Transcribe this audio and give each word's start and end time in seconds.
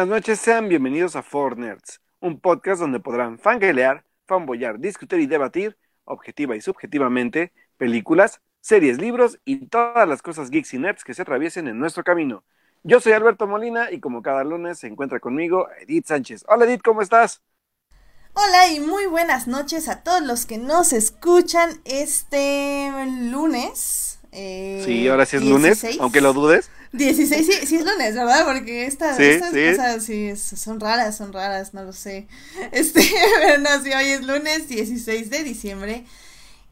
Buenas 0.00 0.16
noches, 0.16 0.40
sean 0.40 0.70
bienvenidos 0.70 1.14
a 1.14 1.22
Four 1.22 1.58
Nerds, 1.58 2.00
un 2.20 2.40
podcast 2.40 2.80
donde 2.80 3.00
podrán 3.00 3.38
fangelear, 3.38 4.06
fanboyar, 4.26 4.78
discutir 4.78 5.20
y 5.20 5.26
debatir, 5.26 5.76
objetiva 6.04 6.56
y 6.56 6.62
subjetivamente, 6.62 7.52
películas, 7.76 8.40
series, 8.62 8.98
libros 8.98 9.38
y 9.44 9.66
todas 9.66 10.08
las 10.08 10.22
cosas 10.22 10.48
geeks 10.48 10.72
y 10.72 10.78
nerds 10.78 11.04
que 11.04 11.12
se 11.12 11.20
atraviesen 11.20 11.68
en 11.68 11.78
nuestro 11.78 12.02
camino. 12.02 12.44
Yo 12.82 12.98
soy 12.98 13.12
Alberto 13.12 13.46
Molina 13.46 13.90
y 13.90 14.00
como 14.00 14.22
cada 14.22 14.42
lunes 14.42 14.78
se 14.78 14.86
encuentra 14.86 15.20
conmigo 15.20 15.68
Edith 15.82 16.06
Sánchez. 16.06 16.46
Hola 16.48 16.64
Edith, 16.64 16.80
¿cómo 16.82 17.02
estás? 17.02 17.42
Hola 18.32 18.68
y 18.68 18.80
muy 18.80 19.04
buenas 19.04 19.48
noches 19.48 19.90
a 19.90 20.02
todos 20.02 20.22
los 20.22 20.46
que 20.46 20.56
nos 20.56 20.94
escuchan 20.94 21.78
este 21.84 22.90
lunes. 23.30 24.18
Eh, 24.32 24.82
sí, 24.82 25.06
ahora 25.08 25.26
sí 25.26 25.36
es 25.36 25.44
lunes, 25.44 25.84
aunque 26.00 26.22
lo 26.22 26.32
dudes. 26.32 26.70
16, 26.92 27.46
sí, 27.46 27.66
sí 27.66 27.76
es 27.76 27.84
lunes, 27.84 28.14
¿verdad? 28.14 28.44
Porque 28.44 28.86
estas 28.86 29.16
cosas 29.16 30.04
sí 30.04 30.36
son 30.36 30.80
raras, 30.80 31.16
son 31.16 31.32
raras, 31.32 31.72
no 31.72 31.84
lo 31.84 31.92
sé. 31.92 32.26
Este, 32.72 33.00
pero 33.40 33.58
no, 33.60 33.82
sí, 33.82 33.92
hoy 33.92 34.06
es 34.06 34.22
lunes 34.26 34.68
16 34.68 35.30
de 35.30 35.44
diciembre. 35.44 36.04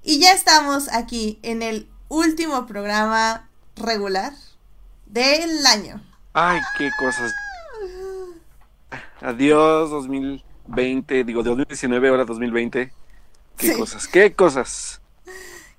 Y 0.02 0.18
ya 0.18 0.32
estamos 0.32 0.88
aquí 0.92 1.38
en 1.42 1.62
el 1.62 1.88
último 2.08 2.66
programa 2.66 3.48
regular 3.76 4.32
del 5.06 5.64
año. 5.66 6.02
Ay, 6.32 6.60
qué 6.76 6.90
cosas. 6.98 7.32
Adiós 9.20 9.90
2020, 9.90 11.24
digo, 11.24 11.42
de 11.42 11.50
2019, 11.50 12.08
ahora 12.08 12.24
2020. 12.24 12.92
Qué 13.56 13.72
cosas, 13.72 14.08
qué 14.08 14.34
cosas. 14.34 15.00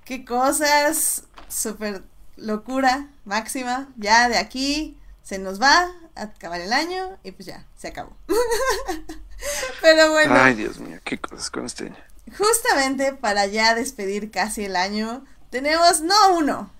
Qué 0.05 0.25
cosas, 0.25 1.23
súper 1.47 2.03
locura 2.41 3.09
máxima. 3.25 3.89
Ya 3.97 4.29
de 4.29 4.37
aquí 4.37 4.97
se 5.23 5.37
nos 5.37 5.61
va 5.61 5.91
a 6.15 6.23
acabar 6.23 6.59
el 6.61 6.73
año 6.73 7.17
y 7.23 7.31
pues 7.31 7.47
ya, 7.47 7.65
se 7.77 7.89
acabó. 7.89 8.15
Pero 9.81 10.11
bueno. 10.11 10.33
Ay, 10.35 10.55
Dios 10.55 10.79
mío, 10.79 10.99
qué 11.03 11.19
cosas 11.19 11.49
con 11.49 11.65
este 11.65 11.85
año. 11.85 11.97
Justamente 12.37 13.13
para 13.13 13.45
ya 13.45 13.75
despedir 13.75 14.31
casi 14.31 14.65
el 14.65 14.75
año, 14.75 15.25
tenemos 15.49 16.01
no 16.01 16.35
uno, 16.35 16.71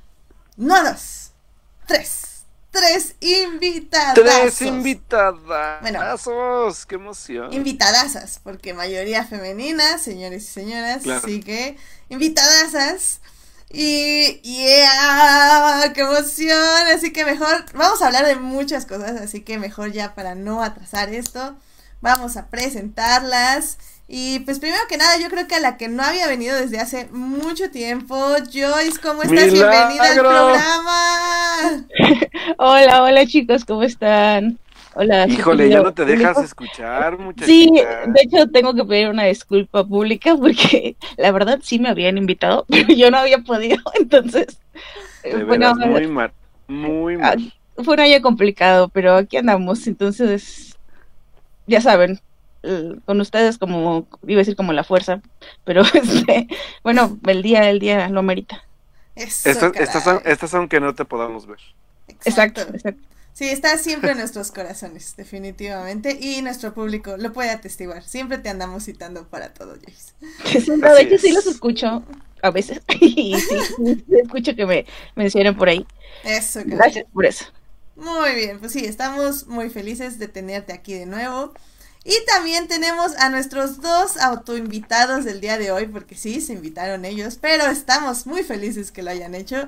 no 0.57 0.83
dos, 0.83 1.31
tres. 1.87 2.25
Tres 2.71 3.15
invitadas. 3.19 4.13
Tres 4.13 4.61
invitadas. 4.61 5.81
Bueno, 5.81 6.01
qué 6.87 6.95
emoción. 6.95 7.51
Invitadasas, 7.51 8.39
porque 8.43 8.75
mayoría 8.75 9.25
femenina, 9.25 9.97
señores 9.97 10.43
y 10.43 10.47
señoras. 10.47 11.07
Así 11.07 11.41
que, 11.41 11.77
invitadasas 12.09 13.21
y, 13.71 14.41
yeah, 14.41 15.91
qué 15.93 16.01
emoción. 16.01 16.87
Así 16.93 17.13
que 17.13 17.25
mejor, 17.25 17.65
vamos 17.73 18.01
a 18.01 18.07
hablar 18.07 18.25
de 18.25 18.35
muchas 18.35 18.85
cosas, 18.85 19.21
así 19.21 19.41
que 19.41 19.59
mejor 19.59 19.91
ya 19.91 20.15
para 20.15 20.35
no 20.35 20.63
atrasar 20.63 21.13
esto, 21.13 21.55
vamos 22.01 22.35
a 22.37 22.47
presentarlas. 22.47 23.77
Y 24.07 24.39
pues 24.39 24.57
primero 24.57 24.81
que 24.89 24.97
nada, 24.97 25.17
yo 25.17 25.29
creo 25.29 25.47
que 25.47 25.53
a 25.53 25.59
la 25.59 25.77
que 25.77 25.87
no 25.87 26.01
había 26.01 26.27
venido 26.27 26.55
desde 26.55 26.79
hace 26.79 27.05
mucho 27.11 27.69
tiempo, 27.69 28.15
Joyce, 28.51 28.99
¿cómo 29.03 29.21
estás? 29.21 29.51
Bienvenida 29.51 30.03
al 30.03 30.17
programa. 30.17 31.85
hola, 32.57 33.03
hola 33.03 33.27
chicos, 33.27 33.65
¿cómo 33.65 33.83
están? 33.83 34.57
Hola. 34.95 35.27
Híjole, 35.27 35.69
ya 35.69 35.81
no 35.81 35.93
te 35.93 36.03
dejas 36.05 36.37
escuchar, 36.39 37.17
muchachita. 37.17 37.45
Sí, 37.45 37.71
de 38.07 38.21
hecho 38.21 38.49
tengo 38.49 38.73
que 38.73 38.83
pedir 38.83 39.09
una 39.09 39.25
disculpa 39.25 39.85
pública 39.85 40.35
porque 40.35 40.95
la 41.17 41.31
verdad 41.31 41.59
sí 41.61 41.79
me 41.79 41.89
habían 41.89 42.17
invitado, 42.17 42.65
pero 42.69 42.93
yo 42.93 43.11
no 43.11 43.17
había 43.17 43.39
podido, 43.39 43.77
entonces. 43.99 44.59
De 45.23 45.43
bueno, 45.43 45.75
muy 45.75 46.07
mal, 46.07 46.31
muy 46.67 47.15
ah, 47.15 47.17
mal. 47.17 47.53
Fue 47.83 47.93
un 47.93 47.99
año 47.99 48.21
complicado, 48.21 48.89
pero 48.89 49.15
aquí 49.15 49.37
andamos, 49.37 49.85
entonces, 49.87 50.77
ya 51.67 51.81
saben, 51.81 52.19
con 53.05 53.21
ustedes 53.21 53.57
como, 53.57 54.07
iba 54.27 54.39
a 54.39 54.43
decir 54.43 54.55
como 54.55 54.73
la 54.73 54.83
fuerza, 54.83 55.21
pero 55.63 55.81
este, 55.93 56.47
bueno, 56.83 57.17
el 57.27 57.41
día, 57.41 57.69
el 57.69 57.79
día 57.79 58.09
lo 58.09 58.23
merita. 58.23 58.63
estas, 59.15 59.75
estas, 59.75 60.03
son, 60.03 60.21
estas 60.25 60.49
son 60.49 60.67
que 60.67 60.79
no 60.79 60.93
te 60.93 61.05
podamos 61.05 61.47
ver. 61.47 61.59
exacto. 62.25 62.61
exacto. 62.61 63.09
Sí, 63.39 63.47
está 63.47 63.77
siempre 63.77 64.11
en 64.11 64.17
nuestros 64.17 64.51
corazones, 64.51 65.15
definitivamente. 65.15 66.17
Y 66.19 66.41
nuestro 66.41 66.73
público 66.73 67.15
lo 67.15 67.31
puede 67.31 67.51
atestiguar. 67.51 68.03
Siempre 68.03 68.37
te 68.37 68.49
andamos 68.49 68.83
citando 68.83 69.29
para 69.29 69.53
todo, 69.53 69.75
Jace. 69.75 70.59
Sí, 70.59 70.69
de 70.69 71.01
hecho 71.01 71.17
sí 71.17 71.31
los 71.31 71.47
escucho 71.47 72.03
a 72.43 72.51
veces. 72.51 72.81
Y 72.99 73.39
sí, 73.39 73.55
escucho 74.21 74.53
que 74.57 74.65
me 74.65 74.85
mencionen 75.15 75.55
por 75.55 75.69
ahí. 75.69 75.87
Eso, 76.25 76.59
Gracias 76.65 77.05
por 77.13 77.25
eso. 77.25 77.45
Muy 77.95 78.35
bien, 78.35 78.59
pues 78.59 78.73
sí, 78.73 78.83
estamos 78.83 79.47
muy 79.47 79.69
felices 79.69 80.19
de 80.19 80.27
tenerte 80.27 80.73
aquí 80.73 80.95
de 80.95 81.05
nuevo. 81.05 81.53
Y 82.03 82.15
también 82.25 82.67
tenemos 82.67 83.15
a 83.15 83.29
nuestros 83.29 83.79
dos 83.79 84.17
autoinvitados 84.17 85.23
del 85.23 85.39
día 85.39 85.57
de 85.57 85.71
hoy, 85.71 85.87
porque 85.87 86.15
sí, 86.15 86.41
se 86.41 86.51
invitaron 86.51 87.05
ellos, 87.05 87.37
pero 87.39 87.67
estamos 87.67 88.25
muy 88.25 88.43
felices 88.43 88.91
que 88.91 89.01
lo 89.01 89.11
hayan 89.11 89.33
hecho. 89.33 89.65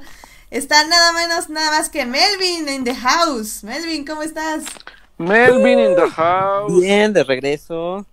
Está 0.52 0.86
nada 0.86 1.14
menos, 1.14 1.50
nada 1.50 1.72
más 1.72 1.90
que 1.90 2.06
Melvin 2.06 2.68
in 2.68 2.84
the 2.84 2.94
house. 2.94 3.64
Melvin, 3.64 4.06
¿cómo 4.06 4.22
estás? 4.22 4.66
Melvin 5.18 5.80
in 5.80 5.96
the 5.96 6.10
house. 6.10 6.74
Bien, 6.82 7.14
de 7.14 7.24
regreso. 7.24 8.06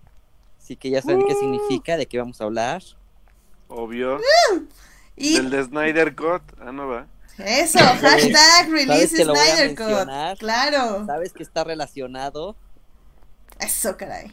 Así 0.57 0.77
que 0.77 0.89
ya 0.89 1.01
saben 1.01 1.25
qué 1.27 1.33
uh. 1.33 1.39
significa, 1.39 1.97
de 1.97 2.05
qué 2.05 2.17
vamos 2.17 2.39
a 2.39 2.45
hablar. 2.45 2.81
Obvio. 3.67 4.15
Uh. 4.15 4.61
¿Y? 5.17 5.35
Del 5.35 5.49
de 5.49 5.65
Snyder 5.65 6.15
Cut. 6.15 6.41
Ah, 6.61 6.71
no 6.71 6.87
va. 6.87 7.07
Eso, 7.39 7.77
hashtag 7.79 8.69
release 8.69 9.17
Snyder 9.17 9.75
Cut. 9.75 10.39
Claro. 10.39 11.05
Sabes 11.05 11.33
que 11.33 11.43
está 11.43 11.65
relacionado. 11.65 12.55
Eso, 13.59 13.97
caray. 13.97 14.31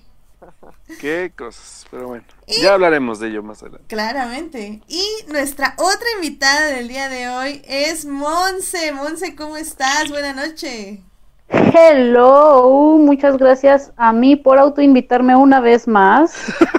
Qué 1.00 1.32
cosas, 1.36 1.86
pero 1.90 2.08
bueno, 2.08 2.24
ya 2.46 2.74
hablaremos 2.74 3.20
de 3.20 3.28
ello 3.28 3.42
más 3.42 3.62
adelante. 3.62 3.86
Claramente. 3.88 4.82
Y 4.88 5.04
nuestra 5.30 5.74
otra 5.78 6.06
invitada 6.16 6.66
del 6.66 6.88
día 6.88 7.08
de 7.08 7.28
hoy 7.28 7.62
es 7.66 8.06
Monse. 8.06 8.92
Monse, 8.92 9.34
¿cómo 9.34 9.56
estás? 9.56 10.08
Buenas 10.08 10.36
noches. 10.36 11.00
Hello, 11.48 12.96
muchas 12.98 13.36
gracias 13.36 13.92
a 13.96 14.12
mí 14.12 14.36
por 14.36 14.58
autoinvitarme 14.58 15.36
una 15.36 15.60
vez 15.60 15.86
más. 15.86 16.36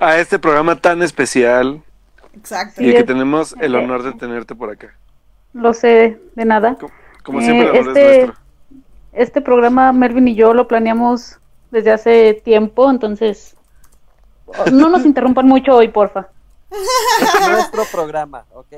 a 0.00 0.18
este 0.18 0.38
programa 0.38 0.76
tan 0.76 1.02
especial. 1.02 1.82
Exacto. 2.34 2.82
Y 2.82 2.92
que 2.92 3.04
tenemos 3.04 3.54
el 3.60 3.74
honor 3.74 4.02
de 4.02 4.12
tenerte 4.12 4.54
por 4.54 4.70
acá. 4.70 4.94
Lo 5.52 5.72
sé, 5.72 6.20
de 6.34 6.44
nada. 6.44 6.76
Como, 7.22 7.40
siempre, 7.40 7.76
eh, 7.76 7.80
este, 7.80 8.32
este 9.12 9.40
programa 9.40 9.92
Melvin 9.92 10.28
y 10.28 10.34
yo 10.34 10.54
lo 10.54 10.68
planeamos 10.68 11.38
desde 11.70 11.92
hace 11.92 12.34
tiempo, 12.34 12.90
entonces 12.90 13.56
no 14.72 14.88
nos 14.88 15.04
interrumpan 15.04 15.46
mucho 15.46 15.74
hoy, 15.74 15.88
porfa. 15.88 16.28
Es 16.70 17.48
nuestro 17.48 17.84
programa, 17.86 18.46
¿ok? 18.52 18.72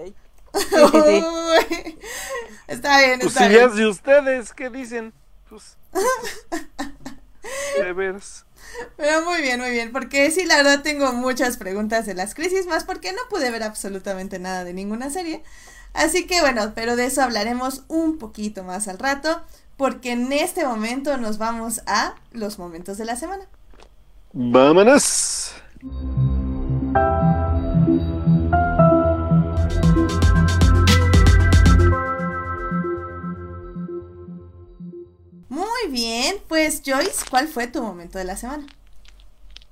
Está 2.67 3.01
bien, 3.01 3.19
pues 3.21 3.33
está 3.33 3.49
bien. 3.49 3.75
de 3.75 3.87
ustedes, 3.87 4.53
¿qué 4.53 4.71
dicen? 4.71 5.13
Pues, 5.49 5.77
de 7.77 7.93
veras. 7.93 8.45
Pero 8.97 9.23
muy 9.23 9.41
bien, 9.41 9.61
muy 9.61 9.71
bien, 9.71 9.93
porque 9.93 10.31
sí, 10.31 10.45
la 10.45 10.57
verdad 10.57 10.83
tengo 10.83 11.13
muchas 11.13 11.57
preguntas 11.57 12.07
de 12.07 12.15
las 12.15 12.35
crisis, 12.35 12.67
más 12.67 12.85
porque 12.85 13.13
no 13.13 13.21
pude 13.31 13.51
ver 13.51 13.63
absolutamente 13.63 14.39
nada 14.39 14.65
de 14.65 14.75
ninguna 14.75 15.11
serie. 15.11 15.43
Así 15.95 16.27
que 16.27 16.41
bueno, 16.41 16.73
pero 16.75 16.97
de 16.97 17.07
eso 17.07 17.23
hablaremos 17.23 17.85
un 17.89 18.19
poquito 18.19 18.63
más 18.65 18.89
al 18.89 18.99
rato 18.99 19.43
porque 19.79 20.11
en 20.11 20.33
este 20.33 20.67
momento 20.67 21.17
nos 21.17 21.39
vamos 21.39 21.81
a 21.87 22.17
los 22.33 22.59
momentos 22.59 22.99
de 22.99 23.05
la 23.07 23.17
semana. 23.17 23.47
Vámonos. 24.33 25.53
Muy 35.49 35.91
bien, 35.91 36.37
pues 36.49 36.83
Joyce, 36.85 37.25
¿cuál 37.31 37.47
fue 37.47 37.69
tu 37.69 37.81
momento 37.81 38.19
de 38.19 38.25
la 38.25 38.37
semana? 38.37 38.67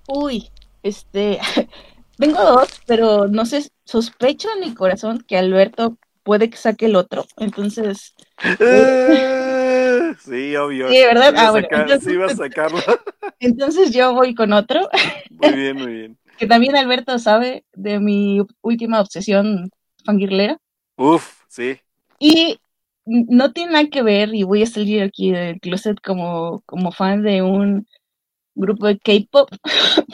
Uy, 0.07 0.49
este, 0.85 1.41
tengo 2.17 2.45
dos, 2.45 2.69
pero 2.87 3.27
no 3.27 3.45
sé, 3.45 3.69
sospecho 3.85 4.49
en 4.55 4.61
mi 4.61 4.75
corazón 4.75 5.25
que 5.27 5.37
Alberto 5.37 5.99
puede 6.23 6.49
que 6.49 6.57
saque 6.57 6.87
el 6.87 6.95
otro, 6.95 7.27
entonces... 7.39 8.15
Eh, 8.61 9.46
Sí, 10.21 10.57
obvio. 10.57 10.91
Sí, 10.91 10.99
¿verdad? 11.03 11.35
Ah, 11.37 11.51
bueno, 11.51 11.69
entonces, 11.71 12.13
sí, 12.13 12.21
a 12.21 12.29
sacarlo. 12.29 12.79
Entonces 13.41 13.93
yo 13.93 14.15
voy 14.15 14.35
con 14.35 14.53
otro. 14.53 14.89
Muy 15.31 15.53
bien, 15.53 15.77
muy 15.77 15.93
bien. 15.93 16.19
que 16.39 16.47
también 16.47 16.77
Alberto 16.77 17.19
sabe 17.19 17.65
de 17.75 18.01
mi 18.01 18.41
última 18.63 19.01
obsesión 19.01 19.71
fangirlera. 20.05 20.59
Uf, 20.97 21.43
sí. 21.49 21.79
Y 22.19 22.59
no 23.05 23.53
tiene 23.53 23.73
nada 23.73 23.87
que 23.89 24.03
ver, 24.03 24.35
y 24.35 24.43
voy 24.43 24.63
a 24.63 24.67
salir 24.67 25.03
aquí 25.03 25.31
del 25.31 25.61
closet 25.61 25.99
como, 26.03 26.63
como 26.67 26.91
fan 26.93 27.23
de 27.23 27.43
un 27.43 27.87
grupo 28.55 28.87
de 28.87 28.99
K-pop, 28.99 29.51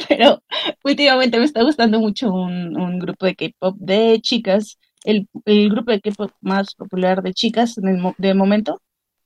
pero 0.08 0.42
últimamente 0.84 1.38
me 1.38 1.44
está 1.44 1.62
gustando 1.62 2.00
mucho 2.00 2.32
un, 2.32 2.76
un 2.78 2.98
grupo 2.98 3.24
de 3.26 3.36
K-pop 3.36 3.76
de 3.78 4.20
chicas, 4.20 4.78
el, 5.04 5.28
el 5.44 5.70
grupo 5.70 5.92
de 5.92 6.00
K-pop 6.00 6.32
más 6.40 6.74
popular 6.74 7.22
de 7.22 7.32
chicas 7.32 7.78
en 7.78 7.88
el, 7.88 8.02
de 8.18 8.34
momento, 8.34 8.82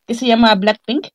que 0.07 0.15
se 0.15 0.27
llama 0.27 0.55
Blackpink. 0.55 1.09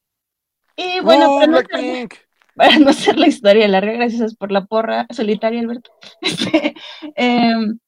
Y 0.75 0.99
bueno, 1.01 1.35
¡Uh, 1.35 1.39
para, 1.39 1.47
no 1.47 1.57
hacer, 1.57 2.09
para 2.55 2.79
no 2.79 2.89
hacer 2.89 3.17
la 3.17 3.27
historia 3.27 3.67
larga, 3.67 3.93
gracias 3.93 4.35
por 4.35 4.51
la 4.51 4.65
porra 4.65 5.07
solitaria, 5.09 5.59
Alberto. 5.59 5.91
Este, 6.21 6.75
em, 7.15 7.79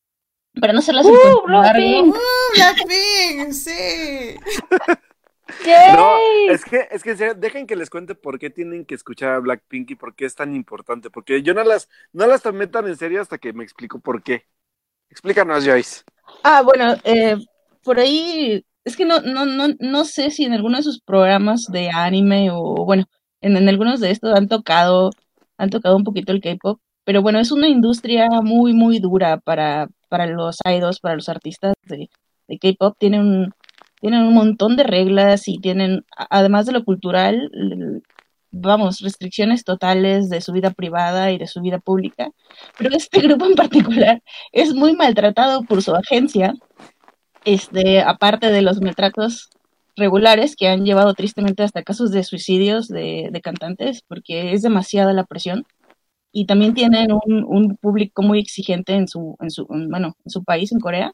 para 0.59 0.73
no 0.73 0.79
hacer 0.79 0.95
la 0.95 1.01
¡Uh, 1.01 1.47
larga, 1.47 1.71
Blackpink! 1.73 2.15
¡Uh, 2.15 2.55
Blackpink! 2.55 3.51
Sí. 3.53 4.37
Es 6.49 6.65
que, 6.65 6.87
es 6.89 7.03
que 7.03 7.11
en 7.11 7.17
serio, 7.17 7.35
dejen 7.35 7.67
que 7.67 7.75
les 7.75 7.89
cuente 7.89 8.15
por 8.15 8.39
qué 8.39 8.49
tienen 8.49 8.85
que 8.85 8.95
escuchar 8.95 9.33
a 9.33 9.39
Blackpink 9.39 9.91
y 9.91 9.95
por 9.95 10.15
qué 10.15 10.25
es 10.25 10.35
tan 10.35 10.55
importante. 10.55 11.09
Porque 11.09 11.41
yo 11.41 11.53
no 11.53 11.63
las, 11.63 11.89
no 12.11 12.27
las 12.27 12.41
tomé 12.41 12.67
tan 12.67 12.87
en 12.87 12.97
serio 12.97 13.21
hasta 13.21 13.37
que 13.37 13.53
me 13.53 13.63
explico 13.63 13.99
por 13.99 14.23
qué. 14.23 14.45
Explícanos, 15.09 15.65
Joyce. 15.65 16.03
Ah, 16.43 16.61
bueno, 16.61 16.95
eh, 17.03 17.37
por 17.83 17.99
ahí, 17.99 18.65
es 18.85 18.97
que 18.97 19.05
no, 19.05 19.21
no, 19.21 19.45
no, 19.45 19.67
no 19.79 20.05
sé 20.05 20.31
si 20.31 20.45
en 20.45 20.53
alguno 20.53 20.77
de 20.77 20.83
sus 20.83 21.01
programas 21.01 21.65
de 21.71 21.89
anime 21.89 22.49
o, 22.51 22.85
bueno, 22.85 23.05
en, 23.41 23.57
en 23.57 23.69
algunos 23.69 23.99
de 23.99 24.11
estos 24.11 24.35
han 24.35 24.47
tocado, 24.47 25.11
han 25.57 25.69
tocado 25.69 25.95
un 25.95 26.03
poquito 26.03 26.31
el 26.31 26.41
K-pop, 26.41 26.79
pero 27.03 27.21
bueno, 27.21 27.39
es 27.39 27.51
una 27.51 27.67
industria 27.67 28.27
muy, 28.41 28.73
muy 28.73 28.99
dura 28.99 29.37
para, 29.37 29.87
para 30.09 30.25
los 30.27 30.57
idols, 30.65 30.99
para 30.99 31.15
los 31.15 31.29
artistas 31.29 31.73
de, 31.83 32.09
de 32.47 32.59
K-pop. 32.59 32.95
Tienen 32.99 33.53
tienen 34.03 34.23
un 34.23 34.33
montón 34.33 34.75
de 34.75 34.83
reglas 34.83 35.47
y 35.47 35.59
tienen, 35.59 36.03
además 36.29 36.65
de 36.65 36.73
lo 36.73 36.83
cultural, 36.83 37.49
vamos, 38.51 38.99
restricciones 38.99 39.63
totales 39.63 40.29
de 40.29 40.41
su 40.41 40.51
vida 40.51 40.71
privada 40.71 41.31
y 41.31 41.37
de 41.37 41.47
su 41.47 41.61
vida 41.61 41.79
pública. 41.79 42.29
Pero 42.77 42.93
este 42.97 43.21
grupo 43.25 43.45
en 43.45 43.55
particular 43.55 44.21
es 44.51 44.73
muy 44.73 44.93
maltratado 44.93 45.63
por 45.63 45.81
su 45.81 45.95
agencia, 45.95 46.53
este, 47.45 48.01
aparte 48.01 48.51
de 48.51 48.61
los 48.61 48.81
maltratos 48.81 49.49
regulares 49.95 50.55
que 50.55 50.67
han 50.67 50.85
llevado 50.85 51.13
tristemente 51.13 51.63
hasta 51.63 51.83
casos 51.83 52.11
de 52.11 52.23
suicidios 52.23 52.87
de, 52.87 53.39
cantantes, 53.43 54.01
porque 54.07 54.53
es 54.53 54.61
demasiada 54.61 55.13
la 55.13 55.25
presión. 55.25 55.65
Y 56.31 56.45
también 56.47 56.73
tienen 56.73 57.09
un, 57.11 57.77
público 57.77 58.23
muy 58.23 58.39
exigente 58.39 58.93
en 58.93 59.07
su, 59.07 59.37
en 59.39 59.51
su, 59.51 59.67
en- 59.69 59.89
bueno, 59.89 60.15
en 60.25 60.31
su 60.31 60.43
país, 60.43 60.71
en 60.71 60.79
Corea 60.79 61.11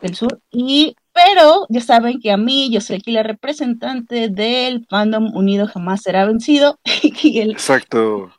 del 0.00 0.14
Sur. 0.14 0.40
Y, 0.50 0.96
pero 1.12 1.66
ya 1.68 1.80
saben 1.80 2.20
que 2.20 2.30
a 2.30 2.38
mí, 2.38 2.70
yo 2.72 2.80
soy 2.80 2.96
aquí 2.96 3.10
la 3.12 3.22
representante 3.22 4.28
del 4.30 4.86
fandom 4.88 5.36
unido 5.36 5.66
jamás 5.66 6.02
será 6.02 6.24
vencido. 6.24 6.78
y 7.22 7.40
el, 7.40 7.50
Exacto. 7.50 8.32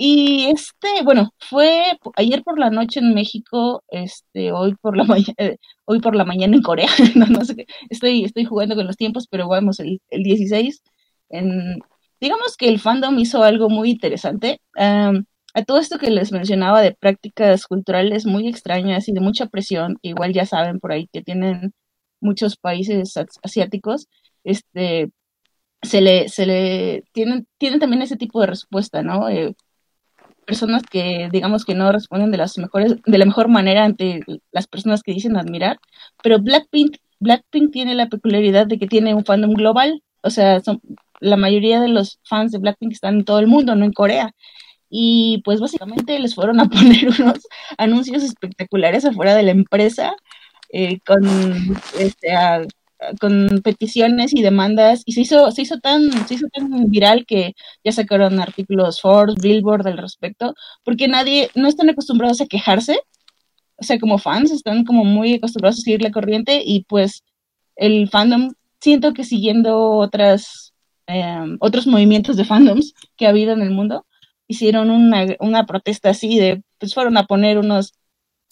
Y 0.00 0.46
este, 0.50 1.02
bueno, 1.04 1.30
fue 1.38 1.84
ayer 2.16 2.42
por 2.42 2.58
la 2.58 2.70
noche 2.70 3.00
en 3.00 3.14
México, 3.14 3.84
este, 3.88 4.52
hoy 4.52 4.74
por 4.76 4.96
la 4.96 5.04
mañana, 5.04 5.34
hoy 5.84 6.00
por 6.00 6.16
la 6.16 6.24
mañana 6.24 6.56
en 6.56 6.62
Corea, 6.62 6.88
no, 7.16 7.40
estoy, 7.90 8.24
estoy 8.24 8.44
jugando 8.44 8.74
con 8.76 8.86
los 8.86 8.96
tiempos, 8.96 9.26
pero 9.30 9.48
vamos, 9.48 9.80
el, 9.80 10.00
el 10.10 10.22
16, 10.22 10.82
en, 11.28 11.78
digamos 12.20 12.56
que 12.56 12.68
el 12.68 12.80
fandom 12.80 13.18
hizo 13.18 13.42
algo 13.44 13.68
muy 13.70 13.90
interesante. 13.90 14.60
Am, 14.76 15.26
a 15.54 15.64
todo 15.64 15.78
esto 15.78 15.98
que 15.98 16.10
les 16.10 16.32
mencionaba 16.32 16.80
de 16.82 16.92
prácticas 16.94 17.66
culturales 17.66 18.24
muy 18.26 18.48
extrañas 18.48 19.08
y 19.08 19.12
de 19.12 19.20
mucha 19.20 19.46
presión, 19.46 19.98
que 20.02 20.10
igual 20.10 20.32
ya 20.32 20.46
saben 20.46 20.78
por 20.80 20.92
ahí 20.92 21.08
que 21.12 21.22
tienen 21.22 21.72
muchos 22.20 22.56
países 22.56 23.16
as- 23.16 23.38
asiáticos, 23.42 24.06
este, 24.44 25.10
se 25.82 26.00
le, 26.00 26.28
se 26.28 26.46
le, 26.46 27.04
tienen, 27.12 27.46
tienen 27.58 27.80
también 27.80 28.02
ese 28.02 28.16
tipo 28.16 28.40
de 28.40 28.46
respuesta, 28.48 29.02
¿no? 29.02 29.28
Eh, 29.28 29.54
personas 30.50 30.82
que 30.90 31.28
digamos 31.32 31.64
que 31.64 31.74
no 31.74 31.92
responden 31.92 32.30
de 32.32 32.38
las 32.38 32.58
mejores 32.58 32.96
de 33.04 33.18
la 33.18 33.26
mejor 33.26 33.48
manera 33.48 33.84
ante 33.84 34.20
las 34.52 34.66
personas 34.66 35.02
que 35.02 35.12
dicen 35.14 35.36
admirar, 35.36 35.78
pero 36.22 36.40
Blackpink 36.40 36.96
Blackpink 37.20 37.70
tiene 37.72 37.94
la 37.94 38.08
peculiaridad 38.08 38.66
de 38.66 38.78
que 38.78 38.86
tiene 38.86 39.14
un 39.14 39.24
fandom 39.24 39.52
global, 39.52 40.02
o 40.22 40.30
sea, 40.30 40.60
son, 40.60 40.80
la 41.20 41.36
mayoría 41.36 41.80
de 41.80 41.88
los 41.88 42.18
fans 42.24 42.50
de 42.52 42.58
Blackpink 42.58 42.92
están 42.92 43.16
en 43.18 43.24
todo 43.24 43.38
el 43.40 43.46
mundo, 43.46 43.76
no 43.76 43.84
en 43.84 43.92
Corea. 43.92 44.32
Y 44.90 45.42
pues 45.44 45.60
básicamente 45.60 46.18
les 46.18 46.34
fueron 46.34 46.60
a 46.60 46.64
poner 46.70 47.08
unos 47.08 47.46
anuncios 47.78 48.22
espectaculares 48.24 49.04
afuera 49.04 49.34
de 49.36 49.44
la 49.44 49.52
empresa 49.52 50.14
eh, 50.72 51.00
con 51.06 51.22
este 51.98 52.32
a- 52.32 52.66
con 53.20 53.60
peticiones 53.62 54.34
y 54.34 54.42
demandas 54.42 55.02
y 55.06 55.12
se 55.12 55.22
hizo 55.22 55.50
se 55.50 55.62
hizo 55.62 55.78
tan 55.80 56.10
se 56.26 56.34
hizo 56.34 56.48
tan 56.52 56.90
viral 56.90 57.26
que 57.26 57.54
ya 57.84 57.92
sacaron 57.92 58.40
artículos 58.40 59.00
Forbes, 59.00 59.36
Billboard 59.42 59.86
al 59.88 59.98
respecto, 59.98 60.54
porque 60.84 61.08
nadie, 61.08 61.50
no 61.54 61.68
están 61.68 61.90
acostumbrados 61.90 62.40
a 62.40 62.46
quejarse, 62.46 63.00
o 63.76 63.84
sea, 63.84 63.98
como 63.98 64.18
fans 64.18 64.50
están 64.50 64.84
como 64.84 65.04
muy 65.04 65.34
acostumbrados 65.34 65.78
a 65.78 65.82
seguir 65.82 66.02
la 66.02 66.10
corriente 66.10 66.62
y 66.64 66.84
pues 66.84 67.24
el 67.76 68.08
fandom, 68.10 68.52
siento 68.80 69.14
que 69.14 69.24
siguiendo 69.24 69.92
otras, 69.92 70.74
eh, 71.06 71.56
otros 71.60 71.86
movimientos 71.86 72.36
de 72.36 72.44
fandoms 72.44 72.94
que 73.16 73.26
ha 73.26 73.30
habido 73.30 73.52
en 73.52 73.62
el 73.62 73.70
mundo, 73.70 74.06
hicieron 74.46 74.90
una, 74.90 75.24
una 75.40 75.64
protesta 75.66 76.10
así 76.10 76.38
de, 76.38 76.62
pues 76.78 76.92
fueron 76.94 77.16
a 77.16 77.26
poner 77.26 77.58
unos 77.58 77.94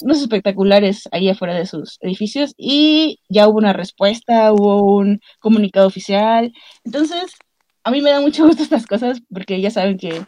unos 0.02 0.20
espectaculares 0.20 1.08
ahí 1.12 1.28
afuera 1.28 1.54
de 1.54 1.66
sus 1.66 1.98
edificios 2.00 2.54
y 2.56 3.20
ya 3.28 3.48
hubo 3.48 3.58
una 3.58 3.72
respuesta, 3.72 4.52
hubo 4.52 4.96
un 4.96 5.20
comunicado 5.40 5.86
oficial. 5.86 6.52
Entonces, 6.84 7.34
a 7.84 7.90
mí 7.90 8.00
me 8.02 8.10
da 8.10 8.20
mucho 8.20 8.44
gusto 8.46 8.62
estas 8.62 8.86
cosas 8.86 9.20
porque 9.32 9.60
ya 9.60 9.70
saben 9.70 9.98
que 9.98 10.22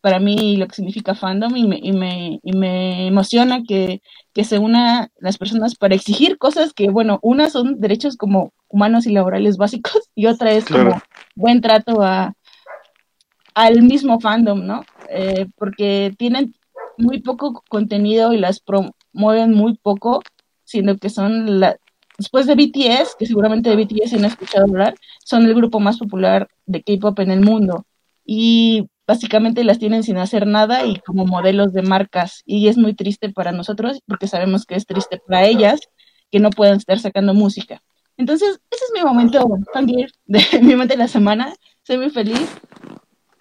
para 0.00 0.20
mí 0.20 0.58
lo 0.58 0.68
que 0.68 0.74
significa 0.74 1.14
fandom 1.14 1.56
y 1.56 1.66
me, 1.66 1.78
y 1.82 1.92
me, 1.92 2.38
y 2.42 2.52
me 2.52 3.06
emociona 3.06 3.62
que, 3.66 4.02
que 4.34 4.44
se 4.44 4.58
una 4.58 5.08
las 5.18 5.38
personas 5.38 5.76
para 5.76 5.94
exigir 5.94 6.36
cosas 6.36 6.74
que, 6.74 6.90
bueno, 6.90 7.18
unas 7.22 7.52
son 7.52 7.80
derechos 7.80 8.18
como 8.18 8.52
humanos 8.68 9.06
y 9.06 9.12
laborales 9.12 9.56
básicos 9.56 10.10
y 10.14 10.26
otra 10.26 10.52
es 10.52 10.66
como 10.66 11.00
buen 11.34 11.62
trato 11.62 12.02
a, 12.02 12.34
al 13.54 13.82
mismo 13.82 14.20
fandom, 14.20 14.66
¿no? 14.66 14.84
Eh, 15.08 15.46
porque 15.56 16.12
tienen 16.18 16.54
muy 16.98 17.20
poco 17.20 17.62
contenido 17.68 18.32
y 18.32 18.38
las 18.38 18.60
promueven 18.60 19.52
muy 19.52 19.76
poco, 19.76 20.22
siendo 20.64 20.96
que 20.96 21.10
son 21.10 21.60
la, 21.60 21.76
después 22.18 22.46
de 22.46 22.54
BTS, 22.54 23.16
que 23.18 23.26
seguramente 23.26 23.70
de 23.70 23.76
BTS 23.76 24.14
han 24.14 24.24
escuchado 24.24 24.64
hablar, 24.64 24.94
son 25.24 25.44
el 25.44 25.54
grupo 25.54 25.80
más 25.80 25.98
popular 25.98 26.48
de 26.66 26.82
K-pop 26.82 27.18
en 27.20 27.30
el 27.30 27.40
mundo. 27.40 27.86
Y 28.24 28.88
básicamente 29.06 29.64
las 29.64 29.78
tienen 29.78 30.02
sin 30.02 30.16
hacer 30.18 30.46
nada 30.46 30.86
y 30.86 30.98
como 31.00 31.26
modelos 31.26 31.72
de 31.72 31.82
marcas. 31.82 32.42
Y 32.46 32.68
es 32.68 32.76
muy 32.76 32.94
triste 32.94 33.30
para 33.30 33.52
nosotros, 33.52 34.00
porque 34.06 34.26
sabemos 34.26 34.64
que 34.64 34.76
es 34.76 34.86
triste 34.86 35.20
para 35.26 35.46
ellas, 35.46 35.80
que 36.30 36.40
no 36.40 36.50
puedan 36.50 36.78
estar 36.78 36.98
sacando 36.98 37.34
música. 37.34 37.82
Entonces, 38.16 38.60
ese 38.70 38.84
es 38.84 38.92
mi 38.94 39.02
momento 39.02 39.46
fangirl 39.72 40.12
de 40.26 40.40
mi 40.62 40.72
momento 40.72 40.94
de 40.94 40.98
la 40.98 41.08
semana. 41.08 41.54
Soy 41.82 41.98
muy 41.98 42.10
feliz. 42.10 42.48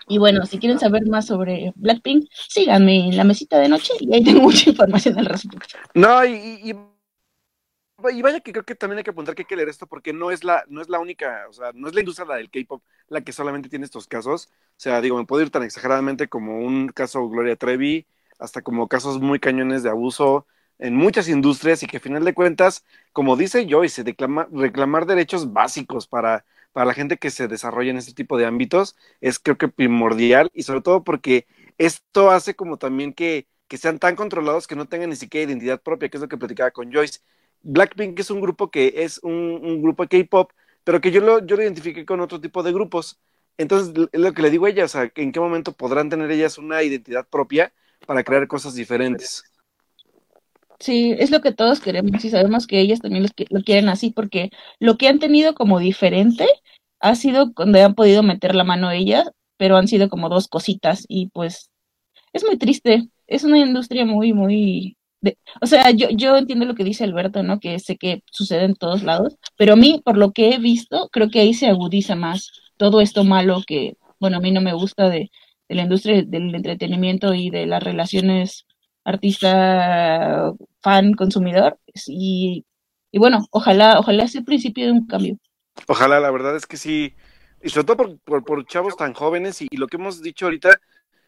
Y 0.08 0.18
bueno, 0.18 0.46
si 0.46 0.60
quieren 0.60 0.80
saber 0.80 1.06
más 1.08 1.28
sobre 1.28 1.74
Blackpink, 1.76 2.30
síganme 2.32 3.08
en 3.08 3.18
la 3.18 3.24
mesita 3.24 3.60
de 3.60 3.70
noche 3.70 3.94
y 4.00 4.14
ahí 4.14 4.24
tengo 4.24 4.42
mucha 4.44 4.70
información 4.70 5.18
al 5.20 5.26
respecto. 5.26 5.78
No, 5.94 6.26
y, 6.26 6.60
y, 6.64 8.22
vaya 8.22 8.42
que 8.42 8.52
creo 8.52 8.66
que 8.66 8.76
también 8.76 8.98
hay 8.98 9.04
que 9.04 9.12
apuntar 9.12 9.34
que 9.34 9.44
hay 9.44 9.48
que 9.48 9.56
leer 9.56 9.70
esto 9.70 9.88
porque 9.88 10.12
no 10.12 10.32
es 10.32 10.44
la, 10.44 10.64
no 10.68 10.82
es 10.82 10.90
la 10.90 11.00
única, 11.00 11.46
o 11.50 11.54
sea, 11.54 11.72
no 11.74 11.88
es 11.88 11.94
la 11.94 12.02
industria 12.02 12.28
la 12.28 12.36
del 12.36 12.50
K-pop 12.50 12.84
la 13.08 13.22
que 13.22 13.32
solamente 13.32 13.70
tiene 13.70 13.86
estos 13.86 14.08
casos. 14.08 14.50
O 14.52 14.76
sea, 14.78 15.02
digo, 15.02 15.18
me 15.18 15.26
puedo 15.26 15.44
ir 15.44 15.52
tan 15.52 15.64
exageradamente 15.64 16.28
como 16.28 16.60
un 16.60 16.90
caso 16.90 17.28
Gloria 17.30 17.56
Trevi, 17.56 18.08
hasta 18.40 18.62
como 18.62 18.88
casos 18.88 19.20
muy 19.22 19.40
cañones 19.40 19.84
de 19.84 19.90
abuso 19.90 20.48
en 20.80 20.96
muchas 20.96 21.30
industrias 21.30 21.84
y 21.84 21.88
que 21.88 21.98
a 21.98 22.00
final 22.00 22.26
de 22.26 22.34
cuentas, 22.34 22.84
como 23.14 23.38
dice 23.38 23.68
Joyce, 23.70 24.04
declama, 24.04 24.48
reclamar 24.52 25.06
derechos 25.06 25.54
básicos 25.54 26.08
para, 26.08 26.46
para 26.74 26.88
la 26.88 26.94
gente 26.94 27.18
que 27.18 27.32
se 27.32 27.48
desarrolla 27.48 27.92
en 27.92 27.98
este 27.98 28.14
tipo 28.14 28.38
de 28.38 28.46
ámbitos 28.46 28.96
es 29.22 29.40
creo 29.40 29.58
que 29.58 29.68
primordial 29.70 30.52
y 30.54 30.64
sobre 30.64 30.82
todo 30.82 31.04
porque 31.04 31.48
esto 31.78 32.32
hace 32.32 32.56
como 32.56 32.78
también 32.78 33.14
que, 33.14 33.48
que 33.68 33.78
sean 33.78 34.00
tan 34.00 34.16
controlados 34.16 34.68
que 34.68 34.76
no 34.76 34.88
tengan 34.88 35.10
ni 35.10 35.16
siquiera 35.16 35.50
identidad 35.50 35.82
propia, 35.82 36.10
que 36.10 36.18
es 36.18 36.22
lo 36.22 36.28
que 36.30 36.38
platicaba 36.38 36.72
con 36.72 36.92
Joyce. 36.94 37.22
Blackpink 37.62 38.20
es 38.20 38.30
un 38.32 38.42
grupo 38.42 38.70
que 38.72 38.94
es 38.98 39.20
un, 39.24 39.34
un 39.34 39.82
grupo 39.82 40.08
K-pop, 40.08 40.52
pero 40.84 41.00
que 41.02 41.12
yo 41.12 41.22
lo, 41.22 41.46
yo 41.46 41.56
lo 41.56 41.64
identifiqué 41.64 42.06
con 42.06 42.20
otro 42.20 42.42
tipo 42.42 42.64
de 42.64 42.74
grupos. 42.74 43.20
Entonces, 43.58 43.94
es 44.12 44.20
lo 44.20 44.34
que 44.34 44.42
le 44.42 44.50
digo 44.50 44.66
a 44.66 44.70
ella, 44.70 44.86
o 44.86 44.88
sea, 44.88 45.12
¿en 45.16 45.32
qué 45.32 45.40
momento 45.40 45.74
podrán 45.74 46.10
tener 46.10 46.30
ellas 46.32 46.58
una 46.58 46.84
identidad 46.84 47.28
propia 47.30 47.74
para 48.06 48.24
crear 48.24 48.48
cosas 48.48 48.74
diferentes? 48.76 49.44
Sí, 50.84 51.16
es 51.18 51.32
lo 51.32 51.40
que 51.40 51.54
todos 51.54 51.80
queremos 51.80 52.26
y 52.26 52.30
sabemos 52.30 52.68
que 52.68 52.82
ellas 52.82 53.00
también 53.00 53.26
lo 53.50 53.62
quieren 53.64 53.88
así 53.88 54.12
porque 54.12 54.50
lo 54.80 54.98
que 54.98 55.08
han 55.08 55.18
tenido 55.20 55.54
como 55.56 55.80
diferente 55.80 56.46
ha 57.00 57.16
sido 57.16 57.54
cuando 57.54 57.82
han 57.82 57.96
podido 57.96 58.22
meter 58.22 58.54
la 58.54 58.66
mano 58.66 58.92
ellas, 58.92 59.32
pero 59.56 59.78
han 59.78 59.88
sido 59.88 60.10
como 60.10 60.28
dos 60.28 60.50
cositas 60.50 61.06
y 61.08 61.28
pues 61.30 61.72
es 62.34 62.44
muy 62.44 62.58
triste. 62.58 63.08
Es 63.28 63.46
una 63.46 63.60
industria 63.60 64.06
muy, 64.06 64.34
muy... 64.34 64.98
De, 65.22 65.38
o 65.62 65.68
sea, 65.68 65.90
yo, 65.92 66.10
yo 66.10 66.36
entiendo 66.38 66.66
lo 66.66 66.76
que 66.76 66.84
dice 66.84 67.06
Alberto, 67.06 67.44
¿no? 67.44 67.62
Que 67.62 67.80
sé 67.80 67.96
que 67.98 68.24
sucede 68.30 68.66
en 68.66 68.76
todos 68.76 69.04
lados, 69.04 69.38
pero 69.58 69.74
a 69.74 69.78
mí, 69.78 70.02
por 70.04 70.18
lo 70.18 70.34
que 70.34 70.50
he 70.50 70.58
visto, 70.60 71.08
creo 71.14 71.30
que 71.30 71.40
ahí 71.40 71.54
se 71.54 71.68
agudiza 71.68 72.16
más 72.16 72.52
todo 72.76 73.00
esto 73.00 73.24
malo 73.24 73.64
que, 73.66 73.96
bueno, 74.20 74.38
a 74.38 74.42
mí 74.42 74.52
no 74.52 74.60
me 74.60 74.74
gusta 74.74 75.10
de, 75.10 75.32
de 75.70 75.76
la 75.76 75.84
industria 75.84 76.24
del 76.24 76.54
entretenimiento 76.54 77.34
y 77.34 77.50
de 77.52 77.68
las 77.68 77.82
relaciones 77.82 78.66
artista, 79.04 80.54
fan, 80.82 81.14
consumidor. 81.14 81.78
Y, 82.08 82.66
y 83.12 83.20
bueno, 83.20 83.48
ojalá, 83.52 84.00
ojalá 84.00 84.28
sea 84.28 84.40
el 84.40 84.46
principio 84.46 84.86
de 84.86 84.92
un 84.92 85.08
cambio. 85.08 85.38
Ojalá, 85.88 86.20
la 86.20 86.32
verdad 86.32 86.56
es 86.56 86.66
que 86.66 86.78
sí. 86.78 87.16
Y 87.62 87.70
sobre 87.70 87.86
todo 87.86 87.98
por, 87.98 88.20
por, 88.20 88.44
por 88.44 88.66
chavos 88.66 88.98
tan 88.98 89.14
jóvenes 89.14 89.62
y, 89.62 89.68
lo 89.78 89.88
que 89.88 89.98
hemos 89.98 90.22
dicho 90.22 90.46
ahorita, 90.46 90.80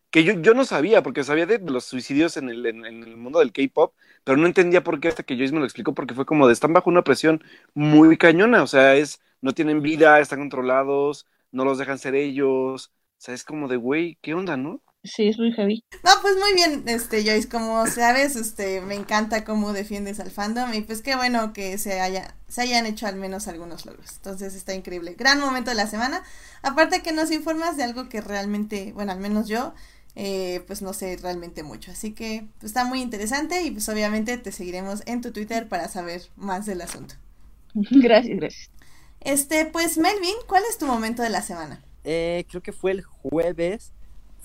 que 0.10 0.24
yo, 0.24 0.34
yo 0.42 0.54
no 0.54 0.66
sabía, 0.66 1.04
porque 1.04 1.24
sabía 1.24 1.46
de 1.46 1.60
los 1.60 1.86
suicidios 1.86 2.38
en 2.38 2.50
el, 2.50 2.66
en, 2.66 2.86
el 2.86 3.18
mundo 3.18 3.40
del 3.40 3.52
K-pop, 3.52 3.94
pero 4.24 4.38
no 4.38 4.46
entendía 4.46 4.84
por 4.84 5.00
qué 5.00 5.08
hasta 5.10 5.24
que 5.24 5.36
Joyce 5.36 5.54
me 5.54 5.60
lo 5.60 5.66
explicó, 5.66 5.94
porque 5.94 6.14
fue 6.14 6.26
como 6.26 6.48
de 6.48 6.54
están 6.54 6.74
bajo 6.74 6.90
una 6.90 7.04
presión 7.04 7.44
muy 7.74 8.18
cañona, 8.18 8.64
o 8.64 8.68
sea, 8.68 8.96
es, 8.96 9.22
no 9.42 9.54
tienen 9.54 9.82
vida, 9.82 10.20
están 10.20 10.40
controlados, 10.40 11.28
no 11.52 11.66
los 11.66 11.78
dejan 11.78 12.00
ser 12.00 12.16
ellos, 12.16 12.88
o 12.88 13.22
sea, 13.22 13.34
es 13.34 13.44
como 13.44 13.68
de, 13.68 13.78
güey, 13.78 14.18
¿qué 14.22 14.34
onda, 14.34 14.58
no? 14.58 14.82
Sí, 15.06 15.28
es 15.28 15.38
muy 15.38 15.52
heavy. 15.54 15.84
No, 16.04 16.12
pues 16.22 16.36
muy 16.38 16.54
bien, 16.56 16.84
este, 16.88 17.24
Joyce, 17.24 17.48
como 17.48 17.86
sabes, 17.86 18.36
este, 18.36 18.82
me 18.82 18.96
encanta 18.96 19.44
cómo 19.44 19.72
defiendes 19.72 20.20
al 20.20 20.32
fandom 20.32 20.74
y 20.74 20.82
pues 20.82 21.02
qué 21.02 21.16
bueno 21.16 21.54
que 21.54 21.78
se 21.78 22.02
haya, 22.02 22.36
se 22.48 22.62
hayan 22.62 22.88
hecho 22.88 23.06
al 23.06 23.16
menos 23.16 23.48
algunos 23.48 23.86
logros. 23.86 24.14
Entonces 24.16 24.56
está 24.56 24.74
increíble. 24.74 25.14
Gran 25.18 25.40
momento 25.40 25.70
de 25.70 25.76
la 25.76 25.88
semana. 25.88 26.24
Aparte 26.64 27.04
que 27.04 27.12
nos 27.12 27.30
informas 27.30 27.78
de 27.78 27.84
algo 27.84 28.10
que 28.10 28.20
realmente, 28.20 28.94
bueno, 28.94 29.12
al 29.12 29.20
menos 29.20 29.48
yo, 29.48 29.76
eh, 30.16 30.64
pues 30.66 30.82
no 30.82 30.92
sé 30.94 31.18
realmente 31.22 31.62
mucho. 31.62 31.92
Así 31.92 32.14
que 32.14 32.48
pues, 32.60 32.72
está 32.72 32.84
muy 32.84 33.02
interesante 33.02 33.62
y 33.64 33.72
pues 33.72 33.88
obviamente 33.90 34.38
te 34.40 34.52
seguiremos 34.52 35.04
en 35.06 35.22
tu 35.22 35.32
Twitter 35.32 35.70
para 35.70 35.88
saber 35.88 36.24
más 36.36 36.66
del 36.66 36.82
asunto. 36.82 37.16
Gracias, 37.92 38.38
gracias. 38.38 38.72
Este, 39.20 39.66
pues 39.66 39.98
Melvin, 39.98 40.36
¿cuál 40.48 40.64
es 40.70 40.78
tu 40.78 40.86
momento 40.86 41.22
de 41.22 41.30
la 41.30 41.42
semana? 41.42 41.84
Eh, 42.04 42.46
creo 42.48 42.62
que 42.62 42.72
fue 42.72 42.92
el 42.92 43.02
jueves 43.02 43.92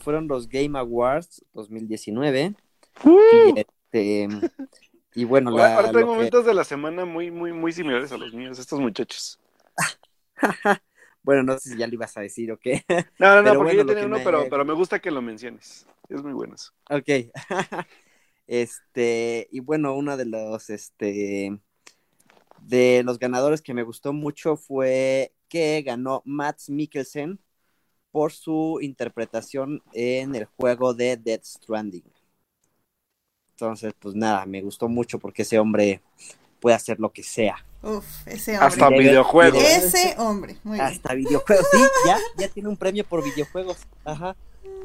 fueron 0.00 0.26
los 0.28 0.48
Game 0.48 0.78
Awards 0.78 1.44
2019. 1.52 2.54
Mm. 3.04 3.10
Y, 3.10 3.60
este, 3.60 4.28
y 5.14 5.24
bueno, 5.24 5.50
la, 5.50 5.76
ahora 5.76 5.92
tengo 5.92 6.06
momentos 6.06 6.44
de 6.44 6.54
la 6.54 6.64
semana 6.64 7.04
muy, 7.04 7.30
muy, 7.30 7.52
muy 7.52 7.72
similares 7.72 8.12
a 8.12 8.18
los 8.18 8.32
míos, 8.32 8.58
estos 8.58 8.80
muchachos. 8.80 9.38
bueno, 11.22 11.42
no 11.42 11.58
sé 11.58 11.70
si 11.70 11.78
ya 11.78 11.86
le 11.86 11.94
ibas 11.94 12.16
a 12.16 12.20
decir 12.20 12.52
o 12.52 12.58
qué. 12.58 12.84
No, 13.18 13.36
no, 13.36 13.42
no, 13.42 13.54
porque 13.54 13.76
yo 13.76 13.86
tenía 13.86 14.06
uno, 14.06 14.18
pero, 14.24 14.48
pero 14.48 14.64
me 14.64 14.74
gusta 14.74 14.98
que 14.98 15.10
lo 15.10 15.22
menciones. 15.22 15.86
Es 16.08 16.22
muy 16.22 16.32
bueno 16.32 16.54
eso. 16.54 16.72
Ok. 16.88 17.30
este, 18.46 19.48
y 19.50 19.60
bueno, 19.60 19.94
uno 19.94 20.16
de 20.16 20.26
los, 20.26 20.70
este, 20.70 21.58
de 22.62 23.02
los 23.04 23.18
ganadores 23.18 23.62
que 23.62 23.74
me 23.74 23.82
gustó 23.82 24.12
mucho 24.12 24.56
fue 24.56 25.34
que 25.48 25.82
ganó 25.82 26.22
Mats 26.24 26.70
Mikkelsen 26.70 27.40
por 28.10 28.32
su 28.32 28.78
interpretación 28.80 29.82
en 29.92 30.34
el 30.34 30.44
juego 30.44 30.94
de 30.94 31.16
Dead 31.16 31.40
Stranding. 31.42 32.04
Entonces, 33.52 33.92
pues 33.98 34.14
nada, 34.14 34.46
me 34.46 34.62
gustó 34.62 34.88
mucho 34.88 35.18
porque 35.18 35.42
ese 35.42 35.58
hombre 35.58 36.00
puede 36.60 36.76
hacer 36.76 36.98
lo 36.98 37.10
que 37.10 37.22
sea. 37.22 37.64
Uf, 37.82 38.26
ese 38.26 38.52
hombre. 38.52 38.66
Hasta 38.66 38.88
videojuegos. 38.88 39.62
Ese 39.62 40.14
hombre, 40.18 40.56
muy 40.64 40.80
Hasta 40.80 41.14
videojuegos, 41.14 41.66
sí, 41.70 41.78
ya, 42.06 42.18
ya 42.36 42.48
tiene 42.48 42.68
un 42.68 42.76
premio 42.76 43.04
por 43.04 43.22
videojuegos. 43.22 43.78
Ajá. 44.04 44.36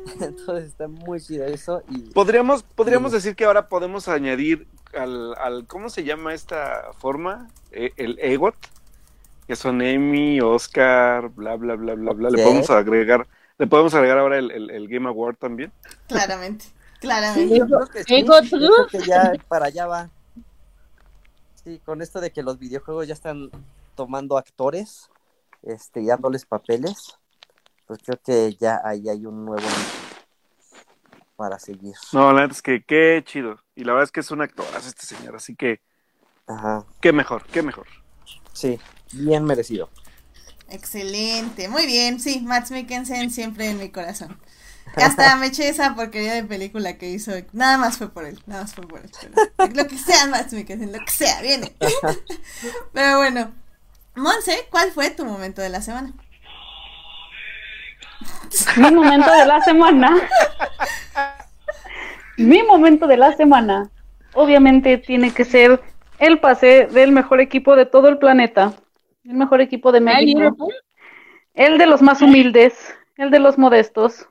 Entonces 0.21 0.69
está 0.69 0.87
muy 0.87 1.19
chido 1.19 1.45
eso. 1.45 1.83
Y... 1.89 1.99
Podríamos, 2.11 2.63
podríamos 2.63 3.11
decir 3.11 3.35
que 3.35 3.45
ahora 3.45 3.69
podemos 3.69 4.07
añadir 4.07 4.67
al, 4.93 5.35
al 5.35 5.67
¿cómo 5.67 5.89
se 5.89 6.03
llama 6.03 6.33
esta 6.33 6.91
forma? 6.99 7.49
E, 7.71 7.91
el 7.97 8.17
EGOT 8.21 8.55
que 9.47 9.55
son 9.55 9.81
Emmy, 9.81 10.41
Oscar, 10.41 11.29
bla, 11.29 11.55
bla, 11.55 11.75
bla, 11.75 11.93
bla, 11.93 12.13
bla. 12.13 12.29
Le 12.29 12.43
podemos 12.43 12.69
agregar, 12.69 13.27
le 13.57 13.67
podemos 13.67 13.93
agregar 13.93 14.17
ahora 14.17 14.37
el, 14.37 14.51
el, 14.51 14.87
Game 14.87 15.07
Award 15.07 15.37
también. 15.37 15.71
Claramente, 16.07 16.65
claramente. 16.99 17.61
que 18.91 18.99
ya 19.05 19.33
para 19.47 19.67
allá 19.67 19.87
va. 19.87 20.09
Sí, 21.63 21.79
con 21.83 22.01
esto 22.01 22.21
de 22.21 22.31
que 22.31 22.43
los 22.43 22.59
videojuegos 22.59 23.07
ya 23.07 23.13
están 23.13 23.49
tomando 23.95 24.37
actores, 24.37 25.09
este, 25.63 26.01
y 26.01 26.07
dándoles 26.07 26.45
papeles, 26.45 27.17
pues 27.87 27.99
creo 28.03 28.19
que 28.23 28.55
ya 28.59 28.81
ahí 28.83 29.09
hay 29.09 29.25
un 29.25 29.45
nuevo 29.45 29.67
para 31.35 31.59
seguir. 31.59 31.95
No, 32.13 32.31
la 32.31 32.41
verdad 32.41 32.51
es 32.51 32.61
que 32.61 32.83
qué 32.83 33.23
chido. 33.25 33.59
Y 33.75 33.83
la 33.83 33.93
verdad 33.93 34.05
es 34.05 34.11
que 34.11 34.19
es 34.21 34.31
un 34.31 34.41
actor 34.41 34.65
este 34.77 35.05
señor, 35.05 35.35
así 35.35 35.55
que 35.55 35.81
Ajá. 36.47 36.85
qué 37.01 37.11
mejor, 37.11 37.45
qué 37.47 37.61
mejor. 37.61 37.87
Sí, 38.53 38.79
bien 39.17 39.43
merecido. 39.43 39.89
Excelente, 40.69 41.67
muy 41.67 41.85
bien, 41.85 42.19
sí, 42.19 42.41
Max 42.41 42.71
Mikkelsen 42.71 43.31
siempre 43.31 43.69
en 43.69 43.77
mi 43.77 43.89
corazón. 43.89 44.39
Hasta 44.95 45.35
me 45.35 45.47
eché 45.47 45.67
esa 45.67 45.95
porquería 45.95 46.33
de 46.33 46.43
película 46.43 46.97
que 46.97 47.09
hizo, 47.09 47.31
nada 47.53 47.77
más 47.77 47.97
fue 47.97 48.09
por 48.09 48.25
él, 48.25 48.39
nada 48.45 48.61
más 48.61 48.73
fue 48.73 48.87
por 48.87 49.01
él. 49.01 49.11
lo 49.73 49.87
que 49.87 49.97
sea, 49.97 50.27
Max 50.27 50.53
Mikkelsen, 50.53 50.91
lo 50.91 50.99
que 50.99 51.11
sea, 51.11 51.41
viene. 51.41 51.73
Pero 52.93 53.17
bueno, 53.17 53.51
Monse, 54.15 54.67
¿cuál 54.69 54.91
fue 54.91 55.11
tu 55.11 55.25
momento 55.25 55.61
de 55.61 55.69
la 55.69 55.81
semana? 55.81 56.13
Mi 58.77 58.91
momento 58.91 59.31
de 59.31 59.45
la 59.45 59.61
semana. 59.61 60.15
Mi 62.37 62.63
momento 62.63 63.07
de 63.07 63.17
la 63.17 63.33
semana. 63.35 63.89
Obviamente 64.33 64.97
tiene 64.97 65.33
que 65.33 65.45
ser 65.45 65.81
el 66.19 66.39
pase 66.39 66.87
del 66.87 67.11
mejor 67.11 67.41
equipo 67.41 67.75
de 67.75 67.85
todo 67.85 68.07
el 68.07 68.17
planeta, 68.17 68.73
el 69.25 69.33
mejor 69.33 69.61
equipo 69.61 69.91
de 69.91 69.99
México, 70.01 70.69
el 71.53 71.77
de 71.77 71.85
los 71.87 72.01
más 72.01 72.21
humildes, 72.21 72.93
el 73.17 73.31
de 73.31 73.39
los 73.39 73.57
modestos. 73.57 74.27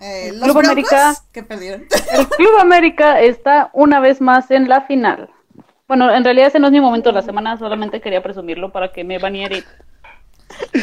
Eh, 0.00 0.30
el 0.30 0.40
Club 0.40 0.58
América, 0.58 1.14
que 1.32 1.42
perdieron. 1.42 1.86
El 2.12 2.26
Club 2.28 2.58
América 2.60 3.20
está 3.20 3.70
una 3.72 4.00
vez 4.00 4.20
más 4.20 4.50
en 4.50 4.68
la 4.68 4.82
final. 4.82 5.30
Bueno, 5.86 6.12
en 6.12 6.24
realidad 6.24 6.48
ese 6.48 6.58
no 6.58 6.68
es 6.68 6.72
mi 6.72 6.80
momento 6.80 7.10
de 7.10 7.14
la 7.14 7.22
semana, 7.22 7.56
solamente 7.56 8.00
quería 8.00 8.22
presumirlo 8.22 8.72
para 8.72 8.92
que 8.92 9.04
me 9.04 9.18
baniera 9.18 9.58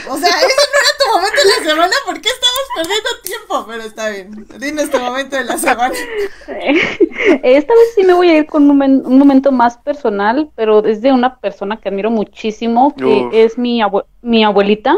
o 0.09 0.17
sea, 0.17 0.29
ese 0.29 0.47
no 0.47 0.77
era 0.79 0.91
tu 0.99 1.15
momento 1.15 1.37
de 1.37 1.45
la 1.45 1.69
semana, 1.69 1.93
¿por 2.05 2.21
qué 2.21 2.29
estamos 2.29 2.59
perdiendo 2.75 3.09
tiempo? 3.23 3.65
Pero 3.67 3.83
está 3.83 4.09
bien, 4.09 4.47
dinos 4.59 4.89
tu 4.89 4.99
momento 4.99 5.35
de 5.35 5.45
la 5.45 5.57
semana. 5.57 5.95
Esta 7.43 7.73
vez 7.73 7.93
sí 7.95 8.03
me 8.03 8.13
voy 8.13 8.29
a 8.29 8.37
ir 8.37 8.45
con 8.45 8.69
un, 8.69 9.17
momento 9.17 9.51
más 9.51 9.77
personal, 9.77 10.49
pero 10.55 10.83
es 10.85 11.01
de 11.01 11.11
una 11.11 11.37
persona 11.37 11.77
que 11.77 11.89
admiro 11.89 12.11
muchísimo, 12.11 12.93
que 12.95 13.29
es 13.31 13.57
mi, 13.57 13.81
mi 14.21 14.43
abuelita. 14.43 14.95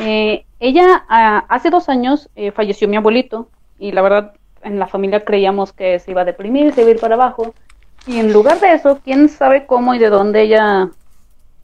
Eh, 0.00 0.44
ella 0.60 1.04
hace 1.48 1.70
dos 1.70 1.88
años 1.88 2.30
eh, 2.36 2.52
falleció 2.52 2.88
mi 2.88 2.96
abuelito 2.96 3.48
y 3.78 3.92
la 3.92 4.00
verdad 4.00 4.32
en 4.62 4.78
la 4.78 4.86
familia 4.86 5.24
creíamos 5.24 5.72
que 5.72 5.98
se 5.98 6.12
iba 6.12 6.22
a 6.22 6.24
deprimir, 6.24 6.72
se 6.72 6.82
iba 6.82 6.90
a 6.90 6.94
ir 6.94 7.00
para 7.00 7.16
abajo. 7.16 7.54
Y 8.06 8.18
en 8.18 8.32
lugar 8.32 8.60
de 8.60 8.72
eso, 8.72 9.00
quién 9.04 9.28
sabe 9.28 9.66
cómo 9.66 9.94
y 9.94 9.98
de 9.98 10.08
dónde 10.08 10.42
ella 10.42 10.90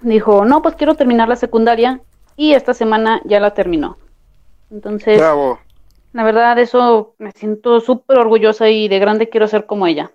dijo, 0.01 0.45
no, 0.45 0.63
pues 0.63 0.75
quiero 0.75 0.95
terminar 0.95 1.29
la 1.29 1.37
secundaria 1.37 2.01
y 2.37 2.55
esta 2.55 2.75
semana 2.75 3.21
ya 3.25 3.41
la 3.41 3.55
terminó. 3.55 3.99
Entonces, 4.71 5.21
la 6.13 6.25
verdad, 6.25 6.59
eso 6.59 7.15
me 7.19 7.33
siento 7.33 7.81
súper 7.81 8.19
orgullosa 8.19 8.69
y 8.69 8.89
de 8.89 8.99
grande 8.99 9.29
quiero 9.29 9.49
ser 9.49 9.67
como 9.67 9.87
ella. 9.87 10.11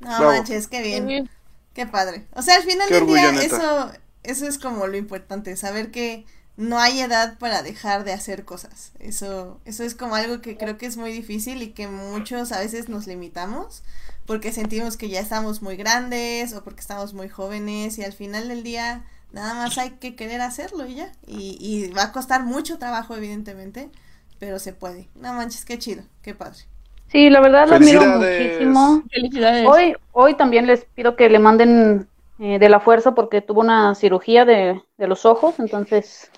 No 0.00 0.20
manches, 0.20 0.68
qué 0.68 0.82
bien. 0.82 1.28
Qué 1.74 1.86
padre. 1.86 2.26
O 2.34 2.42
sea, 2.42 2.56
al 2.56 2.62
final 2.62 2.88
del 2.88 3.06
día, 3.06 3.30
eso, 3.42 3.90
eso 4.22 4.46
es 4.46 4.58
como 4.58 4.86
lo 4.86 4.96
importante, 4.96 5.56
saber 5.56 5.90
que 5.90 6.26
no 6.56 6.78
hay 6.78 7.00
edad 7.00 7.38
para 7.38 7.62
dejar 7.62 8.04
de 8.04 8.12
hacer 8.12 8.44
cosas. 8.44 8.92
Eso, 8.98 9.60
eso 9.64 9.84
es 9.84 9.94
como 9.94 10.14
algo 10.14 10.40
que 10.40 10.56
creo 10.56 10.76
que 10.78 10.86
es 10.86 10.96
muy 10.96 11.12
difícil 11.12 11.62
y 11.62 11.70
que 11.70 11.86
muchos 11.86 12.52
a 12.52 12.58
veces 12.58 12.88
nos 12.88 13.06
limitamos 13.06 13.82
porque 14.30 14.52
sentimos 14.52 14.96
que 14.96 15.08
ya 15.08 15.18
estamos 15.18 15.60
muy 15.60 15.74
grandes 15.74 16.54
o 16.54 16.62
porque 16.62 16.78
estamos 16.78 17.14
muy 17.14 17.28
jóvenes 17.28 17.98
y 17.98 18.04
al 18.04 18.12
final 18.12 18.46
del 18.46 18.62
día 18.62 19.02
nada 19.32 19.54
más 19.54 19.76
hay 19.76 19.90
que 19.98 20.14
querer 20.14 20.40
hacerlo 20.40 20.86
y 20.86 20.94
ya. 20.94 21.10
Y, 21.26 21.90
va 21.98 22.04
a 22.04 22.12
costar 22.12 22.44
mucho 22.44 22.78
trabajo, 22.78 23.16
evidentemente, 23.16 23.90
pero 24.38 24.60
se 24.60 24.72
puede. 24.72 25.08
No 25.16 25.32
manches, 25.32 25.64
qué 25.64 25.80
chido, 25.80 26.04
qué 26.22 26.32
padre. 26.32 26.60
Sí, 27.08 27.28
la 27.28 27.40
verdad 27.40 27.66
lo 27.66 27.74
admiro 27.74 28.02
muchísimo. 28.06 29.02
Felicidades. 29.10 29.66
Hoy, 29.66 29.96
hoy 30.12 30.34
también 30.34 30.68
les 30.68 30.84
pido 30.84 31.16
que 31.16 31.28
le 31.28 31.40
manden 31.40 32.06
eh, 32.38 32.60
de 32.60 32.68
la 32.68 32.78
fuerza 32.78 33.16
porque 33.16 33.40
tuvo 33.40 33.62
una 33.62 33.96
cirugía 33.96 34.44
de, 34.44 34.80
de 34.96 35.08
los 35.08 35.26
ojos, 35.26 35.58
entonces 35.58 36.30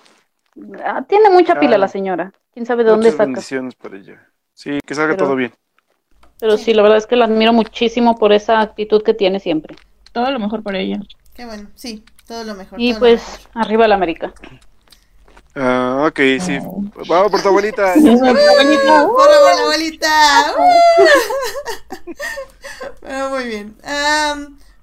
ah, 0.83 1.05
tiene 1.07 1.29
mucha 1.29 1.59
pila 1.59 1.77
la 1.77 1.87
señora. 1.87 2.33
¿Quién 2.55 2.65
sabe 2.65 2.85
de 2.85 2.89
dónde 2.89 3.11
saca? 3.11 3.25
bendiciones 3.25 3.75
para 3.75 3.97
ella. 3.97 4.27
Sí, 4.55 4.79
que 4.83 4.95
salga 4.95 5.15
todo 5.15 5.35
bien. 5.35 5.53
Pero 6.39 6.57
sí. 6.57 6.73
la 6.73 6.81
verdad 6.81 6.97
es 6.97 7.07
que 7.07 7.15
la 7.15 7.25
admiro 7.25 7.53
muchísimo 7.53 8.17
por 8.17 8.33
esa 8.33 8.59
actitud 8.61 9.03
que 9.03 9.13
tiene 9.13 9.39
siempre. 9.39 9.75
Todo 10.11 10.29
lo 10.31 10.39
mejor 10.39 10.63
por 10.63 10.75
ella. 10.75 10.99
Qué 11.33 11.45
bueno, 11.45 11.69
sí, 11.75 12.03
todo 12.27 12.43
lo 12.43 12.55
mejor. 12.55 12.79
Y 12.79 12.93
pues, 12.93 13.21
arriba 13.53 13.87
la 13.87 13.95
América. 13.95 14.33
Ah, 15.55 16.05
ok, 16.07 16.19
sí. 16.39 16.57
Vamos 17.07 17.31
por 17.31 17.41
tu 17.41 17.47
abuelita. 17.47 17.93
por 17.93 18.03
la 18.03 19.61
abuelita. 19.61 20.53
bueno, 23.01 23.29
muy 23.35 23.45
bien. 23.45 23.75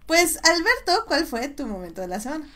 pues, 0.07 0.39
Alberto, 0.45 1.05
¿cuál 1.07 1.27
fue 1.27 1.49
tu 1.49 1.67
momento 1.67 2.01
de 2.01 2.09
la 2.09 2.21
semana? 2.21 2.47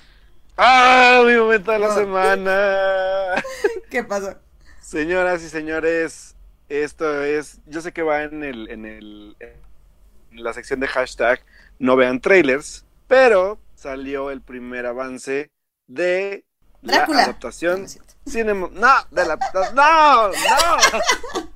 ¡Ah! 0.56 1.22
Mi 1.26 1.34
momento 1.34 1.72
de 1.72 1.78
la 1.80 1.88
oh. 1.88 1.94
semana. 1.94 3.42
¿Qué 3.90 4.04
pasó? 4.04 4.36
Señoras 4.80 5.42
y 5.42 5.48
señores, 5.48 6.33
esto 6.82 7.22
es, 7.22 7.60
yo 7.66 7.80
sé 7.80 7.92
que 7.92 8.02
va 8.02 8.22
en 8.22 8.42
el, 8.42 8.70
en 8.70 8.84
el, 8.86 9.36
en 9.40 10.44
la 10.44 10.52
sección 10.52 10.80
de 10.80 10.88
hashtag 10.88 11.40
no 11.78 11.96
vean 11.96 12.20
trailers, 12.20 12.84
pero 13.06 13.58
salió 13.74 14.30
el 14.30 14.40
primer 14.40 14.86
avance 14.86 15.50
de 15.86 16.44
Drácula. 16.82 17.18
La 17.18 17.24
adaptación 17.24 17.86
cinema... 18.26 18.68
No, 18.72 18.92
de 19.10 19.24
la... 19.24 19.38
No, 19.74 20.28
no. 20.28 20.34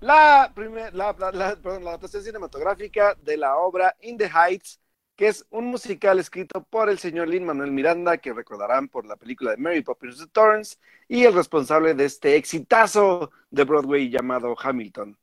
La, 0.00 0.52
primer, 0.54 0.94
la, 0.94 1.12
la, 1.32 1.56
perdón, 1.56 1.82
la 1.82 1.90
adaptación 1.90 2.22
cinematográfica 2.22 3.16
de 3.20 3.36
la 3.36 3.56
obra 3.56 3.96
In 4.02 4.16
the 4.16 4.30
Heights, 4.30 4.78
que 5.18 5.26
es 5.26 5.44
un 5.50 5.66
musical 5.66 6.20
escrito 6.20 6.62
por 6.62 6.88
el 6.88 7.00
señor 7.00 7.26
Lin 7.28 7.44
Manuel 7.44 7.72
Miranda, 7.72 8.18
que 8.18 8.32
recordarán 8.32 8.86
por 8.88 9.04
la 9.04 9.16
película 9.16 9.50
de 9.50 9.56
Mary 9.56 9.82
Poppins 9.82 10.28
Torrance, 10.30 10.76
y 11.08 11.24
el 11.24 11.34
responsable 11.34 11.94
de 11.94 12.04
este 12.04 12.36
exitazo 12.36 13.32
de 13.50 13.64
Broadway 13.64 14.10
llamado 14.10 14.54
Hamilton. 14.56 15.18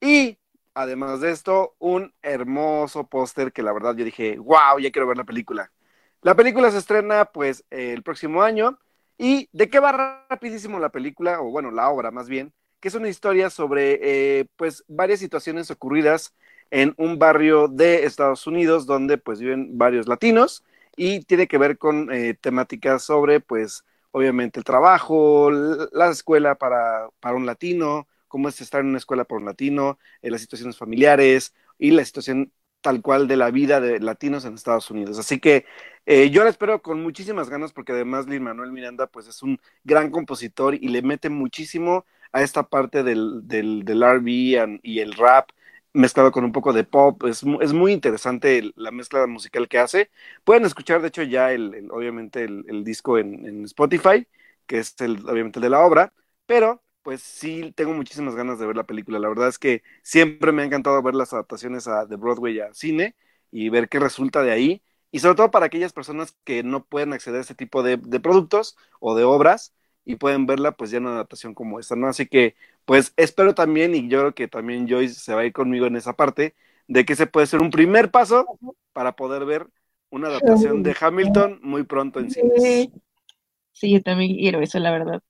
Y 0.00 0.38
además 0.72 1.20
de 1.20 1.32
esto, 1.32 1.74
un 1.80 2.14
hermoso 2.22 3.08
póster 3.08 3.52
que 3.52 3.64
la 3.64 3.72
verdad 3.72 3.96
yo 3.96 4.04
dije, 4.04 4.38
wow, 4.38 4.78
ya 4.80 4.92
quiero 4.92 5.08
ver 5.08 5.16
la 5.16 5.24
película. 5.24 5.72
La 6.22 6.36
película 6.36 6.70
se 6.70 6.78
estrena 6.78 7.24
pues 7.24 7.64
el 7.70 8.04
próximo 8.04 8.42
año. 8.44 8.78
¿Y 9.18 9.48
de 9.52 9.68
qué 9.68 9.80
va 9.80 10.26
rapidísimo 10.30 10.78
la 10.78 10.90
película? 10.90 11.40
O 11.40 11.50
bueno, 11.50 11.72
la 11.72 11.90
obra 11.90 12.12
más 12.12 12.28
bien 12.28 12.52
que 12.80 12.88
es 12.88 12.94
una 12.94 13.08
historia 13.08 13.50
sobre 13.50 13.98
eh, 14.02 14.46
pues 14.56 14.84
varias 14.88 15.20
situaciones 15.20 15.70
ocurridas 15.70 16.34
en 16.70 16.94
un 16.96 17.18
barrio 17.18 17.68
de 17.68 18.04
Estados 18.04 18.46
Unidos 18.46 18.86
donde 18.86 19.18
pues 19.18 19.40
viven 19.40 19.76
varios 19.78 20.06
latinos 20.08 20.64
y 20.96 21.20
tiene 21.24 21.46
que 21.48 21.58
ver 21.58 21.78
con 21.78 22.12
eh, 22.12 22.34
temáticas 22.40 23.02
sobre 23.04 23.40
pues 23.40 23.84
obviamente 24.12 24.58
el 24.60 24.64
trabajo, 24.64 25.50
la 25.50 26.10
escuela 26.10 26.56
para, 26.56 27.08
para 27.20 27.36
un 27.36 27.46
latino, 27.46 28.08
cómo 28.28 28.48
es 28.48 28.60
estar 28.60 28.80
en 28.80 28.88
una 28.88 28.98
escuela 28.98 29.24
para 29.24 29.38
un 29.40 29.46
latino, 29.46 29.98
eh, 30.22 30.30
las 30.30 30.40
situaciones 30.40 30.76
familiares 30.76 31.54
y 31.78 31.90
la 31.92 32.04
situación 32.04 32.52
tal 32.80 33.02
cual 33.02 33.28
de 33.28 33.36
la 33.36 33.50
vida 33.50 33.80
de 33.80 34.00
latinos 34.00 34.44
en 34.44 34.54
Estados 34.54 34.90
Unidos. 34.90 35.18
Así 35.18 35.38
que 35.38 35.66
yo 36.06 36.42
la 36.42 36.50
espero 36.50 36.82
con 36.82 37.02
muchísimas 37.02 37.50
ganas 37.50 37.72
porque 37.72 37.92
además 37.92 38.26
Lin 38.26 38.42
Manuel 38.42 38.72
Miranda 38.72 39.06
pues 39.06 39.28
es 39.28 39.42
un 39.42 39.60
gran 39.84 40.10
compositor 40.10 40.74
y 40.74 40.88
le 40.88 41.02
mete 41.02 41.28
muchísimo 41.28 42.04
a 42.32 42.42
esta 42.42 42.62
parte 42.64 43.02
del, 43.02 43.46
del, 43.46 43.84
del 43.84 44.02
RB 44.02 44.80
y 44.82 45.00
el 45.00 45.12
rap 45.12 45.50
mezclado 45.92 46.32
con 46.32 46.44
un 46.44 46.52
poco 46.52 46.72
de 46.72 46.84
pop. 46.84 47.24
Es, 47.24 47.44
es 47.60 47.72
muy 47.72 47.92
interesante 47.92 48.72
la 48.76 48.90
mezcla 48.90 49.26
musical 49.26 49.68
que 49.68 49.78
hace. 49.78 50.10
Pueden 50.44 50.64
escuchar, 50.64 51.02
de 51.02 51.08
hecho, 51.08 51.22
ya 51.22 51.52
el, 51.52 51.88
obviamente 51.90 52.44
el, 52.44 52.84
disco 52.84 53.18
en, 53.18 53.64
Spotify, 53.64 54.26
que 54.66 54.78
es 54.78 54.94
el, 55.00 55.28
obviamente 55.28 55.58
el 55.58 55.64
de 55.64 55.70
la 55.70 55.80
obra, 55.80 56.12
pero 56.46 56.82
pues 57.02 57.22
sí 57.22 57.72
tengo 57.76 57.92
muchísimas 57.94 58.34
ganas 58.34 58.58
de 58.58 58.66
ver 58.66 58.76
la 58.76 58.84
película. 58.84 59.18
La 59.18 59.28
verdad 59.28 59.48
es 59.48 59.58
que 59.58 59.82
siempre 60.02 60.52
me 60.52 60.62
ha 60.62 60.64
encantado 60.66 61.02
ver 61.02 61.14
las 61.14 61.32
adaptaciones 61.32 61.88
a, 61.88 62.06
de 62.06 62.16
Broadway 62.16 62.60
a 62.60 62.74
cine 62.74 63.16
y 63.50 63.68
ver 63.70 63.88
qué 63.88 63.98
resulta 63.98 64.42
de 64.42 64.52
ahí. 64.52 64.82
Y 65.10 65.20
sobre 65.20 65.36
todo 65.36 65.50
para 65.50 65.66
aquellas 65.66 65.92
personas 65.92 66.36
que 66.44 66.62
no 66.62 66.84
pueden 66.84 67.12
acceder 67.12 67.38
a 67.38 67.42
este 67.42 67.54
tipo 67.54 67.82
de, 67.82 67.96
de 67.96 68.20
productos 68.20 68.76
o 69.00 69.14
de 69.16 69.24
obras, 69.24 69.74
y 70.04 70.16
pueden 70.16 70.46
verla 70.46 70.72
pues 70.72 70.90
ya 70.90 70.98
en 70.98 71.06
una 71.06 71.14
adaptación 71.14 71.54
como 71.54 71.78
esta, 71.80 71.96
¿no? 71.96 72.08
Así 72.08 72.26
que 72.26 72.56
pues 72.84 73.12
espero 73.16 73.54
también 73.54 73.94
y 73.94 74.08
yo 74.08 74.20
creo 74.20 74.34
que 74.34 74.48
también 74.48 74.88
Joyce 74.88 75.14
se 75.14 75.34
va 75.34 75.42
a 75.42 75.46
ir 75.46 75.52
conmigo 75.52 75.86
en 75.86 75.96
esa 75.96 76.14
parte 76.14 76.54
de 76.88 77.04
que 77.04 77.16
se 77.16 77.26
puede 77.26 77.46
ser 77.46 77.60
un 77.60 77.70
primer 77.70 78.10
paso 78.10 78.58
para 78.92 79.14
poder 79.14 79.44
ver 79.44 79.68
una 80.10 80.28
adaptación 80.28 80.82
de 80.82 80.96
Hamilton 80.98 81.60
muy 81.62 81.84
pronto 81.84 82.18
en 82.18 82.30
cines. 82.30 82.90
Sí, 83.72 83.92
yo 83.92 84.02
también 84.02 84.36
quiero 84.36 84.60
eso, 84.60 84.78
la 84.78 84.90
verdad. 84.90 85.22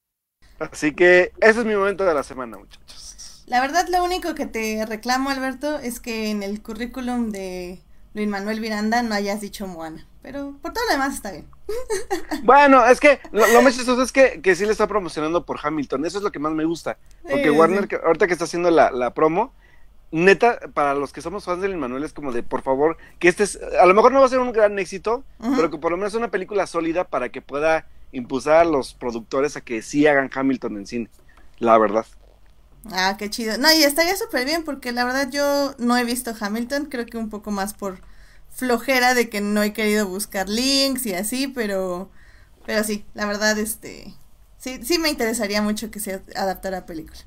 Así 0.59 0.95
que 0.95 1.33
ese 1.41 1.61
es 1.61 1.65
mi 1.67 1.75
momento 1.75 2.05
de 2.05 2.15
la 2.15 2.23
semana, 2.23 2.59
muchachos. 2.59 3.45
La 3.47 3.61
verdad, 3.61 3.87
lo 3.91 4.05
único 4.05 4.35
que 4.35 4.47
te 4.47 4.85
reclamo, 4.87 5.31
Alberto, 5.31 5.79
es 5.79 6.01
que 6.01 6.31
en 6.31 6.43
el 6.43 6.63
currículum 6.63 7.31
de 7.31 7.81
Luis 8.15 8.29
Manuel 8.29 8.61
Miranda 8.61 9.03
no 9.03 9.15
hayas 9.15 9.41
dicho 9.41 9.67
Moana. 9.67 10.07
Pero 10.23 10.55
por 10.61 10.73
todo 10.73 10.85
lo 10.87 10.93
demás 10.93 11.15
está 11.15 11.31
bien. 11.33 11.47
Bueno, 12.43 12.85
es 12.87 13.01
que 13.01 13.21
lo, 13.33 13.63
más 13.63 13.77
chistoso 13.77 14.03
es 14.03 14.13
que, 14.13 14.41
que 14.41 14.55
sí 14.55 14.65
le 14.65 14.73
está 14.73 14.87
promocionando 14.87 15.45
por 15.45 15.59
Hamilton. 15.63 16.05
Eso 16.05 16.19
es 16.19 16.25
lo 16.25 16.33
que 16.33 16.39
más 16.39 16.53
me 16.53 16.65
gusta. 16.65 16.99
Porque 17.23 17.51
Warner, 17.51 17.89
ahorita 18.05 18.27
que 18.27 18.33
está 18.33 18.45
haciendo 18.45 18.71
la, 18.71 18.91
la, 18.91 19.15
promo, 19.15 19.53
neta, 20.11 20.59
para 20.75 20.95
los 20.95 21.13
que 21.13 21.23
somos 21.23 21.45
fans 21.45 21.63
del 21.63 21.77
Manuel, 21.77 22.05
es 22.05 22.13
como 22.13 22.33
de, 22.33 22.43
por 22.43 22.63
favor, 22.63 22.97
que 23.19 23.29
este 23.29 23.45
es, 23.45 23.59
a 23.81 23.87
lo 23.87 23.95
mejor 23.95 24.13
no 24.13 24.21
va 24.21 24.27
a 24.27 24.31
ser 24.31 24.41
un 24.41 24.53
gran 24.53 24.79
éxito, 24.79 25.23
pero 25.39 25.71
que 25.71 25.79
por 25.79 25.91
lo 25.91 25.97
menos 25.97 26.13
es 26.13 26.19
una 26.19 26.31
película 26.31 26.67
sólida 26.67 27.05
para 27.05 27.29
que 27.29 27.43
pueda 27.43 27.87
impulsar 28.13 28.57
a 28.57 28.65
los 28.65 28.95
productores 28.95 29.57
a 29.57 29.61
que 29.61 29.83
sí 29.83 30.07
hagan 30.07 30.31
Hamilton 30.33 30.79
en 30.79 30.87
cine. 30.87 31.09
La 31.59 31.79
verdad. 31.79 32.07
Ah, 32.91 33.17
qué 33.19 33.29
chido. 33.29 33.59
No, 33.59 33.71
y 33.73 33.83
estaría 33.83 34.17
súper 34.17 34.45
bien 34.45 34.65
porque 34.65 34.93
la 34.93 35.05
verdad 35.05 35.29
yo 35.31 35.75
no 35.79 35.97
he 35.97 36.05
visto 36.05 36.33
Hamilton, 36.39 36.87
creo 36.87 37.07
que 37.07 37.19
un 37.19 37.29
poco 37.29 37.51
más 37.51 37.75
por 37.75 38.01
flojera 38.51 39.15
de 39.15 39.29
que 39.29 39.41
no 39.41 39.63
he 39.63 39.73
querido 39.73 40.07
buscar 40.07 40.49
links 40.49 41.07
y 41.07 41.15
así, 41.15 41.49
pero 41.49 42.11
pero 42.67 42.85
sí, 42.85 43.05
la 43.15 43.27
verdad 43.27 43.59
este 43.59 44.13
sí 44.59 44.81
sí 44.83 44.99
me 44.99 45.09
interesaría 45.09 45.63
mucho 45.63 45.91
que 45.91 46.01
se 46.01 46.23
adaptara 46.35 46.79
a 46.79 46.87
película. 46.87 47.19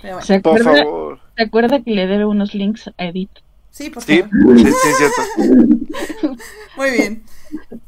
Pero 0.00 0.14
bueno. 0.14 0.26
¿Se 0.26 0.34
acuerda, 0.34 0.70
por 0.70 0.84
favor. 0.84 1.20
¿Se 1.36 1.42
acuerda 1.42 1.82
que 1.82 1.90
le 1.90 2.06
debe 2.06 2.24
unos 2.24 2.54
links 2.54 2.88
a 2.88 3.04
Edith? 3.04 3.30
Sí, 3.70 3.90
por 3.90 4.02
favor. 4.02 4.28
Sí, 4.56 4.64
sí, 4.64 4.72
sí, 4.72 4.88
cierto. 4.96 6.36
Muy 6.76 6.90
bien. 6.90 7.22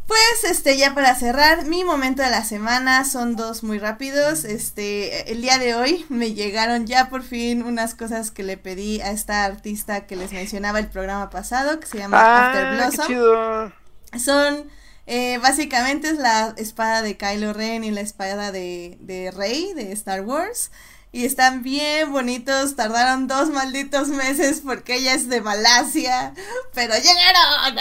Pues 0.07 0.45
este 0.45 0.77
ya 0.77 0.95
para 0.95 1.15
cerrar, 1.15 1.67
mi 1.67 1.85
momento 1.85 2.23
de 2.23 2.31
la 2.31 2.45
semana 2.45 3.05
son 3.05 3.37
dos 3.37 3.63
muy 3.63 3.79
rápidos. 3.79 4.45
Este, 4.45 5.33
el 5.33 5.41
día 5.43 5.59
de 5.59 5.75
hoy 5.75 6.05
me 6.09 6.35
llegaron 6.35 6.87
ya 6.87 7.09
por 7.09 7.23
fin 7.23 7.63
unas 7.63 7.95
cosas 7.95 8.31
que 8.31 8.43
le 8.43 8.57
pedí 8.57 9.01
a 9.01 9.11
esta 9.11 9.45
artista 9.45 10.07
que 10.07 10.17
les 10.17 10.33
mencionaba 10.33 10.79
el 10.79 10.89
programa 10.89 11.31
pasado, 11.31 11.81
que 11.81 11.87
se 11.87 11.99
llama 11.99 12.19
ah, 12.21 12.49
After 12.49 12.75
Blossom. 12.77 13.73
Son 14.19 14.69
eh, 15.07 15.39
básicamente 15.39 16.11
es 16.11 16.19
la 16.19 16.55
espada 16.57 17.03
de 17.03 17.17
Kylo 17.17 17.53
Ren 17.53 17.83
y 17.83 17.91
la 17.91 18.03
espada 18.03 18.53
de, 18.53 18.99
de 19.01 19.31
Rey 19.31 19.73
de 19.75 19.93
Star 19.93 20.21
Wars 20.21 20.71
y 21.13 21.27
están 21.27 21.63
bien 21.63 22.11
bonitos. 22.11 22.75
Tardaron 22.75 23.29
dos 23.29 23.51
malditos 23.51 24.09
meses 24.09 24.63
porque 24.65 24.97
ella 24.97 25.15
es 25.15 25.29
de 25.29 25.43
Malasia, 25.43 26.33
pero 26.75 26.95
llegaron. 26.95 27.77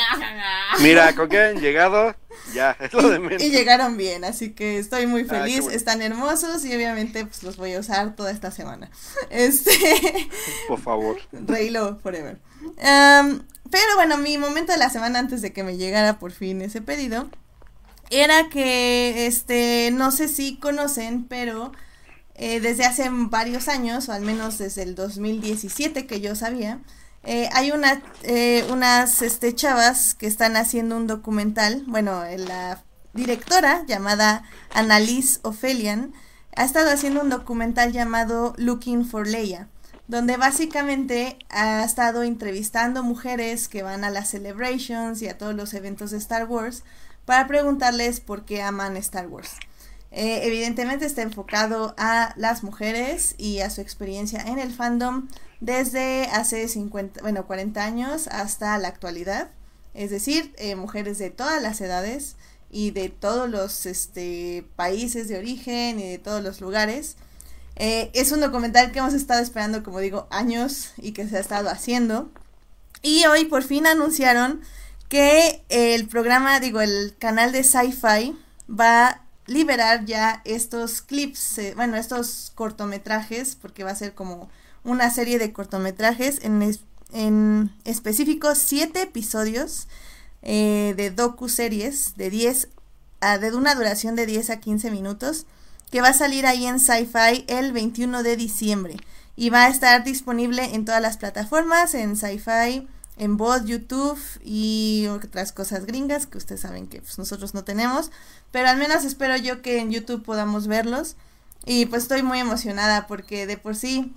Mira, 0.82 1.16
con 1.16 1.30
que 1.30 1.40
han 1.40 1.62
llegado, 1.62 2.14
ya, 2.54 2.72
es 2.80 2.94
lo 2.94 3.10
de 3.10 3.20
menos. 3.20 3.42
Y, 3.42 3.50
llegaron 3.50 3.96
bien, 3.96 4.26
así 4.26 4.52
que 4.52 4.78
estoy 4.78 5.08
muy 5.08 5.22
ah, 5.22 5.26
feliz. 5.30 5.66
Están 5.68 6.02
hermosos 6.02 6.66
y 6.66 6.76
obviamente 6.76 7.26
pues 7.26 7.42
los 7.44 7.56
voy 7.56 7.74
a 7.74 7.80
usar 7.80 8.16
toda 8.16 8.32
esta 8.32 8.52
semana. 8.52 8.92
Este. 9.30 9.72
Por 10.68 10.82
favor. 10.82 11.18
Reylo 11.32 11.98
forever. 12.00 12.38
pero 12.76 13.96
bueno, 13.96 14.18
mi 14.18 14.38
momento 14.38 14.74
de 14.74 14.78
la 14.78 14.90
semana 14.90 15.20
antes 15.20 15.42
de 15.42 15.54
que 15.54 15.64
me 15.64 15.78
llegara 15.78 16.20
por 16.20 16.34
fin 16.34 16.62
ese 16.62 16.82
pedido 16.82 17.30
era 18.10 18.50
que, 18.50 19.26
este, 19.26 19.90
no 19.94 20.12
sé 20.12 20.28
si 20.28 20.58
conocen, 20.58 21.24
pero 21.24 21.72
eh, 22.42 22.60
desde 22.60 22.86
hace 22.86 23.08
varios 23.12 23.68
años, 23.68 24.10
o 24.10 24.14
al 24.14 24.24
menos 24.24 24.58
desde 24.58 24.82
el 24.82 24.96
2017 24.96 26.08
que 26.08 26.22
yo 26.22 26.34
sabía, 26.34 26.80
eh, 27.24 27.48
hay 27.54 27.70
una, 27.70 28.02
eh, 28.24 28.66
unas 28.72 29.22
este, 29.22 29.54
chavas 29.54 30.16
que 30.16 30.26
están 30.26 30.58
haciendo 30.58 30.98
un 30.98 31.06
documental, 31.06 31.84
bueno, 31.86 32.24
la 32.38 32.84
directora 33.14 33.86
llamada 33.86 34.42
Annalise 34.74 35.40
Ophelian 35.44 36.16
ha 36.56 36.64
estado 36.64 36.90
haciendo 36.90 37.22
un 37.22 37.30
documental 37.30 37.92
llamado 37.92 38.56
Looking 38.58 39.06
for 39.06 39.28
Leia, 39.28 39.68
donde 40.08 40.36
básicamente 40.36 41.38
ha 41.52 41.84
estado 41.84 42.24
entrevistando 42.24 43.04
mujeres 43.04 43.68
que 43.68 43.84
van 43.84 44.04
a 44.04 44.10
las 44.10 44.32
celebrations 44.32 45.22
y 45.22 45.28
a 45.28 45.38
todos 45.38 45.54
los 45.54 45.76
eventos 45.76 46.10
de 46.10 46.18
Star 46.18 46.48
Wars 46.48 46.84
para 47.24 47.46
preguntarles 47.46 48.20
por 48.20 48.46
qué 48.46 48.64
aman 48.64 48.98
Star 48.98 49.28
Wars. 49.28 49.52
Eh, 50.12 50.42
evidentemente 50.44 51.06
está 51.06 51.22
enfocado 51.22 51.96
a 51.98 52.34
las 52.36 52.64
mujeres 52.64 53.34
y 53.38 53.60
a 53.60 53.70
su 53.70 53.80
experiencia 53.80 54.42
en 54.42 54.60
el 54.60 54.74
fandom 54.74 55.30
desde 55.62 56.26
hace 56.26 56.68
50, 56.68 57.22
bueno, 57.22 57.48
40 57.48 57.84
años 57.84 58.28
hasta 58.28 58.78
la 58.78 58.90
actualidad. 58.90 59.52
Es 59.94 60.12
decir, 60.12 60.54
eh, 60.58 60.76
mujeres 60.76 61.18
de 61.18 61.30
todas 61.30 61.62
las 61.62 61.80
edades 61.80 62.36
y 62.70 62.92
de 62.92 63.10
todos 63.10 63.50
los 63.50 63.86
este, 63.86 64.66
países 64.76 65.30
de 65.30 65.38
origen 65.38 66.00
y 66.00 66.10
de 66.10 66.18
todos 66.18 66.44
los 66.44 66.60
lugares. 66.60 67.16
Eh, 67.78 68.12
es 68.14 68.34
un 68.34 68.42
documental 68.42 68.92
que 68.92 69.00
hemos 69.00 69.14
estado 69.14 69.42
esperando, 69.42 69.82
como 69.82 70.00
digo, 70.00 70.28
años 70.30 70.92
y 70.98 71.14
que 71.14 71.28
se 71.28 71.38
ha 71.38 71.40
estado 71.40 71.70
haciendo. 71.70 72.30
Y 73.02 73.26
hoy 73.26 73.46
por 73.46 73.64
fin 73.64 73.88
anunciaron 73.88 74.62
que 75.08 75.64
el 75.70 76.08
programa, 76.08 76.60
digo, 76.60 76.82
el 76.82 77.16
canal 77.18 77.52
de 77.52 77.64
Sci-Fi 77.64 78.38
va 78.70 79.22
liberar 79.52 80.06
ya 80.06 80.42
estos 80.46 81.02
clips, 81.02 81.58
eh, 81.58 81.74
bueno, 81.76 81.98
estos 81.98 82.52
cortometrajes, 82.56 83.56
porque 83.56 83.84
va 83.84 83.92
a 83.92 83.96
ser 83.96 84.14
como 84.14 84.50
una 84.84 85.12
serie 85.12 85.38
de 85.40 85.54
cortometrajes, 85.54 86.40
en, 86.44 86.78
en 87.14 87.72
específico 87.84 88.56
siete 88.56 89.04
episodios 89.04 89.88
eh, 90.42 90.94
de 90.98 91.12
docu-series 91.12 92.16
de 92.16 92.30
10 92.30 92.70
a, 93.20 93.38
de 93.38 93.56
una 93.56 93.76
duración 93.76 94.16
de 94.16 94.26
10 94.26 94.50
a 94.50 94.60
15 94.60 94.90
minutos, 94.90 95.46
que 95.92 96.02
va 96.02 96.10
a 96.10 96.14
salir 96.14 96.46
ahí 96.46 96.66
en 96.66 96.80
Sci-Fi 96.80 97.46
el 97.48 97.74
21 97.74 98.24
de 98.24 98.38
diciembre. 98.38 98.96
Y 99.36 99.50
va 99.50 99.66
a 99.66 99.70
estar 99.70 100.04
disponible 100.04 100.74
en 100.74 100.86
todas 100.86 101.02
las 101.02 101.18
plataformas, 101.18 101.94
en 101.94 102.16
Sci-Fi, 102.16 102.88
en 103.22 103.38
voz, 103.38 103.66
YouTube 103.66 104.20
y 104.44 105.06
otras 105.12 105.52
cosas 105.52 105.86
gringas 105.86 106.26
que 106.26 106.40
ustedes 106.40 106.62
saben 106.62 106.88
que 106.88 107.02
pues, 107.02 107.20
nosotros 107.20 107.54
no 107.54 107.64
tenemos. 107.64 108.10
Pero 108.50 108.68
al 108.68 108.78
menos 108.78 109.06
espero 109.06 109.38
yo 109.38 109.62
que 109.62 109.78
en 109.78 109.92
YouTube 109.92 110.24
podamos 110.24 110.66
verlos. 110.66 111.16
Y 111.64 111.86
pues 111.86 112.02
estoy 112.02 112.24
muy 112.24 112.40
emocionada 112.40 113.06
porque 113.06 113.46
de 113.46 113.58
por 113.58 113.76
sí 113.76 114.12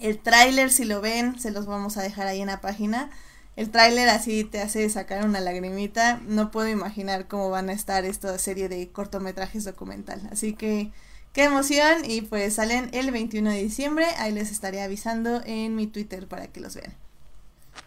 el 0.00 0.18
tráiler, 0.18 0.72
si 0.72 0.84
lo 0.84 1.00
ven, 1.00 1.38
se 1.38 1.52
los 1.52 1.66
vamos 1.66 1.96
a 1.96 2.02
dejar 2.02 2.26
ahí 2.26 2.40
en 2.40 2.48
la 2.48 2.60
página. 2.60 3.08
El 3.54 3.70
tráiler 3.70 4.08
así 4.08 4.42
te 4.42 4.60
hace 4.60 4.90
sacar 4.90 5.24
una 5.24 5.38
lagrimita. 5.38 6.20
No 6.26 6.50
puedo 6.50 6.66
imaginar 6.66 7.28
cómo 7.28 7.50
van 7.50 7.68
a 7.68 7.72
estar 7.72 8.04
esta 8.04 8.36
serie 8.40 8.68
de 8.68 8.90
cortometrajes 8.90 9.62
documental. 9.62 10.28
Así 10.32 10.54
que 10.54 10.90
qué 11.32 11.44
emoción 11.44 12.04
y 12.04 12.22
pues 12.22 12.54
salen 12.54 12.90
el 12.94 13.12
21 13.12 13.50
de 13.50 13.62
diciembre. 13.62 14.06
Ahí 14.18 14.32
les 14.32 14.50
estaré 14.50 14.82
avisando 14.82 15.40
en 15.46 15.76
mi 15.76 15.86
Twitter 15.86 16.26
para 16.26 16.48
que 16.48 16.58
los 16.58 16.74
vean. 16.74 17.03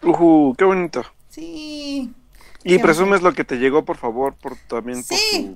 Uh, 0.02 0.54
qué 0.54 0.64
bonito. 0.64 1.04
Sí. 1.28 2.12
Y 2.64 2.78
presumes 2.78 3.22
lo 3.22 3.32
que 3.32 3.44
te 3.44 3.56
llegó, 3.56 3.84
por 3.84 3.96
favor, 3.96 4.34
por 4.34 4.56
también 4.56 5.02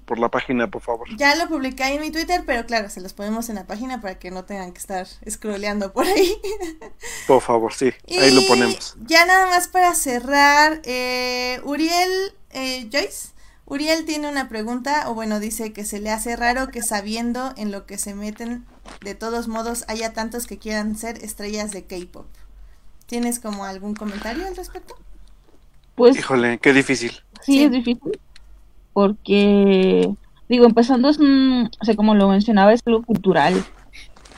por, 0.05 0.19
la 0.19 0.31
página, 0.31 0.71
por 0.71 0.83
favor. 0.83 1.09
Ya 1.17 1.35
lo 1.35 1.49
publiqué 1.49 1.83
ahí 1.83 1.97
en 1.97 2.01
mi 2.01 2.11
Twitter, 2.11 2.45
pero 2.47 2.65
claro, 2.65 2.89
se 2.89 3.01
los 3.01 3.13
ponemos 3.13 3.49
en 3.49 3.57
la 3.57 3.67
página 3.67 4.01
para 4.01 4.19
que 4.19 4.31
no 4.31 4.45
tengan 4.45 4.73
que 4.73 4.79
estar 4.79 5.07
scrolleando 5.29 5.93
por 5.93 6.07
ahí. 6.07 6.35
Por 7.27 7.41
favor, 7.41 7.73
sí, 7.73 7.93
ahí 8.09 8.31
lo 8.31 8.47
ponemos. 8.47 8.97
Ya 9.07 9.27
nada 9.27 9.47
más 9.47 9.69
para 9.69 9.95
cerrar, 9.95 10.81
eh, 10.85 11.61
Uriel 11.65 12.35
eh, 12.51 12.89
Joyce. 12.91 13.31
Uriel 13.67 14.05
tiene 14.05 14.29
una 14.29 14.49
pregunta, 14.49 15.09
o 15.09 15.15
bueno, 15.15 15.41
dice 15.41 15.73
que 15.73 15.85
se 15.85 16.01
le 16.01 16.11
hace 16.11 16.37
raro 16.37 16.69
que 16.69 16.83
sabiendo 16.83 17.53
en 17.57 17.73
lo 17.73 17.87
que 17.87 17.97
se 17.97 18.15
meten, 18.15 18.67
de 19.03 19.15
todos 19.15 19.49
modos 19.49 19.85
haya 19.89 20.13
tantos 20.13 20.47
que 20.47 20.59
quieran 20.59 20.97
ser 20.97 21.23
estrellas 21.25 21.71
de 21.71 21.85
K-pop. 21.85 22.27
¿Tienes 23.07 23.39
como 23.39 23.65
algún 23.65 23.95
comentario 23.95 24.47
al 24.47 24.57
respecto? 24.57 24.95
Pues, 25.95 26.17
Híjole, 26.19 26.59
qué 26.59 26.73
difícil. 26.73 27.13
Sí, 27.43 27.65
es 27.65 27.71
difícil. 27.71 28.19
Porque, 28.93 30.13
digo, 30.49 30.67
empezando, 30.67 31.09
es, 31.09 31.19
o 31.19 31.85
sea, 31.85 31.97
como 31.97 32.15
lo 32.15 32.29
mencionaba, 32.29 32.73
es 32.73 32.83
algo 32.87 33.03
cultural. 33.03 33.65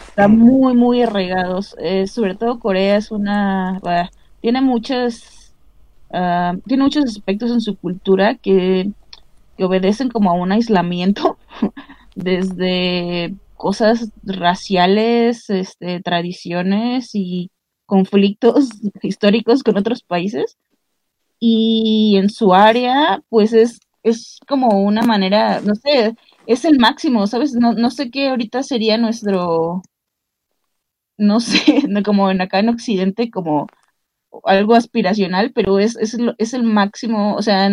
Está 0.08 0.28
muy, 0.28 0.74
muy 0.74 1.02
arraigados. 1.02 1.76
Eh, 1.78 2.06
sobre 2.06 2.34
todo 2.34 2.60
Corea 2.60 2.96
es 2.96 3.10
una... 3.10 3.80
tiene 4.40 4.60
muchos... 4.60 5.52
Ah, 6.12 6.54
tiene 6.66 6.84
muchos 6.84 7.04
aspectos 7.04 7.50
en 7.50 7.60
su 7.60 7.76
cultura 7.76 8.36
que, 8.36 8.92
que 9.56 9.64
obedecen 9.64 10.10
como 10.10 10.30
a 10.30 10.34
un 10.34 10.52
aislamiento. 10.52 11.38
desde 12.14 13.34
cosas 13.56 14.10
raciales, 14.22 15.50
este, 15.50 16.00
tradiciones 16.00 17.10
y 17.14 17.50
conflictos 17.86 18.70
históricos 19.02 19.62
con 19.62 19.76
otros 19.78 20.02
países 20.02 20.58
y 21.38 22.16
en 22.16 22.30
su 22.30 22.54
área 22.54 23.22
pues 23.28 23.52
es, 23.52 23.80
es 24.02 24.38
como 24.48 24.68
una 24.82 25.02
manera, 25.02 25.60
no 25.60 25.74
sé, 25.74 26.14
es 26.46 26.64
el 26.64 26.78
máximo, 26.78 27.26
¿sabes? 27.26 27.54
No, 27.54 27.72
no 27.74 27.90
sé 27.90 28.10
qué 28.10 28.28
ahorita 28.28 28.62
sería 28.62 28.98
nuestro, 28.98 29.82
no 31.18 31.40
sé, 31.40 31.82
como 32.04 32.30
en 32.30 32.40
acá 32.40 32.60
en 32.60 32.68
Occidente, 32.70 33.30
como 33.30 33.66
algo 34.44 34.74
aspiracional, 34.74 35.52
pero 35.54 35.78
es, 35.78 35.96
es, 35.96 36.16
es 36.38 36.54
el 36.54 36.64
máximo, 36.64 37.36
o 37.36 37.42
sea, 37.42 37.70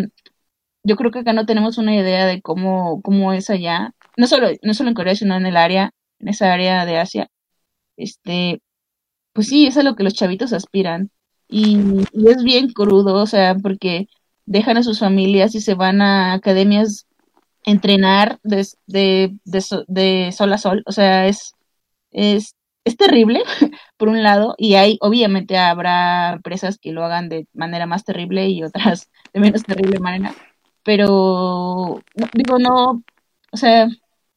yo 0.83 0.95
creo 0.95 1.11
que 1.11 1.19
acá 1.19 1.33
no 1.33 1.45
tenemos 1.45 1.77
una 1.77 1.95
idea 1.95 2.25
de 2.27 2.41
cómo, 2.41 3.01
cómo 3.01 3.33
es 3.33 3.49
allá, 3.49 3.93
no 4.17 4.27
solo, 4.27 4.49
no 4.63 4.73
solo 4.73 4.89
en 4.89 4.95
Corea, 4.95 5.15
sino 5.15 5.35
en 5.35 5.45
el 5.45 5.57
área, 5.57 5.91
en 6.19 6.29
esa 6.29 6.53
área 6.53 6.85
de 6.85 6.97
Asia, 6.99 7.29
este, 7.97 8.61
pues 9.33 9.47
sí, 9.47 9.67
es 9.67 9.77
a 9.77 9.83
lo 9.83 9.95
que 9.95 10.03
los 10.03 10.13
chavitos 10.13 10.53
aspiran. 10.53 11.11
Y, 11.47 11.77
es 12.13 12.43
bien 12.43 12.69
crudo, 12.71 13.15
o 13.15 13.27
sea, 13.27 13.55
porque 13.55 14.07
dejan 14.45 14.77
a 14.77 14.83
sus 14.83 14.99
familias 14.99 15.55
y 15.55 15.61
se 15.61 15.75
van 15.75 16.01
a 16.01 16.33
academias 16.33 17.07
entrenar 17.65 18.39
de, 18.43 18.67
de, 18.87 19.35
de, 19.87 20.31
sol 20.31 20.53
a 20.53 20.57
sol. 20.57 20.83
O 20.85 20.91
sea, 20.91 21.27
es, 21.27 21.53
es, 22.11 22.55
es 22.85 22.97
terrible, 22.97 23.43
por 23.97 24.09
un 24.09 24.23
lado, 24.23 24.55
y 24.57 24.75
hay, 24.75 24.97
obviamente 25.01 25.57
habrá 25.57 26.33
empresas 26.33 26.77
que 26.79 26.91
lo 26.91 27.03
hagan 27.05 27.29
de 27.29 27.47
manera 27.53 27.85
más 27.85 28.03
terrible 28.05 28.49
y 28.49 28.63
otras 28.63 29.09
de 29.33 29.39
menos 29.39 29.63
terrible 29.63 29.99
manera. 29.99 30.33
Pero, 30.83 32.01
digo, 32.33 32.59
no, 32.59 33.03
o 33.51 33.57
sea, 33.57 33.87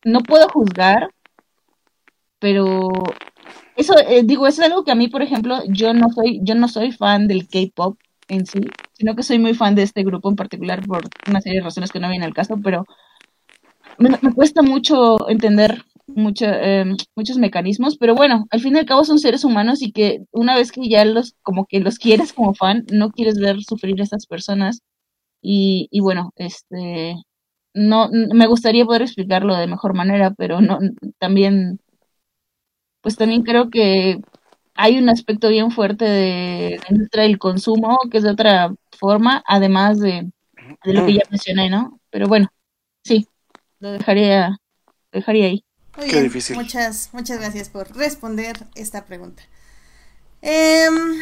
no 0.04 0.20
puedo 0.20 0.48
juzgar, 0.50 1.09
pero 2.38 2.90
eso, 3.77 3.95
eh, 3.99 4.23
digo, 4.25 4.47
es 4.47 4.59
algo 4.61 4.85
que 4.85 4.93
a 4.93 4.95
mí, 4.95 5.09
por 5.09 5.23
ejemplo, 5.23 5.59
yo 5.69 5.93
no 5.95 6.11
soy, 6.11 6.41
yo 6.43 6.55
no 6.55 6.69
soy 6.69 6.93
fan 6.93 7.27
del 7.27 7.49
K-pop 7.49 7.99
en 8.29 8.47
sí, 8.47 8.61
sino 8.93 9.15
que 9.15 9.23
soy 9.23 9.39
muy 9.39 9.55
fan 9.55 9.75
de 9.75 9.83
este 9.83 10.05
grupo 10.05 10.29
en 10.31 10.37
particular 10.37 10.85
por 10.87 11.03
una 11.29 11.41
serie 11.41 11.59
de 11.59 11.65
razones 11.65 11.91
que 11.91 12.01
no 12.01 12.09
vienen 12.09 12.27
al 12.27 12.35
caso, 12.35 12.59
pero 12.63 12.87
me, 13.99 14.17
cuesta 14.35 14.63
mucho 14.63 15.29
entender 15.29 15.83
mucho, 16.07 16.47
em, 16.47 16.97
muchos 17.17 17.39
mecanismos, 17.39 17.97
pero 17.97 18.15
bueno, 18.15 18.47
al 18.51 18.61
fin 18.61 18.77
y 18.77 18.79
al 18.79 18.87
cabo 18.87 19.05
son 19.05 19.19
seres 19.19 19.45
humanos 19.45 19.83
y 19.83 19.93
que 19.93 20.25
una 20.33 20.55
vez 20.57 20.73
que 20.73 20.89
ya 20.89 21.05
los, 21.05 21.35
como 21.43 21.67
que 21.67 21.81
los 21.81 21.99
quieres 21.99 22.33
como 22.33 22.55
fan, 22.55 22.85
no 22.93 23.11
quieres 23.11 23.39
ver 23.39 23.63
sufrir 23.63 24.01
a 24.01 24.05
estas 24.05 24.27
personas 24.27 24.81
y, 25.43 25.89
y 25.91 26.01
bueno, 26.01 26.33
este, 26.37 27.17
no, 27.75 28.09
me 28.11 28.47
gustaría 28.47 28.85
poder 28.85 29.03
explicarlo 29.03 29.57
de 29.57 29.67
mejor 29.67 29.95
manera, 29.95 30.33
pero 30.37 30.61
no, 30.61 30.79
también 31.19 31.81
pues 33.05 33.17
también 33.17 33.43
creo 33.43 33.69
que 33.69 34.19
hay 34.75 34.97
un 34.97 35.11
aspecto 35.11 35.51
bien 35.51 35.71
fuerte 35.71 36.07
de 36.07 36.81
la 36.83 36.97
industria 36.97 37.25
del 37.25 37.38
consumo, 37.38 37.99
que 38.11 38.17
es 38.17 38.25
de 38.25 38.31
otra 38.31 38.75
forma, 38.99 39.45
además 39.47 40.01
de, 40.01 40.33
lo 40.85 41.05
que 41.05 41.12
ya 41.12 41.23
mencioné, 41.31 41.69
¿no? 41.69 42.01
Pero 42.09 42.29
bueno, 42.29 42.49
sí, 43.05 43.29
lo 43.79 43.93
dejaría, 43.93 44.57
dejaría 45.12 45.47
ahí. 45.49 45.64
Muy 45.99 46.09
bien, 46.09 46.33
Muchas, 46.55 47.11
muchas 47.12 47.38
gracias 47.38 47.69
por 47.69 47.95
responder 47.95 48.57
esta 48.75 49.05
pregunta. 49.05 49.43
Em, 50.40 51.21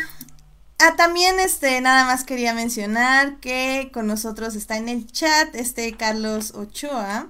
ah, 0.78 0.94
también 0.96 1.40
este, 1.40 1.80
nada 1.80 2.04
más 2.04 2.22
quería 2.22 2.54
mencionar 2.54 3.40
que 3.40 3.90
con 3.92 4.06
nosotros 4.06 4.54
está 4.54 4.76
en 4.76 4.88
el 4.88 5.08
chat 5.08 5.52
este 5.56 5.92
Carlos 5.94 6.54
Ochoa 6.54 7.26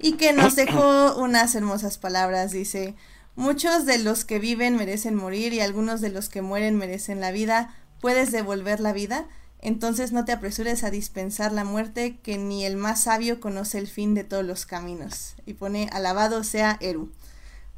y 0.00 0.14
que 0.14 0.32
nos 0.32 0.56
dejó 0.56 1.14
unas 1.18 1.54
hermosas 1.54 1.98
palabras. 1.98 2.50
Dice, 2.50 2.96
Muchos 3.34 3.86
de 3.86 3.98
los 3.98 4.24
que 4.24 4.38
viven 4.38 4.76
merecen 4.76 5.14
morir 5.14 5.52
y 5.52 5.60
algunos 5.60 6.00
de 6.00 6.10
los 6.10 6.28
que 6.28 6.42
mueren 6.42 6.76
merecen 6.76 7.20
la 7.20 7.32
vida. 7.32 7.74
¿Puedes 8.00 8.32
devolver 8.32 8.80
la 8.80 8.92
vida? 8.92 9.26
Entonces 9.60 10.12
no 10.12 10.24
te 10.24 10.32
apresures 10.32 10.82
a 10.82 10.90
dispensar 10.90 11.52
la 11.52 11.64
muerte, 11.64 12.18
que 12.22 12.36
ni 12.36 12.66
el 12.66 12.76
más 12.76 13.02
sabio 13.02 13.40
conoce 13.40 13.78
el 13.78 13.86
fin 13.86 14.12
de 14.14 14.24
todos 14.24 14.44
los 14.44 14.66
caminos. 14.66 15.36
Y 15.46 15.54
pone, 15.54 15.88
alabado 15.92 16.42
sea 16.42 16.78
Eru. 16.80 17.10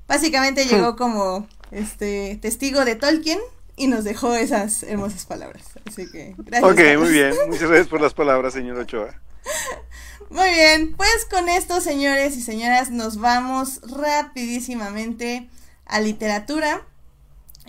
Básicamente 0.09 0.65
llegó 0.65 0.97
como 0.97 1.47
este 1.71 2.39
testigo 2.41 2.85
de 2.85 2.97
Tolkien 2.97 3.39
y 3.77 3.87
nos 3.87 4.05
dejó 4.05 4.35
esas 4.35 4.83
hermosas 4.83 5.27
palabras. 5.27 5.65
Así 5.87 6.11
que 6.11 6.35
gracias. 6.39 6.73
Ok, 6.73 6.81
muy 6.99 7.13
bien. 7.13 7.35
Muchas 7.49 7.69
gracias 7.69 7.89
por 7.89 8.01
las 8.01 8.15
palabras, 8.15 8.55
señor 8.55 8.79
Ochoa. 8.79 9.21
Muy 10.31 10.51
bien, 10.51 10.95
pues 10.97 11.27
con 11.31 11.49
esto, 11.49 11.81
señores 11.81 12.37
y 12.37 12.43
señoras, 12.43 12.91
nos 12.91 13.19
vamos 13.19 13.81
rapidísimamente 13.83 15.49
a 15.87 16.01
literatura. 16.01 16.83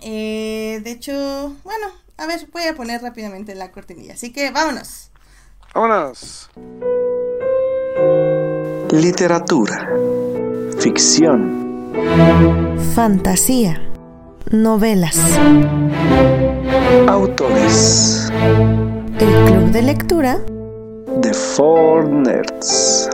Eh, 0.02 0.80
de 0.82 0.90
hecho, 0.90 1.54
bueno, 1.64 1.86
a 2.16 2.26
ver, 2.26 2.48
voy 2.52 2.64
a 2.64 2.74
poner 2.74 3.02
rápidamente 3.02 3.54
la 3.54 3.72
cortinilla. 3.72 4.14
Así 4.14 4.32
que 4.32 4.50
vámonos. 4.50 5.10
Vámonos. 5.74 6.50
Literatura. 8.90 9.88
Ficción. 10.80 11.92
Fantasía. 12.94 13.82
Novelas. 14.50 15.18
Autores. 17.08 18.30
El 19.18 19.44
club 19.46 19.70
de 19.72 19.82
lectura 19.82 20.40
The 21.22 21.32
Four 21.32 22.08
Nerds. 22.08 23.08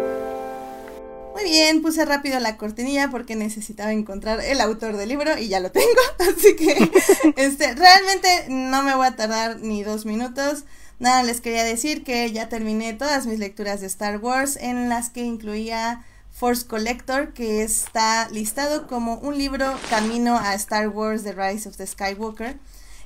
Muy 1.34 1.44
bien, 1.44 1.82
puse 1.82 2.04
rápido 2.04 2.40
la 2.40 2.56
cortinilla 2.56 3.10
porque 3.10 3.36
necesitaba 3.36 3.92
encontrar 3.92 4.40
el 4.40 4.60
autor 4.60 4.96
del 4.96 5.08
libro 5.08 5.38
y 5.38 5.46
ya 5.46 5.60
lo 5.60 5.70
tengo. 5.70 5.86
Así 6.18 6.56
que 6.56 6.90
este, 7.36 7.74
realmente 7.74 8.46
no 8.48 8.82
me 8.82 8.96
voy 8.96 9.06
a 9.06 9.14
tardar 9.14 9.60
ni 9.60 9.84
dos 9.84 10.04
minutos. 10.04 10.64
Nada, 10.98 11.22
les 11.22 11.40
quería 11.40 11.62
decir 11.62 12.02
que 12.02 12.32
ya 12.32 12.48
terminé 12.48 12.92
todas 12.92 13.26
mis 13.26 13.38
lecturas 13.38 13.80
de 13.80 13.86
Star 13.86 14.18
Wars 14.18 14.56
en 14.60 14.88
las 14.88 15.10
que 15.10 15.20
incluía 15.20 16.04
Force 16.32 16.66
Collector, 16.66 17.32
que 17.34 17.62
está 17.62 18.28
listado 18.30 18.88
como 18.88 19.14
un 19.18 19.38
libro 19.38 19.78
camino 19.90 20.38
a 20.38 20.54
Star 20.54 20.88
Wars 20.88 21.22
The 21.22 21.34
Rise 21.34 21.68
of 21.68 21.76
the 21.76 21.86
Skywalker. 21.86 22.58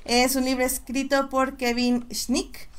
Es 0.05 0.35
un 0.35 0.45
libro 0.45 0.65
escrito 0.65 1.29
por 1.29 1.55
Kevin 1.57 2.07
Schnick 2.11 2.69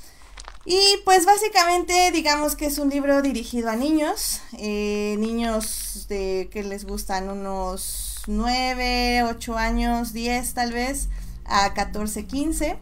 y 0.70 0.98
pues 1.06 1.24
básicamente 1.24 2.10
digamos 2.12 2.54
que 2.54 2.66
es 2.66 2.76
un 2.76 2.90
libro 2.90 3.22
dirigido 3.22 3.70
a 3.70 3.76
niños, 3.76 4.42
eh, 4.58 5.16
niños 5.18 6.04
de 6.10 6.50
que 6.52 6.62
les 6.62 6.84
gustan 6.84 7.30
unos 7.30 8.18
9, 8.26 9.22
8 9.22 9.56
años, 9.56 10.12
10 10.12 10.52
tal 10.52 10.74
vez, 10.74 11.08
a 11.46 11.72
14, 11.72 12.26
15. 12.26 12.76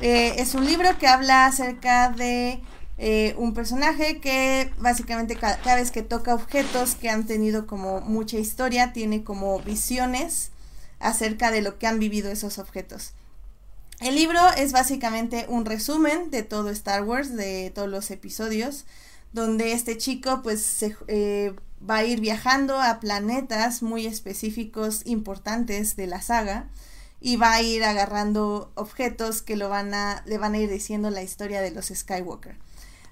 Eh, 0.00 0.34
es 0.38 0.56
un 0.56 0.66
libro 0.66 0.98
que 0.98 1.06
habla 1.06 1.46
acerca 1.46 2.10
de 2.10 2.60
eh, 2.98 3.36
un 3.38 3.54
personaje 3.54 4.20
que 4.20 4.72
básicamente 4.78 5.36
cada, 5.36 5.76
vez 5.76 5.92
que 5.92 6.02
toca 6.02 6.34
objetos 6.34 6.96
que 6.96 7.10
han 7.10 7.26
tenido 7.26 7.68
como 7.68 8.00
mucha 8.00 8.38
historia, 8.38 8.92
tiene 8.92 9.22
como 9.22 9.60
visiones 9.60 10.50
acerca 10.98 11.52
de 11.52 11.62
lo 11.62 11.78
que 11.78 11.86
han 11.86 12.00
vivido 12.00 12.28
esos 12.28 12.58
objetos. 12.58 13.12
El 14.00 14.14
libro 14.14 14.40
es 14.56 14.72
básicamente 14.72 15.44
un 15.48 15.66
resumen 15.66 16.30
de 16.30 16.42
todo 16.42 16.70
Star 16.70 17.04
Wars, 17.04 17.36
de 17.36 17.70
todos 17.74 17.88
los 17.88 18.10
episodios, 18.10 18.86
donde 19.34 19.72
este 19.72 19.98
chico 19.98 20.40
pues 20.42 20.62
se, 20.62 20.96
eh, 21.06 21.54
va 21.88 21.96
a 21.96 22.04
ir 22.04 22.18
viajando 22.18 22.80
a 22.80 22.98
planetas 22.98 23.82
muy 23.82 24.06
específicos, 24.06 25.02
importantes 25.04 25.96
de 25.96 26.06
la 26.06 26.22
saga, 26.22 26.70
y 27.20 27.36
va 27.36 27.52
a 27.52 27.60
ir 27.60 27.84
agarrando 27.84 28.72
objetos 28.74 29.42
que 29.42 29.56
lo 29.56 29.68
van 29.68 29.92
a, 29.92 30.22
le 30.24 30.38
van 30.38 30.54
a 30.54 30.58
ir 30.58 30.70
diciendo 30.70 31.10
la 31.10 31.22
historia 31.22 31.60
de 31.60 31.70
los 31.70 31.92
Skywalker. 31.94 32.56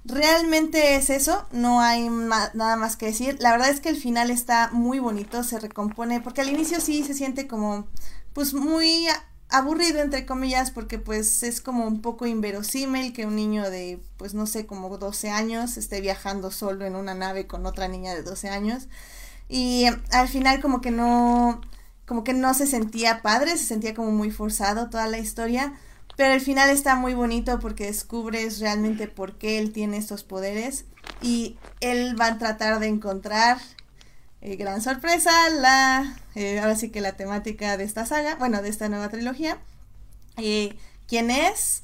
Realmente 0.06 0.96
es 0.96 1.10
eso, 1.10 1.46
no 1.52 1.82
hay 1.82 2.08
nada 2.08 2.76
más 2.76 2.96
que 2.96 3.06
decir. 3.06 3.36
La 3.40 3.50
verdad 3.50 3.68
es 3.68 3.80
que 3.80 3.90
el 3.90 3.96
final 3.96 4.30
está 4.30 4.70
muy 4.72 5.00
bonito, 5.00 5.44
se 5.44 5.60
recompone, 5.60 6.22
porque 6.22 6.40
al 6.40 6.48
inicio 6.48 6.80
sí 6.80 7.04
se 7.04 7.12
siente 7.12 7.46
como, 7.46 7.88
pues 8.32 8.54
muy 8.54 9.06
aburrido 9.48 10.00
entre 10.00 10.26
comillas 10.26 10.70
porque 10.70 10.98
pues 10.98 11.42
es 11.42 11.60
como 11.60 11.86
un 11.86 12.02
poco 12.02 12.26
inverosímil 12.26 13.12
que 13.12 13.26
un 13.26 13.36
niño 13.36 13.70
de 13.70 14.00
pues 14.16 14.34
no 14.34 14.46
sé 14.46 14.66
como 14.66 14.96
12 14.98 15.30
años 15.30 15.76
esté 15.76 16.00
viajando 16.00 16.50
solo 16.50 16.84
en 16.84 16.96
una 16.96 17.14
nave 17.14 17.46
con 17.46 17.64
otra 17.66 17.88
niña 17.88 18.14
de 18.14 18.22
12 18.22 18.48
años. 18.48 18.88
Y 19.48 19.86
al 20.12 20.28
final 20.28 20.60
como 20.60 20.80
que 20.80 20.90
no 20.90 21.60
como 22.06 22.24
que 22.24 22.32
no 22.32 22.54
se 22.54 22.66
sentía 22.66 23.22
padre, 23.22 23.52
se 23.52 23.66
sentía 23.66 23.94
como 23.94 24.10
muy 24.10 24.30
forzado 24.30 24.88
toda 24.88 25.06
la 25.08 25.18
historia, 25.18 25.74
pero 26.16 26.32
el 26.32 26.40
final 26.40 26.70
está 26.70 26.96
muy 26.96 27.14
bonito 27.14 27.58
porque 27.60 27.86
descubres 27.86 28.60
realmente 28.60 29.08
por 29.08 29.36
qué 29.36 29.58
él 29.58 29.72
tiene 29.72 29.98
estos 29.98 30.24
poderes 30.24 30.86
y 31.22 31.58
él 31.80 32.18
va 32.18 32.26
a 32.26 32.38
tratar 32.38 32.80
de 32.80 32.86
encontrar 32.86 33.58
eh, 34.40 34.56
gran 34.56 34.80
sorpresa, 34.80 35.32
la, 35.50 36.16
eh, 36.34 36.60
ahora 36.60 36.76
sí 36.76 36.90
que 36.90 37.00
la 37.00 37.16
temática 37.16 37.76
de 37.76 37.84
esta 37.84 38.06
saga, 38.06 38.36
bueno, 38.36 38.62
de 38.62 38.68
esta 38.68 38.88
nueva 38.88 39.08
trilogía, 39.08 39.58
eh, 40.36 40.76
quién 41.06 41.30
es, 41.30 41.82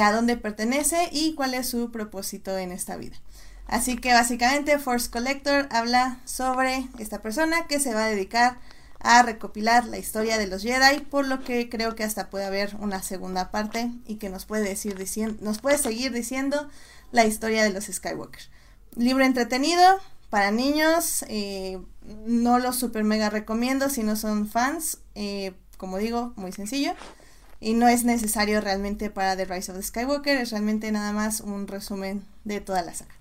a 0.00 0.10
dónde 0.12 0.36
pertenece 0.36 1.08
y 1.12 1.34
cuál 1.34 1.54
es 1.54 1.68
su 1.68 1.92
propósito 1.92 2.58
en 2.58 2.72
esta 2.72 2.96
vida. 2.96 3.16
Así 3.66 3.96
que 3.96 4.12
básicamente 4.12 4.78
Force 4.78 5.10
Collector 5.10 5.68
habla 5.70 6.20
sobre 6.24 6.88
esta 6.98 7.22
persona 7.22 7.66
que 7.68 7.78
se 7.78 7.94
va 7.94 8.04
a 8.04 8.08
dedicar 8.08 8.58
a 9.00 9.22
recopilar 9.22 9.84
la 9.86 9.98
historia 9.98 10.38
de 10.38 10.46
los 10.46 10.62
Jedi, 10.62 11.00
por 11.00 11.26
lo 11.26 11.42
que 11.42 11.68
creo 11.68 11.94
que 11.94 12.04
hasta 12.04 12.30
puede 12.30 12.44
haber 12.44 12.74
una 12.76 13.02
segunda 13.02 13.50
parte 13.50 13.90
y 14.06 14.16
que 14.16 14.28
nos 14.28 14.46
puede, 14.46 14.64
decir, 14.64 15.36
nos 15.40 15.58
puede 15.58 15.78
seguir 15.78 16.12
diciendo 16.12 16.68
la 17.12 17.24
historia 17.24 17.62
de 17.62 17.70
los 17.70 17.84
Skywalker. 17.84 18.42
Libro 18.96 19.24
entretenido, 19.24 20.00
para 20.30 20.50
niños, 20.50 21.24
eh, 21.28 21.78
no 22.26 22.58
lo 22.58 22.72
super 22.72 23.04
mega 23.04 23.30
recomiendo 23.30 23.90
si 23.90 24.02
no 24.02 24.16
son 24.16 24.48
fans. 24.48 24.98
Eh, 25.14 25.52
como 25.76 25.98
digo, 25.98 26.32
muy 26.36 26.52
sencillo. 26.52 26.94
Y 27.60 27.74
no 27.74 27.88
es 27.88 28.04
necesario 28.04 28.60
realmente 28.60 29.10
para 29.10 29.36
The 29.36 29.46
Rise 29.46 29.72
of 29.72 29.78
the 29.78 29.82
Skywalker, 29.82 30.36
es 30.36 30.50
realmente 30.50 30.92
nada 30.92 31.12
más 31.12 31.40
un 31.40 31.66
resumen 31.66 32.26
de 32.44 32.60
toda 32.60 32.82
la 32.82 32.94
saga. 32.94 33.14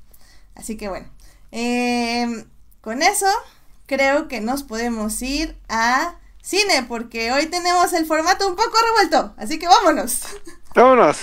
Así 0.56 0.78
que 0.78 0.89
bueno, 0.89 1.08
em, 1.52 2.45
con 2.82 3.02
eso 3.02 3.28
creo 3.86 4.28
que 4.28 4.41
nos 4.41 4.63
podemos 4.63 5.21
ir 5.21 5.58
a 5.69 6.15
cine, 6.41 6.86
porque 6.88 7.32
hoy 7.32 7.48
tenemos 7.48 7.93
el 7.93 8.06
formato 8.06 8.48
un 8.48 8.56
poco 8.56 8.78
revuelto. 8.88 9.34
Así 9.38 9.58
que 9.58 9.67
vámonos. 9.67 10.21
Vámonos. 10.76 11.17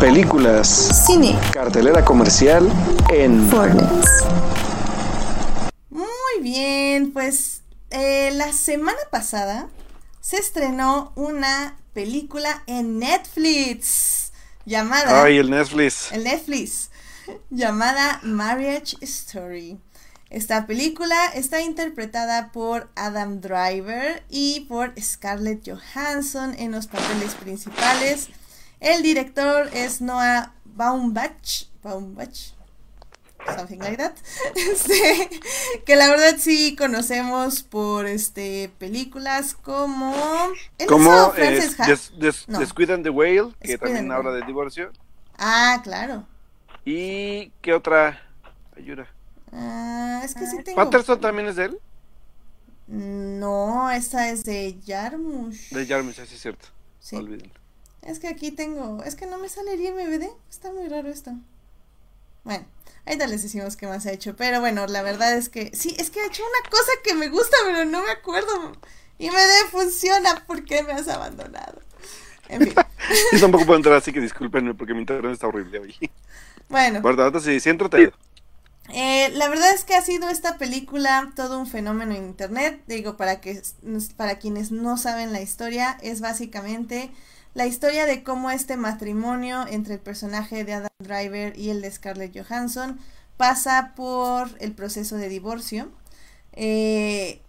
Películas. 0.00 1.04
Cine. 1.06 1.38
Cartelera 1.52 2.04
comercial 2.04 2.68
en 3.08 3.48
Muy 3.48 3.68
bien, 6.44 7.12
pues 7.12 7.62
eh, 7.88 8.30
la 8.34 8.52
semana 8.52 8.98
pasada 9.10 9.70
se 10.20 10.36
estrenó 10.36 11.12
una 11.16 11.78
película 11.94 12.62
en 12.66 12.98
Netflix 12.98 14.30
llamada... 14.66 15.24
Ay, 15.24 15.38
el 15.38 15.50
Netflix. 15.50 16.12
El 16.12 16.24
Netflix. 16.24 16.90
Llamada 17.50 18.20
Marriage 18.22 18.96
Story. 19.00 19.80
Esta 20.28 20.66
película 20.66 21.28
está 21.28 21.62
interpretada 21.62 22.52
por 22.52 22.90
Adam 22.94 23.40
Driver 23.40 24.22
y 24.28 24.66
por 24.68 24.92
Scarlett 25.00 25.66
Johansson 25.66 26.54
en 26.58 26.72
los 26.72 26.88
papeles 26.88 27.34
principales. 27.36 28.28
El 28.80 29.02
director 29.02 29.70
es 29.72 30.02
Noah 30.02 30.52
Baumbach, 30.66 31.68
Baumbach, 31.82 32.52
something 33.56 33.78
like 33.78 33.96
that, 33.96 34.14
este, 34.54 35.28
que 35.84 35.96
la 35.96 36.08
verdad 36.08 36.36
sí 36.38 36.76
conocemos 36.76 37.62
por 37.62 38.06
este 38.06 38.70
películas 38.78 39.54
como 39.54 40.14
como 40.88 41.32
eh, 41.36 41.60
Squid 42.66 42.90
and 42.90 43.04
the 43.04 43.10
Whale, 43.10 43.54
que 43.60 43.78
también 43.78 44.10
habla 44.10 44.32
de 44.32 44.42
divorcio. 44.42 44.90
Ah, 45.38 45.80
claro. 45.82 46.26
¿Y 46.84 47.50
qué 47.62 47.72
otra? 47.72 48.20
Ayuda. 48.76 49.06
Ah, 49.52 50.22
es 50.24 50.34
que 50.34 50.46
sí 50.46 50.62
tengo. 50.62 50.76
¿Patterson 50.76 51.20
también 51.20 51.48
es 51.48 51.56
de 51.56 51.66
él? 51.66 51.78
No, 52.86 53.90
esta 53.90 54.28
es 54.28 54.44
de 54.44 54.78
Jarmusch. 54.86 55.70
De 55.70 55.86
Jarmusch, 55.86 56.18
así 56.18 56.34
es 56.34 56.42
cierto. 56.42 56.68
Sí. 57.00 57.16
Es 58.02 58.18
que 58.18 58.28
aquí 58.28 58.50
tengo. 58.50 59.02
Es 59.04 59.14
que 59.14 59.26
no 59.26 59.38
me 59.38 59.48
sale 59.48 59.74
el 59.74 59.94
MVD. 59.94 60.28
Está 60.50 60.70
muy 60.70 60.88
raro 60.88 61.08
esto. 61.08 61.32
Bueno, 62.44 62.66
ahorita 63.06 63.26
les 63.26 63.42
decimos 63.42 63.76
qué 63.76 63.86
más 63.86 64.06
ha 64.06 64.12
hecho. 64.12 64.36
Pero 64.36 64.60
bueno, 64.60 64.86
la 64.86 65.02
verdad 65.02 65.36
es 65.36 65.48
que. 65.48 65.70
Sí, 65.74 65.94
es 65.98 66.10
que 66.10 66.20
ha 66.20 66.26
hecho 66.26 66.42
una 66.42 66.70
cosa 66.70 66.90
que 67.02 67.14
me 67.14 67.28
gusta, 67.28 67.56
pero 67.66 67.84
no 67.84 68.02
me 68.02 68.10
acuerdo. 68.10 68.72
Y 69.18 69.30
me 69.30 69.38
de 69.38 69.64
funciona. 69.70 70.44
¿Por 70.46 70.64
qué 70.64 70.82
me 70.82 70.92
has 70.92 71.08
abandonado? 71.08 71.80
En 72.48 72.62
fin. 72.62 72.74
Yo 73.32 73.40
tampoco 73.40 73.66
puedo 73.66 73.76
entrar, 73.76 73.96
así 73.96 74.12
que 74.12 74.20
discúlpenme 74.20 74.74
porque 74.74 74.94
mi 74.94 75.00
internet 75.00 75.32
está 75.32 75.46
horrible 75.46 75.78
hoy. 75.78 76.10
Bueno. 76.68 77.02
Verdad, 77.02 77.40
sí, 77.40 77.60
sí 77.60 77.70
entretenido. 77.70 78.12
Eh, 78.92 79.30
la 79.30 79.48
verdad 79.48 79.72
es 79.72 79.84
que 79.84 79.94
ha 79.94 80.02
sido 80.02 80.28
esta 80.28 80.58
película 80.58 81.32
todo 81.34 81.58
un 81.58 81.66
fenómeno 81.66 82.14
en 82.14 82.24
internet. 82.24 82.82
Digo, 82.86 83.16
para 83.16 83.40
que 83.40 83.62
para 84.16 84.38
quienes 84.38 84.72
no 84.72 84.98
saben 84.98 85.32
la 85.32 85.40
historia, 85.40 85.98
es 86.02 86.20
básicamente 86.20 87.10
la 87.54 87.66
historia 87.66 88.06
de 88.06 88.22
cómo 88.22 88.50
este 88.50 88.76
matrimonio 88.76 89.64
entre 89.68 89.94
el 89.94 90.00
personaje 90.00 90.64
de 90.64 90.74
Adam 90.74 90.90
Driver 90.98 91.58
y 91.58 91.70
el 91.70 91.80
de 91.80 91.90
Scarlett 91.90 92.36
Johansson 92.36 92.98
pasa 93.36 93.92
por 93.96 94.48
el 94.60 94.72
proceso 94.72 95.16
de 95.16 95.28
divorcio. 95.28 95.90
Eh, 96.52 97.40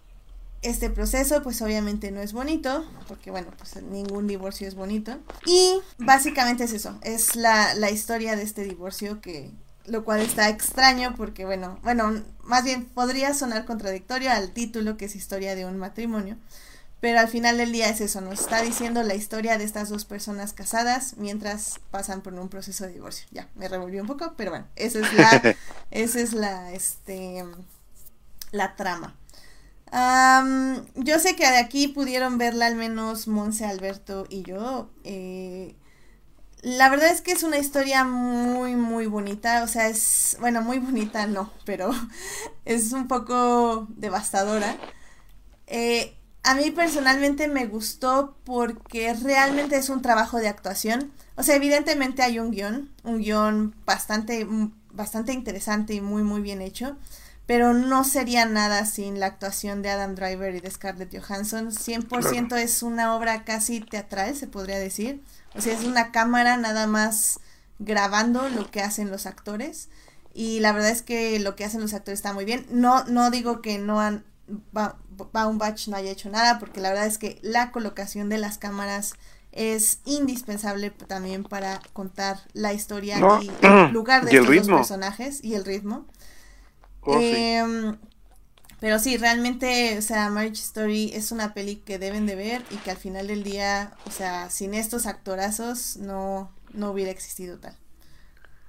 este 0.62 0.90
proceso 0.90 1.42
pues 1.42 1.60
obviamente 1.62 2.10
no 2.10 2.20
es 2.20 2.32
bonito, 2.32 2.84
porque 3.08 3.30
bueno, 3.30 3.48
pues 3.58 3.82
ningún 3.82 4.26
divorcio 4.26 4.66
es 4.66 4.74
bonito. 4.74 5.18
Y 5.44 5.80
básicamente 5.98 6.64
es 6.64 6.72
eso, 6.72 6.98
es 7.02 7.36
la, 7.36 7.74
la 7.74 7.90
historia 7.90 8.36
de 8.36 8.42
este 8.42 8.64
divorcio 8.64 9.20
que, 9.20 9.50
lo 9.86 10.04
cual 10.04 10.20
está 10.20 10.48
extraño 10.48 11.14
porque 11.16 11.44
bueno, 11.44 11.78
bueno, 11.82 12.22
más 12.42 12.64
bien 12.64 12.84
podría 12.86 13.34
sonar 13.34 13.64
contradictorio 13.64 14.30
al 14.30 14.52
título 14.52 14.96
que 14.96 15.06
es 15.06 15.16
historia 15.16 15.54
de 15.54 15.66
un 15.66 15.78
matrimonio, 15.78 16.36
pero 17.06 17.20
al 17.20 17.28
final 17.28 17.56
del 17.56 17.70
día 17.70 17.88
es 17.88 18.00
eso, 18.00 18.20
nos 18.20 18.40
está 18.40 18.62
diciendo 18.62 19.00
la 19.04 19.14
historia 19.14 19.58
de 19.58 19.62
estas 19.62 19.90
dos 19.90 20.04
personas 20.04 20.52
casadas 20.52 21.14
mientras 21.18 21.78
pasan 21.92 22.20
por 22.20 22.34
un 22.34 22.48
proceso 22.48 22.84
de 22.84 22.94
divorcio. 22.94 23.28
Ya, 23.30 23.48
me 23.54 23.68
revolví 23.68 24.00
un 24.00 24.08
poco, 24.08 24.34
pero 24.36 24.50
bueno, 24.50 24.66
esa 24.74 24.98
es 24.98 25.12
la, 25.12 25.56
esa 25.92 26.18
es 26.18 26.32
la, 26.32 26.72
este, 26.72 27.44
la 28.50 28.74
trama. 28.74 29.14
yo 30.96 31.20
sé 31.20 31.36
que 31.36 31.48
de 31.48 31.58
aquí 31.58 31.86
pudieron 31.86 32.38
verla 32.38 32.66
al 32.66 32.74
menos 32.74 33.28
Monse, 33.28 33.66
Alberto 33.66 34.26
y 34.28 34.42
yo. 34.42 34.90
Eh, 35.04 35.76
la 36.62 36.88
verdad 36.88 37.12
es 37.12 37.20
que 37.20 37.30
es 37.30 37.44
una 37.44 37.58
historia 37.58 38.02
muy, 38.02 38.74
muy 38.74 39.06
bonita. 39.06 39.62
O 39.62 39.68
sea, 39.68 39.86
es, 39.86 40.36
bueno, 40.40 40.60
muy 40.60 40.80
bonita 40.80 41.28
no, 41.28 41.52
pero 41.64 41.92
es 42.64 42.90
un 42.90 43.06
poco 43.06 43.86
devastadora. 43.90 44.76
Eh, 45.68 46.15
a 46.46 46.54
mí 46.54 46.70
personalmente 46.70 47.48
me 47.48 47.66
gustó 47.66 48.36
porque 48.44 49.12
realmente 49.14 49.76
es 49.76 49.90
un 49.90 50.00
trabajo 50.00 50.38
de 50.38 50.46
actuación. 50.46 51.10
O 51.34 51.42
sea, 51.42 51.56
evidentemente 51.56 52.22
hay 52.22 52.38
un 52.38 52.52
guion, 52.52 52.92
un 53.02 53.18
guion 53.18 53.74
bastante, 53.84 54.46
bastante 54.92 55.32
interesante 55.32 55.94
y 55.94 56.00
muy, 56.00 56.22
muy 56.22 56.40
bien 56.40 56.62
hecho. 56.62 56.96
Pero 57.46 57.74
no 57.74 58.04
sería 58.04 58.46
nada 58.46 58.86
sin 58.86 59.18
la 59.18 59.26
actuación 59.26 59.82
de 59.82 59.90
Adam 59.90 60.14
Driver 60.14 60.54
y 60.54 60.60
de 60.60 60.70
Scarlett 60.70 61.20
Johansson. 61.20 61.72
100% 61.72 62.56
es 62.58 62.84
una 62.84 63.16
obra 63.16 63.42
casi 63.44 63.80
teatral, 63.80 64.36
se 64.36 64.46
podría 64.46 64.78
decir. 64.78 65.24
O 65.56 65.60
sea, 65.60 65.74
es 65.74 65.82
una 65.82 66.12
cámara 66.12 66.56
nada 66.56 66.86
más 66.86 67.40
grabando 67.80 68.48
lo 68.50 68.70
que 68.70 68.82
hacen 68.82 69.10
los 69.10 69.26
actores. 69.26 69.88
Y 70.32 70.60
la 70.60 70.70
verdad 70.70 70.90
es 70.90 71.02
que 71.02 71.40
lo 71.40 71.56
que 71.56 71.64
hacen 71.64 71.80
los 71.80 71.92
actores 71.92 72.20
está 72.20 72.32
muy 72.32 72.44
bien. 72.44 72.66
No, 72.70 73.02
no 73.04 73.32
digo 73.32 73.62
que 73.62 73.78
no 73.78 74.00
han 74.00 74.24
Baumbach 75.32 75.88
no 75.88 75.96
haya 75.96 76.10
hecho 76.10 76.30
nada, 76.30 76.58
porque 76.58 76.80
la 76.80 76.90
verdad 76.90 77.06
es 77.06 77.18
que 77.18 77.38
la 77.42 77.72
colocación 77.72 78.28
de 78.28 78.38
las 78.38 78.58
cámaras 78.58 79.14
es 79.52 80.00
indispensable 80.04 80.90
también 80.90 81.42
para 81.42 81.80
contar 81.92 82.38
la 82.52 82.74
historia 82.74 83.18
y 83.40 83.50
el 83.62 83.88
lugar 83.92 84.24
de 84.24 84.36
estos 84.36 84.68
personajes 84.68 85.42
y 85.42 85.54
el 85.54 85.64
ritmo. 85.64 86.06
Oh, 87.00 87.18
em, 87.20 87.96
pero 88.80 88.98
sí, 88.98 89.16
realmente, 89.16 89.96
o 89.96 90.02
sea, 90.02 90.28
Marriage 90.28 90.60
Story 90.60 91.10
es 91.14 91.32
una 91.32 91.54
peli 91.54 91.76
que 91.76 91.98
deben 91.98 92.26
de 92.26 92.34
ver 92.34 92.62
y 92.70 92.76
que 92.76 92.90
al 92.90 92.96
final 92.98 93.28
del 93.28 93.42
día, 93.42 93.94
o 94.06 94.10
sea, 94.10 94.50
sin 94.50 94.74
estos 94.74 95.06
actorazos 95.06 95.96
no, 95.96 96.50
no 96.74 96.90
hubiera 96.90 97.10
existido 97.10 97.58
tal. 97.58 97.76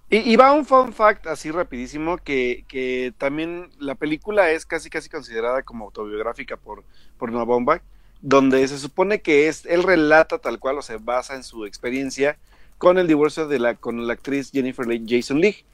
Y, 0.10 0.38
va 0.38 0.54
un 0.54 0.66
fun 0.66 0.94
fact 0.94 1.28
así 1.28 1.52
rapidísimo 1.52 2.18
que, 2.18 2.64
que, 2.70 3.14
también 3.18 3.70
la 3.78 3.96
película 3.96 4.52
es 4.52 4.66
casi 4.66 4.90
casi 4.90 5.10
considerada 5.10 5.64
como 5.64 5.86
autobiográfica 5.86 6.56
por, 6.56 6.86
por 7.18 7.32
Noah 7.32 7.44
Baumbach, 7.44 7.82
donde 8.22 8.66
se 8.70 8.78
supone 8.78 9.22
que 9.22 9.50
es, 9.50 9.66
él 9.66 9.84
relata 9.84 10.38
tal 10.40 10.60
cual 10.60 10.78
o 10.78 10.82
se 10.82 10.96
basa 10.98 11.36
en 11.36 11.44
su 11.44 11.66
experiencia 11.66 12.38
con 12.78 12.98
el 12.98 13.08
divorcio 13.08 13.48
de 13.48 13.60
la, 13.60 13.76
con 13.76 14.08
la 14.08 14.14
actriz 14.14 14.52
Jennifer 14.52 14.88
Jason 15.06 15.42
Leigh 15.42 15.66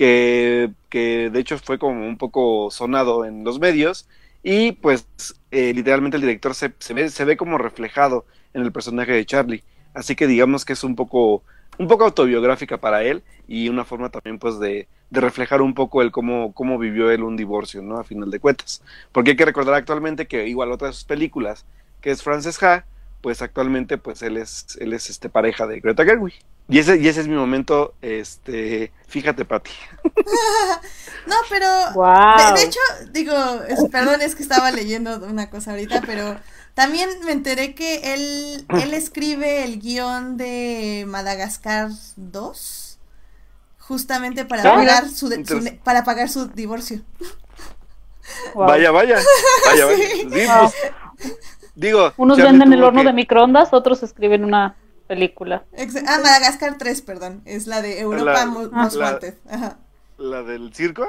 que, 0.00 1.30
de 1.30 1.38
hecho 1.38 1.58
fue 1.58 1.78
como 1.78 2.06
un 2.06 2.16
poco 2.16 2.70
sonado 2.70 3.24
en 3.24 3.44
los 3.44 3.60
medios 3.60 4.08
y 4.42 4.72
pues 4.72 5.06
eh, 5.50 5.74
literalmente 5.74 6.16
el 6.16 6.22
director 6.22 6.54
se, 6.54 6.72
se, 6.78 6.94
ve, 6.94 7.10
se 7.10 7.24
ve 7.24 7.36
como 7.36 7.58
reflejado 7.58 8.24
en 8.54 8.62
el 8.62 8.72
personaje 8.72 9.12
de 9.12 9.26
Charlie. 9.26 9.62
Así 9.92 10.16
que 10.16 10.26
digamos 10.26 10.64
que 10.64 10.72
es 10.72 10.84
un 10.84 10.96
poco, 10.96 11.42
un 11.80 11.88
poco 11.88 12.04
autobiográfica 12.04 12.76
para 12.76 13.02
él 13.04 13.22
y 13.48 13.70
una 13.70 13.86
forma 13.86 14.10
también 14.10 14.38
pues 14.38 14.60
de, 14.60 14.86
de 15.08 15.20
reflejar 15.22 15.62
un 15.62 15.72
poco 15.72 16.02
el 16.02 16.12
cómo, 16.12 16.52
cómo 16.52 16.78
vivió 16.78 17.10
él 17.10 17.22
un 17.22 17.38
divorcio, 17.38 17.80
¿no? 17.80 17.96
A 17.96 18.04
final 18.04 18.30
de 18.30 18.38
cuentas. 18.38 18.82
Porque 19.12 19.30
hay 19.30 19.36
que 19.38 19.46
recordar 19.46 19.72
actualmente 19.72 20.26
que 20.26 20.46
igual 20.46 20.72
otra 20.72 20.88
de 20.88 20.92
sus 20.92 21.04
películas, 21.04 21.64
que 22.02 22.10
es 22.10 22.22
Frances 22.22 22.62
Ha, 22.62 22.84
pues 23.22 23.40
actualmente 23.40 23.96
pues 23.96 24.20
él 24.20 24.36
es, 24.36 24.76
él 24.78 24.92
es 24.92 25.08
este 25.08 25.30
pareja 25.30 25.66
de 25.66 25.80
Greta 25.80 26.04
Gerwig. 26.04 26.34
Y 26.68 26.80
ese, 26.80 26.98
y 26.98 27.08
ese 27.08 27.22
es 27.22 27.28
mi 27.28 27.34
momento, 27.34 27.94
este, 28.02 28.92
fíjate, 29.08 29.46
Pati. 29.46 29.70
no, 31.26 31.36
pero 31.48 31.66
de, 32.54 32.62
hecho, 32.62 32.78
digo, 33.10 33.32
perdón, 33.90 34.20
es 34.20 34.34
que 34.34 34.42
estaba 34.42 34.70
leyendo 34.70 35.16
una 35.26 35.48
cosa 35.48 35.70
ahorita, 35.70 36.02
pero 36.04 36.36
también 36.74 37.08
me 37.24 37.32
enteré 37.32 37.74
que 37.74 38.14
él, 38.14 38.66
él 38.68 38.94
escribe 38.94 39.64
el 39.64 39.80
guion 39.80 40.36
de 40.36 41.04
Madagascar 41.06 41.90
2 42.16 42.98
justamente 43.78 44.44
para 44.44 44.62
ah, 44.62 44.76
pagar 44.76 45.08
su, 45.08 45.28
para 45.82 46.04
pagar 46.04 46.28
su 46.28 46.46
divorcio. 46.46 47.00
Vaya, 48.54 48.92
vaya, 48.92 49.18
vaya, 49.66 49.86
vaya. 49.86 50.28
Pues, 50.28 50.74
digo, 51.74 52.12
unos 52.16 52.38
venden 52.38 52.72
el 52.72 52.84
horno 52.84 53.02
de 53.02 53.12
microondas, 53.12 53.72
otros 53.72 54.02
escriben 54.04 54.44
una 54.44 54.76
película. 55.08 55.64
ah, 55.76 56.18
Madagascar 56.22 56.78
3, 56.78 57.02
perdón. 57.02 57.42
Es 57.44 57.66
la 57.66 57.82
de 57.82 58.00
Europa 58.00 58.46
Most 58.46 58.96
Wanted. 58.96 59.34
¿La 60.18 60.42
del 60.44 60.72
circo? 60.72 61.08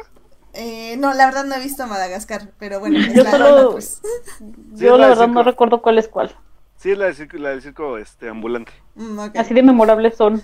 Eh, 0.53 0.97
no, 0.97 1.13
la 1.13 1.25
verdad 1.25 1.45
no 1.45 1.55
he 1.55 1.59
visto 1.59 1.87
Madagascar, 1.87 2.49
pero 2.59 2.79
bueno, 2.79 2.99
es 3.07 3.13
yo 3.13 3.23
la, 3.23 3.31
solo, 3.31 3.71
pues. 3.71 4.01
yo 4.73 4.97
la, 4.97 5.07
verdad 5.09 5.27
no 5.27 5.43
recuerdo 5.43 5.81
cuál 5.81 5.97
es 5.97 6.07
cuál. 6.07 6.35
Sí, 6.77 6.91
es 6.91 6.97
la 6.97 7.05
del 7.05 7.15
circo, 7.15 7.37
la 7.37 7.49
del 7.49 7.61
circo 7.61 7.97
este, 7.99 8.27
ambulante. 8.27 8.71
Mm, 8.95 9.19
Así 9.35 9.53
de 9.53 9.61
memorables 9.61 10.15
son. 10.15 10.43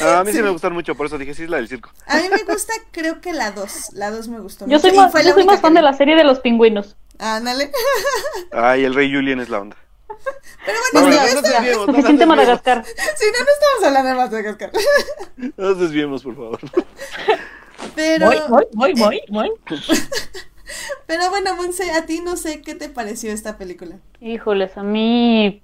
A 0.00 0.24
mí 0.24 0.32
sí. 0.32 0.42
me 0.42 0.48
gustan 0.50 0.72
mucho, 0.72 0.94
por 0.94 1.06
eso 1.06 1.18
dije 1.18 1.34
sí 1.34 1.44
es 1.44 1.50
la 1.50 1.58
del 1.58 1.68
circo. 1.68 1.90
A 2.06 2.16
mí 2.16 2.22
me 2.30 2.42
gusta, 2.52 2.72
creo 2.90 3.20
que 3.20 3.32
la 3.32 3.50
2. 3.52 3.92
La 3.92 4.10
2 4.10 4.28
me 4.28 4.40
gustó 4.40 4.66
yo 4.66 4.78
mucho. 4.78 4.88
Soy 4.88 4.96
más, 4.96 5.12
yo 5.24 5.34
soy 5.34 5.44
más 5.44 5.60
fan 5.60 5.74
de 5.74 5.82
la 5.82 5.92
serie 5.92 6.16
de 6.16 6.24
los 6.24 6.40
pingüinos. 6.40 6.96
Ándale. 7.18 7.70
Ay, 8.52 8.84
el 8.84 8.94
rey 8.94 9.12
Julien 9.12 9.38
es 9.40 9.50
la 9.50 9.60
onda. 9.60 9.76
Pero 10.64 10.78
bueno, 10.92 11.10
no, 11.10 11.34
no, 11.34 11.42
desviemos, 11.42 11.86
Suficiente 11.86 12.26
Madagascar. 12.26 12.84
Sí, 12.84 13.26
no, 13.32 13.44
no 13.44 13.52
estamos 13.52 13.84
hablando 13.84 14.08
de 14.08 14.14
Madagascar. 14.14 14.72
No 15.36 15.52
nos 15.56 15.78
desviemos, 15.78 16.22
por 16.22 16.36
favor. 16.36 16.60
Pero. 17.94 18.26
Voy, 18.26 18.38
voy, 18.48 18.64
voy, 18.72 18.92
voy, 18.94 19.20
voy. 19.28 19.50
Pero 21.06 21.30
bueno, 21.30 21.56
Monse, 21.56 21.90
a 21.90 22.06
ti 22.06 22.20
no 22.24 22.36
sé 22.36 22.62
qué 22.62 22.74
te 22.74 22.88
pareció 22.88 23.32
esta 23.32 23.58
película. 23.58 23.96
Híjoles, 24.20 24.76
a 24.76 24.82
mí 24.82 25.62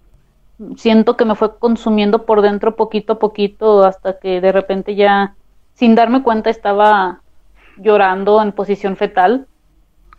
siento 0.77 1.17
que 1.17 1.25
me 1.25 1.35
fue 1.35 1.59
consumiendo 1.59 2.25
por 2.27 2.43
dentro 2.43 2.77
poquito 2.77 3.15
a 3.15 3.19
poquito 3.19 3.85
hasta 3.85 4.19
que 4.19 4.41
de 4.41 4.53
repente 4.53 4.95
ya, 4.95 5.35
sin 5.75 5.95
darme 5.95 6.23
cuenta, 6.23 6.51
estaba 6.51 7.21
llorando 7.77 8.43
en 8.43 8.53
posición 8.53 8.97
fetal. 8.97 9.47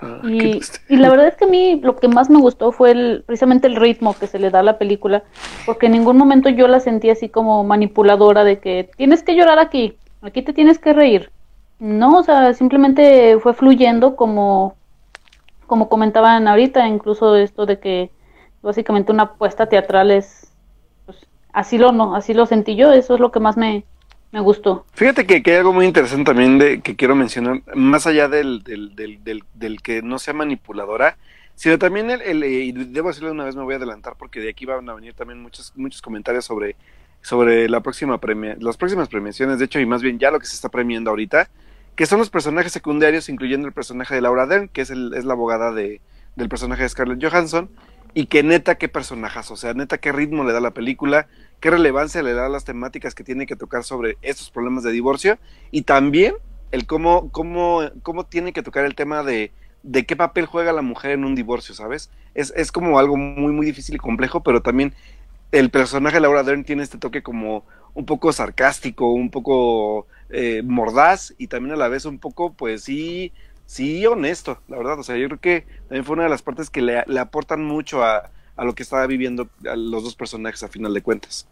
Ah, 0.01 0.21
y, 0.23 0.61
la 0.87 1.09
verdad 1.09 1.27
es 1.27 1.35
que 1.35 1.43
a 1.43 1.49
mí 1.49 1.81
lo 1.83 1.97
que 1.97 2.07
más 2.07 2.29
me 2.29 2.39
gustó 2.39 2.71
fue 2.71 2.91
el, 2.91 3.23
precisamente 3.25 3.67
el 3.67 3.75
ritmo 3.75 4.17
que 4.17 4.27
se 4.27 4.39
le 4.39 4.49
da 4.49 4.61
a 4.61 4.63
la 4.63 4.77
película, 4.77 5.23
porque 5.65 5.87
en 5.87 5.91
ningún 5.91 6.17
momento 6.17 6.47
yo 6.47 6.69
la 6.69 6.79
sentí 6.79 7.09
así 7.09 7.27
como 7.27 7.65
manipuladora 7.65 8.45
de 8.45 8.59
que 8.59 8.89
tienes 8.95 9.23
que 9.23 9.35
llorar 9.35 9.59
aquí, 9.59 9.97
aquí 10.21 10.41
te 10.41 10.53
tienes 10.53 10.79
que 10.79 10.93
reír. 10.93 11.31
No, 11.79 12.17
o 12.17 12.23
sea, 12.23 12.53
simplemente 12.53 13.39
fue 13.39 13.53
fluyendo 13.53 14.15
como, 14.15 14.75
como 15.65 15.87
comentaban 15.87 16.47
ahorita, 16.47 16.87
incluso 16.87 17.35
esto 17.37 17.65
de 17.65 17.79
que 17.79 18.11
básicamente 18.61 19.11
una 19.11 19.23
apuesta 19.23 19.67
teatral 19.67 20.11
es, 20.11 20.51
pues, 21.05 21.25
así 21.53 21.77
lo 21.77 21.91
no, 21.91 22.15
así 22.15 22.33
lo 22.33 22.45
sentí 22.45 22.75
yo, 22.75 22.91
eso 22.91 23.13
es 23.15 23.19
lo 23.21 23.31
que 23.31 23.39
más 23.39 23.55
me, 23.55 23.85
me 24.31 24.39
gustó. 24.41 24.85
Fíjate 24.93 25.25
que, 25.25 25.41
hay 25.45 25.57
algo 25.57 25.73
muy 25.73 25.85
interesante 25.85 26.25
también 26.25 26.59
de 26.59 26.81
que 26.81 26.95
quiero 26.95 27.15
mencionar, 27.15 27.61
más 27.75 28.05
allá 28.05 28.27
del, 28.27 28.61
del, 28.63 28.95
del, 28.95 29.43
del, 29.53 29.81
que 29.81 30.01
no 30.01 30.19
sea 30.19 30.33
manipuladora, 30.33 31.17
sino 31.55 31.77
también 31.79 32.09
el, 32.11 32.43
y 32.43 32.71
debo 32.71 33.09
decirlo 33.09 33.31
una 33.31 33.45
vez, 33.45 33.55
me 33.55 33.63
voy 33.63 33.73
a 33.73 33.77
adelantar 33.77 34.15
porque 34.17 34.39
de 34.39 34.49
aquí 34.49 34.65
van 34.65 34.89
a 34.89 34.93
venir 34.93 35.13
también 35.13 35.41
muchos, 35.41 35.73
muchos 35.75 36.01
comentarios 36.01 36.45
sobre, 36.45 36.75
sobre 37.21 37.67
la 37.69 37.81
próxima 37.81 38.17
premia, 38.17 38.55
las 38.59 38.77
próximas 38.77 39.09
premiaciones, 39.09 39.59
de 39.59 39.65
hecho, 39.65 39.79
y 39.79 39.85
más 39.85 40.01
bien 40.01 40.19
ya 40.19 40.31
lo 40.31 40.39
que 40.39 40.45
se 40.45 40.55
está 40.55 40.69
premiando 40.69 41.09
ahorita, 41.09 41.49
que 41.99 42.05
son 42.05 42.19
los 42.19 42.29
personajes 42.29 42.71
secundarios, 42.71 43.27
incluyendo 43.27 43.67
el 43.67 43.73
personaje 43.73 44.15
de 44.15 44.21
Laura 44.21 44.45
Dern, 44.45 44.69
que 44.69 44.79
es, 44.79 44.89
el, 44.89 45.13
es 45.15 45.25
la 45.25 45.33
abogada 45.33 45.73
de, 45.73 45.99
del 46.38 46.47
personaje 46.47 46.83
de 46.83 46.88
Scarlett 46.88 47.21
Johansson, 47.21 47.69
y 48.13 48.27
que 48.27 48.41
neta 48.41 48.75
qué 48.75 48.88
personajes, 48.88 49.51
o 49.51 49.57
sea, 49.57 49.73
neta 49.73 49.97
qué 49.97 50.13
ritmo 50.13 50.45
le 50.45 50.53
da 50.53 50.62
la 50.62 50.71
película, 50.71 51.27
qué 51.59 51.71
relevancia 51.71 52.23
le 52.23 52.31
da 52.31 52.45
a 52.45 52.49
las 52.49 52.63
temáticas 52.63 53.15
que 53.15 53.25
tiene 53.25 53.45
que 53.45 53.57
tocar 53.57 53.83
sobre 53.83 54.17
estos 54.21 54.49
problemas 54.49 54.85
de 54.85 54.93
divorcio 54.93 55.39
y 55.71 55.81
también 55.81 56.35
el 56.71 56.88
cómo, 56.88 57.29
cómo, 57.31 57.81
cómo 58.01 58.25
tiene 58.25 58.53
que 58.53 58.63
tocar 58.63 58.85
el 58.85 58.95
tema 58.95 59.21
de, 59.23 59.51
de 59.83 60.05
qué 60.05 60.15
papel 60.15 60.45
juega 60.45 60.71
la 60.71 60.81
mujer 60.81 61.12
en 61.12 61.25
un 61.25 61.35
divorcio, 61.35 61.75
¿sabes? 61.75 62.12
Es, 62.33 62.53
es 62.55 62.71
como 62.71 62.97
algo 62.97 63.17
muy, 63.17 63.51
muy 63.51 63.65
difícil 63.65 63.95
y 63.95 63.99
complejo, 63.99 64.41
pero 64.41 64.62
también 64.62 64.93
el 65.51 65.69
personaje 65.69 66.15
de 66.15 66.21
Laura 66.21 66.43
Dern 66.43 66.63
tiene 66.63 66.83
este 66.83 66.97
toque 66.97 67.21
como 67.23 67.65
un 67.93 68.05
poco 68.05 68.31
sarcástico, 68.31 69.12
un 69.12 69.29
poco 69.31 70.07
eh, 70.29 70.61
mordaz 70.63 71.33
y 71.37 71.47
también 71.47 71.73
a 71.73 71.77
la 71.77 71.87
vez 71.87 72.05
un 72.05 72.19
poco, 72.19 72.53
pues 72.53 72.83
sí, 72.83 73.31
sí 73.65 74.05
honesto, 74.05 74.61
la 74.67 74.77
verdad. 74.77 74.99
O 74.99 75.03
sea, 75.03 75.17
yo 75.17 75.27
creo 75.27 75.39
que 75.39 75.67
también 75.87 76.05
fue 76.05 76.13
una 76.13 76.23
de 76.23 76.29
las 76.29 76.41
partes 76.41 76.69
que 76.69 76.81
le, 76.81 77.03
le 77.07 77.19
aportan 77.19 77.63
mucho 77.63 78.03
a, 78.03 78.31
a 78.55 78.63
lo 78.65 78.75
que 78.75 78.83
estaba 78.83 79.07
viviendo 79.07 79.49
los 79.61 80.03
dos 80.03 80.15
personajes 80.15 80.63
a 80.63 80.67
final 80.67 80.93
de 80.93 81.01
cuentas. 81.01 81.47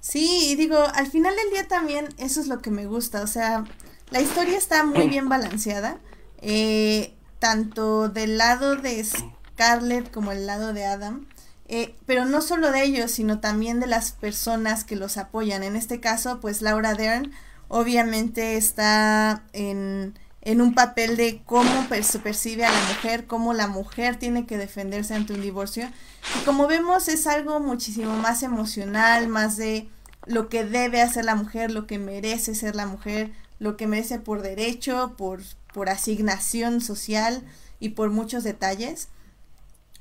Sí, 0.00 0.50
y 0.50 0.56
digo, 0.56 0.78
al 0.94 1.06
final 1.08 1.34
del 1.34 1.50
día 1.50 1.68
también 1.68 2.08
eso 2.18 2.40
es 2.40 2.46
lo 2.46 2.60
que 2.60 2.70
me 2.70 2.86
gusta, 2.86 3.22
o 3.22 3.26
sea, 3.26 3.64
la 4.10 4.20
historia 4.20 4.56
está 4.56 4.84
muy 4.84 5.08
bien 5.08 5.28
balanceada, 5.28 5.98
eh, 6.40 7.12
tanto 7.40 8.08
del 8.08 8.38
lado 8.38 8.76
de 8.76 9.04
Scarlett 9.04 10.12
como 10.12 10.30
el 10.30 10.46
lado 10.46 10.72
de 10.72 10.84
Adam, 10.84 11.26
eh, 11.66 11.94
pero 12.06 12.24
no 12.24 12.40
solo 12.40 12.70
de 12.70 12.84
ellos, 12.84 13.10
sino 13.10 13.40
también 13.40 13.80
de 13.80 13.88
las 13.88 14.12
personas 14.12 14.84
que 14.84 14.94
los 14.94 15.16
apoyan. 15.16 15.64
En 15.64 15.74
este 15.74 15.98
caso, 15.98 16.38
pues 16.40 16.62
Laura 16.62 16.94
Dern 16.94 17.32
obviamente 17.68 18.56
está 18.56 19.44
en 19.52 20.14
en 20.46 20.60
un 20.60 20.74
papel 20.74 21.16
de 21.16 21.42
cómo 21.44 21.88
se 22.02 22.20
percibe 22.20 22.64
a 22.64 22.70
la 22.70 22.80
mujer, 22.86 23.26
cómo 23.26 23.52
la 23.52 23.66
mujer 23.66 24.14
tiene 24.14 24.46
que 24.46 24.58
defenderse 24.58 25.12
ante 25.12 25.32
un 25.32 25.42
divorcio. 25.42 25.90
Y 26.38 26.44
como 26.44 26.68
vemos 26.68 27.08
es 27.08 27.26
algo 27.26 27.58
muchísimo 27.58 28.14
más 28.14 28.44
emocional, 28.44 29.26
más 29.26 29.56
de 29.56 29.88
lo 30.24 30.48
que 30.48 30.64
debe 30.64 31.02
hacer 31.02 31.24
la 31.24 31.34
mujer, 31.34 31.72
lo 31.72 31.88
que 31.88 31.98
merece 31.98 32.54
ser 32.54 32.76
la 32.76 32.86
mujer, 32.86 33.32
lo 33.58 33.76
que 33.76 33.88
merece 33.88 34.20
por 34.20 34.40
derecho, 34.40 35.14
por, 35.18 35.40
por 35.74 35.88
asignación 35.88 36.80
social 36.80 37.42
y 37.80 37.88
por 37.90 38.10
muchos 38.10 38.44
detalles. 38.44 39.08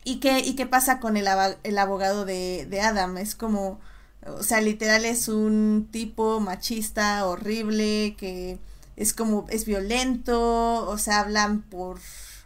¿Y 0.04 0.20
qué, 0.20 0.42
y 0.42 0.56
qué 0.56 0.68
pasa 0.68 1.00
con 1.00 1.18
el, 1.18 1.28
el 1.64 1.78
abogado 1.80 2.24
de, 2.24 2.68
de 2.70 2.82
Adam? 2.82 3.18
Es 3.18 3.34
como, 3.34 3.80
o 4.26 4.44
sea, 4.44 4.62
literal 4.62 5.06
es 5.06 5.28
un 5.28 5.88
tipo 5.92 6.40
machista, 6.40 7.26
horrible, 7.28 8.16
que 8.18 8.60
es 8.96 9.14
como, 9.14 9.46
es 9.50 9.66
violento, 9.66 10.88
o 10.88 10.98
sea, 10.98 11.22
hablan 11.22 11.62
por 11.62 12.00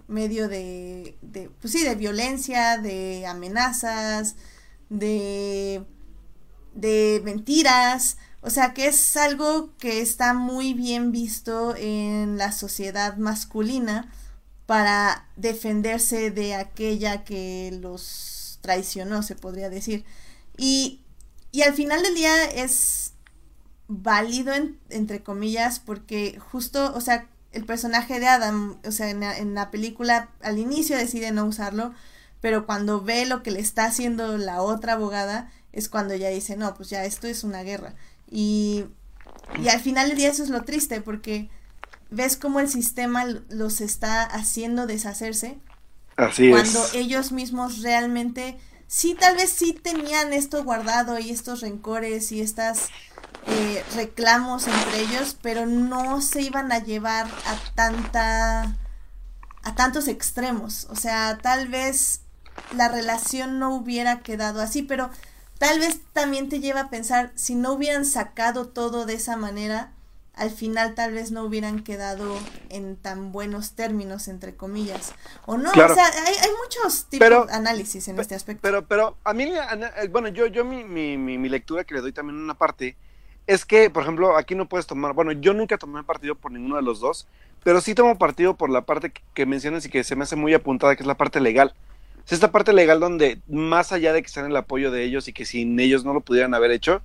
medio 0.08 0.48
de, 0.50 1.18
de, 1.22 1.50
pues 1.62 1.74
sí, 1.74 1.84
de 1.84 1.96
violencia, 1.96 2.78
de 2.78 3.26
amenazas, 3.28 4.36
de, 4.90 5.84
de 6.74 7.22
mentiras, 7.24 8.18
o 8.42 8.50
sea, 8.50 8.74
que 8.74 8.88
es 8.88 9.18
algo 9.18 9.76
que 9.78 10.02
está 10.02 10.34
muy 10.34 10.74
bien 10.74 11.12
visto 11.12 11.76
en 11.78 12.38
la 12.38 12.52
sociedad 12.52 13.18
masculina 13.18 14.12
para 14.66 15.28
defenderse 15.36 16.32
de 16.32 16.56
aquella 16.56 17.24
que 17.24 17.78
los 17.82 18.60
traicionó, 18.62 19.24
se 19.24 19.36
podría 19.36 19.70
decir. 19.70 20.06
Y 20.58 21.02
y 21.52 21.64
al 21.64 21.74
final 21.74 22.02
del 22.04 22.16
día 22.16 22.46
es 22.46 23.14
válido, 23.88 24.54
entre 24.90 25.24
comillas, 25.24 25.80
porque 25.80 26.40
justo, 26.40 26.94
o 26.94 27.02
sea, 27.02 27.28
el 27.52 27.66
personaje 27.66 28.20
de 28.20 28.28
Adam, 28.28 28.78
o 28.86 28.92
sea, 28.92 29.10
en 29.10 29.56
la, 29.56 29.72
película 29.72 30.30
al 30.42 30.60
inicio 30.60 30.96
decide 30.96 31.32
no 31.32 31.46
usarlo, 31.46 31.94
pero 32.42 32.66
cuando 32.66 33.02
ve 33.02 33.26
lo 33.26 33.42
que 33.42 33.52
le 33.52 33.60
está 33.60 33.86
haciendo 33.86 34.38
la 34.38 34.62
otra 34.62 34.94
abogada, 34.94 35.52
es 35.72 35.90
cuando 35.90 36.16
ya 36.16 36.30
dice, 36.30 36.56
no, 36.56 36.74
pues 36.76 36.90
ya 36.90 37.04
esto 37.04 37.28
es 37.28 37.44
una 37.44 37.64
guerra. 37.64 37.96
Y, 38.30 38.86
y 39.62 39.70
al 39.70 39.80
final 39.80 40.10
del 40.10 40.18
día 40.18 40.30
eso 40.30 40.44
es 40.44 40.50
lo 40.50 40.64
triste, 40.64 41.02
porque 41.02 41.50
ves 42.12 42.38
cómo 42.38 42.60
el 42.60 42.70
sistema 42.70 43.26
los 43.50 43.82
está 43.82 44.24
haciendo 44.24 44.86
deshacerse. 44.86 45.58
Así 46.16 46.52
cuando 46.52 46.84
ellos 46.94 47.32
mismos 47.32 47.82
realmente 47.82 48.60
sí, 48.90 49.16
tal 49.16 49.38
vez 49.38 49.52
sí 49.52 49.72
tenían 49.72 50.34
esto 50.34 50.64
guardado 50.66 51.20
y 51.20 51.30
estos 51.30 51.62
rencores 51.62 52.34
y 52.34 52.42
estas 52.42 52.90
eh, 53.48 53.86
reclamos 53.96 54.68
entre 54.68 55.02
ellos, 55.02 55.38
pero 55.42 55.66
no 55.66 56.22
se 56.22 56.42
iban 56.42 56.74
a 56.74 56.80
llevar 56.80 57.28
a 57.28 57.74
tanta 57.76 58.78
a 59.62 59.76
tantos 59.76 60.08
extremos. 60.08 60.88
O 60.90 60.96
sea, 60.96 61.38
tal 61.42 61.68
vez 61.68 62.22
la 62.76 62.90
relación 62.90 63.60
no 63.60 63.76
hubiera 63.76 64.22
quedado 64.22 64.62
así, 64.62 64.82
pero 64.82 65.10
tal 65.60 65.80
vez 65.80 66.02
también 66.14 66.50
te 66.50 66.60
lleva 66.60 66.82
a 66.82 66.90
pensar 66.90 67.32
si 67.36 67.56
no 67.56 67.74
hubieran 67.74 68.06
sacado 68.06 68.68
todo 68.68 69.06
de 69.06 69.14
esa 69.14 69.38
manera, 69.38 69.92
al 70.40 70.52
final 70.52 70.96
tal 70.96 71.14
vez 71.14 71.32
no 71.32 71.44
hubieran 71.44 71.84
quedado 71.84 72.38
en 72.70 72.96
tan 72.96 73.34
buenos 73.34 73.74
términos, 73.74 74.30
entre 74.30 74.56
comillas. 74.56 75.14
O 75.46 75.58
no, 75.58 75.70
o 75.70 75.74
sea, 75.74 75.86
hay, 75.86 76.34
hay 76.34 76.50
muchos 76.64 77.06
tipos 77.06 77.48
de 77.48 77.54
análisis 77.54 78.08
en 78.08 78.18
este 78.18 78.36
aspecto. 78.36 78.62
Pero, 78.62 78.86
pero 78.86 79.18
a 79.26 79.34
mí, 79.34 79.44
eh, 79.44 80.08
bueno, 80.10 80.30
yo, 80.30 80.48
yo 80.48 80.64
mi, 80.64 80.86
mi, 80.86 81.18
mi, 81.18 81.50
lectura 81.50 81.84
que 81.84 81.94
le 81.94 82.00
doy 82.00 82.14
también 82.14 82.38
una 82.38 82.54
parte 82.54 82.96
es 83.48 83.66
que, 83.66 83.90
por 83.90 84.04
ejemplo, 84.04 84.38
aquí 84.38 84.56
no 84.56 84.70
puedes 84.70 84.88
tomar, 84.88 85.14
bueno, 85.14 85.34
yo 85.34 85.54
nunca 85.54 85.78
tomé 85.78 86.04
partido 86.04 86.36
por 86.36 86.54
ninguno 86.54 86.78
de 86.78 86.84
los 86.84 87.02
dos, 87.02 87.28
pero 87.64 87.82
sí 87.82 87.94
tomo 87.94 88.18
partido 88.18 88.56
por 88.56 88.70
la 88.70 88.82
parte 88.82 89.12
que, 89.34 89.46
mencionas 89.46 89.86
y 89.86 89.90
que 89.90 90.06
se 90.06 90.16
me 90.16 90.24
hace 90.24 90.38
muy 90.38 90.54
apuntada, 90.54 90.96
que 90.96 91.04
es 91.04 91.08
la 91.08 91.18
parte 91.18 91.42
legal. 91.42 91.74
Es 92.26 92.34
esta 92.34 92.52
parte 92.52 92.72
legal 92.72 93.02
donde, 93.02 93.42
más 93.50 93.92
allá 93.92 94.14
de 94.14 94.24
que 94.24 94.30
sean 94.30 94.46
el 94.46 94.56
apoyo 94.56 94.90
de 94.90 95.04
ellos 95.04 95.28
y 95.28 95.34
que 95.34 95.44
sin 95.44 95.78
ellos 95.82 96.06
no 96.06 96.14
lo 96.14 96.22
pudieran 96.22 96.54
haber 96.54 96.72
hecho, 96.72 97.02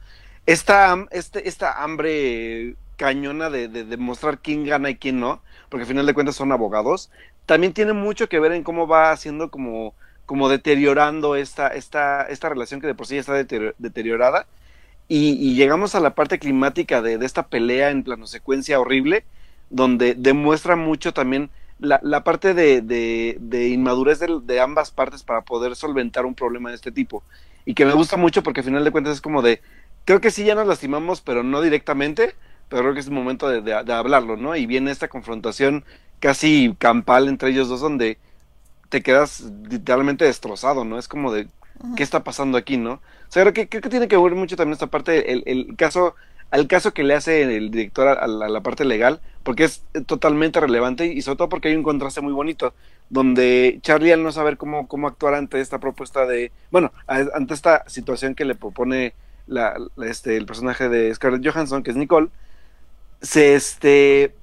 esta, 0.46 1.06
este, 1.10 1.48
esta 1.48 1.82
hambre 1.82 2.76
cañona 2.96 3.50
de, 3.50 3.68
demostrar 3.68 4.38
quién 4.38 4.64
gana 4.64 4.90
y 4.90 4.96
quién 4.96 5.20
no, 5.20 5.40
porque 5.68 5.82
al 5.82 5.88
final 5.88 6.06
de 6.06 6.14
cuentas 6.14 6.36
son 6.36 6.52
abogados, 6.52 7.10
también 7.46 7.72
tiene 7.72 7.92
mucho 7.92 8.28
que 8.28 8.40
ver 8.40 8.52
en 8.52 8.62
cómo 8.62 8.86
va 8.86 9.10
haciendo 9.10 9.50
como, 9.50 9.94
como 10.26 10.48
deteriorando 10.48 11.36
esta, 11.36 11.68
esta, 11.68 12.22
esta 12.22 12.48
relación 12.48 12.80
que 12.80 12.86
de 12.86 12.94
por 12.94 13.06
sí 13.06 13.14
ya 13.14 13.20
está 13.20 13.34
deteriorada. 13.34 14.46
Y, 15.06 15.54
llegamos 15.54 15.94
a 15.94 16.00
la 16.00 16.14
parte 16.14 16.38
climática 16.38 17.02
de, 17.02 17.18
de, 17.18 17.26
esta 17.26 17.46
pelea 17.46 17.90
en 17.90 18.04
plano 18.04 18.26
secuencia 18.26 18.80
horrible, 18.80 19.24
donde 19.68 20.14
demuestra 20.14 20.76
mucho 20.76 21.12
también 21.12 21.50
la, 21.78 22.00
la 22.02 22.24
parte 22.24 22.54
de, 22.54 22.80
de 22.80 23.68
inmadurez 23.68 24.20
de, 24.20 24.60
ambas 24.60 24.90
partes 24.90 25.22
para 25.22 25.42
poder 25.42 25.76
solventar 25.76 26.26
un 26.26 26.34
problema 26.34 26.70
de 26.70 26.76
este 26.76 26.92
tipo. 26.92 27.22
Y 27.64 27.74
que 27.74 27.84
me 27.84 27.92
gusta 27.92 28.16
mucho 28.16 28.42
porque 28.42 28.60
al 28.60 28.66
final 28.66 28.84
de 28.84 28.90
cuentas 28.90 29.14
es 29.14 29.20
como 29.20 29.42
de, 29.42 29.60
creo 30.04 30.20
que 30.20 30.30
sí 30.30 30.44
ya 30.44 30.54
nos 30.54 30.66
lastimamos, 30.66 31.20
pero 31.20 31.42
no 31.42 31.60
directamente, 31.60 32.34
pero 32.68 32.82
creo 32.82 32.94
que 32.94 33.00
es 33.00 33.06
el 33.06 33.12
momento 33.12 33.48
de, 33.48 33.74
hablarlo, 33.92 34.36
¿no? 34.36 34.56
Y 34.56 34.66
viene 34.66 34.90
esta 34.90 35.08
confrontación 35.08 35.84
casi 36.20 36.74
campal 36.78 37.28
entre 37.28 37.50
ellos 37.50 37.68
dos 37.68 37.80
donde 37.80 38.18
te 38.88 39.02
quedas 39.02 39.44
literalmente 39.68 40.24
destrozado, 40.24 40.84
¿no? 40.84 40.98
Es 40.98 41.08
como 41.08 41.32
de, 41.32 41.48
¿qué 41.96 42.02
está 42.02 42.24
pasando 42.24 42.58
aquí, 42.58 42.76
no? 42.76 42.94
O 42.94 43.00
sea, 43.28 43.42
creo 43.42 43.52
que, 43.52 43.68
creo 43.68 43.82
que 43.82 43.88
tiene 43.88 44.08
que 44.08 44.16
ver 44.16 44.34
mucho 44.34 44.56
también 44.56 44.74
esta 44.74 44.86
parte, 44.86 45.32
el, 45.32 45.42
el 45.46 45.76
caso, 45.76 46.14
al 46.50 46.68
caso 46.68 46.94
que 46.94 47.02
le 47.02 47.14
hace 47.14 47.42
el 47.42 47.70
director 47.70 48.06
a, 48.08 48.26
la, 48.26 48.60
parte 48.60 48.84
legal, 48.84 49.20
porque 49.42 49.64
es 49.64 49.82
totalmente 50.06 50.60
relevante 50.60 51.06
y 51.06 51.20
sobre 51.22 51.38
todo 51.38 51.48
porque 51.48 51.68
hay 51.68 51.76
un 51.76 51.82
contraste 51.82 52.20
muy 52.20 52.32
bonito, 52.32 52.74
donde 53.10 53.80
Charlie 53.82 54.12
al 54.12 54.22
no 54.22 54.32
saber 54.32 54.56
cómo, 54.56 54.86
cómo 54.86 55.08
actuar 55.08 55.34
ante 55.34 55.60
esta 55.60 55.80
propuesta 55.80 56.26
de, 56.26 56.52
bueno, 56.70 56.92
ante 57.06 57.54
esta 57.54 57.88
situación 57.88 58.34
que 58.34 58.44
le 58.44 58.54
propone 58.54 59.14
la, 59.46 59.76
este, 60.04 60.36
el 60.36 60.46
personaje 60.46 60.88
de 60.88 61.14
Scarlett 61.14 61.46
Johansson, 61.46 61.82
que 61.82 61.90
es 61.90 61.96
Nicole, 61.96 62.28
se, 63.24 63.54
este, 63.54 64.34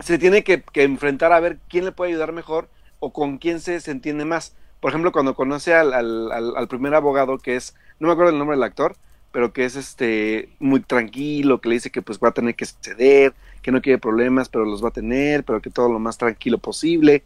se 0.00 0.18
tiene 0.18 0.44
que, 0.44 0.62
enfrentar 0.74 1.32
a 1.32 1.40
ver 1.40 1.58
quién 1.68 1.84
le 1.84 1.92
puede 1.92 2.12
ayudar 2.12 2.32
mejor 2.32 2.68
o 3.00 3.12
con 3.12 3.38
quién 3.38 3.60
se, 3.60 3.80
se 3.80 3.90
entiende 3.90 4.24
más. 4.24 4.54
Por 4.80 4.90
ejemplo, 4.90 5.12
cuando 5.12 5.34
conoce 5.34 5.74
al, 5.74 5.92
al, 5.92 6.68
primer 6.68 6.94
abogado, 6.94 7.38
que 7.38 7.56
es, 7.56 7.74
no 7.98 8.06
me 8.06 8.12
acuerdo 8.12 8.32
el 8.32 8.38
nombre 8.38 8.56
del 8.56 8.62
actor, 8.62 8.96
pero 9.32 9.52
que 9.52 9.64
es 9.64 9.76
este 9.76 10.48
muy 10.58 10.80
tranquilo, 10.80 11.60
que 11.60 11.68
le 11.68 11.74
dice 11.76 11.90
que 11.90 12.02
pues 12.02 12.18
va 12.18 12.28
a 12.28 12.34
tener 12.34 12.54
que 12.54 12.64
ceder, 12.64 13.34
que 13.62 13.72
no 13.72 13.82
quiere 13.82 13.98
problemas, 13.98 14.48
pero 14.48 14.64
los 14.64 14.82
va 14.82 14.88
a 14.88 14.92
tener, 14.92 15.44
pero 15.44 15.60
que 15.60 15.70
todo 15.70 15.92
lo 15.92 15.98
más 15.98 16.16
tranquilo 16.16 16.58
posible. 16.58 17.24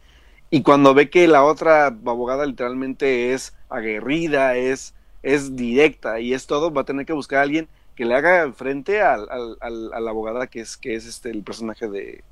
Y 0.49 0.61
cuando 0.63 0.93
ve 0.93 1.09
que 1.09 1.27
la 1.27 1.43
otra 1.43 1.87
abogada 1.87 2.45
literalmente 2.45 3.33
es 3.33 3.55
aguerrida, 3.69 4.55
es, 4.55 4.93
es 5.23 5.55
directa 5.55 6.19
y 6.19 6.33
es 6.33 6.47
todo, 6.47 6.73
va 6.73 6.81
a 6.81 6.85
tener 6.85 7.05
que 7.05 7.13
buscar 7.13 7.39
a 7.39 7.43
alguien 7.43 7.67
que 7.95 8.05
le 8.05 8.15
haga 8.15 8.51
frente 8.53 9.01
al, 9.01 9.27
al, 9.29 9.93
a 9.93 9.99
la 9.99 10.09
abogada 10.09 10.47
que 10.47 10.61
es, 10.61 10.77
que 10.77 10.95
es 10.95 11.05
este 11.05 11.29
el 11.29 11.43
personaje 11.43 11.87
de, 11.87 12.23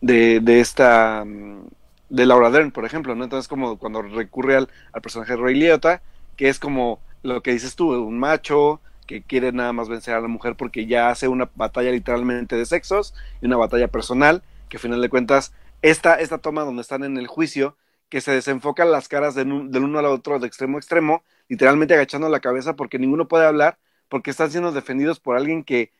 de, 0.00 0.60
esta 0.60 1.24
mm, 1.26 1.66
de 2.10 2.26
Laura 2.26 2.50
Dern, 2.50 2.70
por 2.70 2.84
ejemplo, 2.84 3.14
¿no? 3.14 3.24
Entonces 3.24 3.48
como 3.48 3.78
cuando 3.78 4.02
recurre 4.02 4.56
al, 4.56 4.68
al 4.92 5.02
personaje 5.02 5.32
de 5.32 5.42
Ray 5.42 5.54
Liotta, 5.54 6.02
que 6.36 6.48
es 6.48 6.58
como 6.58 7.00
lo 7.22 7.42
que 7.42 7.52
dices 7.52 7.74
tú, 7.74 7.92
un 7.92 8.18
macho 8.18 8.80
que 9.06 9.22
quiere 9.22 9.52
nada 9.52 9.72
más 9.72 9.88
vencer 9.88 10.14
a 10.14 10.20
la 10.20 10.28
mujer 10.28 10.54
porque 10.54 10.86
ya 10.86 11.08
hace 11.08 11.28
una 11.28 11.50
batalla 11.54 11.90
literalmente 11.90 12.56
de 12.56 12.66
sexos 12.66 13.14
y 13.40 13.46
una 13.46 13.56
batalla 13.56 13.88
personal, 13.88 14.42
que 14.68 14.76
a 14.76 14.80
final 14.80 15.00
de 15.00 15.08
cuentas, 15.08 15.52
esta, 15.80 16.16
esta 16.16 16.38
toma 16.38 16.64
donde 16.64 16.82
están 16.82 17.04
en 17.04 17.16
el 17.16 17.26
juicio, 17.26 17.76
que 18.10 18.20
se 18.20 18.32
desenfocan 18.32 18.90
las 18.90 19.08
caras 19.08 19.34
del 19.34 19.50
uno 19.50 19.98
al 19.98 20.06
otro, 20.06 20.38
de 20.38 20.46
extremo 20.46 20.76
a 20.76 20.80
extremo, 20.80 21.22
literalmente 21.48 21.94
agachando 21.94 22.28
la 22.28 22.40
cabeza 22.40 22.76
porque 22.76 22.98
ninguno 22.98 23.28
puede 23.28 23.46
hablar 23.46 23.78
porque 24.08 24.30
están 24.30 24.50
siendo 24.50 24.72
defendidos 24.72 25.20
por 25.20 25.36
alguien 25.36 25.64
que 25.64 25.92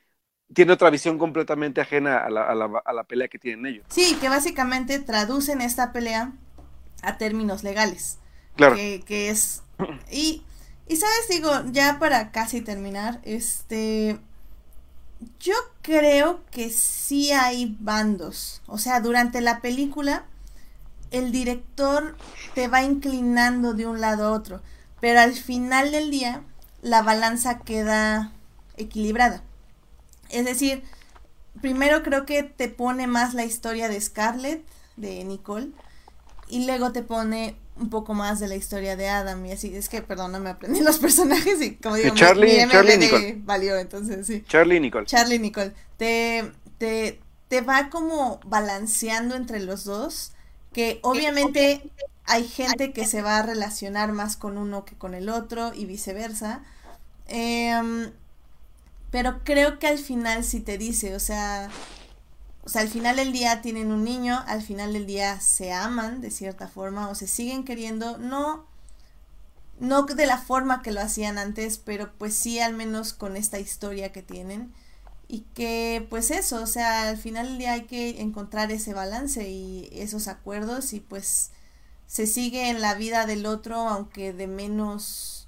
tiene 0.55 0.73
otra 0.73 0.91
visión 0.91 1.19
completamente 1.19 1.81
ajena 1.81 2.19
a 2.19 2.31
la, 2.31 2.43
a 2.43 2.55
la, 2.55 2.83
a 2.85 2.93
la 2.93 3.05
pelea 3.05 3.29
que 3.29 3.39
tienen 3.39 3.67
ellos. 3.67 3.85
Sí, 3.91 4.17
que 4.21 4.29
básicamente 4.29 4.99
traducen 4.99 5.61
esta 5.61 5.93
pelea 5.93 6.33
a 7.03 7.19
términos 7.19 7.63
legales. 7.65 8.19
Claro. 8.57 8.77
Que, 8.77 9.03
que 9.07 9.31
es... 9.31 9.63
Y, 10.11 10.43
y 10.89 10.97
sabes, 10.97 11.29
digo, 11.29 11.51
ya 11.71 11.99
para 11.99 12.33
casi 12.33 12.61
terminar, 12.63 13.21
este... 13.25 14.19
Yo 15.41 15.55
creo 15.83 16.45
que 16.53 16.71
sí 16.71 17.33
hay 17.33 17.77
bandos. 17.81 18.63
O 18.67 18.79
sea, 18.79 19.01
durante 19.01 19.41
la 19.41 19.61
película, 19.61 20.25
el 21.11 21.33
director 21.33 22.17
te 22.55 22.69
va 22.69 22.83
inclinando 22.83 23.75
de 23.75 23.87
un 23.87 24.01
lado 24.01 24.29
a 24.29 24.33
otro. 24.33 24.63
Pero 25.01 25.21
al 25.21 25.35
final 25.35 25.91
del 25.91 26.13
día, 26.13 26.45
la 26.83 27.03
balanza 27.03 27.59
queda 27.61 28.33
equilibrada. 28.77 29.43
Es 30.31 30.45
decir, 30.45 30.83
primero 31.61 32.03
creo 32.03 32.27
que 32.27 32.43
te 32.43 32.69
pone 32.69 33.07
más 33.07 33.35
la 33.35 33.45
historia 33.45 33.89
de 33.89 34.01
Scarlett, 34.01 34.65
de 34.97 35.25
Nicole, 35.25 35.71
y 36.49 36.67
luego 36.67 36.93
te 36.93 37.03
pone 37.03 37.57
un 37.77 37.91
poco 37.91 38.15
más 38.15 38.41
de 38.41 38.49
la 38.49 38.57
historia 38.57 38.97
de 38.97 39.09
Adam 39.09 39.45
y 39.47 39.53
así. 39.53 39.75
Es 39.75 39.89
que, 39.89 40.03
perdón, 40.03 40.33
no 40.33 40.41
me 40.41 40.51
aprendí 40.51 40.81
los 40.85 40.99
personajes 40.99 41.61
y 41.61 41.77
como 41.77 41.97
digo, 41.97 42.15
Charlie, 42.15 42.67
Charlie 42.69 42.99
Nicole. 42.99 43.39
valió, 43.45 43.77
entonces 43.77 44.27
sí. 44.27 44.45
Charlie 44.49 44.81
Nicole. 44.81 45.07
Charlie 45.07 45.39
Nicole. 45.39 45.73
Te, 45.97 46.51
te, 46.79 47.21
te 47.49 47.61
va 47.61 47.91
como 47.91 48.41
balanceando 48.45 49.37
entre 49.37 49.61
los 49.61 49.85
dos, 49.85 50.33
que 50.73 51.01
obviamente 51.03 51.91
hay 52.29 52.47
gente 52.47 52.93
que 52.93 53.07
se 53.07 53.23
va 53.23 53.39
a 53.39 53.43
relacionar 53.43 54.13
más 54.13 54.37
con 54.37 54.59
uno 54.59 54.85
que 54.85 54.95
con 54.97 55.15
el 55.15 55.29
otro 55.31 55.73
y 55.75 55.87
viceversa. 55.87 56.63
Em, 57.27 58.13
pero 59.11 59.41
creo 59.45 59.79
que 59.79 59.87
al 59.89 59.99
final 59.99 60.45
si 60.45 60.61
te 60.61 60.79
dice, 60.79 61.17
o 61.17 61.21
sea, 61.21 61.71
o 62.65 62.69
sea, 62.69 62.83
al 62.83 62.89
final 62.89 63.17
del 63.17 63.33
día 63.33 63.63
tienen 63.63 63.93
un 63.93 64.05
niño, 64.05 64.43
al 64.47 64.63
final 64.63 64.93
del 64.93 65.07
día 65.07 65.41
se 65.41 65.73
aman 65.73 66.21
de 66.21 66.31
cierta 66.31 66.69
forma 66.69 67.09
o 67.09 67.15
se 67.15 67.27
siguen 67.27 67.65
queriendo, 67.65 68.19
no 68.19 68.67
no 69.81 70.03
de 70.05 70.27
la 70.27 70.39
forma 70.39 70.83
que 70.83 70.93
lo 70.93 71.01
hacían 71.01 71.39
antes, 71.39 71.79
pero 71.79 72.13
pues 72.19 72.35
sí 72.35 72.59
al 72.61 72.75
menos 72.75 73.13
con 73.13 73.37
esta 73.37 73.59
historia 73.61 74.13
que 74.13 74.23
tienen 74.23 74.73
y 75.29 75.41
que 75.55 76.07
pues 76.11 76.31
eso, 76.31 76.63
o 76.63 76.67
sea, 76.67 77.09
al 77.09 77.17
final 77.19 77.49
del 77.49 77.59
día 77.59 77.73
hay 77.75 77.85
que 77.85 78.21
encontrar 78.21 78.73
ese 78.73 78.95
balance 78.95 79.49
y 79.49 79.89
esos 79.93 80.29
acuerdos 80.29 80.93
y 80.95 81.01
pues 81.01 81.51
se 82.09 82.27
sigue 82.27 82.71
en 82.71 82.81
la 82.81 82.95
vida 82.95 83.27
del 83.27 83.47
otro, 83.47 83.77
aunque 83.77 84.33
de 84.33 84.49
menos, 84.49 85.47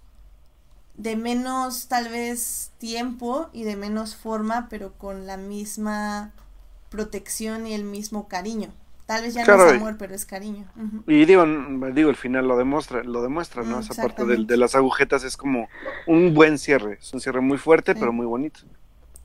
de 0.95 1.17
menos 1.17 1.89
tal 1.89 2.09
vez 2.09 2.71
tiempo 2.79 3.49
y 3.53 3.65
de 3.65 3.75
menos 3.75 4.15
forma, 4.15 4.69
pero 4.71 4.93
con 4.93 5.27
la 5.27 5.37
misma 5.37 6.33
protección 6.91 7.67
y 7.67 7.75
el 7.75 7.83
mismo 7.83 8.29
cariño, 8.29 8.73
Tal 9.07 9.23
vez 9.23 9.35
ya 9.35 9.45
no 9.45 9.67
es 9.67 9.73
amor, 9.73 9.97
pero 9.99 10.15
es 10.15 10.25
cariño. 10.25 10.67
Y 11.09 11.25
digo, 11.25 11.45
digo, 11.93 12.11
el 12.11 12.15
final 12.15 12.47
lo 12.47 12.57
demuestra, 12.57 13.03
lo 13.03 13.23
demuestra, 13.23 13.65
¿no? 13.65 13.81
Esa 13.81 14.01
parte 14.01 14.25
de, 14.25 14.45
de, 14.45 14.57
las 14.57 14.77
agujetas 14.77 15.25
es 15.25 15.37
como 15.37 15.69
un 16.07 16.33
buen 16.33 16.59
cierre, 16.59 16.99
es 17.01 17.13
un 17.13 17.21
cierre 17.21 17.41
muy 17.41 17.59
fuerte, 17.59 17.97
pero 17.97 18.13
muy 18.13 18.25
bonito. 18.25 18.61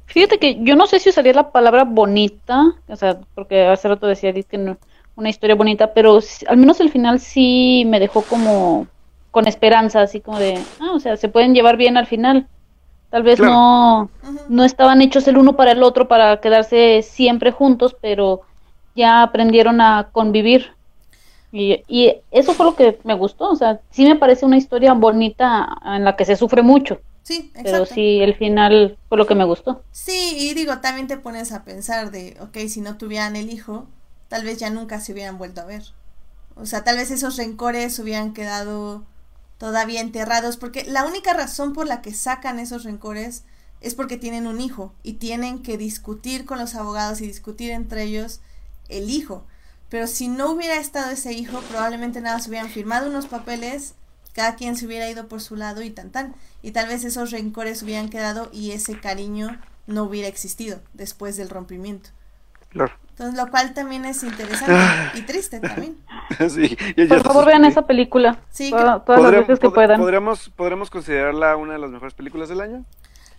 Fíjate 0.08 0.40
que 0.40 0.58
yo 0.64 0.76
no 0.76 0.88
sé 0.88 0.98
si 1.00 1.10
usaría 1.10 1.34
la 1.34 1.52
palabra 1.52 1.84
bonita, 1.84 2.74
o 2.88 2.96
sea, 2.96 3.20
porque 3.36 3.68
hace 3.68 3.88
rato 3.88 4.08
decía 4.08 4.34
que 4.34 4.58
no, 4.58 4.80
una 5.16 5.30
historia 5.30 5.56
bonita, 5.56 5.94
pero 5.94 6.20
al 6.48 6.58
menos 6.58 6.80
el 6.80 6.92
final 6.92 7.20
sí 7.20 7.84
me 7.86 8.00
dejó 8.00 8.22
como 8.22 8.88
con 9.32 9.48
esperanza, 9.48 10.02
así 10.02 10.22
como 10.22 10.40
de, 10.40 10.60
ah, 10.80 10.92
o 10.94 11.00
sea, 11.00 11.18
se 11.18 11.30
pueden 11.30 11.54
llevar 11.54 11.78
bien 11.78 11.98
al 11.98 12.08
final. 12.08 12.48
Tal 13.10 13.24
vez 13.24 13.40
no, 13.40 14.10
no 14.50 14.64
estaban 14.64 15.02
hechos 15.02 15.28
el 15.28 15.38
uno 15.38 15.56
para 15.56 15.72
el 15.72 15.84
otro 15.84 16.08
para 16.08 16.42
quedarse 16.42 17.02
siempre 17.02 17.52
juntos, 17.52 17.96
pero 18.02 18.42
ya 18.96 19.22
aprendieron 19.22 19.80
a 19.80 20.10
convivir. 20.12 20.74
Y, 21.52 21.84
y 21.88 22.14
eso 22.32 22.54
fue 22.54 22.66
lo 22.66 22.76
que 22.76 23.00
me 23.04 23.14
gustó, 23.14 23.50
o 23.52 23.56
sea, 23.56 23.80
sí 23.90 24.04
me 24.04 24.18
parece 24.18 24.46
una 24.46 24.58
historia 24.58 24.94
bonita 24.94 25.68
en 25.86 26.04
la 26.04 26.18
que 26.18 26.26
se 26.26 26.36
sufre 26.36 26.62
mucho. 26.62 27.00
Sí, 27.24 27.52
exacto. 27.56 27.72
Pero 27.72 27.86
sí, 27.86 28.22
el 28.22 28.36
final 28.36 28.98
fue 29.08 29.18
lo 29.18 29.26
que 29.26 29.36
me 29.36 29.46
gustó. 29.46 29.82
Sí, 29.92 30.36
y 30.38 30.54
digo, 30.54 30.80
también 30.80 31.08
te 31.08 31.18
pones 31.18 31.52
a 31.54 31.64
pensar 31.64 32.12
de, 32.12 32.38
ok, 32.42 32.58
si 32.68 32.82
no 32.82 32.98
tuvieran 32.98 33.36
el 33.36 33.50
hijo, 33.50 33.88
tal 34.28 34.44
vez 34.44 34.58
ya 34.58 34.70
nunca 34.70 35.00
se 35.00 35.14
hubieran 35.14 35.38
vuelto 35.38 35.62
a 35.62 35.66
ver. 35.66 35.84
O 36.56 36.66
sea, 36.66 36.84
tal 36.84 36.98
vez 36.98 37.12
esos 37.12 37.38
rencores 37.38 38.00
hubieran 38.00 38.34
quedado 38.34 39.06
todavía 39.58 40.02
enterrados, 40.02 40.58
porque 40.58 40.84
la 40.84 41.06
única 41.06 41.34
razón 41.34 41.74
por 41.74 41.88
la 41.88 42.02
que 42.02 42.14
sacan 42.14 42.60
esos 42.60 42.84
rencores 42.84 43.44
es 43.82 43.94
porque 43.96 44.18
tienen 44.18 44.48
un 44.48 44.62
hijo 44.62 44.94
y 45.04 45.14
tienen 45.14 45.62
que 45.62 45.78
discutir 45.78 46.46
con 46.46 46.58
los 46.58 46.76
abogados 46.76 47.22
y 47.22 47.28
discutir 47.28 47.72
entre 47.72 48.04
ellos 48.04 48.42
el 48.90 49.10
hijo. 49.10 49.46
Pero 49.90 50.08
si 50.08 50.28
no 50.28 50.52
hubiera 50.52 50.78
estado 50.78 51.12
ese 51.12 51.34
hijo, 51.34 51.62
probablemente 51.70 52.22
nada 52.22 52.40
se 52.40 52.50
hubieran 52.50 52.70
firmado 52.70 53.10
unos 53.10 53.28
papeles, 53.28 53.94
cada 54.34 54.56
quien 54.56 54.76
se 54.76 54.86
hubiera 54.86 55.10
ido 55.10 55.28
por 55.28 55.42
su 55.42 55.56
lado 55.56 55.82
y 55.82 55.90
tan 55.90 56.10
tan. 56.12 56.36
Y 56.62 56.72
tal 56.72 56.88
vez 56.88 57.04
esos 57.06 57.32
rencores 57.32 57.84
hubieran 57.84 58.10
quedado 58.10 58.50
y 58.52 58.72
ese 58.72 59.00
cariño 59.00 59.62
no 59.88 60.04
hubiera 60.04 60.28
existido 60.28 60.82
después 60.94 61.38
del 61.38 61.50
rompimiento. 61.50 62.10
Entonces, 63.16 63.42
lo 63.42 63.50
cual 63.50 63.74
también 63.74 64.04
es 64.04 64.24
interesante 64.24 64.76
y 65.14 65.22
triste 65.22 65.62
también. 65.62 65.98
Sí, 66.50 66.76
Por 67.08 67.24
favor, 67.24 67.46
vean 67.46 67.64
esa 67.64 67.84
película. 67.84 68.40
Sí, 68.50 68.72
todas, 68.72 69.22
las 69.22 69.32
veces 69.32 69.60
que 69.60 69.70
puedan. 69.70 70.02
¿podremos, 70.02 70.50
¿Podremos 70.50 70.90
considerarla 70.90 71.56
una 71.56 71.74
de 71.74 71.80
las 71.80 71.92
mejores 71.92 72.14
películas 72.14 72.50
del 72.50 72.60
año? 72.60 72.84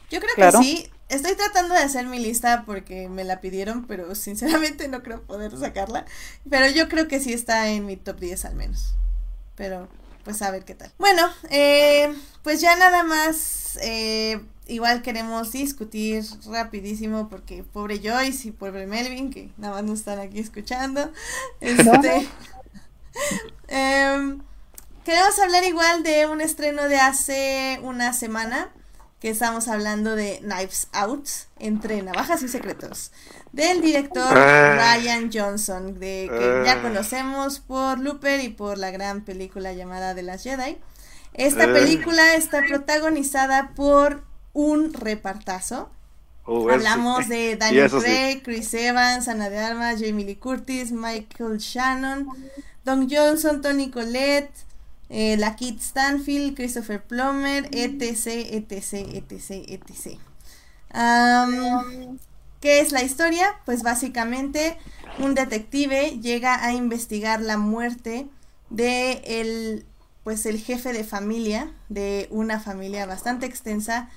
Yo 0.08 0.20
creo 0.20 0.34
que 0.34 0.56
sí. 0.56 0.90
Estoy 1.10 1.34
tratando 1.34 1.74
de 1.74 1.80
hacer 1.80 2.06
mi 2.06 2.18
lista 2.18 2.62
porque 2.64 3.08
me 3.10 3.22
la 3.24 3.40
pidieron, 3.42 3.84
pero 3.86 4.14
sinceramente 4.14 4.88
no 4.88 5.02
creo 5.02 5.20
poder 5.22 5.54
sacarla. 5.58 6.06
Pero 6.48 6.70
yo 6.70 6.88
creo 6.88 7.06
que 7.06 7.20
sí 7.20 7.34
está 7.34 7.68
en 7.68 7.84
mi 7.84 7.96
top 7.96 8.18
10 8.18 8.46
al 8.46 8.54
menos. 8.54 8.94
Pero 9.56 9.88
pues 10.24 10.40
a 10.40 10.50
ver 10.50 10.64
qué 10.64 10.74
tal. 10.74 10.90
Bueno, 10.98 11.28
eh, 11.50 12.14
pues 12.42 12.62
ya 12.62 12.76
nada 12.76 13.04
más, 13.04 13.78
eh, 13.82 14.40
igual 14.66 15.02
queremos 15.02 15.52
discutir 15.52 16.24
rapidísimo 16.46 17.28
porque 17.28 17.62
pobre 17.62 18.00
Joyce 18.02 18.48
y 18.48 18.50
pobre 18.50 18.86
Melvin, 18.86 19.30
que 19.30 19.50
nada 19.56 19.74
más 19.74 19.84
nos 19.84 19.98
están 20.00 20.18
aquí 20.18 20.38
escuchando. 20.38 21.12
Este, 21.60 22.28
em, 23.68 24.42
queremos 25.04 25.38
hablar 25.38 25.64
igual 25.64 26.02
de 26.02 26.26
un 26.26 26.40
estreno 26.40 26.88
de 26.88 26.96
hace 26.96 27.78
una 27.82 28.12
semana 28.12 28.72
que 29.20 29.30
estamos 29.30 29.68
hablando 29.68 30.14
de 30.14 30.40
Knives 30.42 30.88
Out, 30.92 31.28
entre 31.58 32.02
navajas 32.02 32.42
y 32.42 32.48
secretos, 32.48 33.12
del 33.52 33.80
director 33.80 34.36
ah. 34.36 34.96
Ryan 34.98 35.30
Johnson, 35.32 35.98
de 35.98 36.28
que 36.30 36.62
ya 36.66 36.72
ah. 36.72 36.82
conocemos 36.82 37.60
por 37.60 37.98
Looper 37.98 38.40
y 38.40 38.50
por 38.50 38.76
la 38.76 38.90
gran 38.90 39.24
película 39.24 39.72
llamada 39.72 40.14
The 40.14 40.22
Last 40.22 40.44
Jedi. 40.44 40.76
Esta 41.32 41.64
ah. 41.64 41.72
película 41.72 42.34
está 42.34 42.62
protagonizada 42.68 43.72
por 43.74 44.22
un 44.56 44.94
repartazo. 44.94 45.90
Oh, 46.46 46.70
Hablamos 46.70 47.28
de 47.28 47.56
Daniel 47.60 47.90
Craig, 47.90 48.40
Chris 48.42 48.72
Evans, 48.72 49.28
Ana 49.28 49.50
de 49.50 49.58
Armas, 49.58 50.00
Jamie 50.00 50.24
Lee 50.24 50.36
Curtis, 50.36 50.92
Michael 50.92 51.58
Shannon, 51.58 52.26
Don 52.82 53.06
Johnson, 53.10 53.60
Tony 53.60 53.90
Collette, 53.90 54.64
eh, 55.10 55.36
la 55.36 55.56
Kit 55.56 55.80
Stanfield, 55.80 56.56
Christopher 56.56 57.02
Plummer, 57.02 57.68
etc, 57.70 58.26
etc, 58.50 58.94
etc, 59.12 59.50
etc. 59.68 60.18
¿Qué 62.62 62.80
es 62.80 62.92
la 62.92 63.02
historia? 63.02 63.60
Pues 63.66 63.82
básicamente 63.82 64.78
un 65.18 65.34
detective 65.34 66.18
llega 66.22 66.64
a 66.64 66.72
investigar 66.72 67.42
la 67.42 67.58
muerte 67.58 68.26
de 68.70 69.20
el, 69.26 69.84
pues 70.24 70.46
el 70.46 70.58
jefe 70.58 70.94
de 70.94 71.04
familia, 71.04 71.70
de 71.90 72.26
una 72.30 72.58
familia 72.58 73.04
bastante 73.04 73.44
extensa. 73.44 74.08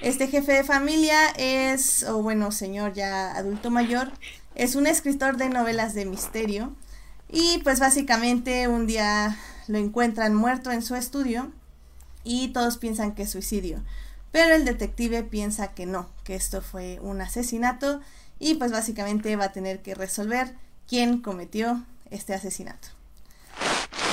Este 0.00 0.28
jefe 0.28 0.52
de 0.52 0.64
familia 0.64 1.28
es, 1.36 2.04
o 2.04 2.22
bueno, 2.22 2.52
señor 2.52 2.92
ya 2.92 3.32
adulto 3.32 3.70
mayor, 3.70 4.12
es 4.54 4.76
un 4.76 4.86
escritor 4.86 5.36
de 5.36 5.48
novelas 5.48 5.94
de 5.94 6.04
misterio. 6.04 6.74
Y 7.28 7.58
pues 7.58 7.80
básicamente 7.80 8.68
un 8.68 8.86
día 8.86 9.36
lo 9.66 9.78
encuentran 9.78 10.34
muerto 10.34 10.70
en 10.70 10.82
su 10.82 10.94
estudio 10.94 11.52
y 12.24 12.48
todos 12.48 12.78
piensan 12.78 13.14
que 13.14 13.22
es 13.22 13.30
suicidio. 13.30 13.82
Pero 14.30 14.54
el 14.54 14.64
detective 14.64 15.22
piensa 15.22 15.74
que 15.74 15.86
no, 15.86 16.08
que 16.24 16.34
esto 16.34 16.62
fue 16.62 16.98
un 17.02 17.20
asesinato 17.20 18.00
y 18.38 18.54
pues 18.54 18.72
básicamente 18.72 19.34
va 19.36 19.46
a 19.46 19.52
tener 19.52 19.82
que 19.82 19.94
resolver 19.94 20.54
quién 20.86 21.20
cometió 21.20 21.84
este 22.10 22.34
asesinato. 22.34 22.88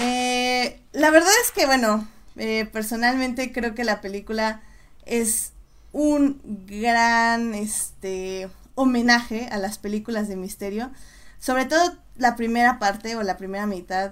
Eh, 0.01 0.81
la 0.93 1.11
verdad 1.11 1.31
es 1.43 1.51
que 1.51 1.65
bueno, 1.65 2.07
eh, 2.37 2.67
personalmente 2.71 3.51
creo 3.51 3.75
que 3.75 3.83
la 3.83 4.01
película 4.01 4.61
es 5.05 5.51
un 5.97 6.41
gran 6.67 7.55
este, 7.55 8.49
homenaje 8.75 9.47
a 9.49 9.57
las 9.57 9.77
películas 9.77 10.27
de 10.27 10.35
misterio. 10.35 10.91
Sobre 11.39 11.63
todo 11.63 11.95
la 12.17 12.35
primera 12.35 12.79
parte 12.79 13.15
o 13.15 13.23
la 13.23 13.37
primera 13.37 13.65
mitad 13.65 14.11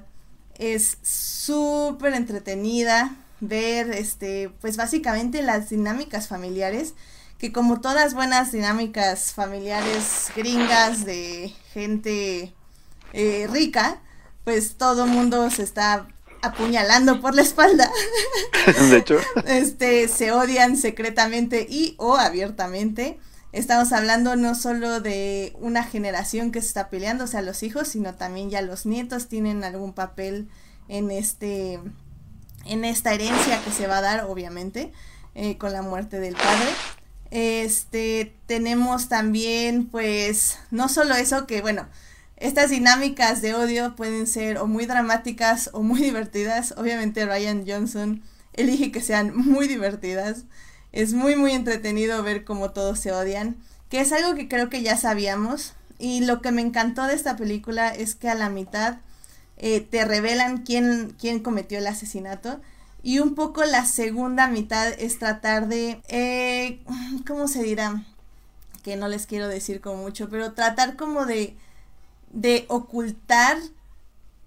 es 0.58 0.98
súper 1.02 2.14
entretenida 2.14 3.14
ver, 3.42 3.92
este, 3.92 4.50
pues 4.62 4.78
básicamente 4.78 5.42
las 5.42 5.72
dinámicas 5.72 6.30
familiares, 6.30 6.94
que 7.38 7.52
como 7.52 7.82
todas 7.82 8.14
buenas 8.14 8.54
dinámicas 8.54 9.34
familiares 9.34 10.32
gringas 10.38 11.04
de 11.04 11.54
gente 11.74 12.54
eh, 13.12 13.46
rica, 13.52 14.00
pues 14.46 14.78
todo 14.78 15.06
mundo 15.06 15.50
se 15.50 15.64
está 15.64 16.08
apuñalando 16.44 17.22
por 17.22 17.34
la 17.34 17.42
espalda. 17.42 17.90
De 18.90 18.98
hecho. 18.98 19.18
Este, 19.48 20.08
se 20.08 20.32
odian 20.32 20.78
secretamente 20.78 21.66
y 21.68 21.96
o 21.98 22.16
abiertamente. 22.16 23.18
Estamos 23.54 23.94
hablando 23.94 24.36
no 24.36 24.54
solo 24.56 25.00
de 25.00 25.56
una 25.60 25.84
generación 25.84 26.52
que 26.52 26.62
se 26.62 26.68
está 26.68 26.90
peleando, 26.90 27.24
o 27.24 27.28
sea, 27.28 27.42
los 27.42 27.64
hijos, 27.64 27.88
sino 27.88 28.16
también 28.16 28.50
ya 28.50 28.62
los 28.62 28.86
nietos 28.86 29.28
tienen 29.28 29.64
algún 29.64 29.94
papel 29.94 30.50
en 30.88 31.12
este 31.12 31.80
en 32.66 32.86
esta 32.86 33.14
herencia 33.14 33.62
que 33.64 33.72
se 33.72 33.88
va 33.88 33.98
a 33.98 34.02
dar, 34.02 34.26
obviamente, 34.26 34.92
eh, 35.36 35.58
con 35.58 35.74
la 35.74 35.82
muerte 35.82 36.20
del 36.20 36.36
padre. 36.36 36.70
Este, 37.30 38.36
tenemos 38.46 39.10
también, 39.10 39.88
pues, 39.88 40.60
no 40.72 40.88
solo 40.88 41.16
eso, 41.16 41.46
que 41.46 41.62
bueno, 41.62 41.88
estas 42.44 42.72
dinámicas 42.72 43.42
de 43.42 43.56
odio 43.56 43.96
pueden 43.96 44.28
ser 44.28 44.58
o 44.58 44.68
muy 44.68 44.86
dramáticas 44.86 45.70
o 45.72 45.82
muy 45.82 46.02
divertidas. 46.02 46.74
Obviamente 46.76 47.26
Ryan 47.26 47.64
Johnson 47.66 48.22
elige 48.52 48.92
que 48.92 49.00
sean 49.02 49.32
muy 49.34 49.66
divertidas. 49.70 50.44
Es 50.92 51.14
muy, 51.14 51.38
muy 51.38 51.54
entretenido 51.54 52.22
ver 52.22 52.44
cómo 52.44 52.72
todos 52.72 53.00
se 53.00 53.14
odian, 53.14 53.56
que 53.90 54.02
es 54.02 54.12
algo 54.12 54.36
que 54.36 54.50
creo 54.50 54.70
que 54.70 54.84
ya 54.84 54.98
sabíamos. 54.98 55.72
Y 56.00 56.26
lo 56.26 56.42
que 56.42 56.52
me 56.52 56.62
encantó 56.62 57.04
de 57.04 57.14
esta 57.14 57.38
película 57.38 57.88
es 57.88 58.14
que 58.14 58.28
a 58.28 58.36
la 58.36 58.50
mitad 58.50 58.98
eh, 59.56 59.80
te 59.80 60.04
revelan 60.04 60.64
quién, 60.64 61.16
quién 61.18 61.40
cometió 61.40 61.78
el 61.78 61.88
asesinato. 61.88 62.60
Y 63.04 63.20
un 63.20 63.36
poco 63.36 63.64
la 63.64 63.86
segunda 63.86 64.50
mitad 64.50 64.92
es 65.00 65.18
tratar 65.18 65.70
de, 65.70 66.02
eh, 66.10 66.82
¿cómo 67.26 67.48
se 67.48 67.64
dirá? 67.64 68.04
Que 68.84 68.98
no 68.98 69.08
les 69.08 69.28
quiero 69.28 69.48
decir 69.48 69.80
como 69.80 70.04
mucho, 70.04 70.28
pero 70.30 70.52
tratar 70.52 70.98
como 70.98 71.26
de, 71.26 71.56
de 72.34 72.66
ocultar 72.68 73.58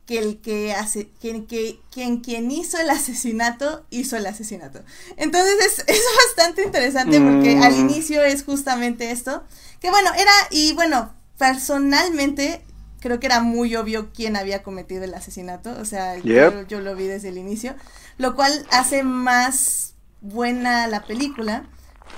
que 0.07 0.18
el 0.18 0.41
que 0.41 0.72
hace, 0.72 1.09
quien, 1.20 1.47
que, 1.47 1.80
quien, 1.91 2.20
quien 2.20 2.51
hizo 2.51 2.78
el 2.78 2.91
asesinato, 2.91 3.84
hizo 3.91 4.16
el 4.16 4.26
asesinato. 4.26 4.80
Entonces 5.16 5.55
es, 5.61 5.78
es 5.87 6.03
bastante 6.26 6.62
interesante 6.62 7.20
porque 7.20 7.59
al 7.59 7.74
mm. 7.74 7.91
inicio 7.91 8.22
es 8.22 8.45
justamente 8.45 9.11
esto. 9.11 9.45
Que 9.80 9.91
bueno, 9.91 10.11
era, 10.14 10.32
y 10.51 10.74
bueno, 10.74 11.12
personalmente 11.39 12.62
creo 13.01 13.20
que 13.20 13.26
era 13.26 13.41
muy 13.41 13.74
obvio 13.76 14.11
quién 14.12 14.37
había 14.37 14.62
cometido 14.62 15.05
el 15.05 15.14
asesinato. 15.14 15.76
O 15.80 15.84
sea, 15.84 16.18
yo, 16.18 16.66
yo, 16.66 16.80
lo 16.80 16.95
vi 16.95 17.07
desde 17.07 17.28
el 17.28 17.39
inicio. 17.39 17.74
Lo 18.18 18.34
cual 18.34 18.66
hace 18.70 19.03
más 19.03 19.95
buena 20.20 20.87
la 20.87 21.05
película. 21.05 21.68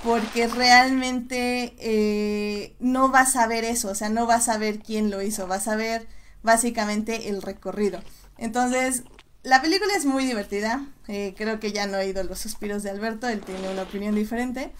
Porque 0.03 0.47
realmente 0.47 1.75
eh, 1.79 2.75
no 2.79 3.09
vas 3.09 3.35
a 3.35 3.47
ver 3.47 3.65
eso. 3.65 3.89
O 3.89 3.95
sea, 3.95 4.09
no 4.09 4.25
vas 4.25 4.49
a 4.49 4.57
ver 4.57 4.79
quién 4.79 5.11
lo 5.11 5.21
hizo. 5.21 5.47
Vas 5.47 5.67
a 5.67 5.75
ver 5.75 6.07
básicamente 6.41 7.29
el 7.29 7.41
recorrido. 7.41 7.99
Entonces, 8.37 9.03
la 9.43 9.61
película 9.61 9.93
es 9.95 10.05
muy 10.05 10.25
divertida. 10.25 10.85
Eh, 11.07 11.33
creo 11.37 11.59
que 11.59 11.71
ya 11.71 11.87
no 11.87 11.97
he 11.97 12.05
oído 12.05 12.23
los 12.23 12.39
suspiros 12.39 12.83
de 12.83 12.89
Alberto, 12.89 13.27
él 13.27 13.41
tiene 13.41 13.69
una 13.69 13.83
opinión 13.83 14.15
diferente. 14.15 14.71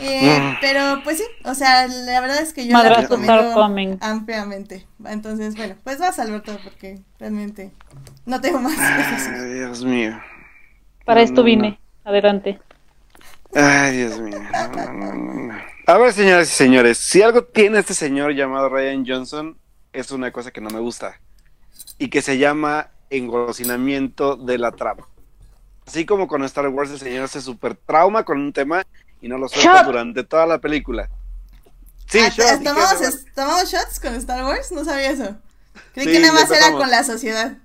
Eh, 0.00 0.38
mm. 0.40 0.56
Pero 0.60 1.00
pues 1.04 1.18
sí, 1.18 1.24
o 1.44 1.54
sea, 1.54 1.86
la 1.86 2.20
verdad 2.20 2.40
es 2.40 2.52
que 2.52 2.66
yo 2.66 2.72
la 2.72 3.00
recomiendo 3.00 3.62
ampliamente. 4.00 4.86
Entonces, 5.06 5.56
bueno, 5.56 5.74
pues 5.84 5.98
vas 5.98 6.18
Alberto 6.18 6.58
porque 6.62 7.00
realmente 7.18 7.72
no 8.26 8.40
tengo 8.40 8.60
más. 8.60 8.78
Ay, 8.78 9.54
Dios 9.54 9.84
mío. 9.84 10.20
Para 11.04 11.22
esto 11.22 11.42
vine. 11.42 11.78
Adelante. 12.04 12.60
Ay, 13.54 13.96
Dios 13.96 14.20
mío. 14.20 14.38
A 15.86 15.98
ver, 15.98 16.12
señoras 16.12 16.48
y 16.48 16.52
señores, 16.52 16.98
si 16.98 17.22
algo 17.22 17.44
tiene 17.44 17.78
este 17.78 17.94
señor 17.94 18.34
llamado 18.34 18.68
Ryan 18.68 19.04
Johnson, 19.06 19.58
es 19.92 20.10
una 20.10 20.32
cosa 20.32 20.50
que 20.50 20.60
no 20.60 20.70
me 20.70 20.80
gusta. 20.80 21.20
Y 21.98 22.10
que 22.10 22.22
se 22.22 22.38
llama 22.38 22.90
engolosinamiento 23.10 24.36
de 24.36 24.58
la 24.58 24.72
trama. 24.72 25.06
Así 25.86 26.04
como 26.04 26.26
con 26.26 26.42
Star 26.44 26.68
Wars 26.68 26.90
el 26.90 26.98
señor 26.98 27.24
hace 27.24 27.40
super 27.40 27.76
trauma 27.76 28.24
con 28.24 28.40
un 28.40 28.52
tema 28.52 28.84
y 29.20 29.28
no 29.28 29.38
lo 29.38 29.48
suelta 29.48 29.84
durante 29.84 30.24
toda 30.24 30.46
la 30.46 30.58
película. 30.58 31.08
Sí, 32.06 32.18
ah, 32.20 32.60
¿tomamos, 33.34 33.70
shots 33.70 34.00
con 34.00 34.14
Star 34.14 34.44
Wars? 34.44 34.70
No 34.72 34.84
sabía 34.84 35.10
eso. 35.10 35.36
Creí 35.94 36.06
que 36.06 36.20
nada 36.20 36.32
más 36.32 36.50
era 36.50 36.72
con 36.72 36.90
la 36.90 37.04
sociedad. 37.04 37.56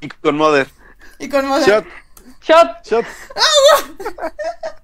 Y 0.00 0.08
con 0.08 0.36
Mother. 0.36 0.68
Y 1.20 1.28
con 1.28 1.46
Mother. 1.46 1.66
Shot. 1.66 1.86
Shot. 2.42 2.84
Shot. 2.84 3.04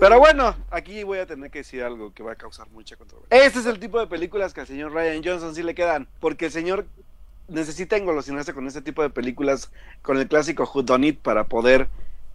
Pero 0.00 0.18
bueno, 0.18 0.56
aquí 0.70 1.04
voy 1.04 1.18
a 1.18 1.26
tener 1.26 1.50
que 1.50 1.58
decir 1.60 1.82
algo 1.82 2.12
que 2.12 2.22
va 2.22 2.32
a 2.32 2.36
causar 2.36 2.68
mucha 2.70 2.96
controversia. 2.96 3.46
Este 3.46 3.60
es 3.60 3.66
el 3.66 3.78
tipo 3.78 3.98
de 3.98 4.06
películas 4.06 4.52
que 4.52 4.60
al 4.60 4.66
señor 4.66 4.92
Ryan 4.92 5.22
Johnson 5.24 5.54
sí 5.54 5.62
le 5.62 5.74
quedan, 5.74 6.08
porque 6.20 6.46
el 6.46 6.52
señor 6.52 6.86
necesita 7.48 7.96
engolosinarse 7.96 8.54
con 8.54 8.66
este 8.66 8.82
tipo 8.82 9.02
de 9.02 9.10
películas, 9.10 9.70
con 10.02 10.18
el 10.18 10.28
clásico 10.28 10.70
Who 10.72 10.84
It, 11.04 11.20
para 11.20 11.44
poder 11.44 11.88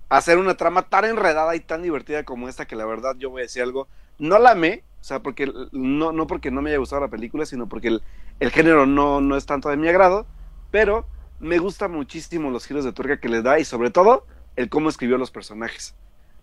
hacer 0.08 0.38
una 0.38 0.56
trama 0.56 0.84
tan 0.84 1.06
enredada 1.06 1.56
y 1.56 1.60
tan 1.60 1.82
divertida 1.82 2.24
como 2.24 2.50
esta, 2.50 2.66
que 2.66 2.76
la 2.76 2.86
verdad 2.86 3.16
yo 3.18 3.30
voy 3.30 3.42
a 3.42 3.44
decir 3.44 3.62
algo, 3.62 3.88
no 4.18 4.40
la 4.40 4.52
amé, 4.52 4.84
o 5.02 5.04
sea, 5.04 5.20
porque 5.20 5.52
no, 5.72 6.12
no 6.12 6.28
porque 6.28 6.52
no 6.52 6.62
me 6.62 6.72
haya 6.72 6.80
gustado 6.80 7.02
la 7.02 7.10
película, 7.10 7.46
sino 7.46 7.68
porque 7.68 7.90
el, 7.90 8.04
el 8.40 8.52
género 8.52 8.86
no, 8.86 9.22
no 9.22 9.36
es 9.38 9.46
tanto 9.46 9.70
de 9.70 9.78
mi 9.78 9.88
agrado, 9.88 10.26
pero 10.72 11.06
me 11.40 11.58
gusta 11.58 11.88
muchísimo 11.88 12.52
los 12.52 12.66
giros 12.66 12.84
de 12.84 12.94
tuerca 12.94 13.20
que 13.20 13.30
le 13.30 13.42
da 13.42 13.60
y 13.60 13.66
sobre 13.66 13.92
todo 13.92 14.26
el 14.56 14.70
cómo 14.70 14.90
escribió 14.90 15.18
los 15.18 15.32
personajes. 15.32 15.96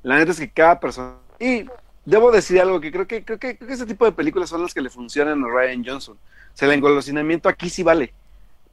La 0.07 0.19
neta 0.19 0.31
es 0.31 0.39
que 0.39 0.49
cada 0.49 0.79
persona... 0.79 1.17
Y 1.41 1.65
debo 2.05 2.31
decir 2.31 2.61
algo 2.61 2.81
que 2.81 2.93
creo 2.93 3.09
que 3.09 3.25
creo 3.25 3.41
que, 3.41 3.59
creo 3.59 3.71
ese 3.73 3.87
tipo 3.87 4.05
de 4.05 4.13
películas 4.13 4.49
son 4.49 4.63
las 4.63 4.73
que 4.73 4.81
le 4.81 4.89
funcionan 4.89 5.43
a 5.43 5.49
Ryan 5.49 5.85
Johnson. 5.85 6.17
O 6.17 6.57
sea, 6.57 6.69
el 6.69 6.75
engolosinamiento 6.75 7.49
aquí 7.49 7.69
sí 7.69 7.83
vale. 7.83 8.15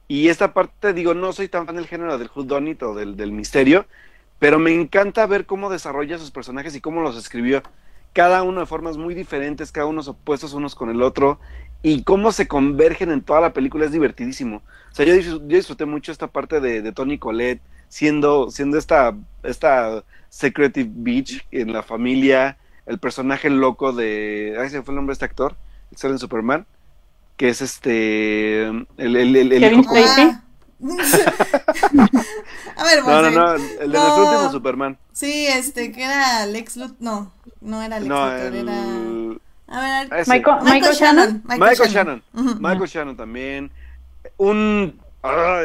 Y 0.06 0.28
esta 0.28 0.54
parte, 0.54 0.92
digo, 0.92 1.12
no 1.12 1.32
soy 1.32 1.48
tan 1.48 1.66
fan 1.66 1.74
del 1.74 1.88
género 1.88 2.18
del 2.18 2.30
whodunit 2.32 2.80
o 2.84 2.94
del, 2.94 3.16
del 3.16 3.32
misterio, 3.32 3.84
pero 4.38 4.60
me 4.60 4.72
encanta 4.72 5.26
ver 5.26 5.44
cómo 5.44 5.70
desarrolla 5.70 6.18
sus 6.18 6.30
personajes 6.30 6.76
y 6.76 6.80
cómo 6.80 7.00
los 7.00 7.16
escribió. 7.16 7.64
Cada 8.12 8.44
uno 8.44 8.60
de 8.60 8.66
formas 8.66 8.96
muy 8.96 9.12
diferentes, 9.12 9.72
cada 9.72 9.86
uno 9.86 10.02
opuestos 10.02 10.52
unos 10.52 10.76
con 10.76 10.88
el 10.88 11.02
otro, 11.02 11.40
y 11.82 12.04
cómo 12.04 12.30
se 12.30 12.46
convergen 12.46 13.10
en 13.10 13.22
toda 13.22 13.40
la 13.40 13.52
película 13.52 13.86
es 13.86 13.90
divertidísimo. 13.90 14.62
O 14.92 14.94
sea, 14.94 15.04
yo, 15.04 15.40
disfruté 15.40 15.84
mucho 15.84 16.12
esta 16.12 16.28
parte 16.28 16.60
de, 16.60 16.92
Tony 16.92 17.18
Colette, 17.18 17.60
siendo, 17.88 18.52
siendo 18.52 18.78
esta, 18.78 19.16
esta 19.42 20.04
Secretive 20.34 20.90
Beach 20.92 21.46
en 21.50 21.72
la 21.72 21.82
familia, 21.82 22.58
el 22.86 22.98
personaje 22.98 23.50
loco 23.50 23.92
de. 23.92 24.56
Ay, 24.60 24.70
se 24.70 24.82
fue 24.82 24.92
el 24.92 24.96
nombre 24.96 25.12
de 25.12 25.14
este 25.14 25.24
actor, 25.24 25.56
el 25.90 25.96
ser 25.96 26.10
en 26.10 26.18
Superman 26.18 26.66
que 27.36 27.48
es 27.48 27.60
este 27.60 28.66
el, 28.66 28.86
el, 28.96 29.36
el, 29.36 29.60
Kevin 29.60 29.84
Spacey. 29.84 30.24
a 32.76 32.84
ver, 32.84 33.02
no, 33.04 33.22
no, 33.22 33.30
no, 33.30 33.54
el 33.54 33.92
de 33.92 33.98
nuestro 33.98 34.24
último 34.24 34.50
Superman. 34.52 34.98
Sí, 35.12 35.46
este, 35.46 35.92
que 35.92 36.04
era 36.04 36.46
Lex 36.46 36.76
Luthor, 36.76 36.96
no, 37.00 37.32
no 37.60 37.82
era 37.82 37.98
Lex 37.98 38.08
no, 38.08 38.26
Luthor, 38.26 38.54
era... 38.54 38.84
A 39.66 39.80
ver, 39.80 40.26
Michael, 40.26 40.56
Michael, 40.62 40.94
Shannon. 40.94 41.42
Michael, 41.46 41.88
Shannon. 41.88 42.22
Michael 42.60 42.88
Shannon 42.88 43.16
también. 43.16 43.70
Un... 44.36 45.00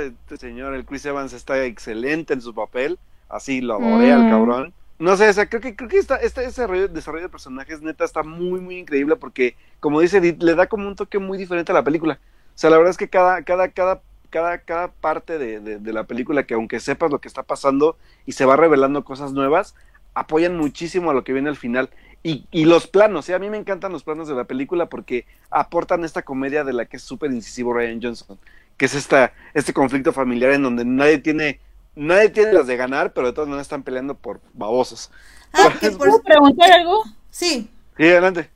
este 0.05 0.38
señor, 0.38 0.74
el 0.74 0.86
Chris 0.86 1.05
Evans 1.05 1.34
está 1.34 1.63
excelente 1.65 2.34
en 2.34 2.41
su 2.41 2.53
papel. 2.53 2.97
Así 3.30 3.62
lo 3.62 3.76
adoré 3.76 4.12
al 4.12 4.26
mm. 4.26 4.30
cabrón. 4.30 4.74
No 5.00 5.16
sé, 5.16 5.30
o 5.30 5.34
sea, 5.34 5.48
creo 5.48 5.62
que, 5.62 5.78
creo 5.78 5.88
que 5.88 5.98
esta, 5.98 6.18
este 6.18 6.42
desarrollo, 6.42 6.90
desarrollo 6.90 7.24
de 7.24 7.30
personajes 7.30 7.82
neta 7.82 8.04
está 8.04 8.22
muy, 8.22 8.60
muy 8.60 8.78
increíble 8.80 9.16
porque, 9.16 9.56
como 9.80 10.02
dice 10.02 10.18
Edith, 10.18 10.44
le 10.44 10.56
da 10.56 10.68
como 10.68 10.88
un 10.88 10.96
toque 10.96 11.20
muy 11.20 11.38
diferente 11.38 11.72
a 11.72 11.76
la 11.76 11.84
película. 11.84 12.20
O 12.50 12.58
sea, 12.58 12.70
la 12.70 12.76
verdad 12.76 12.92
es 12.92 12.98
que 12.98 13.08
cada, 13.08 13.42
cada, 13.44 13.70
cada, 13.70 14.02
cada, 14.30 14.58
cada 14.58 14.90
parte 14.90 15.38
de, 15.38 15.62
de, 15.62 15.94
la 15.94 16.04
película, 16.04 16.44
que 16.44 16.56
aunque 16.56 16.82
sepas 16.82 17.12
lo 17.12 17.20
que 17.20 17.30
está 17.30 17.44
pasando 17.44 17.96
y 18.26 18.34
se 18.34 18.44
va 18.44 18.58
revelando 18.58 19.06
cosas 19.06 19.32
nuevas, 19.32 19.74
apoyan 20.14 20.58
muchísimo 20.58 21.12
a 21.12 21.14
lo 21.14 21.24
que 21.24 21.32
viene 21.32 21.48
al 21.48 21.56
final. 21.56 21.90
Y, 22.22 22.46
y 22.52 22.66
los 22.66 22.88
planos, 22.88 23.30
¿eh? 23.30 23.34
a 23.34 23.40
mí 23.40 23.50
me 23.50 23.56
encantan 23.56 23.94
los 23.94 24.04
planos 24.04 24.28
de 24.28 24.36
la 24.36 24.44
película 24.44 24.88
porque 24.88 25.26
aportan 25.50 26.04
esta 26.04 26.24
comedia 26.24 26.66
de 26.66 26.74
la 26.74 26.86
que 26.86 26.98
es 26.98 27.04
súper 27.04 27.32
incisivo 27.32 27.74
Ryan 27.74 28.02
Johnson, 28.04 28.38
que 28.76 28.86
es 28.86 28.94
esta, 28.94 29.32
este 29.54 29.72
conflicto 29.72 30.12
familiar 30.12 30.52
en 30.52 30.64
donde 30.64 30.84
nadie 30.84 31.20
tiene 31.20 31.62
nadie 31.96 32.30
tiene 32.30 32.54
las 32.54 32.68
de 32.68 32.78
ganar, 32.78 33.14
pero 33.14 33.28
de 33.28 33.34
todas 33.34 33.48
maneras 33.48 33.66
están 33.66 33.84
peleando 33.84 34.16
por 34.16 34.42
babosos. 34.54 35.12
Ah, 35.54 35.70
¿Puedo 35.98 36.22
preguntar 36.22 36.72
algo? 36.72 37.04
Sí. 37.30 37.70
Sí, 37.98 38.04
adelante. 38.04 38.50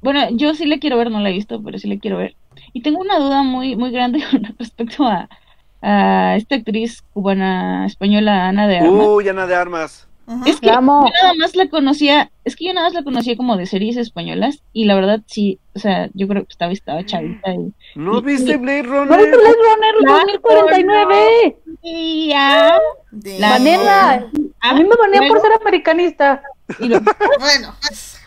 Bueno, 0.00 0.28
yo 0.32 0.54
sí 0.54 0.64
le 0.66 0.78
quiero 0.78 0.96
ver, 0.96 1.10
no 1.10 1.20
la 1.20 1.30
he 1.30 1.34
visto, 1.34 1.62
pero 1.62 1.78
sí 1.78 1.88
le 1.88 1.98
quiero 1.98 2.16
ver. 2.16 2.34
Y 2.72 2.82
tengo 2.82 3.00
una 3.00 3.18
duda 3.18 3.42
muy, 3.42 3.76
muy 3.76 3.90
grande 3.90 4.24
con 4.30 4.44
respecto 4.58 5.04
a, 5.04 5.28
a 5.82 6.36
esta 6.36 6.56
actriz 6.56 7.02
cubana 7.12 7.86
española, 7.86 8.48
Ana 8.48 8.66
de 8.66 8.78
Armas. 8.78 9.06
Uy, 9.06 9.28
Ana 9.28 9.46
de 9.46 9.54
Armas. 9.54 10.08
Es 10.46 10.60
que 10.60 10.68
yo 10.68 10.80
nada 10.80 11.34
más 11.38 11.56
la 11.56 11.68
conocía, 11.68 12.30
es 12.44 12.54
que 12.54 12.66
yo 12.66 12.72
nada 12.72 12.86
más 12.86 12.94
la 12.94 13.02
conocía 13.02 13.36
como 13.36 13.56
de 13.56 13.66
series 13.66 13.96
españolas 13.96 14.62
y 14.72 14.84
la 14.84 14.94
verdad 14.94 15.20
sí, 15.26 15.58
o 15.74 15.80
sea, 15.80 16.08
yo 16.14 16.28
creo 16.28 16.44
que 16.44 16.52
estaba, 16.52 16.72
estaba 16.72 17.04
chavita. 17.04 17.52
Y, 17.52 17.72
¿No 17.96 18.22
viste 18.22 18.56
Blade 18.56 18.84
Runner? 18.84 19.08
¿No 19.08 19.16
viste 19.16 19.36
Blade 19.36 19.56
Runner 19.56 20.38
2049? 20.42 21.56
Ya. 22.28 22.78
Vanessa, 23.10 24.26
a 24.60 24.74
mí 24.74 24.84
me 24.84 24.96
banean 24.96 25.26
por 25.28 25.40
ser 25.40 25.52
americanista. 25.60 26.42
bueno. 26.78 27.74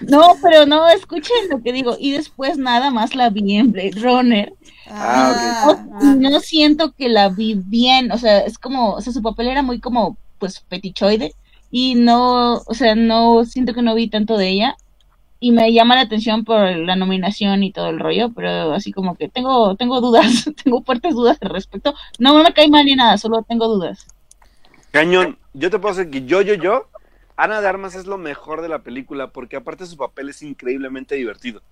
No, 0.02 0.36
pero 0.42 0.66
no, 0.66 0.90
escuchen 0.90 1.50
lo 1.50 1.62
que 1.62 1.72
digo. 1.72 1.96
Y 1.98 2.12
después 2.12 2.58
nada 2.58 2.92
más 2.92 3.16
la 3.16 3.30
vi 3.30 3.56
en 3.56 3.72
Blade 3.72 4.02
Runner. 4.02 4.54
Ah, 4.90 5.78
no, 6.02 6.30
no, 6.32 6.40
siento 6.42 6.92
que 6.92 7.08
la 7.08 7.30
vi 7.30 7.56
bien, 7.56 8.12
o 8.12 8.18
sea, 8.18 8.40
es 8.40 8.58
como, 8.58 8.96
o 8.96 9.02
sea, 9.02 9.14
su 9.14 9.22
papel 9.22 9.48
era 9.48 9.62
muy 9.62 9.80
como, 9.80 10.18
pues, 10.40 10.60
petichoide 10.68 11.34
y 11.76 11.96
no, 11.96 12.58
o 12.68 12.74
sea, 12.76 12.94
no 12.94 13.46
siento 13.46 13.74
que 13.74 13.82
no 13.82 13.96
vi 13.96 14.08
tanto 14.08 14.38
de 14.38 14.48
ella 14.48 14.78
y 15.40 15.52
me 15.52 15.74
llama 15.74 15.96
la 15.96 16.02
atención 16.02 16.46
por 16.46 16.60
la 16.60 16.96
nominación 16.96 17.64
y 17.64 17.72
todo 17.72 17.90
el 17.90 18.00
rollo, 18.00 18.32
pero 18.32 18.74
así 18.74 18.92
como 18.92 19.16
que 19.16 19.28
tengo 19.28 19.76
tengo 19.76 20.00
dudas, 20.00 20.48
tengo 20.64 20.84
fuertes 20.84 21.16
dudas 21.16 21.40
al 21.42 21.50
respecto. 21.50 21.96
No 22.20 22.36
me 22.36 22.54
cae 22.54 22.68
mal 22.68 22.86
ni 22.86 22.94
nada, 22.94 23.18
solo 23.18 23.42
tengo 23.42 23.68
dudas. 23.68 24.06
Cañón, 24.92 25.40
yo 25.56 25.72
te 25.72 25.80
puedo 25.80 25.96
decir 25.96 26.12
que 26.12 26.28
yo, 26.28 26.44
yo, 26.44 26.54
yo, 26.54 26.90
Ana 27.38 27.60
de 27.60 27.68
Armas 27.68 27.96
es 27.96 28.06
lo 28.06 28.20
mejor 28.20 28.62
de 28.62 28.70
la 28.70 28.84
película 28.84 29.32
porque 29.32 29.56
aparte 29.56 29.88
su 29.88 29.98
papel 29.98 30.30
es 30.30 30.44
increíblemente 30.44 31.16
divertido. 31.16 31.64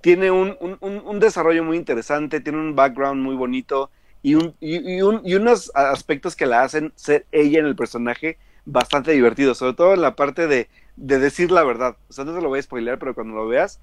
Tiene 0.00 0.32
un, 0.32 0.56
un, 0.58 0.76
un 0.80 1.20
desarrollo 1.20 1.62
muy 1.62 1.76
interesante, 1.76 2.40
tiene 2.40 2.58
un 2.58 2.74
background 2.74 3.22
muy 3.22 3.36
bonito 3.36 3.90
y, 4.24 4.32
y, 4.60 5.02
un, 5.02 5.22
y 5.24 5.34
unos 5.36 5.70
aspectos 5.76 6.34
que 6.34 6.46
la 6.46 6.62
hacen 6.62 6.92
ser 6.96 7.26
ella 7.30 7.60
en 7.60 7.66
el 7.66 7.76
personaje 7.76 8.36
bastante 8.70 9.12
divertido, 9.12 9.54
sobre 9.54 9.74
todo 9.74 9.94
en 9.94 10.00
la 10.00 10.16
parte 10.16 10.46
de, 10.46 10.68
de 10.96 11.18
decir 11.18 11.50
la 11.50 11.64
verdad. 11.64 11.96
O 12.08 12.12
sea, 12.12 12.24
no 12.24 12.34
te 12.34 12.40
lo 12.40 12.48
voy 12.48 12.58
a 12.58 12.62
spoilear, 12.62 12.98
pero 12.98 13.14
cuando 13.14 13.34
lo 13.34 13.48
veas, 13.48 13.78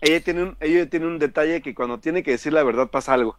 ella 0.00 0.22
tiene 0.22 0.42
un, 0.42 0.56
ella 0.60 0.88
tiene 0.88 1.06
un 1.06 1.18
detalle 1.18 1.62
que 1.62 1.74
cuando 1.74 1.98
tiene 1.98 2.22
que 2.22 2.32
decir 2.32 2.52
la 2.52 2.62
verdad 2.62 2.88
pasa 2.88 3.14
algo. 3.14 3.36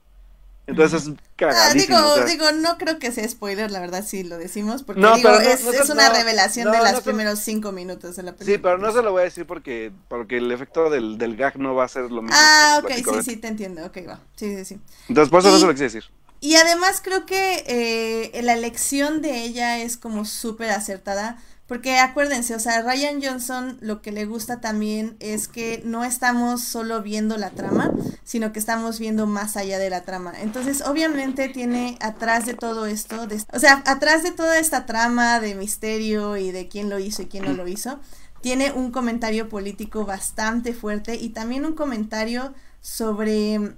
Entonces 0.68 1.08
es 1.08 1.14
cagadísimo. 1.36 1.98
digo, 1.98 2.26
digo, 2.26 2.52
no 2.52 2.78
creo 2.78 3.00
que 3.00 3.12
sea 3.12 3.28
spoiler, 3.28 3.72
la 3.72 3.80
verdad 3.80 4.06
sí 4.06 4.24
lo 4.24 4.38
decimos, 4.38 4.84
porque 4.84 5.02
digo, 5.02 5.30
es, 5.32 5.66
es, 5.66 5.90
una 5.90 6.10
revelación 6.14 6.72
de 6.72 6.78
los 6.92 7.02
primeros 7.02 7.40
cinco 7.40 7.72
minutos 7.72 8.16
de 8.16 8.24
la 8.24 8.34
película. 8.34 8.56
Sí, 8.56 8.62
pero 8.62 8.78
no 8.78 8.92
se 8.92 9.02
lo 9.02 9.12
voy 9.12 9.22
a 9.22 9.24
decir 9.24 9.48
porque, 9.48 9.92
porque 10.08 10.38
el 10.38 10.52
efecto 10.52 10.92
del, 10.92 11.18
del 11.18 11.36
gag 11.36 11.58
no 11.58 11.74
va 11.74 11.86
a 11.86 11.88
ser 11.88 12.12
lo 12.12 12.22
mismo. 12.22 12.38
Ah, 12.40 12.82
ok, 12.84 12.92
sí, 12.92 13.24
sí, 13.24 13.38
te 13.38 13.48
entiendo, 13.48 13.84
ok, 13.84 13.98
va. 14.08 14.20
Sí, 14.36 14.58
sí, 14.58 14.66
sí. 14.66 14.80
Entonces, 15.08 15.32
por 15.32 15.40
eso 15.40 15.52
no 15.52 15.58
se 15.58 15.66
lo 15.66 15.72
quise 15.72 15.86
decir. 15.86 16.04
Y 16.42 16.56
además 16.56 17.02
creo 17.04 17.26
que 17.26 17.64
eh, 17.68 18.42
la 18.42 18.54
elección 18.54 19.22
de 19.22 19.44
ella 19.44 19.80
es 19.80 19.98
como 19.98 20.26
súper 20.26 20.70
acertada. 20.70 21.38
Porque 21.70 22.00
acuérdense, 22.00 22.56
o 22.56 22.60
sea, 22.60 22.82
Ryan 22.82 23.22
Johnson 23.22 23.78
lo 23.80 24.02
que 24.02 24.12
le 24.12 24.26
gusta 24.26 24.60
también 24.60 25.16
es 25.20 25.48
que 25.48 25.84
no 25.86 26.04
estamos 26.04 26.64
solo 26.64 27.04
viendo 27.04 27.38
la 27.38 27.52
trama, 27.52 27.92
sino 28.24 28.52
que 28.52 28.58
estamos 28.58 28.98
viendo 28.98 29.28
más 29.28 29.56
allá 29.56 29.78
de 29.78 29.92
la 29.92 30.02
trama. 30.02 30.34
Entonces, 30.42 30.82
obviamente 30.82 31.48
tiene 31.48 31.96
atrás 32.02 32.48
de 32.48 32.56
todo 32.56 32.88
esto, 32.88 33.28
o 33.54 33.60
sea, 33.60 33.84
atrás 33.86 34.24
de 34.24 34.32
toda 34.32 34.58
esta 34.58 34.88
trama 34.88 35.40
de 35.40 35.54
misterio 35.54 36.38
y 36.38 36.52
de 36.52 36.68
quién 36.68 36.90
lo 36.90 36.98
hizo 36.98 37.22
y 37.22 37.28
quién 37.28 37.46
no 37.46 37.54
lo 37.54 37.68
hizo, 37.68 38.00
tiene 38.42 38.72
un 38.72 38.90
comentario 38.90 39.48
político 39.48 40.06
bastante 40.06 40.74
fuerte 40.74 41.18
y 41.18 41.30
también 41.30 41.66
un 41.66 41.74
comentario 41.74 42.52
sobre 42.82 43.76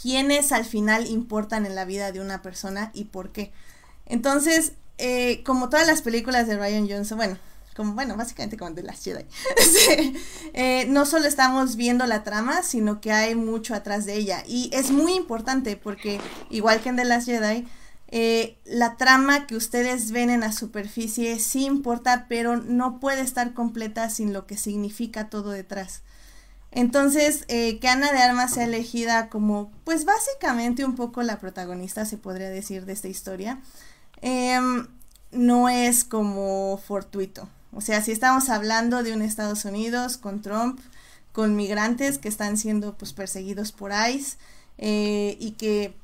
quiénes 0.00 0.52
al 0.52 0.64
final 0.64 1.06
importan 1.06 1.66
en 1.66 1.74
la 1.74 1.84
vida 1.84 2.12
de 2.12 2.20
una 2.20 2.42
persona 2.42 2.90
y 2.94 3.04
por 3.04 3.32
qué. 3.32 3.52
Entonces, 4.06 4.72
eh, 4.98 5.42
como 5.44 5.68
todas 5.68 5.86
las 5.86 6.02
películas 6.02 6.46
de 6.46 6.56
Ryan 6.56 6.88
Johnson, 6.88 7.18
bueno, 7.18 7.38
como, 7.74 7.92
bueno, 7.92 8.16
básicamente 8.16 8.56
como 8.56 8.70
de 8.70 8.82
las 8.82 9.04
Jedi, 9.04 9.26
eh, 10.54 10.86
no 10.88 11.04
solo 11.04 11.26
estamos 11.26 11.76
viendo 11.76 12.06
la 12.06 12.24
trama, 12.24 12.62
sino 12.62 13.00
que 13.00 13.12
hay 13.12 13.34
mucho 13.34 13.74
atrás 13.74 14.06
de 14.06 14.14
ella. 14.14 14.42
Y 14.46 14.70
es 14.72 14.90
muy 14.90 15.14
importante 15.14 15.76
porque, 15.76 16.20
igual 16.48 16.80
que 16.80 16.88
en 16.88 16.96
The 16.96 17.04
Last 17.04 17.26
Jedi, 17.26 17.66
eh, 18.08 18.58
la 18.64 18.96
trama 18.96 19.46
que 19.46 19.56
ustedes 19.56 20.12
ven 20.12 20.30
en 20.30 20.40
la 20.40 20.52
superficie 20.52 21.38
sí 21.38 21.64
importa, 21.64 22.26
pero 22.28 22.56
no 22.56 23.00
puede 23.00 23.20
estar 23.20 23.52
completa 23.52 24.08
sin 24.08 24.32
lo 24.32 24.46
que 24.46 24.56
significa 24.56 25.28
todo 25.28 25.50
detrás. 25.50 26.02
Entonces, 26.76 27.46
eh, 27.48 27.78
que 27.78 27.88
Ana 27.88 28.12
de 28.12 28.18
Armas 28.18 28.52
sea 28.52 28.64
elegida 28.64 29.30
como, 29.30 29.72
pues 29.84 30.04
básicamente 30.04 30.84
un 30.84 30.94
poco 30.94 31.22
la 31.22 31.40
protagonista, 31.40 32.04
se 32.04 32.18
podría 32.18 32.50
decir, 32.50 32.84
de 32.84 32.92
esta 32.92 33.08
historia, 33.08 33.60
em, 34.20 34.86
no 35.32 35.70
es 35.70 36.04
como 36.04 36.76
fortuito. 36.76 37.48
O 37.72 37.80
sea, 37.80 38.02
si 38.02 38.12
estamos 38.12 38.50
hablando 38.50 39.02
de 39.02 39.14
un 39.14 39.22
Estados 39.22 39.64
Unidos 39.64 40.18
con 40.18 40.42
Trump, 40.42 40.78
con 41.32 41.56
migrantes 41.56 42.18
que 42.18 42.28
están 42.28 42.58
siendo 42.58 42.94
pues 42.98 43.14
perseguidos 43.14 43.72
por 43.72 43.92
ICE 43.92 44.36
eh, 44.76 45.38
y 45.40 45.52
que 45.52 45.96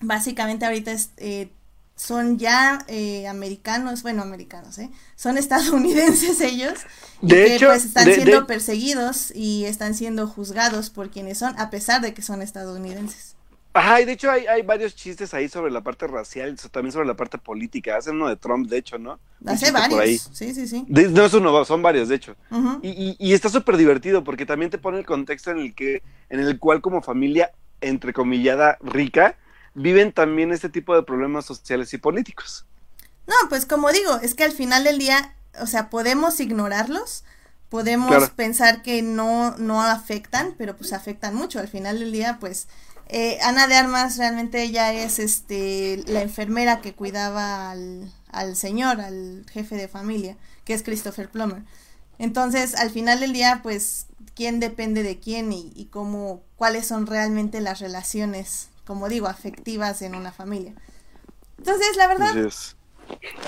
básicamente 0.00 0.66
ahorita 0.66 0.96
eh, 1.18 1.52
son 1.98 2.38
ya 2.38 2.78
eh, 2.86 3.26
americanos, 3.26 4.02
bueno, 4.02 4.22
americanos, 4.22 4.78
¿eh? 4.78 4.88
Son 5.16 5.36
estadounidenses 5.36 6.40
ellos. 6.40 6.78
De 7.20 7.48
y 7.48 7.52
hecho, 7.52 7.66
que 7.66 7.72
pues 7.72 7.84
están 7.84 8.04
siendo 8.04 8.46
perseguidos 8.46 9.32
y 9.34 9.64
están 9.64 9.94
siendo 9.94 10.28
juzgados 10.28 10.90
por 10.90 11.10
quienes 11.10 11.38
son, 11.38 11.58
a 11.58 11.70
pesar 11.70 12.00
de 12.00 12.14
que 12.14 12.22
son 12.22 12.40
estadounidenses. 12.40 13.34
Ajá, 13.74 14.00
y 14.00 14.04
de 14.04 14.12
hecho 14.12 14.30
hay, 14.30 14.46
hay 14.46 14.62
varios 14.62 14.94
chistes 14.94 15.34
ahí 15.34 15.48
sobre 15.48 15.70
la 15.70 15.82
parte 15.82 16.06
racial, 16.06 16.56
también 16.70 16.92
sobre 16.92 17.06
la 17.06 17.14
parte 17.14 17.36
política. 17.36 17.96
Hacen 17.96 18.14
uno 18.16 18.28
de 18.28 18.36
Trump, 18.36 18.68
de 18.68 18.78
hecho, 18.78 18.98
¿no? 18.98 19.18
Hace 19.44 19.70
varios. 19.72 20.30
Sí, 20.32 20.54
sí, 20.54 20.66
sí. 20.66 20.86
no 20.88 21.24
es 21.24 21.34
uno, 21.34 21.64
son 21.64 21.82
varios, 21.82 22.08
de 22.08 22.14
hecho. 22.14 22.36
y, 22.82 22.88
y, 22.88 23.16
y, 23.18 23.34
está 23.34 23.48
súper 23.48 23.76
divertido 23.76 24.24
porque 24.24 24.46
también 24.46 24.70
te 24.70 24.78
pone 24.78 24.98
el 24.98 25.06
contexto 25.06 25.50
en 25.50 25.58
el 25.58 25.74
que, 25.74 26.02
en 26.30 26.40
el 26.40 26.58
cual 26.58 26.80
como 26.80 27.02
familia, 27.02 27.52
entrecomillada, 27.80 28.78
rica, 28.80 29.36
viven 29.78 30.12
también 30.12 30.52
este 30.52 30.68
tipo 30.68 30.94
de 30.94 31.02
problemas 31.02 31.46
sociales 31.46 31.92
y 31.94 31.98
políticos. 31.98 32.66
No, 33.26 33.34
pues 33.48 33.66
como 33.66 33.90
digo, 33.92 34.18
es 34.22 34.34
que 34.34 34.44
al 34.44 34.52
final 34.52 34.84
del 34.84 34.98
día, 34.98 35.34
o 35.60 35.66
sea, 35.66 35.90
podemos 35.90 36.40
ignorarlos, 36.40 37.24
podemos 37.68 38.30
pensar 38.30 38.82
que 38.82 39.02
no, 39.02 39.56
no 39.58 39.82
afectan, 39.82 40.54
pero 40.58 40.76
pues 40.76 40.92
afectan 40.92 41.34
mucho. 41.34 41.60
Al 41.60 41.68
final 41.68 41.98
del 41.98 42.12
día, 42.12 42.38
pues, 42.40 42.68
eh, 43.08 43.38
Ana 43.42 43.66
de 43.68 43.76
Armas 43.76 44.16
realmente 44.16 44.62
ella 44.62 44.92
es 44.92 45.18
este 45.18 46.02
la 46.06 46.22
enfermera 46.22 46.80
que 46.80 46.94
cuidaba 46.94 47.70
al, 47.70 48.12
al 48.30 48.56
señor, 48.56 49.00
al 49.00 49.46
jefe 49.50 49.76
de 49.76 49.88
familia, 49.88 50.36
que 50.64 50.74
es 50.74 50.82
Christopher 50.82 51.30
Plummer. 51.30 51.62
Entonces, 52.18 52.74
al 52.74 52.90
final 52.90 53.20
del 53.20 53.32
día, 53.32 53.60
pues, 53.62 54.06
quién 54.34 54.58
depende 54.58 55.02
de 55.02 55.20
quién 55.20 55.52
y, 55.52 55.72
y 55.74 55.86
cómo, 55.86 56.42
cuáles 56.56 56.86
son 56.86 57.06
realmente 57.06 57.60
las 57.60 57.78
relaciones 57.80 58.70
como 58.88 59.10
digo, 59.10 59.26
afectivas 59.26 60.00
en 60.00 60.14
una 60.14 60.32
familia. 60.32 60.72
Entonces, 61.58 61.94
la 61.98 62.06
verdad, 62.06 62.34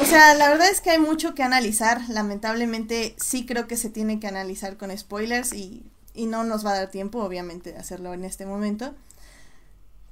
o 0.02 0.04
sea, 0.04 0.34
la 0.34 0.50
verdad 0.50 0.68
es 0.68 0.82
que 0.82 0.90
hay 0.90 0.98
mucho 0.98 1.34
que 1.34 1.42
analizar. 1.42 2.02
Lamentablemente, 2.10 3.16
sí 3.18 3.46
creo 3.46 3.66
que 3.66 3.78
se 3.78 3.88
tiene 3.88 4.20
que 4.20 4.26
analizar 4.26 4.76
con 4.76 4.96
spoilers 4.96 5.54
y, 5.54 5.82
y 6.12 6.26
no 6.26 6.44
nos 6.44 6.66
va 6.66 6.72
a 6.72 6.80
dar 6.80 6.90
tiempo, 6.90 7.24
obviamente, 7.24 7.72
de 7.72 7.78
hacerlo 7.78 8.12
en 8.12 8.26
este 8.26 8.44
momento. 8.44 8.94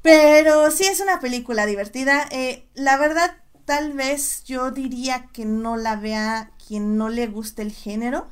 Pero 0.00 0.70
sí 0.70 0.84
es 0.86 1.00
una 1.00 1.20
película 1.20 1.66
divertida. 1.66 2.26
Eh, 2.30 2.66
la 2.72 2.96
verdad, 2.96 3.36
tal 3.66 3.92
vez 3.92 4.44
yo 4.44 4.70
diría 4.70 5.26
que 5.34 5.44
no 5.44 5.76
la 5.76 5.96
vea 5.96 6.52
quien 6.66 6.96
no 6.96 7.10
le 7.10 7.26
guste 7.26 7.60
el 7.60 7.72
género 7.72 8.26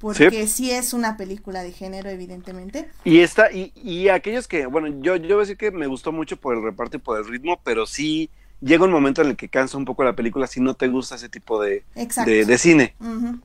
porque 0.00 0.46
sí. 0.46 0.70
es 0.70 0.94
una 0.94 1.18
película 1.18 1.62
de 1.62 1.72
género, 1.72 2.08
evidentemente. 2.08 2.88
Y 3.04 3.20
esta, 3.20 3.52
y, 3.52 3.70
y 3.76 4.08
aquellos 4.08 4.48
que, 4.48 4.64
bueno, 4.64 4.88
yo, 5.02 5.16
yo 5.16 5.36
voy 5.36 5.36
a 5.36 5.46
decir 5.46 5.58
que 5.58 5.70
me 5.70 5.86
gustó 5.86 6.10
mucho 6.10 6.38
por 6.38 6.56
el 6.56 6.62
reparto 6.62 6.96
y 6.96 7.00
por 7.00 7.18
el 7.18 7.28
ritmo, 7.28 7.60
pero 7.62 7.86
sí 7.86 8.30
llega 8.62 8.84
un 8.84 8.92
momento 8.92 9.20
en 9.20 9.28
el 9.28 9.36
que 9.36 9.50
cansa 9.50 9.76
un 9.76 9.84
poco 9.84 10.02
la 10.02 10.16
película 10.16 10.46
si 10.46 10.60
no 10.60 10.72
te 10.72 10.88
gusta 10.88 11.16
ese 11.16 11.28
tipo 11.28 11.62
de, 11.62 11.84
de, 11.94 12.58
cine. 12.58 12.94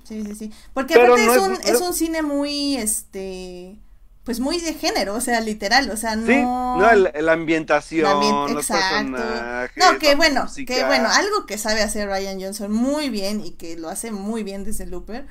Sí, 0.06 0.24
sí, 0.24 0.36
sí. 0.36 0.54
Porque 0.74 0.94
aparte 0.94 1.26
es, 1.26 1.38
un, 1.38 1.54
es 1.62 1.82
un 1.82 1.94
cine 1.94 2.22
muy, 2.22 2.78
este, 2.78 3.76
pues 4.24 4.40
muy 4.40 4.62
de 4.62 4.76
género, 4.76 5.16
o 5.16 5.22
sea, 5.22 5.42
literal, 5.42 5.90
o 5.90 5.98
sea, 5.98 6.16
no... 6.16 6.26
Sí, 6.26 6.38
no, 6.38 6.96
la 7.22 7.34
ambientación, 7.34 8.54
los 8.54 8.66
personajes, 8.66 9.76
No, 9.76 10.00
que 10.00 10.16
bueno, 10.16 10.48
que 10.66 10.86
bueno, 10.86 11.10
algo 11.12 11.46
que 11.46 11.58
sabe 11.58 11.82
hacer 11.82 12.08
Ryan 12.08 12.40
Johnson 12.40 12.72
muy 12.72 13.10
bien 13.10 13.44
y 13.44 13.52
que 13.52 13.76
lo 13.76 13.90
hace 13.90 14.12
muy 14.12 14.44
bien 14.44 14.64
desde 14.64 14.86
Looper 14.86 15.26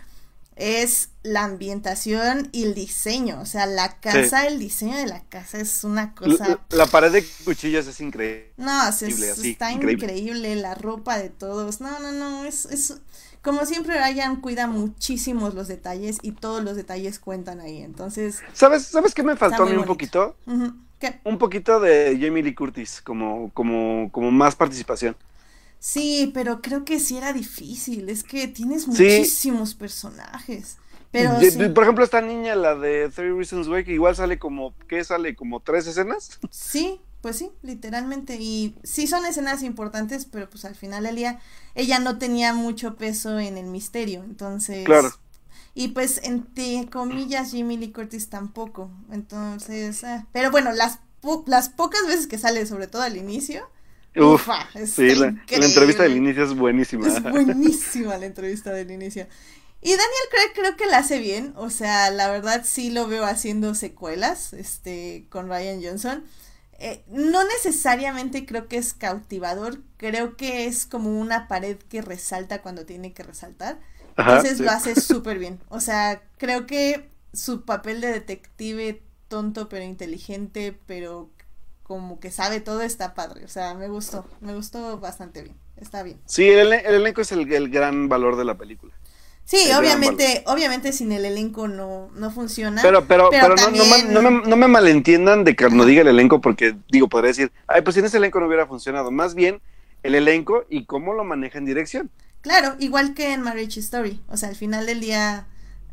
es 0.57 1.11
la 1.23 1.45
ambientación 1.45 2.49
y 2.53 2.65
el 2.65 2.75
diseño. 2.75 3.41
O 3.41 3.47
sea, 3.47 3.67
la 3.67 3.99
casa, 4.01 4.47
el 4.47 4.59
diseño 4.59 4.97
de 4.97 5.07
la 5.07 5.23
casa 5.25 5.59
es 5.59 5.85
una 5.85 6.15
cosa. 6.15 6.61
La, 6.71 6.87
pared 6.87 7.13
de 7.13 7.25
cuchillos 7.45 7.87
es 7.87 8.01
increíble. 8.01 8.53
No, 8.57 8.89
está 8.89 9.73
increíble. 9.73 10.57
la 10.57 10.75
ropa 10.75 11.19
de 11.19 11.31
todos. 11.31 11.81
No, 11.81 11.99
no, 12.01 12.13
no, 12.13 12.45
es, 12.45 12.67
es 12.67 12.95
como 13.43 13.67
siempre 13.67 13.99
Ryan 13.99 14.41
cuida 14.41 14.67
muchísimos 14.67 15.55
los 15.55 15.69
detalles 15.69 16.19
y 16.23 16.33
todos 16.33 16.63
los 16.63 16.77
detalles 16.77 17.19
cuentan 17.19 17.61
ahí. 17.61 17.83
Entonces. 17.83 18.41
¿Sabes, 18.53 18.85
¿sabes 18.87 19.15
qué 19.15 19.23
me 19.23 19.37
faltó 19.37 19.65
a 19.65 19.67
mí 19.67 19.77
un 19.77 19.85
poquito? 19.85 20.37
Un 21.25 21.39
poquito 21.39 21.81
de 21.81 22.17
Jamie 22.21 22.43
Lee 22.43 22.55
Curtis, 22.55 23.03
como, 23.03 23.51
como, 23.53 24.11
como 24.13 24.31
más 24.31 24.57
participación. 24.57 25.17
Sí, 25.85 26.31
pero 26.33 26.63
creo 26.63 26.87
que 26.87 26.99
sí 26.99 27.19
era 27.19 27.35
difícil. 27.35 28.09
Es 28.09 28.25
que 28.25 28.49
tienes 28.49 28.89
muchísimos 28.89 29.75
personajes. 29.75 30.79
Pero 31.11 31.35
Por 31.75 31.83
ejemplo, 31.83 32.03
esta 32.03 32.23
niña, 32.23 32.57
la 32.57 32.75
de 32.75 33.11
Three 33.11 33.33
Reasons 33.33 33.69
Why, 33.69 33.85
que 33.85 33.93
igual 33.93 34.17
sale 34.17 34.39
como, 34.39 34.73
¿qué 34.89 35.05
sale? 35.05 35.37
¿Como 35.37 35.61
tres 35.61 35.87
escenas? 35.87 36.41
Sí, 36.51 37.03
pues 37.21 37.37
sí, 37.37 37.51
literalmente. 37.61 38.39
Y 38.41 38.77
sí 38.83 39.07
son 39.07 39.27
escenas 39.27 39.63
importantes, 39.63 40.25
pero 40.25 40.49
pues 40.49 40.65
al 40.65 40.75
final 40.75 41.05
del 41.05 41.17
día 41.17 41.39
ella 41.75 41.99
no 41.99 42.17
tenía 42.17 42.55
mucho 42.55 42.97
peso 42.97 43.39
en 43.39 43.59
el 43.59 43.67
misterio. 43.67 44.25
Entonces. 44.25 44.87
Claro. 44.87 45.13
Y 45.75 45.89
pues, 45.89 46.19
entre 46.23 46.89
comillas, 46.91 47.51
Jimmy 47.51 47.77
Lee 47.77 47.93
Curtis 47.93 48.31
tampoco. 48.31 48.91
Entonces, 49.13 50.03
ah, 50.03 50.27
pero 50.33 50.51
bueno, 50.51 50.73
las, 50.73 51.01
las 51.45 51.69
pocas 51.69 52.07
veces 52.07 52.27
que 52.27 52.39
sale, 52.39 52.65
sobre 52.65 52.87
todo 52.87 53.03
al 53.03 53.19
inicio, 53.19 53.69
Uf, 54.17 54.49
sí, 54.87 55.15
la, 55.15 55.35
entrevista 55.51 56.05
del 56.05 56.17
inicio 56.17 56.45
es 56.45 56.55
buenísima. 56.55 57.09
Es 57.09 57.23
buenísima 57.23 58.17
la 58.17 58.27
entrevista 58.27 58.71
del 58.71 58.91
inicio. 58.91 59.27
Y 59.81 59.91
Daniel 59.91 60.29
Craig 60.31 60.53
creo 60.55 60.77
que 60.77 60.87
la 60.87 60.99
hace 60.99 61.19
bien, 61.19 61.53
o 61.57 61.69
sea, 61.69 62.11
la 62.11 62.31
verdad 62.31 62.63
sí 62.65 62.91
lo 62.91 63.07
veo 63.07 63.25
haciendo 63.27 63.75
secuelas, 63.75 64.55
este, 64.55 65.27
con 65.29 65.49
Ryan 65.49 65.83
Johnson. 65.83 66.25
Eh, 66.79 67.05
no 67.09 67.45
necesariamente 67.45 68.47
creo 68.47 68.67
que 68.67 68.79
es 68.79 68.95
cautivador, 68.95 69.83
creo 69.97 70.37
que 70.37 70.67
es 70.67 70.87
como 70.87 71.21
una 71.21 71.49
pared 71.49 71.77
que 71.77 72.01
resalta 72.01 72.63
cuando 72.63 72.87
tiene 72.87 73.13
que 73.13 73.25
resaltar. 73.25 73.79
Entonces 74.17 74.61
lo 74.61 74.71
hace 74.71 74.99
súper 75.01 75.39
bien. 75.39 75.61
O 75.69 75.81
sea, 75.81 76.23
creo 76.39 76.67
que 76.67 77.11
su 77.33 77.65
papel 77.65 78.01
de 78.01 78.13
detective 78.13 79.03
tonto 79.29 79.69
pero 79.69 79.85
inteligente, 79.85 80.79
pero 80.87 81.31
como 81.85 82.19
que 82.19 82.31
sabe 82.31 82.61
todo, 82.61 82.83
está 82.83 83.15
padre. 83.15 83.45
O 83.45 83.49
sea, 83.49 83.75
me 83.75 83.89
gustó, 83.89 84.27
me 84.41 84.55
gustó 84.55 84.99
bastante 84.99 85.43
bien. 85.43 85.57
Está 85.77 86.03
bien. 86.03 86.19
Sí, 86.25 86.49
el, 86.49 86.73
elenco 86.73 87.21
es 87.21 87.31
el, 87.31 87.47
gran 87.71 88.09
valor 88.09 88.37
de 88.37 88.45
la 88.45 88.57
película. 88.57 88.93
Sí, 89.45 89.71
obviamente, 89.79 90.43
obviamente 90.47 90.93
sin 90.95 91.13
el 91.13 91.27
elenco 91.27 91.69
no, 91.69 92.09
no 92.15 92.31
funciona. 92.31 92.81
Pero, 92.81 93.07
pero, 93.07 93.29
pero, 93.31 93.55
no, 93.55 93.71
no, 93.71 93.85
me, 94.23 94.49
no, 94.49 94.57
me, 94.57 94.69
malentiendan 94.69 95.45
de 95.45 95.55
que 95.55 95.69
no 95.69 95.85
diga 95.85 96.01
el 96.01 96.09
elenco 96.09 96.41
porque, 96.41 96.75
digo, 96.91 97.11
podría 97.11 97.29
decir, 97.29 97.53
ay, 97.67 97.83
pues 97.83 97.95
sin 97.95 98.07
ese 98.07 98.17
elenco 98.17 98.41
no 98.41 98.47
hubiera 98.47 98.67
funcionado. 98.67 99.11
Más 99.11 99.35
bien, 99.35 99.61
el 100.03 100.15
elenco 100.15 100.65
y 100.71 100.87
cómo 100.87 101.13
lo 101.13 101.25
maneja 101.25 101.59
en 101.59 101.67
dirección. 101.67 102.11
Claro, 102.41 102.77
igual 102.79 103.13
que 103.13 103.35
en 103.35 103.43
Marriage 103.43 103.81
Story. 103.81 104.23
O 104.29 104.39
sea, 104.39 104.49
al 104.49 104.57
final 104.57 104.87
del 104.87 105.01
día, 105.01 105.47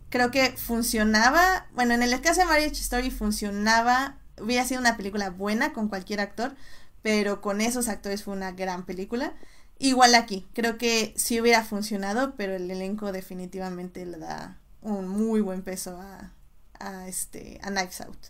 creo 0.10 0.32
que 0.32 0.52
funcionaba, 0.52 1.68
bueno, 1.74 1.94
en 1.94 2.04
el 2.04 2.22
caso 2.22 2.40
de 2.40 2.48
Marriage 2.48 2.80
Story 2.80 3.12
funcionaba 3.12 4.21
hubiera 4.40 4.66
sido 4.66 4.80
una 4.80 4.98
película 4.98 5.30
buena 5.30 5.74
con 5.74 5.88
cualquier 5.88 6.20
actor, 6.20 6.56
pero 7.02 7.42
con 7.42 7.62
esos 7.62 7.88
actores 7.88 8.24
fue 8.24 8.34
una 8.34 8.52
gran 8.52 8.86
película. 8.86 9.34
Igual 9.80 10.14
aquí, 10.16 10.48
creo 10.54 10.78
que 10.78 11.14
sí 11.18 11.42
hubiera 11.42 11.64
funcionado, 11.64 12.36
pero 12.36 12.56
el 12.56 12.70
elenco 12.70 13.12
definitivamente 13.12 14.06
le 14.06 14.20
da 14.20 14.60
un 14.82 15.08
muy 15.08 15.42
buen 15.42 15.64
peso 15.64 16.00
a, 16.00 16.32
a 16.80 17.08
este, 17.08 17.60
a 17.64 17.70
Knives 17.70 18.02
Out. 18.02 18.28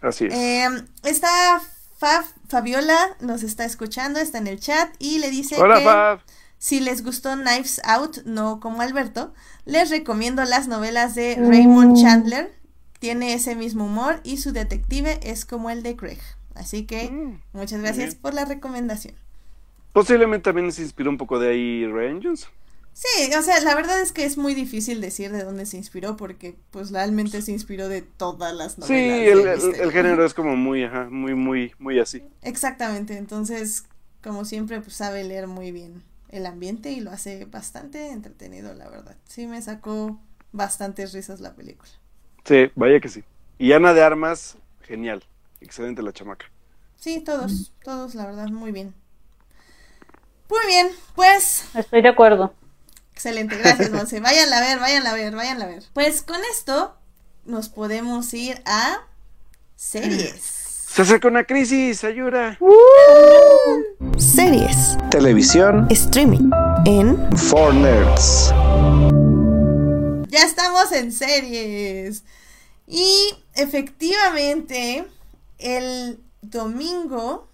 Así 0.00 0.26
es. 0.26 0.34
Em, 0.34 0.86
esta 1.04 1.60
Fabiola 2.48 3.16
nos 3.20 3.42
está 3.42 3.64
escuchando, 3.64 4.20
está 4.20 4.38
en 4.38 4.46
el 4.46 4.60
chat 4.60 4.94
y 4.98 5.18
le 5.18 5.30
dice 5.30 5.56
que 5.56 6.18
si 6.58 6.80
les 6.80 7.02
gustó 7.02 7.34
Knives 7.34 7.80
Out, 7.84 8.24
no 8.24 8.60
como 8.60 8.82
Alberto, 8.82 9.34
les 9.64 9.90
recomiendo 9.90 10.44
las 10.44 10.66
novelas 10.68 11.14
de 11.14 11.36
Raymond 11.36 11.92
mm. 11.92 12.02
Chandler, 12.02 12.58
tiene 13.04 13.34
ese 13.34 13.54
mismo 13.54 13.84
humor 13.84 14.20
y 14.24 14.38
su 14.38 14.52
detective 14.52 15.20
es 15.22 15.44
como 15.44 15.68
el 15.68 15.82
de 15.82 15.94
Craig. 15.94 16.20
Así 16.54 16.86
que 16.86 17.10
mm, 17.10 17.38
muchas 17.52 17.82
gracias 17.82 18.14
por 18.14 18.32
la 18.32 18.46
recomendación. 18.46 19.14
Posiblemente 19.92 20.44
también 20.44 20.72
se 20.72 20.80
inspiró 20.80 21.10
un 21.10 21.18
poco 21.18 21.38
de 21.38 21.50
ahí 21.50 21.86
Ryan 21.86 22.22
Johnson. 22.22 22.50
Sí, 22.94 23.30
o 23.38 23.42
sea, 23.42 23.60
la 23.60 23.74
verdad 23.74 24.00
es 24.00 24.10
que 24.10 24.24
es 24.24 24.38
muy 24.38 24.54
difícil 24.54 25.02
decir 25.02 25.32
de 25.32 25.44
dónde 25.44 25.66
se 25.66 25.76
inspiró 25.76 26.16
porque 26.16 26.56
pues 26.70 26.92
realmente 26.92 27.42
se 27.42 27.52
inspiró 27.52 27.90
de 27.90 28.00
todas 28.00 28.54
las 28.54 28.78
novelas. 28.78 29.60
Sí, 29.60 29.70
el, 29.82 29.92
género 29.92 30.24
es 30.24 30.32
como 30.32 30.56
muy, 30.56 30.84
ajá, 30.84 31.06
muy, 31.10 31.34
muy, 31.34 31.72
muy 31.78 32.00
así. 32.00 32.22
Exactamente, 32.40 33.18
entonces 33.18 33.84
como 34.22 34.46
siempre 34.46 34.80
pues 34.80 34.96
sabe 34.96 35.24
leer 35.24 35.46
muy 35.46 35.72
bien 35.72 36.02
el 36.30 36.46
ambiente 36.46 36.90
y 36.90 37.00
lo 37.00 37.10
hace 37.10 37.44
bastante 37.44 38.12
entretenido, 38.12 38.72
la 38.72 38.88
verdad. 38.88 39.18
Sí, 39.28 39.46
me 39.46 39.60
sacó 39.60 40.18
bastantes 40.52 41.12
risas 41.12 41.40
la 41.40 41.54
película. 41.54 41.90
Sí, 42.44 42.70
vaya 42.74 43.00
que 43.00 43.08
sí. 43.08 43.24
Y 43.58 43.72
Ana 43.72 43.94
de 43.94 44.02
Armas, 44.02 44.56
genial, 44.82 45.24
excelente 45.60 46.02
la 46.02 46.12
chamaca. 46.12 46.46
Sí, 46.96 47.20
todos, 47.20 47.72
todos, 47.82 48.14
la 48.14 48.26
verdad, 48.26 48.48
muy 48.48 48.72
bien. 48.72 48.94
Muy 50.48 50.66
bien, 50.66 50.88
pues... 51.14 51.64
Estoy 51.74 52.02
de 52.02 52.08
acuerdo. 52.08 52.54
Excelente, 53.12 53.56
gracias, 53.56 53.90
Monse. 53.92 54.20
Vayan 54.20 54.52
a 54.52 54.60
ver, 54.60 54.78
vayan 54.78 55.06
a 55.06 55.14
ver, 55.14 55.34
vayan 55.34 55.62
a 55.62 55.66
ver. 55.66 55.82
Pues 55.92 56.22
con 56.22 56.40
esto 56.52 56.96
nos 57.44 57.68
podemos 57.68 58.32
ir 58.34 58.60
a 58.66 59.06
series. 59.76 60.64
Se 60.94 61.02
acerca 61.02 61.28
una 61.28 61.44
crisis, 61.44 62.04
ayuda. 62.04 62.58
Series. 64.16 64.96
Televisión. 65.10 65.86
Streaming. 65.90 66.50
En. 66.86 67.36
For 67.36 67.74
Nerds. 67.74 68.52
Ya 70.34 70.42
estamos 70.42 70.90
en 70.90 71.12
series. 71.12 72.24
Y 72.88 73.36
efectivamente, 73.54 75.06
el 75.58 76.18
domingo, 76.42 77.48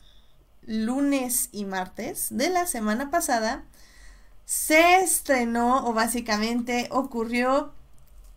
lunes 0.62 1.51
y 1.53 1.66
martes 1.66 2.28
de 2.31 2.49
la 2.49 2.64
semana 2.66 3.11
pasada, 3.11 3.66
se 4.47 5.01
estrenó 5.01 5.87
o 5.87 5.93
básicamente 5.93 6.89
ocurrió 6.91 7.74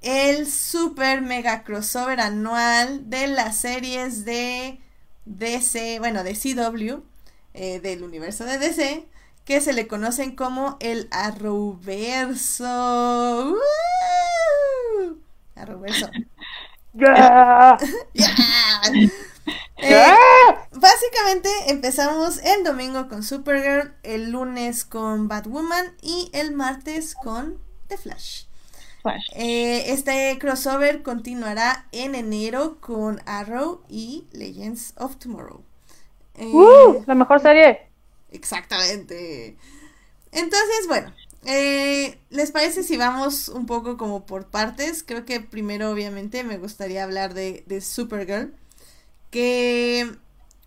el 0.02 0.52
super 0.52 1.22
mega 1.22 1.64
crossover 1.64 2.20
anual 2.20 3.10
de 3.10 3.28
las 3.28 3.56
series 3.56 4.26
de 4.26 4.78
DC, 5.24 6.00
bueno, 6.00 6.22
de 6.26 6.34
CW, 6.34 7.02
eh, 7.54 7.80
del 7.80 8.04
universo 8.04 8.44
de 8.44 8.58
DC, 8.58 9.08
que 9.46 9.62
se 9.62 9.72
le 9.72 9.88
conocen 9.88 10.36
como 10.36 10.76
el 10.82 11.08
Arrowverso. 11.12 12.66
Eh, 19.78 20.16
básicamente 20.72 21.50
empezamos 21.68 22.38
el 22.38 22.64
domingo 22.64 23.10
con 23.10 23.24
Supergirl, 23.24 23.94
el 24.04 24.32
lunes 24.32 24.86
con 24.86 25.28
Batwoman 25.28 25.94
y 26.02 26.30
el 26.32 26.54
martes 26.54 27.16
con 27.16 27.60
The 27.88 27.98
Flash. 27.98 28.44
Eh, 29.36 29.92
este 29.92 30.38
crossover 30.40 31.04
continuará 31.04 31.88
en 31.92 32.16
enero 32.16 32.78
con 32.80 33.22
Arrow 33.26 33.82
y 33.90 34.28
Legends 34.32 34.94
of 34.98 35.18
Tomorrow. 35.18 35.62
Uh, 36.40 37.04
la 37.06 37.16
mejor 37.16 37.42
serie. 37.42 37.82
Exactamente. 38.32 39.58
Entonces, 40.32 40.88
bueno, 40.88 41.14
eh, 41.46 42.18
¿les 42.30 42.52
parece 42.52 42.84
si 42.84 42.98
vamos 42.98 43.50
un 43.50 43.66
poco 43.66 43.98
como 43.98 44.26
por 44.26 44.48
partes? 44.48 45.04
Creo 45.04 45.26
que 45.26 45.40
primero, 45.40 45.92
obviamente, 45.92 46.44
me 46.44 46.58
gustaría 46.58 47.04
hablar 47.04 47.34
de, 47.34 47.64
de 47.68 47.82
Supergirl 47.82 48.54
que 49.34 50.12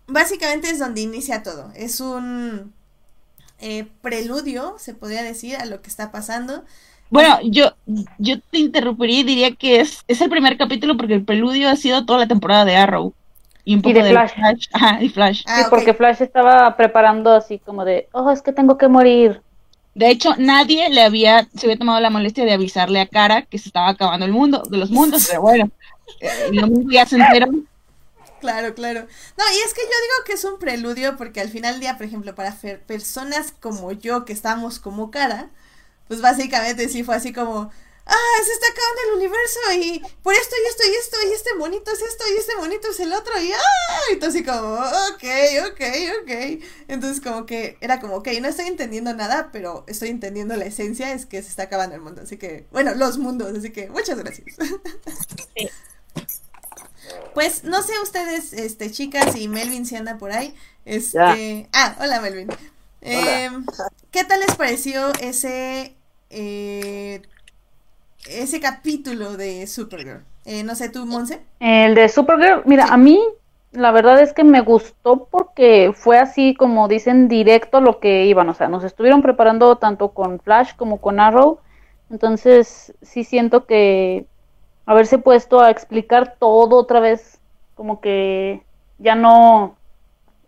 básicamente 0.07 0.69
es 0.69 0.79
donde 0.79 1.01
inicia 1.01 1.41
todo. 1.41 1.71
Es 1.73 2.01
un 2.01 2.73
eh, 3.59 3.87
preludio, 4.01 4.75
se 4.77 4.93
podría 4.93 5.23
decir, 5.23 5.55
a 5.55 5.65
lo 5.65 5.81
que 5.81 5.89
está 5.89 6.11
pasando. 6.11 6.65
Bueno, 7.09 7.39
yo, 7.43 7.71
yo 8.17 8.39
te 8.51 8.59
interrumpiría 8.59 9.21
y 9.21 9.23
diría 9.23 9.55
que 9.55 9.79
es, 9.79 10.03
es 10.09 10.19
el 10.19 10.29
primer 10.29 10.57
capítulo 10.57 10.97
porque 10.97 11.13
el 11.13 11.23
preludio 11.23 11.69
ha 11.69 11.77
sido 11.77 12.05
toda 12.05 12.19
la 12.19 12.27
temporada 12.27 12.65
de 12.65 12.75
Arrow. 12.75 13.13
Y 13.63 13.75
un 13.75 13.81
poco 13.81 14.03
de, 14.03 14.11
Flash. 14.11 14.67
Ajá, 14.73 15.01
y 15.01 15.09
Flash. 15.09 15.39
sí, 15.39 15.45
ah, 15.47 15.67
porque 15.69 15.93
Flash 15.93 16.21
estaba 16.21 16.75
preparando 16.75 17.33
así 17.33 17.59
como 17.59 17.85
de, 17.85 18.09
oh, 18.11 18.29
es 18.31 18.41
que 18.41 18.51
tengo 18.51 18.77
que 18.77 18.89
morir. 18.89 19.41
De 19.97 20.11
hecho, 20.11 20.35
nadie 20.37 20.91
le 20.91 21.01
había, 21.01 21.47
se 21.55 21.65
había 21.65 21.79
tomado 21.79 21.99
la 21.99 22.11
molestia 22.11 22.45
de 22.45 22.53
avisarle 22.53 23.01
a 23.01 23.07
Cara 23.07 23.41
que 23.41 23.57
se 23.57 23.69
estaba 23.69 23.89
acabando 23.89 24.27
el 24.27 24.31
mundo, 24.31 24.61
de 24.69 24.77
los 24.77 24.91
mundos, 24.91 25.25
pero 25.27 25.41
bueno, 25.41 25.71
eh, 26.21 26.29
lo 26.51 26.67
mismo 26.67 26.91
ya 26.91 27.03
se 27.07 27.15
enteró 27.15 27.47
Claro, 28.39 28.75
claro. 28.75 29.07
No, 29.37 29.43
y 29.51 29.57
es 29.65 29.73
que 29.73 29.81
yo 29.81 29.87
digo 29.87 30.25
que 30.27 30.33
es 30.33 30.43
un 30.45 30.59
preludio 30.59 31.17
porque 31.17 31.41
al 31.41 31.49
final 31.49 31.73
del 31.73 31.81
día, 31.81 31.97
por 31.97 32.05
ejemplo, 32.05 32.35
para 32.35 32.55
personas 32.85 33.51
como 33.59 33.91
yo 33.91 34.23
que 34.23 34.33
estamos 34.33 34.77
como 34.77 35.09
cara, 35.09 35.49
pues 36.07 36.21
básicamente 36.21 36.89
sí 36.89 37.03
fue 37.03 37.15
así 37.15 37.33
como, 37.33 37.71
ah, 38.07 38.43
se 38.43 38.51
está 38.53 38.67
acabando 38.67 39.01
el 39.03 39.17
universo 39.17 39.59
y 39.75 40.01
por 40.23 40.33
esto 40.33 40.55
y 40.63 40.67
esto 40.67 40.83
y 40.87 40.95
esto 40.95 41.17
y 41.27 41.33
este 41.33 41.55
monito 41.55 41.91
es 41.91 42.01
esto 42.01 42.23
y 42.33 42.37
este 42.37 42.55
monito 42.55 42.89
es 42.89 42.99
el 42.99 43.13
otro 43.13 43.39
y 43.41 43.51
ah, 43.51 43.99
entonces 44.11 44.43
como, 44.45 44.73
ok, 44.73 45.23
ok, 45.71 45.81
ok. 46.21 46.63
Entonces 46.87 47.21
como 47.21 47.45
que 47.45 47.77
era 47.81 47.99
como, 47.99 48.15
ok, 48.15 48.27
no 48.41 48.47
estoy 48.47 48.67
entendiendo 48.67 49.13
nada, 49.13 49.49
pero 49.51 49.83
estoy 49.87 50.09
entendiendo 50.09 50.55
la 50.55 50.65
esencia, 50.65 51.11
es 51.13 51.25
que 51.25 51.41
se 51.41 51.49
está 51.49 51.63
acabando 51.63 51.95
el 51.95 52.01
mundo, 52.01 52.21
así 52.23 52.37
que, 52.37 52.65
bueno, 52.71 52.93
los 52.95 53.17
mundos, 53.17 53.55
así 53.57 53.71
que 53.71 53.89
muchas 53.89 54.17
gracias. 54.17 54.55
Sí. 55.55 55.69
Pues 57.33 57.63
no 57.63 57.81
sé 57.83 57.93
ustedes, 58.01 58.53
este, 58.53 58.91
chicas 58.91 59.35
y 59.35 59.47
Melvin 59.47 59.85
si 59.85 59.95
anda 59.95 60.17
por 60.17 60.31
ahí. 60.31 60.55
Este, 60.85 61.69
ah, 61.73 61.95
hola 61.99 62.21
Melvin. 62.21 62.49
Em, 63.01 63.65
¿Qué 64.11 64.23
tal 64.23 64.39
les 64.39 64.55
pareció 64.55 65.11
ese 65.21 65.95
eh, 66.29 67.21
ese 68.29 68.59
capítulo 68.59 69.37
de 69.37 69.65
Supergirl? 69.67 70.23
Eh, 70.45 70.63
no 70.63 70.75
sé, 70.75 70.89
tú, 70.89 71.05
Monse. 71.05 71.41
El 71.59 71.95
de 71.95 72.09
Supergirl, 72.09 72.63
mira, 72.65 72.85
a 72.85 72.97
mí 72.97 73.19
la 73.71 73.91
verdad 73.91 74.21
es 74.21 74.33
que 74.33 74.43
me 74.43 74.61
gustó 74.61 75.27
porque 75.29 75.91
fue 75.93 76.17
así 76.17 76.55
como 76.55 76.87
dicen 76.87 77.27
directo 77.27 77.81
lo 77.81 77.99
que 77.99 78.25
iban, 78.25 78.49
o 78.49 78.53
sea, 78.53 78.69
nos 78.69 78.83
estuvieron 78.83 79.21
preparando 79.21 79.75
tanto 79.77 80.09
con 80.09 80.39
Flash 80.39 80.73
como 80.75 80.99
con 81.01 81.19
Arrow, 81.19 81.59
entonces 82.09 82.93
sí 83.01 83.23
siento 83.23 83.65
que 83.65 84.25
haberse 84.85 85.17
puesto 85.17 85.59
a 85.59 85.69
explicar 85.69 86.35
todo 86.39 86.77
otra 86.77 86.99
vez, 86.99 87.39
como 87.75 87.99
que 87.99 88.63
ya 88.97 89.15
no, 89.15 89.75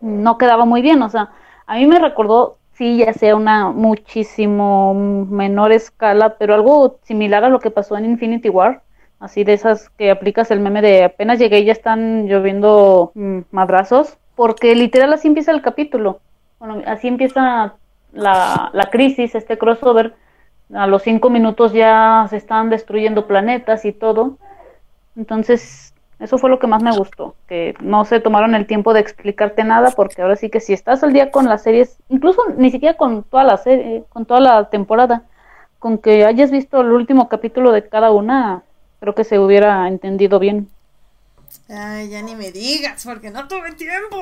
no 0.01 0.37
quedaba 0.37 0.65
muy 0.65 0.81
bien. 0.81 1.01
O 1.03 1.09
sea, 1.09 1.31
a 1.67 1.75
mí 1.75 1.85
me 1.85 1.99
recordó, 1.99 2.57
sí, 2.79 2.97
ya 2.99 3.13
sea 3.13 3.35
una 3.35 3.71
muchísimo 3.71 4.93
menor 5.29 5.73
escala, 5.73 6.37
pero 6.37 6.55
algo 6.55 6.99
similar 7.03 7.43
a 7.43 7.49
lo 7.49 7.59
que 7.59 7.71
pasó 7.71 7.97
en 7.97 8.05
Infinity 8.05 8.49
War. 8.49 8.83
Así 9.19 9.43
de 9.43 9.53
esas 9.53 9.89
que 9.89 10.11
aplicas 10.11 10.49
el 10.49 10.61
meme 10.61 10.81
de 10.81 11.03
apenas 11.03 11.39
llegué 11.39 11.59
y 11.59 11.65
ya 11.65 11.73
están 11.73 12.27
lloviendo 12.27 13.11
mm, 13.15 13.39
madrazos. 13.51 14.17
Porque 14.35 14.73
literal 14.75 15.11
así 15.11 15.27
empieza 15.27 15.51
el 15.51 15.61
capítulo. 15.61 16.21
Bueno, 16.59 16.81
así 16.85 17.09
empieza 17.09 17.75
la, 18.13 18.69
la 18.73 18.89
crisis, 18.89 19.35
este 19.35 19.57
crossover 19.57 20.15
a 20.73 20.87
los 20.87 21.01
cinco 21.03 21.29
minutos 21.29 21.73
ya 21.73 22.27
se 22.29 22.37
están 22.37 22.69
destruyendo 22.69 23.27
planetas 23.27 23.83
y 23.83 23.91
todo. 23.91 24.37
Entonces, 25.17 25.93
eso 26.19 26.37
fue 26.37 26.49
lo 26.49 26.59
que 26.59 26.67
más 26.67 26.83
me 26.83 26.95
gustó, 26.95 27.35
que 27.47 27.75
no 27.79 28.05
se 28.05 28.19
tomaron 28.19 28.55
el 28.55 28.67
tiempo 28.67 28.93
de 28.93 28.99
explicarte 28.99 29.63
nada, 29.63 29.91
porque 29.91 30.21
ahora 30.21 30.35
sí 30.35 30.49
que 30.49 30.59
si 30.59 30.73
estás 30.73 31.03
al 31.03 31.13
día 31.13 31.31
con 31.31 31.45
las 31.47 31.63
series, 31.63 31.97
incluso 32.09 32.41
ni 32.57 32.71
siquiera 32.71 32.97
con 32.97 33.23
toda 33.23 33.43
la 33.43 33.57
serie, 33.57 34.03
con 34.09 34.25
toda 34.25 34.39
la 34.39 34.69
temporada, 34.69 35.23
con 35.79 35.97
que 35.97 36.25
hayas 36.25 36.51
visto 36.51 36.81
el 36.81 36.91
último 36.91 37.29
capítulo 37.29 37.71
de 37.71 37.87
cada 37.87 38.11
una, 38.11 38.63
creo 38.99 39.15
que 39.15 39.23
se 39.23 39.39
hubiera 39.39 39.87
entendido 39.87 40.39
bien. 40.39 40.69
Ay, 41.69 42.09
ya 42.09 42.21
ni 42.21 42.35
me 42.35 42.51
digas, 42.51 43.05
porque 43.05 43.31
no 43.31 43.47
tuve 43.47 43.71
tiempo. 43.73 44.17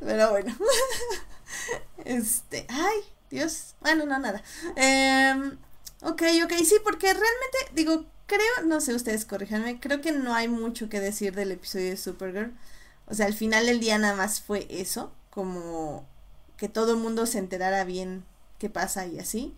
Pero 0.00 0.30
bueno. 0.30 0.54
Este, 2.04 2.66
ay, 2.70 3.00
Dios. 3.30 3.74
Bueno, 3.80 4.06
no, 4.06 4.18
nada. 4.18 4.42
Eh, 4.74 5.52
Ok, 6.04 6.22
ok, 6.44 6.52
sí, 6.64 6.76
porque 6.82 7.06
realmente, 7.06 7.58
digo, 7.74 8.04
creo, 8.32 8.66
no 8.66 8.80
sé, 8.80 8.94
ustedes 8.94 9.26
corríjanme, 9.26 9.78
creo 9.78 10.00
que 10.00 10.12
no 10.12 10.34
hay 10.34 10.48
mucho 10.48 10.88
que 10.88 11.00
decir 11.00 11.34
del 11.34 11.52
episodio 11.52 11.90
de 11.90 11.96
Supergirl. 11.96 12.52
O 13.06 13.14
sea, 13.14 13.26
al 13.26 13.34
final 13.34 13.66
del 13.66 13.80
día 13.80 13.98
nada 13.98 14.14
más 14.14 14.40
fue 14.40 14.66
eso, 14.70 15.12
como 15.30 16.06
que 16.56 16.68
todo 16.68 16.92
el 16.92 16.98
mundo 16.98 17.26
se 17.26 17.38
enterara 17.38 17.84
bien 17.84 18.24
qué 18.58 18.70
pasa 18.70 19.06
y 19.06 19.18
así. 19.18 19.54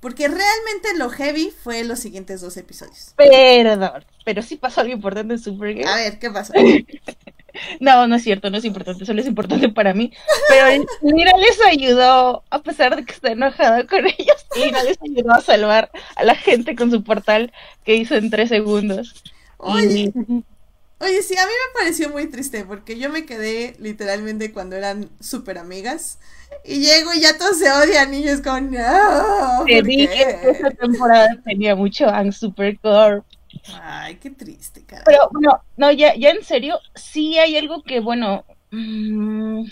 Porque 0.00 0.28
realmente 0.28 0.96
lo 0.96 1.10
heavy 1.10 1.50
fue 1.50 1.84
los 1.84 1.98
siguientes 1.98 2.40
dos 2.40 2.56
episodios. 2.56 3.14
Perdón, 3.16 4.04
pero 4.24 4.42
sí 4.42 4.56
pasó 4.56 4.80
algo 4.80 4.92
importante 4.92 5.34
en 5.34 5.40
Supergirl. 5.40 5.88
A 5.88 5.96
ver, 5.96 6.18
¿qué 6.18 6.30
pasó? 6.30 6.52
No, 7.80 8.06
no 8.06 8.16
es 8.16 8.22
cierto, 8.22 8.50
no 8.50 8.58
es 8.58 8.64
importante, 8.64 9.04
solo 9.04 9.20
es 9.20 9.26
importante 9.26 9.68
para 9.68 9.94
mí. 9.94 10.12
Pero 10.48 10.84
mira, 11.02 11.32
les 11.36 11.60
ayudó, 11.64 12.44
a 12.50 12.62
pesar 12.62 12.96
de 12.96 13.04
que 13.04 13.12
está 13.12 13.32
enojada 13.32 13.86
con 13.86 14.06
ellos, 14.06 14.46
Mira, 14.56 14.82
les 14.82 14.98
ayudó 15.02 15.32
a 15.32 15.40
salvar 15.40 15.90
a 16.16 16.24
la 16.24 16.34
gente 16.34 16.74
con 16.74 16.90
su 16.90 17.02
portal 17.02 17.52
que 17.84 17.94
hizo 17.94 18.14
en 18.16 18.30
tres 18.30 18.48
segundos. 18.48 19.22
Oye, 19.58 20.12
Oye, 21.00 21.22
sí, 21.22 21.36
a 21.36 21.46
mí 21.46 21.52
me 21.52 21.80
pareció 21.80 22.08
muy 22.08 22.26
triste 22.26 22.64
porque 22.64 22.98
yo 22.98 23.08
me 23.08 23.24
quedé 23.24 23.76
literalmente 23.78 24.52
cuando 24.52 24.74
eran 24.74 25.08
súper 25.20 25.58
amigas 25.58 26.18
y 26.64 26.80
llego 26.80 27.14
y 27.14 27.20
ya 27.20 27.38
todos 27.38 27.56
se 27.58 27.70
odian 27.70 28.12
y 28.14 28.24
yo 28.24 28.32
es 28.32 28.40
como, 28.40 28.60
no. 28.62 29.64
Te 29.64 29.80
dije 29.82 30.38
que 30.42 30.50
esta 30.50 30.70
temporada 30.70 31.28
tenía 31.44 31.76
mucho 31.76 32.08
Ang 32.08 32.32
Supercorp. 32.32 33.24
Ay, 33.80 34.16
qué 34.16 34.30
triste, 34.30 34.84
cara. 34.84 35.02
Pero 35.04 35.28
bueno, 35.30 35.60
no, 35.76 35.90
ya, 35.92 36.14
ya 36.14 36.30
en 36.30 36.42
serio, 36.44 36.78
sí 36.94 37.38
hay 37.38 37.56
algo 37.56 37.82
que, 37.82 38.00
bueno, 38.00 38.44
mmm, 38.70 39.64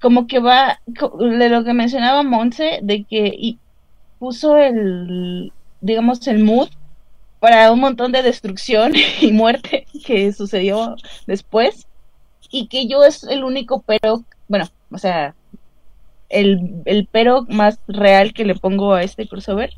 como 0.00 0.26
que 0.26 0.38
va, 0.38 0.80
de 0.86 1.48
lo 1.48 1.64
que 1.64 1.74
mencionaba 1.74 2.22
Monse, 2.22 2.80
de 2.82 3.04
que 3.04 3.32
y 3.36 3.58
puso 4.18 4.56
el, 4.56 5.52
digamos, 5.80 6.26
el 6.26 6.42
mood 6.42 6.68
para 7.38 7.72
un 7.72 7.80
montón 7.80 8.12
de 8.12 8.22
destrucción 8.22 8.92
y 9.20 9.32
muerte 9.32 9.86
que 10.04 10.32
sucedió 10.32 10.96
después 11.26 11.86
y 12.50 12.66
que 12.66 12.86
yo 12.86 13.04
es 13.04 13.24
el 13.24 13.44
único 13.44 13.82
pero, 13.86 14.24
bueno, 14.48 14.66
o 14.90 14.98
sea, 14.98 15.34
el, 16.28 16.82
el 16.84 17.08
pero 17.10 17.46
más 17.48 17.78
real 17.88 18.32
que 18.32 18.44
le 18.44 18.54
pongo 18.54 18.94
a 18.94 19.02
este 19.02 19.26
crossover 19.26 19.72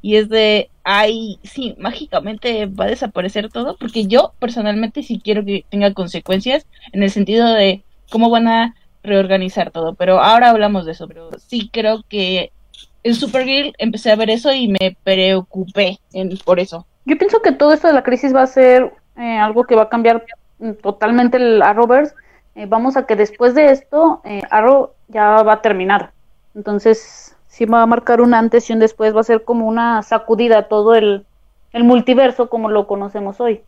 y 0.00 0.16
es 0.16 0.28
de, 0.28 0.70
ay, 0.90 1.38
sí, 1.42 1.76
mágicamente 1.78 2.64
va 2.64 2.84
a 2.84 2.88
desaparecer 2.88 3.50
todo, 3.50 3.76
porque 3.76 4.06
yo 4.06 4.32
personalmente 4.38 5.02
sí 5.02 5.20
quiero 5.22 5.44
que 5.44 5.66
tenga 5.68 5.92
consecuencias 5.92 6.66
en 6.92 7.02
el 7.02 7.10
sentido 7.10 7.52
de 7.52 7.82
cómo 8.10 8.30
van 8.30 8.48
a 8.48 8.74
reorganizar 9.02 9.70
todo, 9.70 9.94
pero 9.96 10.18
ahora 10.18 10.48
hablamos 10.48 10.86
de 10.86 10.92
eso, 10.92 11.06
pero 11.06 11.28
sí 11.46 11.68
creo 11.70 12.04
que 12.08 12.52
en 13.02 13.14
Supergirl 13.14 13.74
empecé 13.76 14.10
a 14.10 14.16
ver 14.16 14.30
eso 14.30 14.50
y 14.50 14.68
me 14.68 14.96
preocupé 15.04 15.98
en, 16.14 16.38
por 16.38 16.58
eso. 16.58 16.86
Yo 17.04 17.18
pienso 17.18 17.42
que 17.42 17.52
todo 17.52 17.74
esto 17.74 17.88
de 17.88 17.92
la 17.92 18.02
crisis 18.02 18.34
va 18.34 18.42
a 18.42 18.46
ser 18.46 18.94
eh, 19.18 19.36
algo 19.36 19.64
que 19.64 19.74
va 19.74 19.82
a 19.82 19.88
cambiar 19.90 20.24
totalmente 20.82 21.36
el 21.36 21.60
Arrowverse. 21.60 22.14
Eh, 22.54 22.64
vamos 22.66 22.96
a 22.96 23.04
que 23.04 23.14
después 23.14 23.54
de 23.54 23.72
esto, 23.72 24.22
eh, 24.24 24.40
Arrow 24.50 24.92
ya 25.08 25.42
va 25.42 25.52
a 25.52 25.62
terminar. 25.62 26.12
Entonces, 26.54 27.36
sí 27.58 27.64
va 27.64 27.82
a 27.82 27.86
marcar 27.86 28.20
un 28.20 28.34
antes 28.34 28.70
y 28.70 28.72
un 28.72 28.78
después, 28.78 29.14
va 29.14 29.20
a 29.20 29.24
ser 29.24 29.42
como 29.42 29.66
una 29.66 30.00
sacudida 30.04 30.58
a 30.58 30.68
todo 30.68 30.94
el, 30.94 31.26
el 31.72 31.82
multiverso 31.82 32.48
como 32.48 32.70
lo 32.70 32.86
conocemos 32.86 33.40
hoy. 33.40 33.62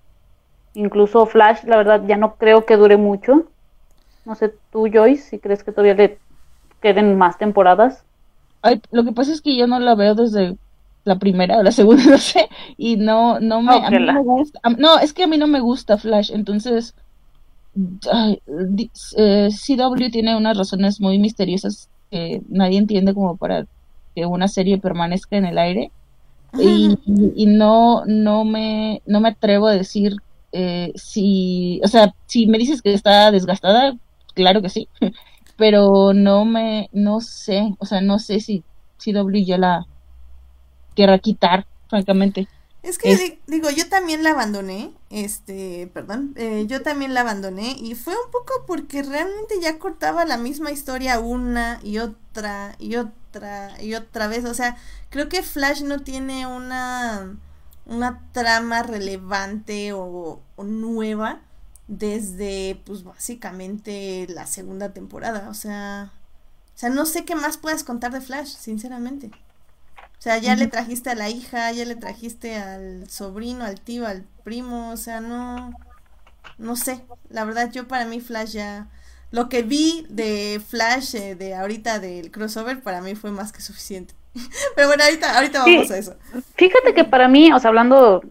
Incluso 0.75 1.27
Flash, 1.27 1.65
la 1.65 1.77
verdad, 1.77 2.03
ya 2.07 2.17
no 2.17 2.37
creo 2.37 2.65
que 2.65 2.77
dure 2.77 2.97
mucho. 2.97 3.47
No 4.25 4.37
sé, 4.37 4.55
tú, 4.71 4.89
Joyce, 4.93 5.31
si 5.31 5.39
crees 5.41 5.65
que 5.65 5.73
todavía 5.73 5.95
le 5.95 6.19
queden 6.81 7.19
más 7.19 7.37
temporadas. 7.37 8.05
Ay, 8.63 8.81
lo 8.93 9.03
que 9.03 9.11
pasa 9.11 9.33
es 9.33 9.41
que 9.41 9.57
yo 9.57 9.67
no 9.67 9.81
la 9.81 9.97
veo 9.97 10.15
desde 10.15 10.57
la 11.03 11.19
primera 11.19 11.59
o 11.59 11.65
la 11.65 11.73
segunda, 11.73 12.05
no 12.09 12.19
sé, 12.19 12.49
y 12.77 12.97
no, 12.97 13.41
no 13.41 13.61
me, 13.61 13.75
a 13.75 13.91
mí 13.91 13.99
no 13.99 14.13
me 14.13 14.23
gusta. 14.23 14.61
No, 14.79 15.01
es 15.01 15.13
que 15.13 15.25
a 15.25 15.27
mí 15.27 15.37
no 15.37 15.49
me 15.49 15.59
gusta 15.59 15.99
Flash, 15.99 16.31
entonces 16.33 16.95
ay, 18.13 18.41
eh, 19.17 19.49
CW 19.51 20.11
tiene 20.13 20.37
unas 20.37 20.57
razones 20.57 21.01
muy 21.01 21.19
misteriosas 21.19 21.89
que 22.09 22.41
nadie 22.49 22.79
entiende 22.79 23.15
como 23.15 23.37
para 23.37 23.67
que 24.15 24.27
una 24.27 24.49
serie 24.49 24.79
permanezca 24.79 25.37
en 25.37 25.45
el 25.45 25.59
aire. 25.59 25.91
Y, 26.59 26.99
y, 27.07 27.47
no, 27.47 28.05
no 28.07 28.45
me, 28.45 29.03
no 29.07 29.21
me 29.21 29.29
atrevo 29.29 29.69
a 29.69 29.73
decir 29.73 30.17
eh, 30.51 30.93
si, 30.97 31.81
o 31.85 31.89
sea, 31.89 32.13
si 32.27 32.49
me 32.49 32.59
dices 32.59 32.83
que 32.83 32.93
está 32.93 33.31
desgastada, 33.31 33.97
claro 34.35 34.61
que 34.61 34.69
sí, 34.69 34.89
pero 35.57 36.13
no 36.13 36.45
me, 36.45 36.89
no 36.93 37.21
sé, 37.21 37.75
o 37.79 37.87
sea, 37.87 38.01
no 38.01 38.19
sé 38.19 38.41
si 38.41 38.65
CW 38.99 39.45
ya 39.45 39.59
la 39.59 39.87
quiera 40.95 41.19
quitar, 41.19 41.67
francamente. 41.89 42.49
Es 42.91 42.99
que 42.99 43.41
digo, 43.47 43.71
yo 43.71 43.89
también 43.89 44.23
la 44.23 44.31
abandoné, 44.31 44.93
este, 45.11 45.91
perdón, 45.95 46.35
eh, 46.37 46.67
yo 46.67 46.83
también 46.83 47.15
la 47.15 47.21
abandoné 47.21 47.77
y 47.79 47.95
fue 47.95 48.15
un 48.15 48.31
poco 48.31 48.65
porque 48.67 49.03
realmente 49.03 49.61
ya 49.61 49.79
cortaba 49.79 50.25
la 50.25 50.37
misma 50.37 50.73
historia 50.73 51.21
una 51.21 51.81
y 51.83 51.99
otra 51.99 52.75
y 52.79 52.97
otra 52.97 53.81
y 53.81 53.95
otra 53.95 54.27
vez, 54.29 54.45
o 54.45 54.55
sea, 54.55 54.77
creo 55.11 55.29
que 55.29 55.43
Flash 55.43 55.83
no 55.83 56.01
tiene 56.01 56.47
una 56.47 57.37
una 57.87 58.29
trama 58.33 58.83
relevante 58.83 59.93
o, 59.93 60.41
o 60.57 60.65
nueva 60.65 61.41
desde 61.89 62.81
pues 62.87 63.05
básicamente 63.05 64.27
la 64.29 64.47
segunda 64.47 64.93
temporada, 64.93 65.49
o 65.49 65.55
sea, 65.55 66.13
o 66.75 66.79
sea, 66.81 66.89
no 66.89 67.05
sé 67.07 67.25
qué 67.25 67.35
más 67.35 67.57
puedas 67.59 67.85
contar 67.85 68.13
de 68.13 68.21
Flash, 68.21 68.57
sinceramente. 68.57 69.31
O 70.21 70.23
sea, 70.23 70.37
ya 70.37 70.55
le 70.55 70.67
trajiste 70.67 71.09
a 71.09 71.15
la 71.15 71.31
hija, 71.31 71.73
ya 71.73 71.87
le 71.87 71.97
trajiste 71.97 72.57
al 72.57 73.09
sobrino, 73.09 73.65
al 73.65 73.81
tío, 73.81 74.07
al 74.07 74.25
primo, 74.45 74.91
o 74.91 74.97
sea, 74.99 75.23
no 75.23 75.73
no 76.61 76.77
sé, 76.77 77.01
la 77.31 77.45
verdad 77.45 77.71
yo 77.73 77.89
para 77.89 78.05
mí 78.05 78.21
Flash 78.21 78.53
ya 78.53 78.87
lo 79.31 79.49
que 79.49 79.63
vi 79.63 80.07
de 80.11 80.61
Flash 80.65 81.15
eh, 81.15 81.35
de 81.35 81.55
ahorita 81.55 81.99
del 81.99 82.31
crossover 82.31 82.81
para 82.83 83.01
mí 83.01 83.15
fue 83.15 83.31
más 83.31 83.53
que 83.53 83.63
suficiente. 83.63 84.15
Pero 84.77 84.89
bueno, 84.89 85.03
ahorita, 85.03 85.37
ahorita 85.37 85.65
vamos 85.65 85.91
a 85.91 85.99
eso. 85.99 86.15
Fíjate 86.55 86.95
que 86.95 87.05
para 87.05 87.29
mí, 87.29 87.53
o 87.53 87.59
sea, 87.59 87.69
hablando, 87.69 88.23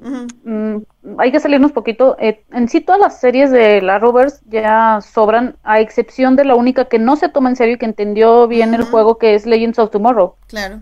mm, 0.44 0.78
hay 1.18 1.32
que 1.32 1.40
salirnos 1.40 1.72
poquito. 1.74 2.16
Eh, 2.20 2.44
en 2.52 2.70
sí, 2.70 2.80
todas 2.80 3.02
las 3.02 3.20
series 3.20 3.52
de 3.52 3.82
la 3.82 4.00
Rovers 4.00 4.42
ya 4.46 5.00
sobran, 5.02 5.58
a 5.64 5.82
excepción 5.82 6.36
de 6.36 6.46
la 6.46 6.56
única 6.56 6.86
que 6.86 7.00
no 7.00 7.18
se 7.18 7.28
toma 7.28 7.50
en 7.50 7.58
serio 7.58 7.76
y 7.76 7.78
que 7.78 7.86
entendió 7.86 8.48
bien 8.48 8.74
el 8.74 8.84
juego, 8.84 9.18
que 9.18 9.36
es 9.36 9.46
Legends 9.46 9.80
of 9.80 9.92
Tomorrow. 9.92 10.36
Claro. 10.48 10.80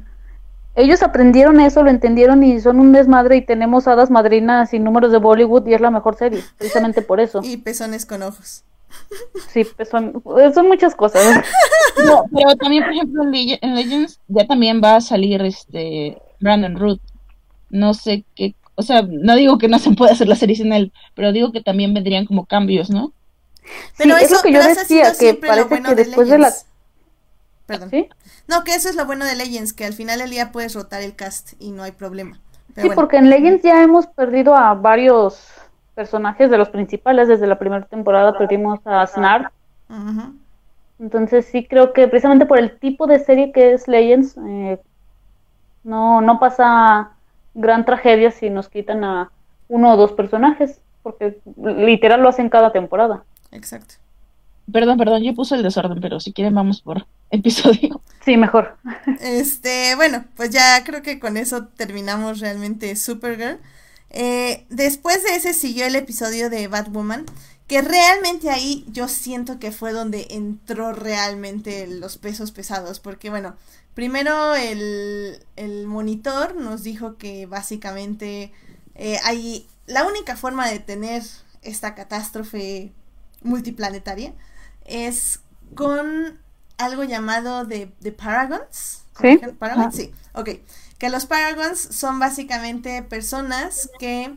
Ellos 0.78 1.02
aprendieron 1.02 1.60
eso, 1.60 1.82
lo 1.82 1.90
entendieron 1.90 2.44
y 2.44 2.62
son 2.62 2.80
un 2.80 2.92
desmadre 2.94 3.38
y 3.38 3.42
tenemos 3.42 3.88
hadas 3.88 4.12
madrinas 4.12 4.76
y 4.76 4.80
números 4.80 5.12
de 5.12 5.18
Bollywood 5.18 5.66
y 5.66 5.74
es 5.74 5.82
la 5.82 5.90
mejor 5.90 6.16
serie, 6.16 6.44
precisamente 6.56 7.02
por 7.02 7.20
eso. 7.20 7.42
Y 7.44 7.58
pezones 7.58 8.06
con 8.06 8.22
ojos. 8.22 8.64
Sí, 9.52 9.66
pues 9.76 9.90
son, 9.90 10.22
son 10.54 10.68
muchas 10.68 10.96
cosas. 10.96 11.24
No, 12.06 12.26
pero 12.32 12.56
también, 12.58 12.84
por 12.84 12.94
ejemplo, 12.94 13.24
en 13.24 13.76
Legends 13.76 14.20
ya 14.28 14.46
también 14.46 14.80
va 14.84 14.98
a 14.98 15.02
salir 15.02 15.42
este 15.42 16.22
Brandon 16.40 16.76
Root. 16.76 17.02
No 17.72 17.96
sé 17.96 18.24
qué, 18.36 18.54
o 18.76 18.84
sea, 18.84 19.02
no 19.02 19.36
digo 19.36 19.58
que 19.58 19.68
no 19.68 19.80
se 19.80 19.90
pueda 19.94 20.12
hacer 20.12 20.28
la 20.28 20.36
serie 20.36 20.56
sin 20.56 20.72
él, 20.74 20.94
pero 21.16 21.32
digo 21.32 21.52
que 21.52 21.64
también 21.64 21.96
vendrían 21.96 22.28
como 22.28 22.46
cambios, 22.46 22.92
¿no? 22.92 23.14
Pero 23.98 24.16
eso, 24.16 24.26
es 24.26 24.32
lo 24.32 24.42
que 24.44 24.54
yo 24.54 24.62
decía, 24.64 25.12
que 25.20 25.34
parece 25.34 25.82
que 25.82 25.96
después 25.96 26.30
de, 26.30 26.38
la... 26.38 26.54
Perdón. 27.66 27.90
No, 28.48 28.64
que 28.64 28.74
eso 28.76 28.90
es 28.90 28.96
lo 28.96 29.06
bueno 29.06 29.26
de 29.26 29.36
Legends, 29.36 29.74
que 29.74 29.86
al 29.86 29.94
final 29.94 30.20
del 30.20 30.30
día 30.30 30.52
puedes 30.52 30.74
rotar 30.74 31.02
el 31.02 31.16
cast 31.16 31.54
y 31.60 31.72
no 31.72 31.84
hay 31.84 31.92
problema. 31.92 32.40
sí, 32.76 32.90
porque 32.96 33.18
en 33.18 33.30
Legends 33.30 33.64
ya 33.64 33.84
hemos 33.84 34.08
perdido 34.08 34.56
a 34.56 34.74
varios 34.74 35.50
personajes 35.96 36.50
de 36.50 36.58
los 36.58 36.70
principales. 36.70 37.28
Desde 37.28 37.48
la 37.48 37.60
primera 37.60 37.86
temporada 37.86 38.38
perdimos 38.38 38.80
a 38.86 39.06
Snark. 39.08 39.52
Entonces 41.00 41.46
sí 41.46 41.66
creo 41.66 41.94
que 41.94 42.08
precisamente 42.08 42.46
por 42.46 42.58
el 42.58 42.78
tipo 42.80 43.06
de 43.06 43.20
serie 43.20 43.52
que 43.52 43.74
es 43.74 43.88
Legends, 43.88 44.36
eh, 44.48 44.80
no, 45.84 46.22
no 46.22 46.40
pasa 46.40 47.12
gran 47.54 47.86
tragedia 47.86 48.32
si 48.32 48.50
nos 48.50 48.70
quitan 48.70 49.04
a 49.04 49.32
uno 49.68 49.94
o 49.94 49.98
dos 49.98 50.14
personajes, 50.14 50.80
porque 51.04 51.40
literal 51.58 52.22
lo 52.22 52.30
hacen 52.30 52.50
cada 52.50 52.72
temporada. 52.72 53.24
Exacto. 53.52 53.96
Perdón, 54.72 54.98
perdón, 54.98 55.24
yo 55.24 55.34
puse 55.34 55.56
el 55.56 55.64
desorden, 55.64 56.00
pero 56.02 56.20
si 56.20 56.34
quieren 56.34 56.56
vamos 56.56 56.82
por 56.82 57.06
episodio. 57.32 58.02
Sí, 58.24 58.38
mejor. 58.38 58.78
Este, 59.22 59.96
bueno, 59.96 60.26
pues 60.36 60.50
ya 60.50 60.84
creo 60.84 61.02
que 61.02 61.20
con 61.20 61.38
eso 61.38 61.68
terminamos 61.68 62.40
realmente 62.40 62.96
Supergirl. 62.96 63.60
Eh, 64.10 64.66
después 64.70 65.24
de 65.24 65.36
ese 65.36 65.54
siguió 65.54 65.86
el 65.86 65.96
episodio 65.96 66.50
de 66.50 66.68
Batwoman, 66.68 67.26
que 67.68 67.82
realmente 67.82 68.50
ahí 68.50 68.86
yo 68.90 69.08
siento 69.08 69.60
que 69.60 69.72
fue 69.72 69.92
donde 69.92 70.28
entró 70.32 70.94
realmente 70.94 71.88
los 71.88 72.18
pesos 72.18 72.52
pesados, 72.52 73.00
porque 73.00 73.30
bueno, 73.30 73.56
primero 73.94 74.56
el, 74.56 75.38
monitor 75.86 76.56
nos 76.56 76.84
dijo 76.84 77.18
que 77.18 77.46
básicamente 77.46 78.54
eh, 78.96 79.18
hay 79.24 79.68
la 79.86 80.06
única 80.06 80.36
forma 80.36 80.70
de 80.70 80.80
tener 80.80 81.24
esta 81.62 81.96
catástrofe 81.96 82.94
multiplanetaria 83.42 84.34
es 84.86 85.42
con 85.76 86.40
algo 86.78 87.04
llamado 87.04 87.66
de, 87.66 87.88
Paragons. 88.18 89.04
¿Sí? 89.20 89.40
¿Paragons? 89.60 89.96
Sí, 89.96 90.14
ok. 90.34 90.50
Que 90.98 91.10
los 91.10 91.26
Paragons 91.26 91.80
son 91.80 92.20
básicamente 92.20 93.02
personas 93.04 93.90
que 94.00 94.36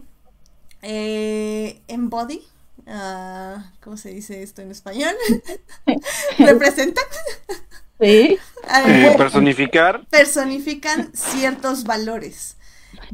eh, 0.82 1.80
embody, 1.88 2.43
uh, 2.86 3.61
¿cómo 3.80 3.97
se 3.97 4.11
dice 4.11 4.43
esto 4.43 4.62
en 4.62 4.70
español? 4.70 5.14
Representan. 6.38 7.05
Sí. 8.01 8.38
Eh, 8.86 9.14
personificar. 9.16 10.07
Personifican 10.11 11.11
ciertos 11.14 11.84
valores. 11.84 12.57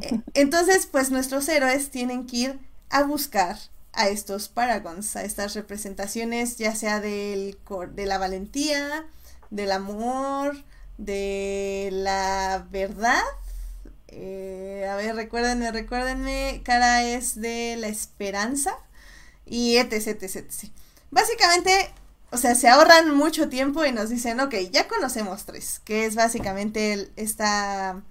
Eh, 0.03 0.21
entonces, 0.35 0.87
pues 0.87 1.11
nuestros 1.11 1.49
héroes 1.49 1.91
tienen 1.91 2.27
que 2.27 2.37
ir 2.37 2.59
a 2.91 3.05
buscar 3.05 3.57
a 3.93 4.09
estos 4.09 4.49
paragons, 4.49 5.17
a 5.17 5.25
estas 5.25 5.55
representaciones, 5.55 6.59
ya 6.59 6.75
sea 6.75 7.01
del, 7.01 7.57
de 7.95 8.07
la 8.07 8.19
valentía, 8.19 9.07
del 9.51 9.73
amor, 9.73 10.65
de 10.99 11.89
la 11.93 12.67
verdad. 12.71 13.23
Eh, 14.09 14.87
a 14.91 14.97
ver, 14.97 15.15
recuérdenme, 15.15 15.71
recuérdenme, 15.73 16.63
cara 16.65 17.03
es 17.03 17.41
de 17.41 17.77
la 17.77 17.89
esperanza 17.89 18.77
y 19.45 19.77
etc, 19.77 20.23
etc, 20.23 20.37
etc. 20.37 20.71
Básicamente, 21.11 21.91
o 22.31 22.37
sea, 22.37 22.55
se 22.55 22.69
ahorran 22.69 23.15
mucho 23.15 23.49
tiempo 23.49 23.85
y 23.85 23.93
nos 23.93 24.11
dicen, 24.11 24.41
ok, 24.41 24.55
ya 24.71 24.89
conocemos 24.89 25.45
tres, 25.45 25.81
que 25.85 26.07
es 26.07 26.15
básicamente 26.15 26.93
el, 26.93 27.13
esta, 27.17 28.03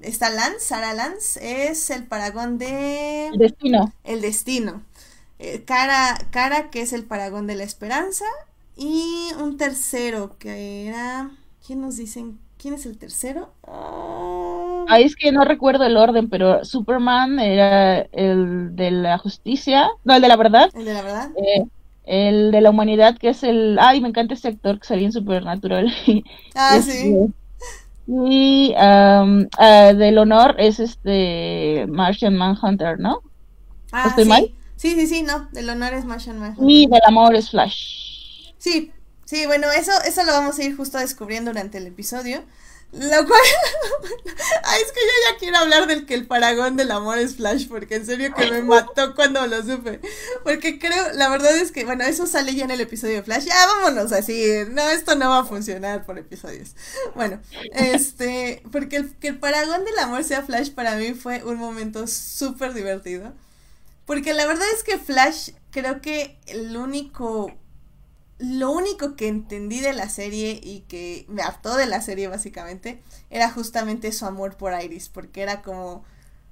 esta 0.00 0.30
Lance, 0.30 0.60
Sara 0.60 0.94
Lance, 0.94 1.68
es 1.68 1.90
el 1.90 2.06
paragón 2.06 2.58
de... 2.58 3.28
El 3.28 3.38
destino. 3.38 3.92
El 4.04 4.20
destino. 4.20 4.82
Eh, 5.38 5.64
cara, 5.64 6.16
cara, 6.30 6.70
que 6.70 6.82
es 6.82 6.92
el 6.92 7.04
paragón 7.04 7.46
de 7.46 7.56
la 7.56 7.64
esperanza, 7.64 8.26
y 8.76 9.28
un 9.40 9.56
tercero, 9.56 10.36
que 10.38 10.86
era... 10.86 11.30
¿Quién 11.64 11.80
nos 11.80 11.96
dicen? 11.96 12.40
¿Quién 12.58 12.74
es 12.74 12.86
el 12.86 12.98
tercero? 12.98 13.52
Ah, 13.66 14.98
es 14.98 15.16
que 15.16 15.32
no 15.32 15.44
recuerdo 15.44 15.84
el 15.84 15.96
orden, 15.96 16.28
pero 16.28 16.64
Superman 16.64 17.38
era 17.38 18.00
el 18.12 18.74
de 18.74 18.90
la 18.90 19.18
justicia, 19.18 19.88
no, 20.04 20.14
el 20.14 20.22
de 20.22 20.28
la 20.28 20.36
verdad. 20.36 20.70
El 20.74 20.84
de 20.84 20.94
la 20.94 21.02
verdad. 21.02 21.30
Eh, 21.36 21.64
el 22.04 22.50
de 22.50 22.60
la 22.60 22.70
humanidad, 22.70 23.16
que 23.16 23.30
es 23.30 23.42
el... 23.42 23.78
Ay, 23.80 24.00
me 24.00 24.08
encanta 24.08 24.34
este 24.34 24.48
actor 24.48 24.80
que 24.80 24.86
salía 24.86 25.06
en 25.06 25.12
Supernatural. 25.12 25.92
ah, 26.54 26.80
sí. 26.80 27.16
Y 28.06 28.74
uh, 28.76 29.96
del 29.96 30.18
honor 30.18 30.56
es 30.58 30.80
este 30.80 31.86
Martian 31.88 32.36
Manhunter, 32.36 32.98
¿no? 32.98 33.22
Ah, 33.92 34.06
¿Estoy 34.08 34.24
mal? 34.24 34.52
Sí, 34.76 34.94
sí, 34.94 35.06
sí, 35.06 35.22
no. 35.22 35.48
Del 35.52 35.70
honor 35.70 35.94
es 35.94 36.04
Martian 36.04 36.38
Manhunter. 36.38 36.68
Y 36.68 36.86
del 36.86 37.00
amor 37.06 37.34
es 37.36 37.50
Flash. 37.50 38.11
Sí, 38.62 38.92
sí, 39.24 39.46
bueno, 39.46 39.68
eso, 39.72 39.90
eso 40.04 40.22
lo 40.22 40.30
vamos 40.30 40.56
a 40.56 40.62
ir 40.62 40.76
justo 40.76 40.96
descubriendo 40.98 41.50
durante 41.50 41.78
el 41.78 41.86
episodio. 41.88 42.44
Lo 42.92 43.26
cual. 43.26 43.40
Ay, 44.64 44.82
es 44.82 44.92
que 44.92 45.00
yo 45.00 45.32
ya 45.32 45.38
quiero 45.38 45.56
hablar 45.56 45.88
del 45.88 46.06
que 46.06 46.14
el 46.14 46.26
paragón 46.28 46.76
del 46.76 46.92
amor 46.92 47.18
es 47.18 47.36
Flash, 47.36 47.66
porque 47.66 47.96
en 47.96 48.06
serio 48.06 48.32
que 48.34 48.50
me 48.50 48.62
mató 48.62 49.16
cuando 49.16 49.44
lo 49.48 49.62
supe. 49.64 49.98
Porque 50.44 50.78
creo, 50.78 51.12
la 51.14 51.28
verdad 51.28 51.56
es 51.56 51.72
que, 51.72 51.84
bueno, 51.84 52.04
eso 52.04 52.26
sale 52.26 52.54
ya 52.54 52.64
en 52.64 52.70
el 52.70 52.82
episodio 52.82 53.16
de 53.16 53.22
Flash. 53.24 53.46
Ya 53.46 53.66
vámonos 53.66 54.12
así. 54.12 54.44
No, 54.70 54.88
esto 54.90 55.16
no 55.16 55.30
va 55.30 55.40
a 55.40 55.44
funcionar 55.44 56.06
por 56.06 56.18
episodios. 56.18 56.76
Bueno, 57.16 57.40
este. 57.72 58.62
Porque 58.70 58.96
el, 58.96 59.16
que 59.16 59.28
el 59.28 59.38
paragón 59.40 59.84
del 59.84 59.98
amor 59.98 60.22
sea 60.22 60.42
Flash 60.42 60.70
para 60.70 60.94
mí 60.94 61.14
fue 61.14 61.42
un 61.42 61.56
momento 61.56 62.06
súper 62.06 62.74
divertido. 62.74 63.32
Porque 64.04 64.34
la 64.34 64.46
verdad 64.46 64.66
es 64.76 64.84
que 64.84 64.98
Flash, 64.98 65.50
creo 65.72 66.00
que 66.00 66.38
el 66.46 66.76
único 66.76 67.50
lo 68.42 68.72
único 68.72 69.14
que 69.14 69.28
entendí 69.28 69.80
de 69.80 69.92
la 69.92 70.08
serie 70.08 70.58
y 70.62 70.80
que 70.88 71.24
me 71.28 71.42
hartó 71.42 71.76
de 71.76 71.86
la 71.86 72.00
serie 72.00 72.26
básicamente 72.26 73.00
era 73.30 73.48
justamente 73.50 74.10
su 74.10 74.26
amor 74.26 74.56
por 74.56 74.72
Iris, 74.80 75.08
porque 75.08 75.42
era 75.42 75.62
como, 75.62 76.04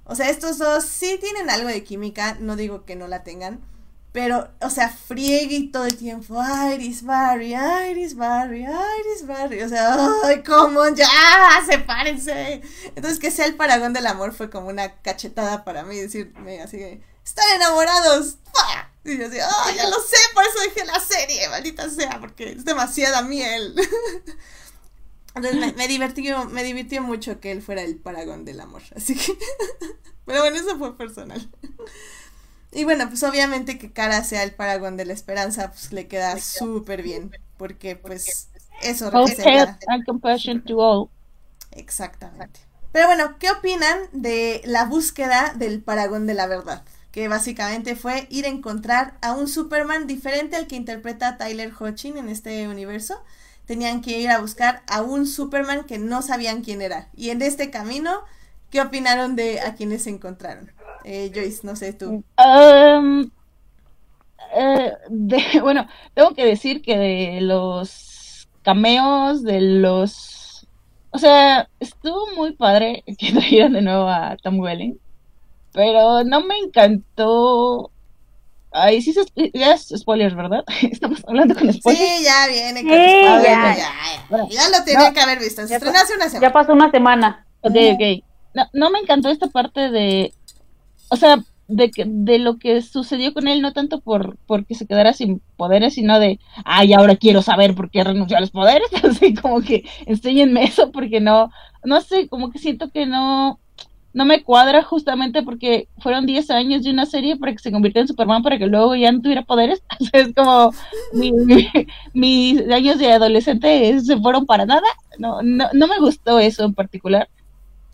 o 0.05 0.15
sea, 0.15 0.29
estos 0.29 0.57
dos 0.57 0.85
sí 0.85 1.19
tienen 1.19 1.49
algo 1.49 1.67
de 1.67 1.83
química, 1.83 2.37
no 2.39 2.55
digo 2.55 2.85
que 2.85 2.95
no 2.95 3.09
la 3.09 3.23
tengan, 3.23 3.59
pero, 4.13 4.49
o 4.61 4.69
sea, 4.69 4.87
friegue 4.87 5.69
todo 5.71 5.85
el 5.85 5.97
tiempo, 5.97 6.41
Iris 6.73 7.03
Barry, 7.03 7.55
Iris 7.89 8.15
Barry, 8.15 8.61
Iris 8.61 9.27
Barry, 9.27 9.61
o 9.61 9.69
sea, 9.69 9.97
ay, 10.23 10.43
cómo, 10.43 10.87
ya, 10.89 11.09
sepárense. 11.69 12.61
Entonces 12.95 13.19
que 13.19 13.31
sea 13.31 13.45
el 13.45 13.55
paragón 13.55 13.91
del 13.91 14.07
amor 14.07 14.33
fue 14.33 14.49
como 14.49 14.67
una 14.67 15.01
cachetada 15.01 15.65
para 15.65 15.83
mí, 15.83 15.97
decirme 15.97 16.61
así 16.61 16.77
que, 16.77 17.01
están 17.23 17.45
enamorados, 17.55 18.37
y 19.03 19.17
yo 19.17 19.29
decía, 19.29 19.47
oh, 19.49 19.71
ya 19.75 19.89
lo 19.89 19.99
sé, 19.99 20.17
por 20.33 20.43
eso 20.43 20.61
dije 20.63 20.85
la 20.85 20.99
serie, 20.99 21.49
maldita 21.49 21.89
sea, 21.89 22.19
porque 22.19 22.51
es 22.51 22.65
demasiada 22.65 23.21
miel. 23.23 23.75
Entonces 25.35 25.59
me, 25.59 25.71
me, 25.73 25.87
divirtió, 25.87 26.45
me 26.45 26.63
divirtió 26.63 27.01
mucho 27.01 27.39
que 27.39 27.51
él 27.51 27.61
fuera 27.61 27.81
el 27.81 27.95
paragón 27.95 28.45
del 28.45 28.59
amor, 28.59 28.83
así 28.95 29.15
que... 29.15 29.37
Pero 30.25 30.41
bueno, 30.41 30.57
eso 30.57 30.77
fue 30.77 30.97
personal. 30.97 31.49
Y 32.71 32.83
bueno, 32.83 33.07
pues 33.09 33.23
obviamente 33.23 33.77
que 33.77 33.91
Cara 33.91 34.23
sea 34.23 34.43
el 34.43 34.53
paragón 34.53 34.97
de 34.97 35.05
la 35.05 35.13
esperanza, 35.13 35.71
pues 35.71 35.91
le 35.91 36.07
queda 36.07 36.39
súper 36.39 37.01
bien, 37.01 37.31
porque 37.57 37.95
pues 37.95 38.49
eso 38.81 39.09
representa... 39.09 39.79
Exactamente. 41.71 42.59
Pero 42.91 43.07
bueno, 43.07 43.37
¿qué 43.39 43.51
opinan 43.51 43.99
de 44.11 44.61
la 44.65 44.85
búsqueda 44.85 45.53
del 45.55 45.81
paragón 45.81 46.27
de 46.27 46.33
la 46.33 46.47
verdad? 46.47 46.83
Que 47.11 47.27
básicamente 47.27 47.95
fue 47.95 48.27
ir 48.29 48.45
a 48.45 48.49
encontrar 48.49 49.15
a 49.21 49.33
un 49.33 49.47
Superman 49.47 50.07
diferente 50.07 50.55
al 50.55 50.67
que 50.67 50.77
interpreta 50.77 51.37
Tyler 51.37 51.71
Hoechlin 51.77 52.17
en 52.17 52.29
este 52.29 52.67
universo. 52.67 53.21
Tenían 53.65 54.01
que 54.01 54.19
ir 54.19 54.29
a 54.29 54.39
buscar 54.39 54.81
a 54.87 55.01
un 55.01 55.27
Superman 55.27 55.83
que 55.83 55.97
no 55.97 56.21
sabían 56.21 56.63
quién 56.63 56.81
era. 56.81 57.09
Y 57.15 57.29
en 57.29 57.41
este 57.41 57.69
camino, 57.69 58.21
¿qué 58.69 58.81
opinaron 58.81 59.35
de 59.35 59.59
a 59.59 59.75
quienes 59.75 60.03
se 60.03 60.09
encontraron? 60.09 60.71
Eh, 61.03 61.31
Joyce, 61.33 61.65
no 61.65 61.75
sé 61.75 61.93
tú. 61.93 62.23
Um, 62.37 63.29
eh, 64.55 64.93
bueno, 65.61 65.87
tengo 66.13 66.33
que 66.33 66.45
decir 66.45 66.81
que 66.81 66.97
de 66.97 67.41
los 67.41 68.47
cameos, 68.63 69.43
de 69.43 69.59
los... 69.59 70.65
O 71.13 71.17
sea, 71.17 71.67
estuvo 71.81 72.33
muy 72.37 72.53
padre 72.53 73.03
que 73.17 73.31
trajeran 73.33 73.73
de 73.73 73.81
nuevo 73.81 74.07
a 74.07 74.37
Tom 74.37 74.59
Welling 74.59 75.00
pero 75.73 76.23
no 76.23 76.41
me 76.41 76.57
encantó. 76.57 77.91
Ay, 78.73 79.01
sí, 79.01 79.13
ya 79.53 79.73
es 79.73 79.93
spoilers, 79.95 80.35
¿verdad? 80.35 80.63
Estamos 80.81 81.23
hablando 81.27 81.55
con 81.55 81.71
spoilers. 81.73 82.05
Sí, 82.05 82.23
ya 82.23 82.47
viene 82.47 82.81
con 82.83 82.91
spoilers. 82.91 83.43
Ya, 83.43 83.75
ya, 83.75 84.47
ya. 84.49 84.69
lo 84.69 84.83
tenía 84.85 85.11
que 85.11 85.19
haber 85.19 85.39
visto. 85.39 85.67
Se 85.67 85.75
estrenó 85.75 85.99
hace 85.99 86.15
una 86.15 86.29
semana. 86.29 86.47
Ya 86.47 86.53
pasó 86.53 86.73
una 86.73 86.91
semana. 86.91 87.45
Ok, 87.61 87.75
ok. 87.93 88.23
No, 88.53 88.67
no 88.73 88.89
me 88.91 88.99
encantó 88.99 89.29
esta 89.29 89.47
parte 89.47 89.89
de. 89.89 90.33
O 91.09 91.17
sea, 91.17 91.43
de, 91.71 91.89
que, 91.89 92.03
de 92.05 92.37
lo 92.37 92.57
que 92.57 92.81
sucedió 92.81 93.33
con 93.33 93.47
él, 93.47 93.61
no 93.61 93.73
tanto 93.73 94.01
por 94.01 94.37
porque 94.45 94.75
se 94.75 94.85
quedara 94.85 95.13
sin 95.13 95.41
poderes, 95.55 95.93
sino 95.93 96.19
de, 96.19 96.39
ay, 96.65 96.93
ahora 96.93 97.15
quiero 97.15 97.41
saber 97.41 97.75
por 97.75 97.89
qué 97.89 98.03
renunció 98.03 98.37
a 98.37 98.41
los 98.41 98.51
poderes. 98.51 98.87
Así 99.03 99.33
como 99.33 99.61
que 99.61 99.83
enséñenme 100.05 100.63
eso, 100.63 100.91
porque 100.91 101.21
no, 101.21 101.49
no 101.83 102.01
sé, 102.01 102.27
como 102.27 102.51
que 102.51 102.59
siento 102.59 102.91
que 102.91 103.05
no, 103.05 103.59
no 104.13 104.25
me 104.25 104.43
cuadra 104.43 104.83
justamente 104.83 105.41
porque 105.41 105.87
fueron 105.99 106.25
10 106.25 106.51
años 106.51 106.83
de 106.83 106.91
una 106.91 107.05
serie 107.05 107.37
para 107.37 107.53
que 107.53 107.59
se 107.59 107.71
convirtiera 107.71 108.03
en 108.03 108.07
Superman 108.09 108.43
para 108.43 108.57
que 108.57 108.67
luego 108.67 108.95
ya 108.95 109.11
no 109.11 109.21
tuviera 109.21 109.43
poderes. 109.43 109.83
es 110.13 110.33
como 110.33 110.71
mis 112.13 112.61
años 112.69 112.99
de 112.99 113.11
adolescente 113.11 113.99
se 114.01 114.17
fueron 114.19 114.45
para 114.45 114.65
nada. 114.65 114.87
No, 115.17 115.41
no, 115.41 115.69
no 115.73 115.87
me 115.87 115.99
gustó 115.99 116.39
eso 116.39 116.65
en 116.65 116.73
particular. 116.73 117.29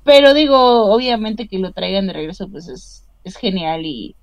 Pero 0.03 0.33
digo, 0.33 0.85
obviamente 0.93 1.47
que 1.47 1.59
lo 1.59 1.71
traigan 1.71 2.07
de 2.07 2.13
regreso 2.13 2.47
pues 2.49 2.67
es, 2.67 3.05
es 3.23 3.35
genial 3.35 3.85
y, 3.85 4.15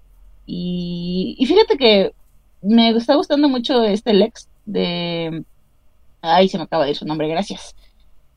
y, 0.47 1.45
fíjate 1.47 1.77
que 1.77 2.13
me 2.63 2.91
está 2.91 3.15
gustando 3.15 3.49
mucho 3.49 3.85
este 3.85 4.15
Lex 4.15 4.49
de... 4.65 5.45
Ay, 6.23 6.49
se 6.49 6.57
me 6.57 6.65
acaba 6.65 6.85
de 6.85 6.91
ir 6.91 6.97
su 6.97 7.05
nombre, 7.05 7.29
gracias. 7.29 7.77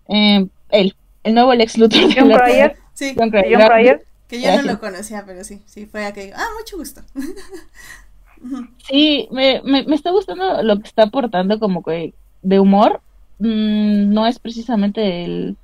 Eh, 0.10 0.46
él, 0.70 0.94
el 1.24 1.34
nuevo 1.34 1.54
Lex 1.54 1.78
Luthor. 1.78 2.14
De 2.14 2.76
Sí, 2.98 3.14
John 3.16 3.30
Que 3.30 4.42
yo 4.42 4.56
no 4.56 4.64
lo 4.64 4.80
conocía, 4.80 5.24
pero 5.24 5.44
sí, 5.44 5.62
sí, 5.68 5.86
fue 5.86 6.04
aquello. 6.04 6.34
Ah, 6.36 6.48
mucho 6.58 6.78
gusto. 6.78 7.02
sí, 8.90 9.28
me, 9.30 9.62
me, 9.64 9.84
me, 9.84 9.94
está 9.94 10.10
gustando 10.10 10.64
lo 10.64 10.80
que 10.80 10.88
está 10.88 11.04
aportando 11.04 11.60
como 11.60 11.84
que 11.84 12.16
de 12.42 12.60
humor. 12.60 13.02
Mm, 13.38 14.12
no 14.12 14.26
es 14.26 14.40
precisamente 14.40 15.24
el... 15.24 15.58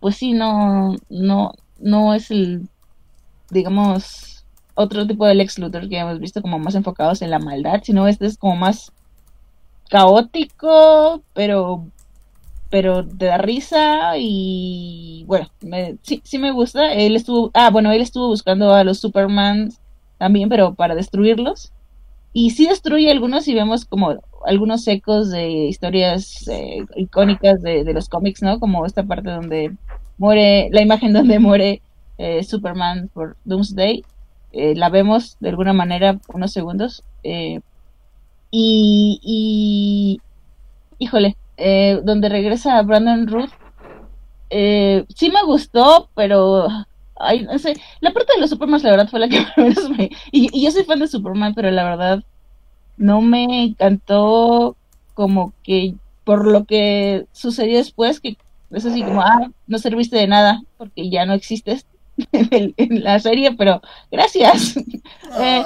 Pues 0.00 0.16
sí, 0.16 0.32
no, 0.32 0.96
no, 1.10 1.52
no 1.80 2.14
es 2.14 2.30
el, 2.30 2.66
digamos, 3.50 4.46
otro 4.74 5.06
tipo 5.06 5.26
de 5.26 5.34
Lex 5.34 5.58
Luthor 5.58 5.86
que 5.86 5.98
hemos 5.98 6.18
visto 6.18 6.40
como 6.40 6.58
más 6.58 6.74
enfocados 6.74 7.20
en 7.20 7.28
la 7.28 7.38
maldad, 7.38 7.82
sino 7.84 8.08
este 8.08 8.24
es 8.24 8.38
como 8.38 8.56
más 8.56 8.90
caótico, 9.90 11.22
pero 11.34 11.86
pero 12.70 13.06
te 13.06 13.26
da 13.26 13.38
risa 13.38 14.16
y 14.18 15.24
bueno, 15.26 15.48
sí, 16.02 16.20
sí 16.24 16.38
me 16.38 16.52
gusta. 16.52 16.92
Él 16.92 17.16
estuvo, 17.16 17.50
ah, 17.54 17.70
bueno, 17.70 17.92
él 17.92 18.02
estuvo 18.02 18.28
buscando 18.28 18.72
a 18.74 18.84
los 18.84 18.98
Superman 18.98 19.70
también, 20.18 20.48
pero 20.48 20.74
para 20.74 20.94
destruirlos. 20.94 21.72
Y 22.32 22.50
sí 22.50 22.66
destruye 22.66 23.10
algunos 23.10 23.48
y 23.48 23.54
vemos 23.54 23.84
como 23.84 24.16
algunos 24.44 24.86
ecos 24.88 25.30
de 25.30 25.48
historias 25.68 26.46
eh, 26.48 26.84
icónicas 26.96 27.62
de, 27.62 27.84
los 27.94 28.08
cómics, 28.08 28.42
¿no? 28.42 28.60
Como 28.60 28.84
esta 28.84 29.04
parte 29.04 29.30
donde 29.30 29.74
muere, 30.18 30.68
la 30.72 30.82
imagen 30.82 31.12
donde 31.12 31.38
muere 31.38 31.82
eh, 32.18 32.42
Superman 32.44 33.10
por 33.14 33.36
Doomsday. 33.44 34.04
Eh, 34.52 34.74
la 34.74 34.88
vemos 34.90 35.36
de 35.40 35.50
alguna 35.50 35.72
manera 35.72 36.18
unos 36.28 36.52
segundos. 36.52 37.02
y, 37.22 37.60
y, 38.50 40.20
híjole, 40.98 41.36
eh, 41.56 42.00
donde 42.04 42.28
regresa 42.28 42.82
Brandon 42.82 43.26
Ruth, 43.26 43.50
eh, 44.50 45.04
sí 45.14 45.30
me 45.30 45.42
gustó, 45.44 46.08
pero 46.14 46.68
ay, 47.18 47.42
no 47.42 47.58
sé, 47.58 47.74
la 48.00 48.12
parte 48.12 48.34
de 48.34 48.40
los 48.40 48.50
Superman 48.50 48.82
la 48.82 48.90
verdad 48.90 49.08
fue 49.08 49.20
la 49.20 49.28
que 49.28 49.44
menos 49.56 49.90
me... 49.90 50.10
Y, 50.30 50.64
yo 50.64 50.70
soy 50.70 50.84
fan 50.84 51.00
de 51.00 51.08
Superman, 51.08 51.54
pero 51.54 51.70
la 51.70 51.84
verdad 51.84 52.22
no 52.96 53.20
me 53.20 53.64
encantó 53.64 54.76
como 55.14 55.52
que 55.62 55.94
por 56.24 56.46
lo 56.46 56.64
que 56.64 57.26
sucedió 57.32 57.78
después, 57.78 58.20
que 58.20 58.36
es 58.70 58.84
así 58.84 59.02
como, 59.02 59.22
ah, 59.22 59.50
no 59.66 59.78
serviste 59.78 60.16
de 60.16 60.26
nada 60.26 60.60
porque 60.76 61.08
ya 61.08 61.24
no 61.24 61.34
existes 61.34 61.86
en, 62.32 63.04
la 63.04 63.18
serie, 63.20 63.52
pero 63.52 63.80
gracias. 64.10 64.76
Eh, 65.38 65.64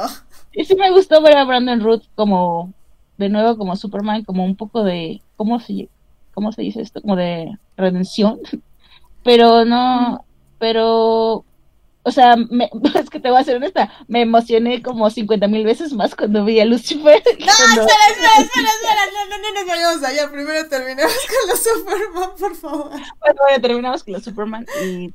Y 0.53 0.65
sí 0.65 0.75
me 0.75 0.91
gustó 0.91 1.23
ver 1.23 1.37
a 1.37 1.45
Brandon 1.45 1.81
Root 1.81 2.03
como, 2.17 2.73
de 3.21 3.29
nuevo, 3.29 3.57
como 3.57 3.77
Superman, 3.77 4.25
como 4.25 4.45
un 4.45 4.57
poco 4.57 4.83
de, 4.83 5.23
¿cómo 5.37 5.61
se, 5.61 5.89
cómo 6.35 6.51
se 6.53 6.63
dice 6.63 6.81
esto? 6.81 7.01
Como 7.03 7.15
de 7.17 7.57
redención. 7.77 8.41
Pero 9.23 9.67
no, 9.67 10.25
pero 10.59 11.45
o 12.03 12.11
sea, 12.11 12.37
me, 12.37 12.71
es 12.95 13.11
que 13.11 13.21
te 13.21 13.31
voy 13.31 13.39
a 13.39 13.45
ser 13.45 13.57
honesta, 13.57 13.93
me 14.09 14.23
emocioné 14.23 14.83
como 14.83 15.11
50 15.11 15.47
mil 15.49 15.67
veces 15.67 15.93
más 15.93 16.15
cuando 16.15 16.45
vi 16.45 16.59
a 16.61 16.65
Lucifer. 16.65 17.23
No, 17.41 17.83
espera, 17.83 18.07
espera, 18.09 18.31
espera, 18.39 18.69
espera, 18.69 19.03
no, 19.13 19.37
no, 19.37 19.43
no 19.43 19.55
nos 19.55 19.67
vayamos 19.67 20.03
allá, 20.03 20.31
primero 20.31 20.69
terminamos 20.69 21.15
con 21.27 21.51
los 21.51 21.63
Superman, 21.63 22.31
por 22.39 22.57
favor. 22.57 22.91
Bueno, 22.91 23.41
bueno, 23.43 23.61
terminamos 23.61 24.05
con 24.05 24.15
los 24.15 24.25
Superman 24.25 24.67
y, 24.83 25.13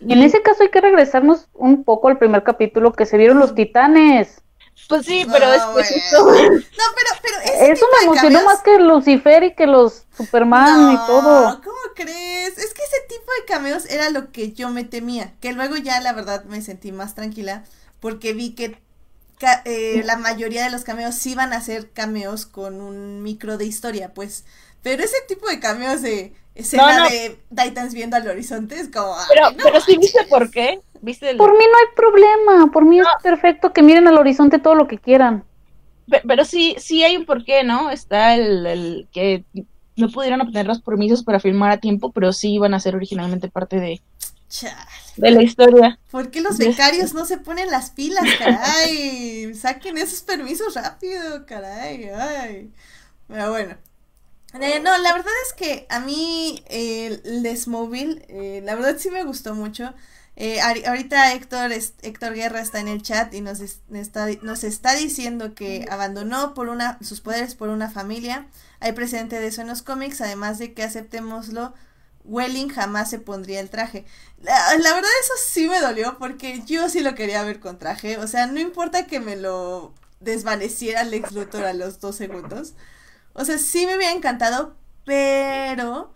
y... 0.00 0.12
En 0.12 0.22
ese 0.22 0.40
caso 0.42 0.62
hay 0.62 0.70
que 0.70 0.80
regresarnos 0.80 1.48
un 1.54 1.82
poco 1.82 2.06
al 2.06 2.18
primer 2.18 2.44
capítulo 2.44 2.92
que 2.92 3.06
se 3.06 3.18
vieron 3.18 3.40
los 3.40 3.54
titanes. 3.56 4.42
Pues 4.90 5.06
sí, 5.06 5.26
pero 5.32 5.46
no, 5.46 5.78
es. 5.78 6.12
No, 6.12 6.26
pero, 6.94 7.10
pero 7.22 7.36
ese 7.44 7.72
Eso 7.72 7.86
me 7.98 8.04
emocionó 8.04 8.40
cambios- 8.40 8.44
más 8.44 8.62
que 8.62 8.78
Lucifer 8.78 9.42
y 9.44 9.54
que 9.54 9.66
los 9.66 10.04
Superman 10.16 10.92
y 10.92 10.96
todo. 11.06 11.60
¿Cómo 11.64 11.76
crees? 11.94 12.58
Es 12.58 12.74
que 12.74 12.82
ese 12.82 13.00
tipo 13.08 13.30
de 13.38 13.44
cameos 13.46 13.86
era 13.86 14.10
lo 14.10 14.30
que 14.32 14.52
yo 14.52 14.68
me 14.68 14.84
temía. 14.84 15.32
Que 15.40 15.52
luego 15.52 15.76
ya 15.76 16.00
la 16.00 16.12
verdad 16.12 16.44
me 16.44 16.60
sentí 16.60 16.92
más 16.92 17.14
tranquila 17.14 17.64
porque 18.00 18.32
vi 18.34 18.54
que 18.54 18.78
eh, 19.64 20.02
la 20.04 20.16
mayoría 20.16 20.64
de 20.64 20.70
los 20.70 20.84
cameos 20.84 21.14
sí 21.14 21.34
van 21.34 21.52
a 21.54 21.60
ser 21.62 21.90
cameos 21.92 22.44
con 22.44 22.80
un 22.82 23.22
micro 23.22 23.56
de 23.56 23.64
historia, 23.64 24.12
pues. 24.12 24.44
Pero 24.82 25.02
ese 25.02 25.16
tipo 25.28 25.46
de 25.48 25.60
cameos 25.60 26.02
de 26.02 26.34
escena 26.54 26.98
No, 26.98 27.04
no. 27.04 27.10
de 27.10 27.38
Titans 27.56 27.94
viendo 27.94 28.16
al 28.16 28.28
horizonte 28.28 28.78
es 28.78 28.88
como. 28.88 29.16
Pero, 29.28 29.50
no 29.52 29.56
pero 29.62 29.80
sí 29.80 29.96
viste 29.98 30.24
por 30.24 30.50
qué. 30.50 30.80
¿Viste 31.02 31.30
el- 31.30 31.36
Por 31.36 31.52
mí 31.52 31.64
no 31.70 31.78
hay 31.78 31.94
problema, 31.96 32.72
por 32.72 32.84
mí 32.84 33.00
es 33.00 33.06
perfecto 33.22 33.72
que 33.72 33.82
miren 33.82 34.06
al 34.08 34.18
horizonte 34.18 34.58
todo 34.58 34.74
lo 34.74 34.86
que 34.86 34.98
quieran. 34.98 35.44
Pe- 36.08 36.22
Pero 36.26 36.44
sí, 36.44 36.76
sí 36.78 37.02
hay 37.04 37.16
un 37.16 37.24
porqué, 37.26 37.64
¿no? 37.64 37.90
Está 37.90 38.34
el, 38.34 38.66
el 38.66 39.08
que 39.12 39.44
no 39.96 40.08
pudieron 40.10 40.40
obtener 40.40 40.66
los 40.66 40.80
permisos 40.82 41.22
para 41.22 41.40
filmar 41.40 41.70
a 41.70 41.78
tiempo, 41.78 42.12
pero 42.12 42.32
sí 42.32 42.54
iban 42.54 42.74
a 42.74 42.80
ser 42.80 42.96
originalmente 42.96 43.48
parte 43.48 43.76
de, 43.80 44.00
Chale. 44.48 44.74
de 45.16 45.30
la 45.30 45.42
historia. 45.42 45.98
¿Por 46.10 46.30
qué 46.30 46.40
los 46.40 46.58
Ya 46.58 46.66
becarios 46.66 47.14
no 47.14 47.24
se 47.24 47.38
ponen 47.38 47.70
las 47.70 47.90
pilas, 47.90 48.24
caray? 48.38 49.54
Saquen 49.54 49.96
esos 49.98 50.22
permisos 50.22 50.74
rápido, 50.74 51.46
caray. 51.46 52.08
Ay. 52.10 52.70
Pero 53.28 53.50
bueno. 53.50 53.76
Eh, 54.60 54.80
no, 54.80 54.98
la 54.98 55.12
verdad 55.12 55.32
es 55.46 55.52
que 55.54 55.86
a 55.90 56.00
mí 56.00 56.64
eh, 56.68 57.20
el 57.24 57.42
de 57.44 57.56
Smallville, 57.56 58.24
eh, 58.28 58.62
la 58.64 58.74
verdad 58.74 58.96
sí 58.98 59.10
me 59.10 59.22
gustó 59.24 59.54
mucho. 59.54 59.94
Eh, 60.36 60.58
ahori- 60.60 60.86
ahorita 60.86 61.32
Héctor, 61.34 61.72
es- 61.72 61.94
Héctor 62.02 62.34
Guerra 62.34 62.60
está 62.60 62.80
en 62.80 62.88
el 62.88 63.02
chat 63.02 63.32
y 63.34 63.40
nos, 63.42 63.60
es- 63.60 63.80
está, 63.92 64.26
nos 64.42 64.64
está 64.64 64.94
diciendo 64.94 65.54
que 65.54 65.86
abandonó 65.90 66.54
por 66.54 66.68
una, 66.68 66.98
sus 67.02 67.20
poderes 67.20 67.54
por 67.54 67.68
una 67.68 67.90
familia. 67.90 68.46
Hay 68.80 68.92
presente 68.92 69.38
de 69.40 69.48
eso 69.48 69.60
en 69.62 69.68
los 69.68 69.82
cómics, 69.82 70.20
además 70.20 70.58
de 70.58 70.72
que 70.72 70.82
aceptémoslo, 70.82 71.74
Welling 72.24 72.68
jamás 72.68 73.10
se 73.10 73.18
pondría 73.18 73.60
el 73.60 73.70
traje. 73.70 74.04
La, 74.42 74.54
la 74.78 74.94
verdad 74.94 75.10
eso 75.24 75.32
sí 75.46 75.68
me 75.68 75.80
dolió 75.80 76.18
porque 76.18 76.62
yo 76.66 76.88
sí 76.88 77.00
lo 77.00 77.14
quería 77.14 77.42
ver 77.42 77.60
con 77.60 77.78
traje. 77.78 78.18
O 78.18 78.26
sea, 78.26 78.46
no 78.46 78.60
importa 78.60 79.06
que 79.06 79.20
me 79.20 79.36
lo 79.36 79.94
desvaneciera 80.20 81.02
Lex 81.04 81.32
Luthor 81.32 81.64
a 81.64 81.72
los 81.72 82.00
dos 82.00 82.16
segundos. 82.16 82.74
O 83.32 83.44
sea, 83.44 83.58
sí 83.58 83.86
me 83.86 83.96
hubiera 83.96 84.12
encantado, 84.12 84.76
pero 85.04 86.12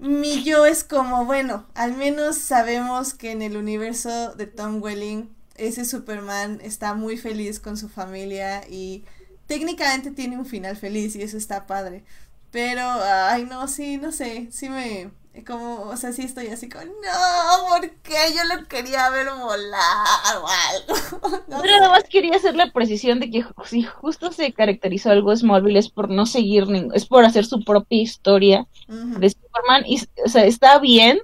mi 0.00 0.42
yo 0.44 0.66
es 0.66 0.84
como, 0.84 1.24
bueno, 1.26 1.66
al 1.74 1.94
menos 1.96 2.38
sabemos 2.38 3.14
que 3.14 3.32
en 3.32 3.42
el 3.42 3.56
universo 3.56 4.34
de 4.34 4.46
Tom 4.46 4.82
Welling 4.82 5.28
ese 5.56 5.84
Superman 5.84 6.60
está 6.62 6.94
muy 6.94 7.18
feliz 7.18 7.60
con 7.60 7.76
su 7.76 7.88
familia 7.88 8.62
y 8.68 9.04
técnicamente 9.46 10.10
tiene 10.10 10.38
un 10.38 10.46
final 10.46 10.76
feliz 10.76 11.16
y 11.16 11.22
eso 11.22 11.36
está 11.36 11.66
padre. 11.66 12.04
Pero, 12.50 12.82
ay, 12.82 13.44
no, 13.44 13.68
sí, 13.68 13.98
no 13.98 14.12
sé, 14.12 14.48
sí 14.50 14.68
me, 14.70 15.10
como, 15.44 15.82
o 15.82 15.96
sea, 15.96 16.12
sí 16.12 16.22
estoy 16.22 16.48
así 16.48 16.68
como, 16.68 16.84
no, 16.84 17.68
¿por 17.68 17.90
qué? 18.02 18.16
Yo 18.34 18.44
lo 18.54 18.66
quería 18.66 19.10
ver 19.10 19.28
volar 19.30 20.36
o 20.36 20.46
algo. 20.46 21.40
No 21.48 21.60
Pero 21.62 21.78
nada 21.78 21.90
más 21.90 22.04
quería 22.04 22.36
hacer 22.36 22.54
la 22.54 22.70
precisión 22.70 23.18
de 23.18 23.30
que 23.30 23.44
si 23.64 23.82
justo 23.82 24.30
se 24.32 24.52
caracterizó 24.52 25.10
algo 25.10 25.34
Smallville 25.34 25.78
es 25.78 25.88
por 25.88 26.08
no 26.08 26.26
seguir, 26.26 26.66
es 26.94 27.06
por 27.06 27.24
hacer 27.24 27.44
su 27.44 27.64
propia 27.64 28.02
historia 28.02 28.66
de 28.86 29.30
Superman. 29.30 29.84
Y, 29.86 30.00
o 30.24 30.28
sea, 30.28 30.44
está 30.44 30.78
bien, 30.78 31.20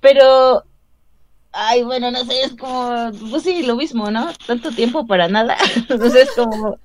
pero. 0.00 0.64
Ay, 1.52 1.82
bueno, 1.82 2.10
no 2.10 2.24
sé, 2.24 2.42
es 2.42 2.54
como. 2.54 3.10
Pues 3.30 3.42
sí, 3.42 3.62
lo 3.62 3.76
mismo, 3.76 4.10
¿no? 4.10 4.30
Tanto 4.46 4.70
tiempo 4.70 5.06
para 5.06 5.28
nada. 5.28 5.56
Entonces, 5.76 6.14
es 6.14 6.30
como. 6.32 6.78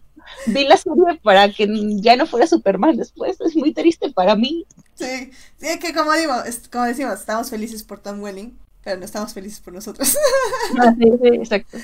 Vi 0.47 0.65
la 0.67 0.77
serie 0.77 1.19
para 1.23 1.51
que 1.51 1.67
ya 2.01 2.15
no 2.15 2.25
fuera 2.27 2.47
Superman 2.47 2.97
después. 2.97 3.39
Es 3.41 3.55
muy 3.55 3.73
triste 3.73 4.11
para 4.11 4.35
mí. 4.35 4.65
Sí, 4.95 5.31
sí, 5.59 5.67
es 5.67 5.77
que 5.79 5.93
como 5.93 6.13
digo, 6.13 6.33
es- 6.43 6.67
como 6.69 6.85
decimos, 6.85 7.19
estamos 7.19 7.49
felices 7.49 7.83
por 7.83 7.99
Tom 7.99 8.21
Welling, 8.21 8.57
pero 8.83 8.97
no 8.97 9.05
estamos 9.05 9.33
felices 9.33 9.59
por 9.59 9.73
nosotros. 9.73 10.15
Ah, 10.79 10.93
sí, 10.97 11.05
sí, 11.21 11.27
exacto. 11.29 11.77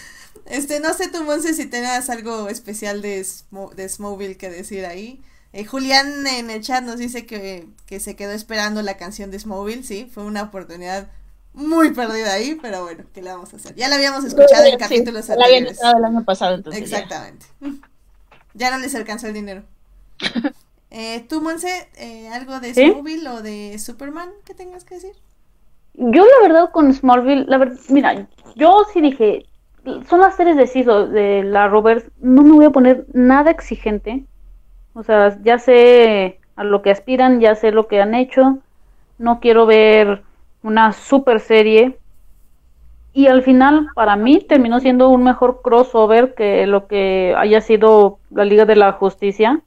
Este, 0.46 0.80
no 0.80 0.94
sé 0.94 1.10
tú, 1.10 1.24
Monse, 1.24 1.54
si 1.54 1.66
tenías 1.68 2.10
algo 2.10 2.50
especial 2.50 3.02
de, 3.02 3.22
Smo- 3.22 3.74
de 3.74 3.88
Smallville 3.88 4.38
que 4.38 4.50
decir 4.50 4.86
ahí. 4.86 5.22
Eh, 5.54 5.66
Julián 5.66 6.26
en 6.28 6.50
el 6.50 6.62
chat 6.62 6.84
nos 6.84 6.98
dice 6.98 7.26
que, 7.26 7.68
que 7.88 8.00
se 8.00 8.16
quedó 8.16 8.32
esperando 8.32 8.82
la 8.82 8.98
canción 8.98 9.32
de 9.32 9.40
Smallville, 9.40 9.84
sí, 9.84 10.10
fue 10.12 10.24
una 10.24 10.44
oportunidad 10.44 11.10
muy 11.54 11.92
perdida 11.92 12.34
ahí, 12.34 12.58
pero 12.62 12.84
bueno, 12.84 13.04
¿qué 13.14 13.22
le 13.24 13.32
vamos 13.32 13.52
a 13.54 13.58
hacer? 13.58 13.76
Ya 13.76 13.90
la 13.90 13.96
habíamos 13.96 14.24
escuchado 14.24 14.64
en 14.66 14.72
Sí, 14.72 14.78
capítulos 14.78 15.28
la 15.28 15.34
habían 15.46 15.68
anteriores. 15.68 15.80
el 15.98 16.06
año 16.06 16.24
pasado, 16.24 16.56
entonces. 16.56 16.82
Exactamente. 16.84 17.46
Ya 17.62 17.68
no 18.54 18.78
les 18.78 18.96
alcanzó 18.96 19.28
el 19.28 19.34
dinero. 19.34 19.64
Eh, 20.92 21.24
tú, 21.30 21.40
Monse, 21.40 21.88
eh, 21.98 22.30
algo 22.30 22.60
de 22.60 22.74
¿Sí? 22.74 22.90
Smallville 22.90 23.28
o 23.30 23.44
de 23.44 23.78
Superman 23.78 24.32
que 24.44 24.56
tengas 24.56 24.86
que 24.86 24.96
decir? 24.96 25.12
Yo 25.94 26.26
la 26.26 26.48
verdad 26.48 26.72
con 26.72 26.92
Smallville, 26.92 27.46
la 27.48 27.60
verdad, 27.60 27.78
mira, 27.90 28.28
yo 28.56 28.86
sí 28.92 29.00
dije, 29.00 29.46
son 30.10 30.22
las 30.22 30.36
series 30.36 30.58
de 30.58 30.66
CISO 30.66 31.08
de 31.08 31.44
la 31.44 31.68
Roberts, 31.68 32.10
no 32.20 32.42
me 32.42 32.54
voy 32.54 32.66
a 32.66 32.72
poner 32.72 33.06
nada 33.14 33.52
exigente. 33.52 34.26
O 34.94 35.04
sea, 35.04 35.38
ya 35.44 35.60
sé 35.60 36.40
a 36.56 36.64
lo 36.64 36.82
que 36.82 36.92
aspiran, 36.92 37.40
ya 37.40 37.56
sé 37.56 37.72
lo 37.72 37.88
que 37.88 38.02
han 38.02 38.16
hecho. 38.16 38.60
No 39.18 39.40
quiero 39.40 39.66
ver 39.66 40.24
una 40.64 40.92
super 40.92 41.40
serie. 41.40 41.98
Y 43.20 43.28
al 43.28 43.44
final, 43.44 43.90
para 43.96 44.16
mí, 44.16 44.40
terminó 44.40 44.80
siendo 44.80 45.10
un 45.10 45.26
mejor 45.26 45.60
crossover 45.62 46.36
que 46.36 46.66
lo 46.66 46.88
que 46.88 47.36
haya 47.38 47.60
sido 47.60 48.18
la 48.32 48.46
Liga 48.46 48.64
de 48.64 48.78
la 48.78 48.94
Justicia, 48.94 49.60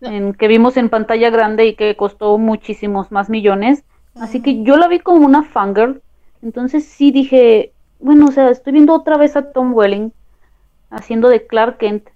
en 0.00 0.32
que 0.32 0.48
vimos 0.48 0.78
en 0.78 0.88
pantalla 0.88 1.28
grande 1.28 1.66
y 1.66 1.74
que 1.74 1.96
costó 1.96 2.38
muchísimos 2.38 3.12
más 3.12 3.28
millones. 3.28 3.84
Así 4.18 4.40
que 4.40 4.62
yo 4.62 4.78
la 4.78 4.88
vi 4.88 5.00
como 5.00 5.26
una 5.26 5.42
fangirl. 5.42 6.00
Entonces 6.40 6.86
sí 6.86 7.10
dije, 7.10 7.72
bueno, 8.00 8.28
o 8.28 8.32
sea, 8.32 8.48
estoy 8.48 8.72
viendo 8.72 8.94
otra 8.94 9.18
vez 9.18 9.36
a 9.36 9.52
Tom 9.52 9.74
Welling 9.74 10.10
haciendo 10.88 11.28
de 11.28 11.46
Clark 11.46 11.76
Kent. 11.76 12.08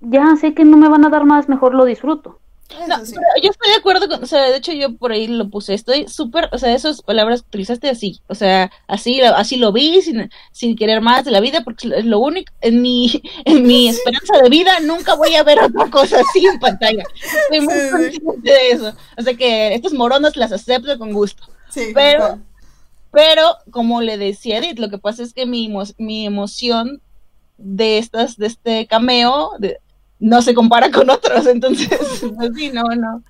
Ya 0.00 0.34
sé 0.36 0.54
que 0.54 0.64
no 0.64 0.78
me 0.78 0.88
van 0.88 1.04
a 1.04 1.10
dar 1.10 1.26
más, 1.26 1.46
mejor 1.46 1.74
lo 1.74 1.84
disfruto. 1.84 2.38
No, 2.88 3.04
sí. 3.04 3.14
yo 3.42 3.50
estoy 3.50 3.70
de 3.70 3.76
acuerdo 3.78 4.08
con, 4.08 4.22
o 4.22 4.26
sea, 4.26 4.42
de 4.44 4.56
hecho 4.56 4.72
yo 4.72 4.94
por 4.96 5.12
ahí 5.12 5.26
lo 5.26 5.48
puse, 5.50 5.74
estoy 5.74 6.06
súper, 6.08 6.48
o 6.52 6.58
sea, 6.58 6.74
esas 6.74 7.02
palabras 7.02 7.42
que 7.42 7.48
utilizaste 7.48 7.88
así, 7.88 8.20
o 8.28 8.34
sea, 8.34 8.70
así, 8.86 9.20
lo- 9.20 9.34
así 9.36 9.56
lo 9.56 9.72
vi, 9.72 10.00
sin, 10.02 10.30
sin 10.52 10.76
querer 10.76 11.00
más 11.00 11.24
de 11.24 11.30
la 11.32 11.40
vida, 11.40 11.62
porque 11.64 11.88
es 11.96 12.04
lo 12.04 12.18
único, 12.20 12.52
en 12.60 12.80
mi, 12.82 13.22
en 13.44 13.66
mi 13.66 13.88
esperanza 13.88 14.38
de 14.42 14.48
vida 14.48 14.78
nunca 14.80 15.14
voy 15.14 15.34
a 15.34 15.42
ver 15.42 15.60
otra 15.60 15.90
cosa 15.90 16.18
así 16.20 16.46
en 16.46 16.58
pantalla. 16.60 17.04
Estoy 17.42 17.60
muy 17.60 17.74
Sí, 17.74 17.80
sí. 18.14 18.20
consciente 18.20 18.50
de 18.52 18.70
eso. 18.70 18.92
O 19.18 19.22
sea 19.22 19.34
que 19.34 19.74
estas 19.74 19.92
moronas 19.92 20.36
las 20.36 20.52
acepto 20.52 20.96
con 20.98 21.12
gusto. 21.12 21.42
Sí, 21.70 21.90
pero-. 21.94 22.38
Pero, 23.12 23.56
como 23.72 24.02
le 24.02 24.16
decía 24.18 24.58
Edith, 24.58 24.78
lo 24.78 24.88
que 24.88 24.98
pasa 24.98 25.24
es 25.24 25.34
que 25.34 25.44
mi, 25.44 25.68
mi 25.98 26.26
emoción 26.26 27.02
de 27.58 27.98
estas, 27.98 28.36
de 28.36 28.46
este 28.46 28.86
cameo, 28.86 29.50
de- 29.58 29.78
no 30.20 30.42
se 30.42 30.54
compara 30.54 30.90
con 30.92 31.10
otros, 31.10 31.46
entonces, 31.46 31.88
pues 32.36 32.52
sí, 32.56 32.70
no, 32.72 32.84
no. 32.96 33.24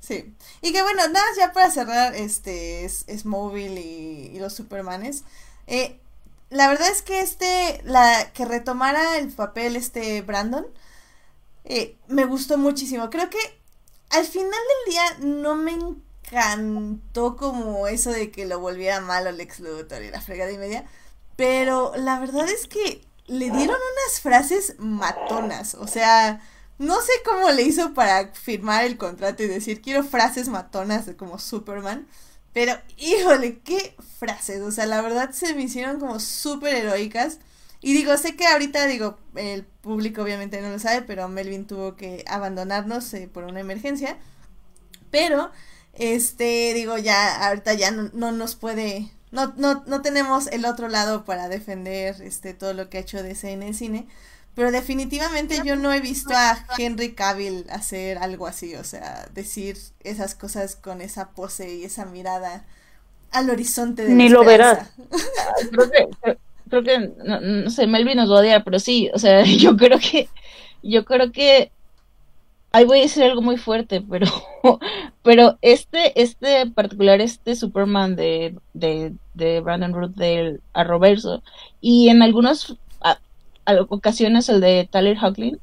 Sí. 0.00 0.34
Y 0.62 0.72
que 0.72 0.82
bueno, 0.82 1.06
nada, 1.08 1.24
ya 1.38 1.52
para 1.52 1.70
cerrar 1.70 2.14
este 2.14 2.84
es, 2.84 3.06
Smallville 3.08 3.80
y, 3.80 4.30
y 4.36 4.38
los 4.38 4.54
Supermanes. 4.54 5.24
eh, 5.66 6.00
la 6.50 6.68
verdad 6.68 6.88
es 6.90 7.02
que 7.02 7.20
este, 7.22 7.80
la 7.84 8.32
que 8.34 8.44
retomara 8.44 9.18
el 9.18 9.32
papel 9.32 9.76
este 9.76 10.22
Brandon, 10.22 10.66
eh, 11.64 11.96
me 12.08 12.24
gustó 12.24 12.58
muchísimo. 12.58 13.10
Creo 13.10 13.30
que 13.30 13.38
al 14.10 14.24
final 14.26 14.50
del 14.50 14.92
día 14.94 15.28
no 15.40 15.54
me 15.56 15.72
encantó 15.72 17.36
como 17.36 17.86
eso 17.88 18.10
de 18.10 18.30
que 18.30 18.46
lo 18.46 18.60
volviera 18.60 19.00
malo 19.00 19.32
Lex 19.32 19.60
Luthor 19.60 20.02
y 20.02 20.10
la 20.10 20.20
fregada 20.20 20.52
y 20.52 20.58
media. 20.58 20.86
Pero 21.36 21.92
la 21.96 22.20
verdad 22.20 22.48
es 22.48 22.66
que 22.66 23.02
le 23.30 23.50
dieron 23.50 23.76
unas 23.76 24.20
frases 24.20 24.74
matonas. 24.78 25.74
O 25.74 25.86
sea, 25.86 26.40
no 26.78 27.00
sé 27.00 27.12
cómo 27.24 27.50
le 27.50 27.62
hizo 27.62 27.94
para 27.94 28.32
firmar 28.34 28.84
el 28.84 28.98
contrato 28.98 29.42
y 29.44 29.46
decir 29.46 29.80
quiero 29.80 30.02
frases 30.02 30.48
matonas 30.48 31.08
como 31.16 31.38
Superman. 31.38 32.08
Pero, 32.52 32.74
híjole, 32.98 33.60
qué 33.60 33.94
frases. 34.18 34.60
O 34.62 34.72
sea, 34.72 34.86
la 34.86 35.00
verdad 35.00 35.30
se 35.30 35.54
me 35.54 35.62
hicieron 35.62 36.00
como 36.00 36.18
súper 36.18 36.74
heroicas. 36.74 37.38
Y 37.80 37.94
digo, 37.94 38.16
sé 38.16 38.36
que 38.36 38.46
ahorita, 38.46 38.86
digo, 38.86 39.18
el 39.36 39.64
público 39.64 40.22
obviamente 40.22 40.60
no 40.60 40.70
lo 40.70 40.78
sabe, 40.80 41.02
pero 41.02 41.28
Melvin 41.28 41.66
tuvo 41.66 41.96
que 41.96 42.24
abandonarnos 42.26 43.14
eh, 43.14 43.28
por 43.32 43.44
una 43.44 43.60
emergencia. 43.60 44.18
Pero, 45.10 45.52
este, 45.94 46.74
digo, 46.74 46.98
ya, 46.98 47.46
ahorita 47.46 47.74
ya 47.74 47.90
no, 47.92 48.10
no 48.12 48.32
nos 48.32 48.56
puede, 48.56 49.10
no, 49.30 49.52
no, 49.56 49.84
no 49.86 50.02
tenemos 50.02 50.46
el 50.48 50.64
otro 50.64 50.88
lado 50.88 51.24
para 51.24 51.48
defender, 51.48 52.20
este, 52.22 52.54
todo 52.54 52.74
lo 52.74 52.88
que 52.88 52.98
ha 52.98 53.00
hecho 53.00 53.22
DC 53.22 53.50
en 53.50 53.62
el 53.62 53.74
cine. 53.74 54.06
Pero 54.54 54.72
definitivamente 54.72 55.60
yo 55.64 55.76
no 55.76 55.92
he 55.92 56.00
visto 56.00 56.34
a 56.34 56.58
Henry 56.76 57.12
Cavill 57.12 57.66
hacer 57.70 58.18
algo 58.18 58.46
así, 58.46 58.74
o 58.74 58.84
sea, 58.84 59.28
decir 59.32 59.78
esas 60.02 60.34
cosas 60.34 60.74
con 60.74 61.00
esa 61.00 61.30
pose 61.30 61.72
y 61.72 61.84
esa 61.84 62.04
mirada 62.04 62.64
al 63.30 63.48
horizonte 63.48 64.04
de 64.04 64.12
Ni 64.12 64.28
lo 64.28 64.44
verás. 64.44 64.90
Creo 65.70 65.90
que, 65.90 66.38
creo 66.68 66.82
que 66.82 67.12
no, 67.24 67.70
sé, 67.70 67.86
Melvin 67.86 68.16
nos 68.16 68.30
odia, 68.30 68.64
pero 68.64 68.78
sí, 68.78 69.10
o 69.12 69.18
sea, 69.18 69.44
yo 69.44 69.76
creo 69.76 69.98
que, 69.98 70.28
yo 70.82 71.04
creo 71.04 71.32
que, 71.32 71.70
ahí 72.72 72.84
voy 72.84 72.98
a 72.98 73.02
decir 73.02 73.22
algo 73.22 73.42
muy 73.42 73.56
fuerte, 73.56 74.00
pero, 74.00 74.26
pero 75.22 75.58
este, 75.62 76.20
este 76.20 76.66
particular, 76.66 77.20
este 77.20 77.56
Superman 77.56 78.16
de, 78.16 78.56
de, 78.74 79.14
de 79.34 79.60
Brandon 79.60 79.92
Root 79.92 80.14
del 80.14 80.60
Arroverso, 80.72 81.42
y 81.80 82.08
en 82.08 82.22
algunas 82.22 82.76
ocasiones 83.88 84.48
el 84.48 84.60
de 84.60 84.88
Tyler 84.90 85.18
Hoechlin, 85.22 85.58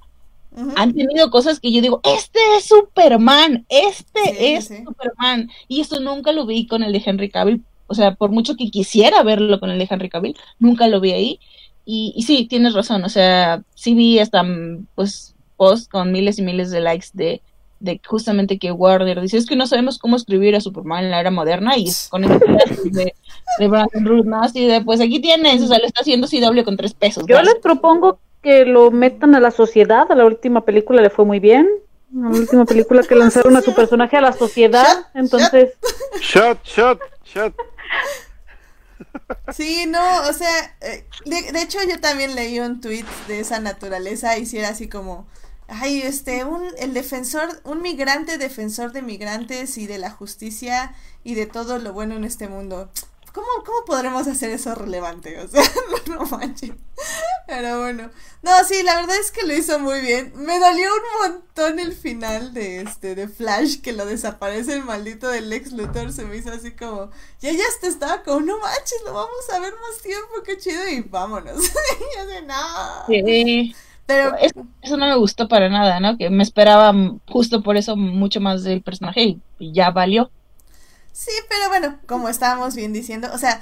han 0.75 0.91
tenido 0.93 1.29
cosas 1.29 1.59
que 1.59 1.71
yo 1.71 1.81
digo, 1.81 2.01
este 2.03 2.39
es 2.57 2.65
Superman, 2.65 3.67
este 3.69 4.55
es 4.55 4.65
Superman, 4.65 5.51
y 5.67 5.81
esto 5.81 5.99
nunca 5.99 6.31
lo 6.31 6.47
vi 6.47 6.65
con 6.65 6.81
el 6.81 6.91
de 6.93 7.03
Henry 7.05 7.29
Cavill, 7.29 7.63
o 7.85 7.93
sea, 7.93 8.15
por 8.15 8.31
mucho 8.31 8.55
que 8.55 8.71
quisiera 8.71 9.21
verlo 9.21 9.59
con 9.59 9.69
el 9.69 9.77
de 9.77 9.87
Henry 9.87 10.09
Cavill, 10.09 10.35
nunca 10.57 10.87
lo 10.87 10.99
vi 10.99 11.11
ahí, 11.11 11.39
y, 11.85 12.11
y 12.15 12.23
sí, 12.23 12.45
tienes 12.45 12.73
razón, 12.73 13.03
o 13.03 13.09
sea, 13.09 13.61
sí 13.75 13.93
vi 13.93 14.17
hasta, 14.17 14.43
pues, 14.95 15.35
post 15.57 15.91
con 15.91 16.11
miles 16.11 16.39
y 16.39 16.43
miles 16.43 16.71
de 16.71 16.79
likes 16.79 17.07
de, 17.13 17.41
de 17.79 17.99
justamente 18.05 18.57
que 18.57 18.71
Warner 18.71 19.19
dice, 19.21 19.37
es 19.37 19.45
que 19.45 19.55
no 19.55 19.67
sabemos 19.67 19.97
cómo 19.97 20.15
escribir 20.15 20.55
a 20.55 20.61
Superman 20.61 21.05
en 21.05 21.11
la 21.11 21.19
era 21.19 21.31
moderna, 21.31 21.77
y 21.77 21.91
con 22.09 22.23
el 22.23 22.39
de, 22.91 23.13
de 23.59 23.67
Brandon 23.67 24.05
Root, 24.05 24.25
¿no? 24.25 24.41
Así 24.41 24.65
de, 24.65 24.81
pues 24.81 25.01
aquí 25.01 25.19
tienes, 25.19 25.61
o 25.61 25.67
sea, 25.67 25.79
lo 25.79 25.85
está 25.85 26.01
haciendo 26.01 26.27
CW 26.27 26.63
con 26.63 26.77
tres 26.77 26.93
pesos. 26.93 27.25
Yo 27.27 27.41
les 27.41 27.55
propongo 27.55 28.19
que 28.41 28.65
lo 28.65 28.91
metan 28.91 29.35
a 29.35 29.39
la 29.39 29.51
sociedad, 29.51 30.09
a 30.09 30.15
la 30.15 30.25
última 30.25 30.63
película 30.63 31.01
le 31.01 31.09
fue 31.09 31.25
muy 31.25 31.39
bien. 31.39 31.67
La 32.13 32.29
última 32.29 32.63
película 32.63 33.03
que 33.03 33.15
lanzaron 33.15 33.57
a 33.57 33.61
su 33.61 33.75
personaje 33.75 34.15
a 34.15 34.21
la 34.21 34.31
sociedad, 34.31 35.07
entonces... 35.13 35.73
Shot, 36.21 36.63
shot, 36.63 36.99
shot. 37.25 37.53
Sí, 39.53 39.85
no, 39.87 40.21
o 40.29 40.33
sea, 40.33 40.75
eh, 40.81 41.05
de, 41.25 41.61
hecho 41.61 41.79
yo 41.87 41.99
también 41.99 42.35
leí 42.35 42.59
un 42.59 42.81
tweet 42.81 43.05
de 43.27 43.39
esa 43.39 43.59
naturaleza 43.59 44.37
y 44.37 44.45
si 44.45 44.57
era 44.57 44.69
así 44.69 44.87
como, 44.87 45.27
ay, 45.67 46.01
este, 46.01 46.43
un, 46.45 46.65
el 46.77 46.93
defensor, 46.93 47.61
un 47.63 47.81
migrante 47.81 48.37
defensor 48.37 48.91
de 48.91 49.01
migrantes 49.01 49.77
y 49.77 49.87
de 49.87 49.97
la 49.97 50.11
justicia 50.11 50.95
y 51.23 51.35
de 51.35 51.45
todo 51.45 51.79
lo 51.79 51.93
bueno 51.93 52.15
en 52.15 52.23
este 52.23 52.47
mundo. 52.47 52.89
¿Cómo, 53.33 53.47
¿Cómo 53.63 53.85
podremos 53.85 54.25
hacer 54.25 54.49
eso 54.49 54.73
relevante? 54.73 55.39
O 55.39 55.47
sea, 55.47 55.61
no, 56.09 56.25
manches. 56.25 56.71
Pero 57.45 57.81
bueno. 57.81 58.09
No, 58.41 58.51
sí, 58.67 58.81
la 58.81 58.95
verdad 58.95 59.15
es 59.17 59.29
que 59.29 59.45
lo 59.45 59.53
hizo 59.53 59.77
muy 59.77 60.01
bien. 60.01 60.33
Me 60.35 60.59
dolió 60.59 60.89
un 60.91 61.31
montón 61.31 61.77
el 61.77 61.93
final 61.93 62.53
de 62.55 62.81
este, 62.81 63.13
de 63.13 63.27
Flash, 63.27 63.81
que 63.81 63.93
lo 63.93 64.07
desaparece 64.07 64.73
el 64.73 64.83
maldito 64.83 65.27
del 65.29 65.49
Lex 65.49 65.71
Luthor. 65.73 66.11
Se 66.11 66.25
me 66.25 66.37
hizo 66.37 66.51
así 66.51 66.71
como. 66.71 67.11
Ya 67.39 67.51
ya 67.51 67.63
te 67.79 67.87
estaba 67.87 68.23
como, 68.23 68.39
no 68.39 68.57
manches, 68.57 69.03
lo 69.05 69.13
vamos 69.13 69.49
a 69.53 69.59
ver 69.59 69.73
más 69.73 70.01
tiempo, 70.01 70.41
qué 70.43 70.57
chido, 70.57 70.87
y 70.87 71.01
vámonos. 71.01 71.63
y 71.63 72.17
yo 72.17 72.25
de 72.25 72.41
no. 72.41 73.05
Sí. 73.07 73.75
Pero 74.07 74.35
eso, 74.37 74.97
no 74.97 75.05
me 75.05 75.15
gustó 75.17 75.49
para 75.49 75.69
nada, 75.69 75.99
¿no? 75.99 76.17
Que 76.17 76.29
me 76.29 76.41
esperaba 76.41 76.93
justo 77.27 77.61
por 77.61 77.75
eso 77.75 77.97
mucho 77.97 78.39
más 78.39 78.63
del 78.63 78.81
personaje 78.81 79.37
y 79.59 79.73
ya 79.73 79.91
valió. 79.91 80.31
Sí, 81.11 81.31
pero 81.49 81.67
bueno, 81.67 81.99
como 82.07 82.29
estábamos 82.29 82.75
bien 82.75 82.93
diciendo, 82.93 83.29
o 83.33 83.37
sea, 83.37 83.61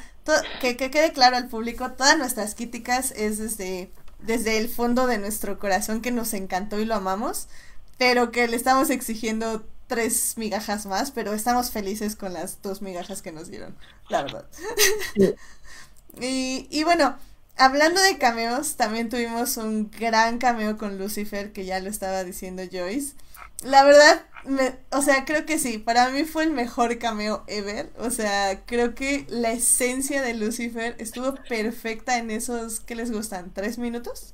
que, 0.61 0.77
quede 0.77 1.13
claro 1.13 1.37
al 1.37 1.47
público, 1.47 1.91
todas 1.91 2.17
nuestras 2.17 2.53
críticas 2.53 3.11
es 3.11 3.39
desde, 3.39 3.91
desde 4.19 4.57
el 4.57 4.69
fondo 4.69 5.07
de 5.07 5.17
nuestro 5.17 5.57
corazón 5.57 6.01
que 6.01 6.11
nos 6.11 6.33
encantó 6.33 6.79
y 6.79 6.85
lo 6.85 6.93
amamos, 6.93 7.47
pero 7.97 8.31
que 8.31 8.47
le 8.47 8.55
estamos 8.55 8.91
exigiendo 8.91 9.65
tres 9.87 10.33
migajas 10.37 10.85
más, 10.85 11.09
pero 11.09 11.33
estamos 11.33 11.71
felices 11.71 12.15
con 12.15 12.33
las 12.33 12.61
dos 12.61 12.83
migajas 12.83 13.23
que 13.23 13.31
nos 13.31 13.49
dieron, 13.49 13.75
la 14.09 14.23
verdad. 14.23 14.45
y, 16.21 16.67
y 16.69 16.83
bueno, 16.83 17.17
hablando 17.57 18.01
de 18.01 18.17
cameos, 18.17 18.75
también 18.75 19.09
tuvimos 19.09 19.57
un 19.57 19.89
gran 19.91 20.37
cameo 20.37 20.77
con 20.77 20.97
Lucifer, 20.97 21.51
que 21.51 21.65
ya 21.65 21.79
lo 21.79 21.89
estaba 21.89 22.23
diciendo 22.23 22.63
Joyce. 22.71 23.15
La 23.63 23.83
verdad, 23.83 24.25
me, 24.45 24.75
o 24.91 25.01
sea, 25.01 25.25
creo 25.25 25.45
que 25.45 25.57
sí, 25.57 25.77
para 25.77 26.09
mí 26.09 26.23
fue 26.23 26.43
el 26.43 26.51
mejor 26.51 26.97
cameo 26.97 27.43
ever. 27.47 27.89
O 27.97 28.09
sea, 28.09 28.61
creo 28.65 28.93
que 28.93 29.25
la 29.29 29.51
esencia 29.51 30.21
de 30.21 30.33
Lucifer 30.33 30.95
estuvo 30.99 31.35
perfecta 31.47 32.17
en 32.17 32.31
esos, 32.31 32.79
¿qué 32.79 32.95
les 32.95 33.11
gustan? 33.11 33.51
¿Tres 33.53 33.77
minutos? 33.77 34.33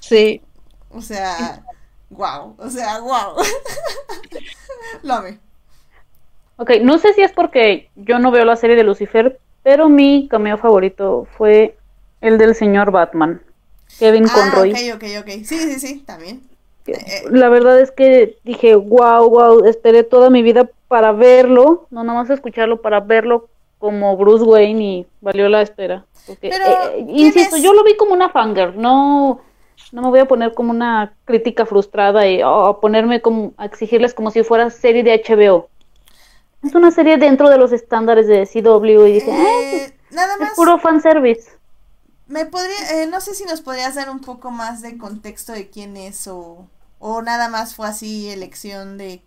Sí. 0.00 0.42
O 0.90 1.00
sea, 1.00 1.64
wow, 2.10 2.54
o 2.58 2.70
sea, 2.70 3.00
wow. 3.00 3.36
Lo 5.02 5.14
amé. 5.14 5.38
Ok, 6.58 6.70
no 6.82 6.98
sé 6.98 7.12
si 7.12 7.22
es 7.22 7.32
porque 7.32 7.90
yo 7.96 8.18
no 8.18 8.30
veo 8.30 8.44
la 8.44 8.56
serie 8.56 8.76
de 8.76 8.84
Lucifer, 8.84 9.38
pero 9.62 9.88
mi 9.88 10.26
cameo 10.28 10.58
favorito 10.58 11.26
fue 11.36 11.76
el 12.26 12.38
del 12.38 12.54
señor 12.54 12.90
Batman, 12.90 13.40
Kevin 13.98 14.26
ah, 14.28 14.32
Conroy. 14.34 14.72
Ok, 14.72 14.96
ok, 14.96 15.04
ok. 15.20 15.28
Sí, 15.44 15.58
sí, 15.58 15.78
sí, 15.78 16.02
también. 16.06 16.42
Eh, 16.86 17.24
la 17.30 17.48
verdad 17.48 17.80
es 17.80 17.90
que 17.90 18.38
dije, 18.44 18.76
wow, 18.76 19.28
wow, 19.28 19.64
esperé 19.64 20.04
toda 20.04 20.30
mi 20.30 20.42
vida 20.42 20.70
para 20.88 21.12
verlo, 21.12 21.86
no 21.90 22.04
nada 22.04 22.20
más 22.20 22.30
escucharlo, 22.30 22.80
para 22.80 23.00
verlo 23.00 23.48
como 23.78 24.16
Bruce 24.16 24.44
Wayne 24.44 24.84
y 24.84 25.06
valió 25.20 25.48
la 25.48 25.62
espera. 25.62 26.04
Pero, 26.40 26.64
eh, 26.64 27.06
insisto, 27.08 27.56
yo 27.56 27.72
lo 27.72 27.84
vi 27.84 27.96
como 27.96 28.12
una 28.12 28.30
fanger, 28.30 28.76
no, 28.76 29.40
no 29.92 30.02
me 30.02 30.08
voy 30.08 30.20
a 30.20 30.26
poner 30.26 30.54
como 30.54 30.70
una 30.70 31.14
crítica 31.24 31.66
frustrada 31.66 32.26
y 32.26 32.42
oh, 32.42 32.78
ponerme 32.80 33.20
como 33.20 33.52
a 33.56 33.66
exigirles 33.66 34.14
como 34.14 34.30
si 34.30 34.42
fuera 34.42 34.70
serie 34.70 35.02
de 35.02 35.22
HBO. 35.26 35.68
Es 36.64 36.74
una 36.74 36.90
serie 36.90 37.16
dentro 37.16 37.48
de 37.48 37.58
los 37.58 37.72
estándares 37.72 38.26
de 38.26 38.46
CW 38.46 39.06
y 39.06 39.12
dije, 39.12 39.30
eh, 39.30 39.70
pues, 39.70 39.94
nada 40.10 40.36
más. 40.38 40.50
Es 40.50 40.56
puro 40.56 40.78
fanservice. 40.78 41.55
Me 42.26 42.44
podría, 42.46 43.06
no 43.08 43.20
sé 43.20 43.34
si 43.34 43.44
nos 43.44 43.60
podrías 43.60 43.94
dar 43.94 44.10
un 44.10 44.20
poco 44.20 44.50
más 44.50 44.82
de 44.82 44.98
contexto 44.98 45.52
de 45.52 45.70
quién 45.70 45.96
es 45.96 46.26
o 46.26 46.66
¿O 46.98 47.22
nada 47.22 47.48
más 47.48 47.74
fue 47.74 47.86
así 47.86 48.30
elección 48.30 48.96
de, 48.96 49.20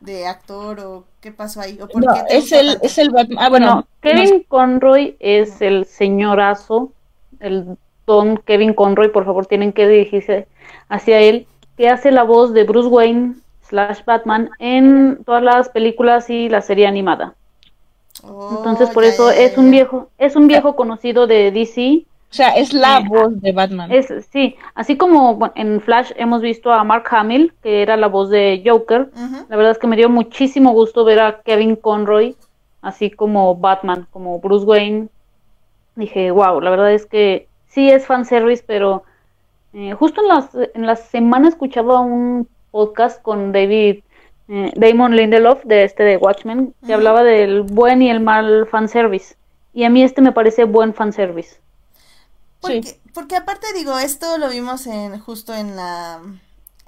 de 0.00 0.26
actor 0.26 0.80
o 0.80 1.04
qué 1.20 1.32
pasó 1.32 1.60
ahí? 1.60 1.78
¿O 1.80 1.88
por 1.88 2.04
no, 2.04 2.12
es, 2.28 2.52
el, 2.52 2.78
es 2.82 2.98
el 2.98 3.10
Ah, 3.38 3.48
bueno. 3.48 3.86
Kevin 4.02 4.44
Conroy 4.48 5.16
es 5.18 5.60
el 5.62 5.86
señorazo, 5.86 6.92
el 7.40 7.76
don 8.06 8.36
Kevin 8.38 8.74
Conroy, 8.74 9.08
por 9.08 9.24
favor, 9.24 9.46
tienen 9.46 9.72
que 9.72 9.88
dirigirse 9.88 10.46
hacia 10.88 11.20
él, 11.20 11.46
que 11.76 11.88
hace 11.88 12.10
la 12.10 12.22
voz 12.22 12.52
de 12.52 12.64
Bruce 12.64 12.88
Wayne 12.88 13.36
slash 13.62 14.04
Batman 14.04 14.50
en 14.58 15.24
todas 15.24 15.42
las 15.42 15.68
películas 15.70 16.30
y 16.30 16.48
la 16.48 16.60
serie 16.60 16.86
animada. 16.86 17.34
Entonces 18.26 18.90
por 18.90 19.04
oh, 19.04 19.06
eso 19.06 19.30
es 19.30 19.56
un 19.56 19.70
viejo, 19.70 20.10
es 20.18 20.36
un 20.36 20.46
viejo 20.46 20.76
conocido 20.76 21.26
de 21.26 21.50
DC 21.50 22.04
o 22.30 22.34
sea, 22.36 22.50
es 22.50 22.74
la 22.74 23.00
voz 23.00 23.40
de 23.40 23.52
Batman. 23.52 23.90
Es, 23.92 24.12
sí, 24.30 24.56
así 24.74 24.96
como 24.96 25.52
en 25.54 25.80
Flash 25.80 26.12
hemos 26.16 26.42
visto 26.42 26.72
a 26.72 26.82
Mark 26.84 27.04
Hamill, 27.10 27.54
que 27.62 27.82
era 27.82 27.96
la 27.96 28.08
voz 28.08 28.30
de 28.30 28.62
Joker. 28.64 29.10
La 29.48 29.56
verdad 29.56 29.72
es 29.72 29.78
que 29.78 29.86
me 29.86 29.96
dio 29.96 30.10
muchísimo 30.10 30.72
gusto 30.72 31.04
ver 31.04 31.20
a 31.20 31.40
Kevin 31.42 31.76
Conroy, 31.76 32.36
así 32.82 33.10
como 33.10 33.54
Batman, 33.56 34.06
como 34.10 34.40
Bruce 34.40 34.66
Wayne. 34.66 35.08
Dije, 35.94 36.30
wow, 36.30 36.60
la 36.60 36.70
verdad 36.70 36.92
es 36.92 37.06
que 37.06 37.48
sí 37.68 37.88
es 37.88 38.06
fanservice, 38.06 38.64
pero 38.66 39.04
eh, 39.72 39.92
justo 39.94 40.20
en, 40.20 40.28
las, 40.28 40.50
en 40.74 40.84
la 40.84 40.96
semana 40.96 41.48
escuchaba 41.48 42.00
un 42.00 42.48
podcast 42.70 43.22
con 43.22 43.52
David 43.52 44.00
eh, 44.48 44.72
Damon 44.76 45.16
Lindelof 45.16 45.64
de 45.64 45.84
este 45.84 46.02
de 46.02 46.16
Watchmen, 46.16 46.74
que 46.84 46.94
hablaba 46.94 47.22
del 47.22 47.62
buen 47.62 48.02
y 48.02 48.10
el 48.10 48.20
mal 48.20 48.66
fanservice. 48.70 49.36
Y 49.72 49.84
a 49.84 49.90
mí 49.90 50.02
este 50.02 50.22
me 50.22 50.32
parece 50.32 50.64
buen 50.64 50.94
fanservice. 50.94 51.56
Porque, 52.60 52.98
porque 53.12 53.36
aparte 53.36 53.66
digo, 53.74 53.98
esto 53.98 54.38
lo 54.38 54.48
vimos 54.48 54.86
en 54.86 55.18
justo 55.18 55.54
en 55.54 55.76
la 55.76 56.20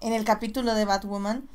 en 0.01 0.13
el 0.13 0.25
capítulo 0.25 0.75
de 0.75 0.85
Batwoman. 0.85 1.49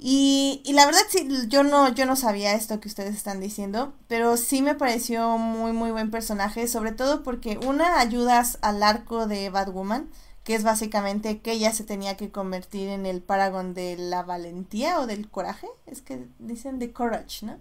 Y, 0.00 0.62
y 0.64 0.74
la 0.74 0.86
verdad 0.86 1.00
sí, 1.08 1.28
yo 1.48 1.64
no, 1.64 1.92
yo 1.92 2.06
no 2.06 2.14
sabía 2.14 2.54
esto 2.54 2.78
que 2.78 2.86
ustedes 2.86 3.16
están 3.16 3.40
diciendo, 3.40 3.92
pero 4.06 4.36
sí 4.36 4.62
me 4.62 4.76
pareció 4.76 5.38
muy, 5.38 5.72
muy 5.72 5.90
buen 5.90 6.12
personaje, 6.12 6.68
sobre 6.68 6.92
todo 6.92 7.24
porque 7.24 7.58
una 7.66 7.98
ayudas 7.98 8.58
al 8.62 8.84
arco 8.84 9.26
de 9.26 9.50
Batwoman, 9.50 10.08
que 10.48 10.54
es 10.54 10.64
básicamente 10.64 11.40
que 11.40 11.52
ella 11.52 11.74
se 11.74 11.84
tenía 11.84 12.16
que 12.16 12.30
convertir 12.30 12.88
en 12.88 13.04
el 13.04 13.20
paragon 13.20 13.74
de 13.74 13.98
la 13.98 14.22
valentía 14.22 14.98
o 14.98 15.06
del 15.06 15.28
coraje, 15.28 15.66
es 15.84 16.00
que 16.00 16.24
dicen 16.38 16.78
de 16.78 16.90
courage, 16.90 17.44
¿no? 17.44 17.58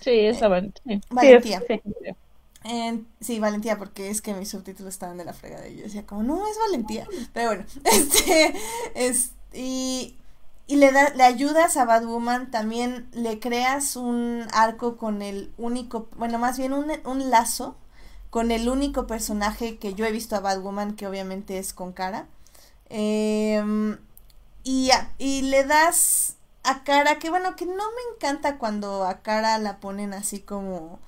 Sí, 0.00 0.10
esa 0.24 0.48
valentía. 0.48 1.00
Valentía. 1.10 1.62
sí, 3.20 3.38
valentía, 3.40 3.76
porque 3.76 4.08
es 4.08 4.22
que 4.22 4.32
mis 4.32 4.48
subtítulos 4.48 4.94
estaban 4.94 5.18
de 5.18 5.26
la 5.26 5.34
fregada 5.34 5.68
y 5.68 5.76
yo 5.76 5.82
decía 5.82 6.06
como, 6.06 6.22
no, 6.22 6.48
es 6.48 6.56
valentía. 6.66 7.06
Pero 7.34 7.48
bueno, 7.48 7.64
este, 7.84 8.54
es, 8.94 9.32
y, 9.52 10.16
y 10.66 10.76
le, 10.76 10.90
da, 10.90 11.10
le 11.10 11.24
ayudas 11.24 11.76
a 11.76 11.84
Batwoman, 11.84 12.50
también 12.50 13.06
le 13.12 13.38
creas 13.38 13.96
un 13.96 14.46
arco 14.54 14.96
con 14.96 15.20
el 15.20 15.52
único, 15.58 16.08
bueno, 16.16 16.38
más 16.38 16.56
bien 16.56 16.72
un, 16.72 16.90
un 17.04 17.28
lazo 17.28 17.76
con 18.30 18.50
el 18.52 18.68
único 18.68 19.06
personaje 19.06 19.78
que 19.78 19.94
yo 19.94 20.06
he 20.06 20.12
visto 20.12 20.36
a 20.36 20.40
Batwoman, 20.40 20.96
que 20.96 21.06
obviamente 21.06 21.58
es 21.58 21.72
con 21.74 21.92
cara. 21.92 22.26
Em, 22.90 23.98
y, 24.64 24.90
y 25.18 25.42
le 25.42 25.64
das 25.64 26.36
a 26.64 26.84
cara, 26.84 27.18
que 27.18 27.30
bueno, 27.30 27.56
que 27.56 27.66
no 27.66 27.74
me 27.74 28.14
encanta 28.14 28.58
cuando 28.58 29.04
a 29.06 29.22
cara 29.22 29.58
la 29.58 29.80
ponen 29.80 30.12
así 30.14 30.40
como 30.40 31.00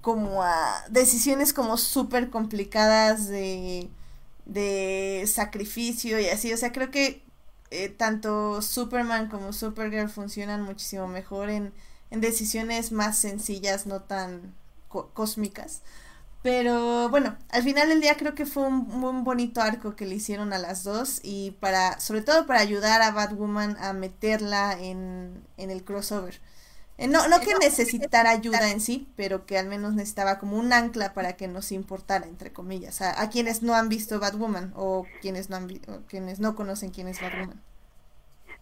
como 0.00 0.42
a 0.42 0.84
decisiones 0.90 1.52
como 1.52 1.76
súper 1.76 2.30
complicadas 2.30 3.28
de, 3.28 3.88
de 4.46 5.24
sacrificio 5.26 6.18
y 6.20 6.28
así. 6.28 6.52
O 6.52 6.56
sea, 6.56 6.72
creo 6.72 6.90
que 6.90 7.22
eh, 7.70 7.88
tanto 7.90 8.62
Superman 8.62 9.28
como 9.28 9.52
Supergirl 9.52 10.08
funcionan 10.08 10.62
muchísimo 10.62 11.06
mejor 11.08 11.50
en, 11.50 11.72
en 12.10 12.20
decisiones 12.20 12.92
más 12.92 13.18
sencillas, 13.18 13.86
no 13.86 14.02
tan 14.02 14.54
cósmicas. 14.88 15.82
Pero 16.42 17.10
bueno, 17.10 17.36
al 17.50 17.62
final 17.62 17.88
del 17.90 18.00
día 18.00 18.16
creo 18.16 18.34
que 18.34 18.46
fue 18.46 18.62
un, 18.62 18.90
un 19.04 19.24
bonito 19.24 19.60
arco 19.60 19.94
que 19.94 20.06
le 20.06 20.14
hicieron 20.14 20.52
a 20.52 20.58
las 20.58 20.84
dos 20.84 21.20
y 21.22 21.50
para, 21.60 22.00
sobre 22.00 22.22
todo 22.22 22.46
para 22.46 22.60
ayudar 22.60 23.02
a 23.02 23.10
Batwoman 23.10 23.76
a 23.78 23.92
meterla 23.92 24.76
en, 24.80 25.42
en 25.58 25.70
el 25.70 25.84
crossover. 25.84 26.40
Eh, 27.00 27.08
no, 27.08 27.28
no 27.28 27.40
que 27.40 27.54
necesitara 27.58 28.30
ayuda 28.30 28.70
en 28.70 28.80
sí, 28.80 29.08
pero 29.16 29.46
que 29.46 29.56
al 29.56 29.66
menos 29.66 29.94
necesitaba 29.94 30.38
como 30.38 30.58
un 30.58 30.70
ancla 30.70 31.14
para 31.14 31.32
que 31.32 31.48
nos 31.48 31.72
importara, 31.72 32.26
entre 32.26 32.52
comillas, 32.52 33.00
a, 33.00 33.28
quienes 33.30 33.62
no 33.62 33.74
han 33.74 33.88
visto 33.88 34.20
Batwoman 34.20 34.74
o 34.76 35.06
quienes 35.22 35.48
no, 35.48 35.56
han 35.56 35.68
quienes 36.08 36.40
no 36.40 36.54
conocen 36.54 36.90
quién 36.90 37.08
es 37.08 37.18
Batwoman. 37.22 37.58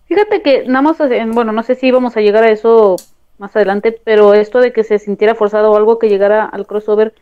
Fíjate 0.06 0.40
que 0.42 0.64
nada 0.68 0.82
más, 0.82 0.98
bueno, 1.34 1.50
no 1.50 1.64
sé 1.64 1.74
si 1.74 1.88
íbamos 1.88 2.16
a 2.16 2.20
llegar 2.20 2.44
a 2.44 2.52
eso 2.52 2.94
más 3.38 3.56
adelante, 3.56 4.00
pero 4.04 4.34
esto 4.34 4.60
de 4.60 4.72
que 4.72 4.84
se 4.84 5.00
sintiera 5.00 5.34
forzado 5.34 5.72
o 5.72 5.76
algo 5.76 5.98
que 5.98 6.08
llegara 6.08 6.44
al 6.44 6.64
crossover, 6.64 7.14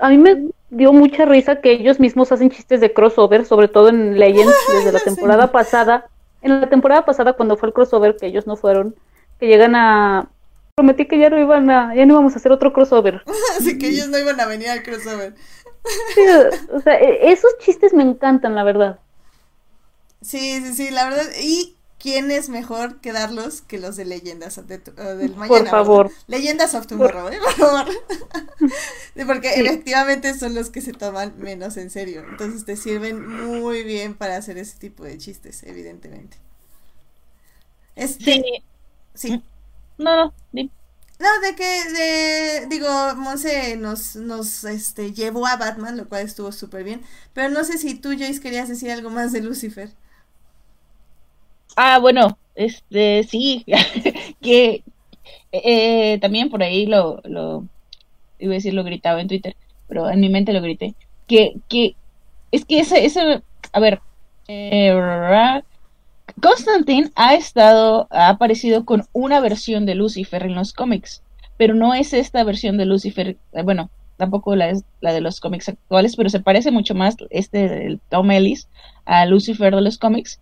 a 0.00 0.08
mí 0.08 0.18
me 0.18 0.48
dio 0.70 0.92
mucha 0.92 1.24
risa 1.24 1.60
que 1.60 1.72
ellos 1.72 2.00
mismos 2.00 2.32
hacen 2.32 2.50
chistes 2.50 2.80
de 2.80 2.92
crossover, 2.92 3.44
sobre 3.46 3.68
todo 3.68 3.88
en 3.88 4.18
Legends, 4.18 4.54
desde 4.72 4.92
la 4.92 5.00
temporada 5.00 5.52
pasada. 5.52 6.06
En 6.42 6.60
la 6.60 6.68
temporada 6.68 7.04
pasada, 7.04 7.32
cuando 7.32 7.56
fue 7.56 7.68
el 7.68 7.74
crossover, 7.74 8.16
que 8.16 8.26
ellos 8.26 8.46
no 8.46 8.56
fueron, 8.56 8.94
que 9.40 9.46
llegan 9.46 9.74
a 9.74 10.28
prometí 10.74 11.06
que 11.06 11.18
ya 11.18 11.30
no 11.30 11.38
iban 11.38 11.70
a, 11.70 11.94
ya 11.94 12.04
no 12.04 12.14
íbamos 12.14 12.34
a 12.34 12.36
hacer 12.36 12.52
otro 12.52 12.72
crossover. 12.72 13.22
Así 13.58 13.78
que 13.78 13.88
ellos 13.88 14.08
no 14.08 14.18
iban 14.18 14.40
a 14.40 14.46
venir 14.46 14.68
al 14.68 14.82
crossover. 14.82 15.34
o 16.72 16.80
sea, 16.80 16.98
e, 16.98 17.30
esos 17.32 17.56
chistes 17.58 17.94
me 17.94 18.02
encantan, 18.02 18.54
la 18.54 18.64
verdad. 18.64 18.98
Sí, 20.20 20.60
sí, 20.64 20.74
sí, 20.74 20.90
la 20.90 21.04
verdad. 21.04 21.26
¿Y 21.40 21.76
quién 22.04 22.30
es 22.30 22.50
mejor 22.50 23.00
que 23.00 23.12
darlos 23.12 23.62
que 23.62 23.78
los 23.78 23.96
de 23.96 24.04
leyendas 24.04 24.60
del 24.66 25.36
mañana? 25.36 25.46
Por 25.48 25.66
favor. 25.70 26.10
Leyendas 26.26 26.74
of 26.74 26.86
Tomorrow, 26.86 27.30
¿eh? 27.30 27.38
Por 27.42 27.52
favor. 27.54 27.86
Porque 29.26 29.54
efectivamente 29.54 30.38
son 30.38 30.54
los 30.54 30.68
que 30.68 30.82
se 30.82 30.92
toman 30.92 31.38
menos 31.38 31.78
en 31.78 31.88
serio. 31.88 32.22
Entonces 32.28 32.66
te 32.66 32.76
sirven 32.76 33.26
muy 33.26 33.84
bien 33.84 34.14
para 34.14 34.36
hacer 34.36 34.58
ese 34.58 34.78
tipo 34.78 35.02
de 35.02 35.16
chistes, 35.16 35.62
evidentemente. 35.62 36.36
Este. 37.96 38.44
Sí. 39.14 39.42
No, 39.96 40.26
no, 40.26 40.34
No, 40.52 41.40
de 41.40 41.56
que, 41.56 41.64
de, 41.64 42.66
digo, 42.68 43.14
Monse 43.16 43.78
nos, 43.78 44.14
nos 44.16 44.64
este, 44.64 45.14
llevó 45.14 45.46
a 45.46 45.56
Batman, 45.56 45.96
lo 45.96 46.06
cual 46.06 46.26
estuvo 46.26 46.52
súper 46.52 46.84
bien. 46.84 47.00
Pero 47.32 47.48
no 47.48 47.64
sé 47.64 47.78
si 47.78 47.94
tú, 47.94 48.10
Joyce, 48.10 48.42
querías 48.42 48.68
decir 48.68 48.90
algo 48.90 49.08
más 49.08 49.32
de 49.32 49.40
Lucifer. 49.40 49.94
Ah, 51.76 51.98
bueno, 51.98 52.38
este, 52.54 53.24
sí, 53.24 53.64
que 54.40 54.82
eh, 55.52 56.18
también 56.20 56.50
por 56.50 56.62
ahí 56.62 56.86
lo, 56.86 57.20
lo, 57.24 57.64
iba 58.38 58.52
a 58.52 58.54
decir, 58.54 58.74
lo 58.74 58.84
gritaba 58.84 59.20
en 59.20 59.28
Twitter, 59.28 59.56
pero 59.88 60.10
en 60.10 60.20
mi 60.20 60.28
mente 60.28 60.52
lo 60.52 60.62
grité. 60.62 60.94
Que, 61.26 61.56
que, 61.68 61.96
es 62.52 62.64
que 62.64 62.80
ese, 62.80 63.04
ese, 63.04 63.42
a 63.72 63.80
ver, 63.80 64.00
eh, 64.48 64.92
Constantine 66.40 67.10
ha 67.14 67.34
estado, 67.34 68.08
ha 68.10 68.28
aparecido 68.28 68.84
con 68.84 69.04
una 69.12 69.40
versión 69.40 69.86
de 69.86 69.94
Lucifer 69.94 70.42
en 70.42 70.54
los 70.54 70.72
cómics, 70.72 71.22
pero 71.56 71.74
no 71.74 71.94
es 71.94 72.12
esta 72.12 72.44
versión 72.44 72.76
de 72.76 72.86
Lucifer, 72.86 73.36
eh, 73.52 73.62
bueno, 73.62 73.90
tampoco 74.16 74.54
la 74.56 74.70
es 74.70 74.84
la 75.00 75.12
de 75.12 75.20
los 75.20 75.40
cómics 75.40 75.68
actuales, 75.68 76.16
pero 76.16 76.30
se 76.30 76.40
parece 76.40 76.70
mucho 76.70 76.94
más 76.94 77.16
este 77.30 77.68
del 77.68 78.00
Tom 78.10 78.30
Ellis 78.30 78.68
a 79.04 79.26
Lucifer 79.26 79.74
de 79.74 79.80
los 79.80 79.98
cómics 79.98 80.40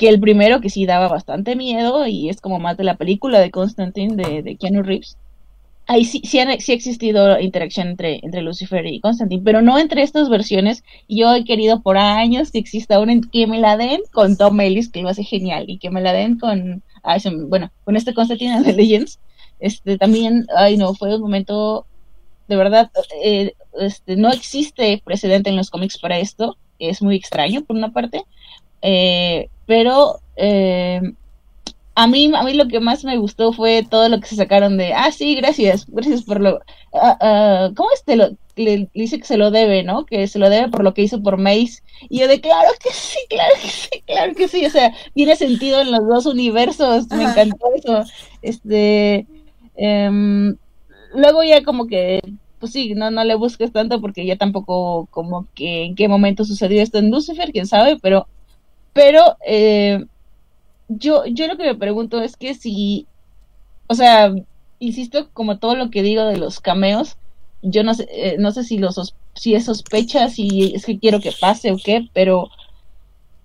que 0.00 0.08
el 0.08 0.18
primero 0.18 0.62
que 0.62 0.70
sí 0.70 0.86
daba 0.86 1.08
bastante 1.08 1.56
miedo 1.56 2.06
y 2.06 2.30
es 2.30 2.40
como 2.40 2.58
más 2.58 2.78
de 2.78 2.84
la 2.84 2.96
película 2.96 3.38
de 3.38 3.50
Constantine 3.50 4.16
de, 4.16 4.42
de 4.42 4.56
Keanu 4.56 4.82
Reeves 4.82 5.18
ahí 5.90 6.06
sí, 6.06 6.22
sí, 6.24 6.38
ha, 6.38 6.52
existido 6.52 7.38
interacción 7.38 7.88
entre, 7.88 8.20
entre 8.22 8.40
Lucifer 8.40 8.86
y 8.86 9.00
Constantine, 9.00 9.42
pero 9.44 9.60
no 9.60 9.76
entre 9.78 10.02
estas 10.02 10.30
versiones. 10.30 10.84
Yo 11.08 11.34
he 11.34 11.44
querido 11.44 11.82
por 11.82 11.98
años 11.98 12.50
que 12.50 12.60
exista 12.60 13.00
una 13.00 13.20
que 13.32 13.46
me 13.46 13.58
la 13.58 13.76
den 13.76 14.00
con 14.12 14.36
Tom 14.36 14.60
Ellis, 14.60 14.88
que 14.88 15.02
lo 15.02 15.10
hace 15.10 15.24
genial, 15.24 15.64
y 15.68 15.78
que 15.78 15.90
me 15.90 16.00
la 16.00 16.12
den 16.12 16.38
con, 16.38 16.82
bueno, 17.48 17.70
con 17.84 17.96
este 17.96 18.14
Constantine 18.14 18.62
de 18.62 18.72
Legends. 18.72 19.18
Este 19.58 19.98
también, 19.98 20.46
ay 20.56 20.76
no, 20.76 20.94
fue 20.94 21.16
un 21.16 21.22
momento, 21.22 21.86
de 22.46 22.56
verdad, 22.56 22.90
eh, 23.22 23.52
este, 23.78 24.16
no 24.16 24.30
existe 24.30 25.02
precedente 25.04 25.50
en 25.50 25.56
los 25.56 25.70
cómics 25.70 25.98
para 25.98 26.20
esto, 26.20 26.56
es 26.78 27.02
muy 27.02 27.16
extraño 27.16 27.64
por 27.64 27.76
una 27.76 27.92
parte, 27.92 28.22
eh, 28.80 29.48
pero 29.70 30.18
eh, 30.34 31.00
a 31.94 32.08
mí, 32.08 32.32
a 32.34 32.42
mí 32.42 32.54
lo 32.54 32.66
que 32.66 32.80
más 32.80 33.04
me 33.04 33.18
gustó 33.18 33.52
fue 33.52 33.86
todo 33.88 34.08
lo 34.08 34.18
que 34.18 34.26
se 34.26 34.34
sacaron 34.34 34.76
de, 34.76 34.92
ah, 34.94 35.12
sí, 35.12 35.36
gracias, 35.36 35.86
gracias 35.86 36.24
por 36.24 36.40
lo, 36.40 36.58
ah, 36.92 37.16
ah, 37.20 37.70
¿cómo 37.76 37.88
es? 37.92 38.02
lo, 38.16 38.30
le, 38.56 38.88
dice 38.94 39.20
que 39.20 39.26
se 39.26 39.36
lo 39.36 39.52
debe, 39.52 39.84
¿no? 39.84 40.06
Que 40.06 40.26
se 40.26 40.40
lo 40.40 40.50
debe 40.50 40.70
por 40.70 40.82
lo 40.82 40.92
que 40.92 41.02
hizo 41.02 41.22
por 41.22 41.36
Mace. 41.36 41.84
Y 42.08 42.18
yo 42.18 42.26
de, 42.26 42.40
claro 42.40 42.68
que 42.82 42.90
sí, 42.92 43.20
claro 43.28 43.54
que 43.62 43.68
sí, 43.68 44.02
claro 44.08 44.34
que 44.34 44.48
sí, 44.48 44.66
o 44.66 44.70
sea, 44.70 44.92
tiene 45.14 45.36
sentido 45.36 45.82
en 45.82 45.92
los 45.92 46.04
dos 46.04 46.26
universos, 46.26 47.08
me 47.10 47.22
encantó 47.22 47.66
eso. 47.72 48.02
Este, 48.42 49.24
em, 49.76 50.56
luego 51.14 51.44
ya 51.44 51.62
como 51.62 51.86
que, 51.86 52.20
pues 52.58 52.72
sí, 52.72 52.94
no, 52.96 53.12
no 53.12 53.22
le 53.22 53.36
busques 53.36 53.70
tanto 53.70 54.00
porque 54.00 54.26
ya 54.26 54.34
tampoco 54.34 55.06
como 55.12 55.46
que 55.54 55.84
en 55.84 55.94
qué 55.94 56.08
momento 56.08 56.44
sucedió 56.44 56.82
esto 56.82 56.98
en 56.98 57.12
Lucifer, 57.12 57.52
quién 57.52 57.68
sabe, 57.68 57.96
pero, 58.02 58.26
pero, 58.92 59.36
eh, 59.46 60.04
yo, 60.88 61.24
yo 61.26 61.46
lo 61.46 61.56
que 61.56 61.64
me 61.64 61.74
pregunto 61.74 62.20
es 62.20 62.36
que 62.36 62.54
si, 62.54 63.06
o 63.86 63.94
sea, 63.94 64.32
insisto, 64.80 65.28
como 65.32 65.58
todo 65.58 65.76
lo 65.76 65.90
que 65.90 66.02
digo 66.02 66.24
de 66.24 66.38
los 66.38 66.60
cameos, 66.60 67.16
yo 67.62 67.84
no 67.84 67.94
sé, 67.94 68.08
eh, 68.10 68.36
no 68.38 68.52
sé 68.52 68.64
si 68.64 68.78
los 68.78 69.14
si 69.34 69.54
es 69.54 69.66
sospecha, 69.66 70.28
si 70.28 70.72
es 70.74 70.84
que 70.86 70.98
quiero 70.98 71.20
que 71.20 71.32
pase 71.32 71.72
o 71.72 71.76
qué, 71.82 72.08
pero 72.12 72.48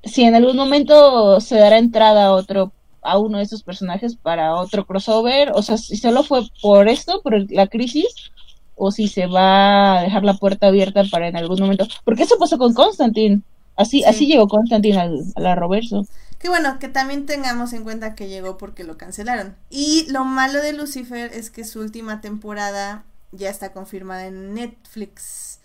si 0.03 0.23
en 0.23 0.35
algún 0.35 0.55
momento 0.57 1.39
se 1.41 1.55
dará 1.57 1.77
entrada 1.77 2.25
a 2.27 2.31
otro 2.31 2.71
a 3.01 3.19
uno 3.19 3.37
de 3.37 3.43
esos 3.43 3.63
personajes 3.63 4.15
para 4.15 4.55
otro 4.55 4.85
crossover, 4.85 5.51
o 5.53 5.61
sea, 5.61 5.77
si 5.77 5.95
solo 5.95 6.23
fue 6.23 6.41
por 6.61 6.89
esto, 6.89 7.21
por 7.21 7.51
la 7.51 7.67
crisis, 7.67 8.31
o 8.75 8.91
si 8.91 9.07
se 9.07 9.27
va 9.27 9.99
a 9.99 10.01
dejar 10.01 10.23
la 10.23 10.33
puerta 10.33 10.67
abierta 10.67 11.03
para 11.11 11.27
en 11.27 11.37
algún 11.37 11.59
momento, 11.59 11.87
porque 12.03 12.23
eso 12.23 12.37
pasó 12.39 12.57
con 12.57 12.73
Constantine, 12.73 13.41
así, 13.75 14.03
así 14.03 14.27
llegó 14.27 14.47
Constantine 14.47 14.99
al, 14.99 15.23
a 15.35 15.41
la 15.41 15.55
Roverso. 15.55 16.05
Que 16.39 16.49
bueno, 16.49 16.79
que 16.79 16.89
también 16.89 17.25
tengamos 17.25 17.73
en 17.73 17.83
cuenta 17.83 18.15
que 18.15 18.27
llegó 18.27 18.57
porque 18.57 18.83
lo 18.83 18.97
cancelaron. 18.97 19.55
Y 19.69 20.05
lo 20.11 20.25
malo 20.25 20.61
de 20.61 20.73
Lucifer 20.73 21.31
es 21.33 21.49
que 21.49 21.63
su 21.63 21.79
última 21.79 22.21
temporada 22.21 23.05
ya 23.31 23.49
está 23.49 23.71
confirmada 23.73 24.27
en 24.27 24.53
Netflix. 24.53 25.59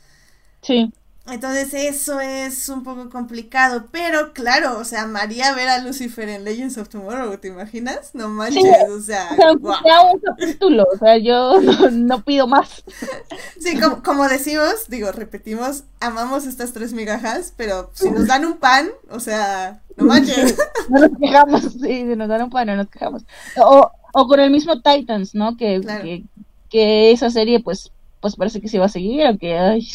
Sí. 0.62 0.92
Entonces 1.30 1.72
eso 1.74 2.20
es 2.20 2.68
un 2.68 2.82
poco 2.82 3.08
complicado, 3.08 3.86
pero 3.90 4.32
claro, 4.32 4.78
o 4.78 4.84
sea, 4.84 5.06
María 5.06 5.54
ver 5.54 5.68
a 5.68 5.78
Lucifer 5.78 6.28
en 6.28 6.44
Legends 6.44 6.76
of 6.78 6.88
Tomorrow, 6.88 7.36
¿te 7.38 7.48
imaginas? 7.48 8.14
No 8.14 8.28
manches, 8.28 8.64
o 8.88 9.00
sea, 9.00 9.28
o 9.38 10.12
un 10.12 10.20
capítulo, 10.20 10.84
o 10.92 10.98
sea, 10.98 11.18
yo 11.18 11.60
no, 11.92 12.24
pido 12.24 12.46
más. 12.46 12.84
Sí, 13.60 13.78
como, 13.78 14.02
como, 14.02 14.26
decimos, 14.26 14.88
digo, 14.88 15.12
repetimos, 15.12 15.84
amamos 16.00 16.46
estas 16.46 16.72
tres 16.72 16.92
migajas, 16.92 17.52
pero 17.56 17.90
si 17.92 18.10
nos 18.10 18.26
dan 18.26 18.44
un 18.44 18.56
pan, 18.56 18.88
o 19.10 19.20
sea, 19.20 19.82
no 19.96 20.06
manches. 20.06 20.56
No 20.88 20.98
nos 20.98 21.18
quejamos, 21.18 21.62
sí, 21.62 21.78
si 21.80 22.16
nos 22.16 22.28
dan 22.28 22.42
un 22.42 22.50
pan, 22.50 22.66
no 22.66 22.76
nos 22.76 22.88
quejamos. 22.88 23.24
O, 23.56 23.90
o 24.12 24.26
con 24.26 24.40
el 24.40 24.50
mismo 24.50 24.80
Titans, 24.80 25.34
¿no? 25.34 25.56
Que, 25.56 25.80
que, 25.80 26.24
que 26.68 27.12
esa 27.12 27.30
serie, 27.30 27.60
pues, 27.60 27.92
pues 28.20 28.36
parece 28.36 28.60
que 28.60 28.68
se 28.68 28.78
va 28.78 28.86
a 28.86 28.90
seguir, 28.90 29.24
aunque 29.24 29.58
ay, 29.58 29.88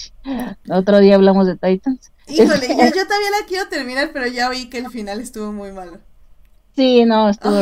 otro 0.70 1.00
día 1.00 1.16
hablamos 1.16 1.48
de 1.48 1.56
Titans. 1.56 2.12
Híjole, 2.28 2.68
yo, 2.68 2.76
todavía 3.08 3.30
la 3.40 3.46
quiero 3.48 3.68
terminar, 3.70 4.12
pero 4.14 4.28
ya 4.28 4.50
oí 4.50 4.70
que 4.70 4.80
el 4.80 4.90
final 4.90 5.22
estuvo 5.22 5.52
muy 5.52 5.72
malo. 5.72 6.00
Sí, 6.76 7.06
no, 7.06 7.30
estuvo 7.30 7.56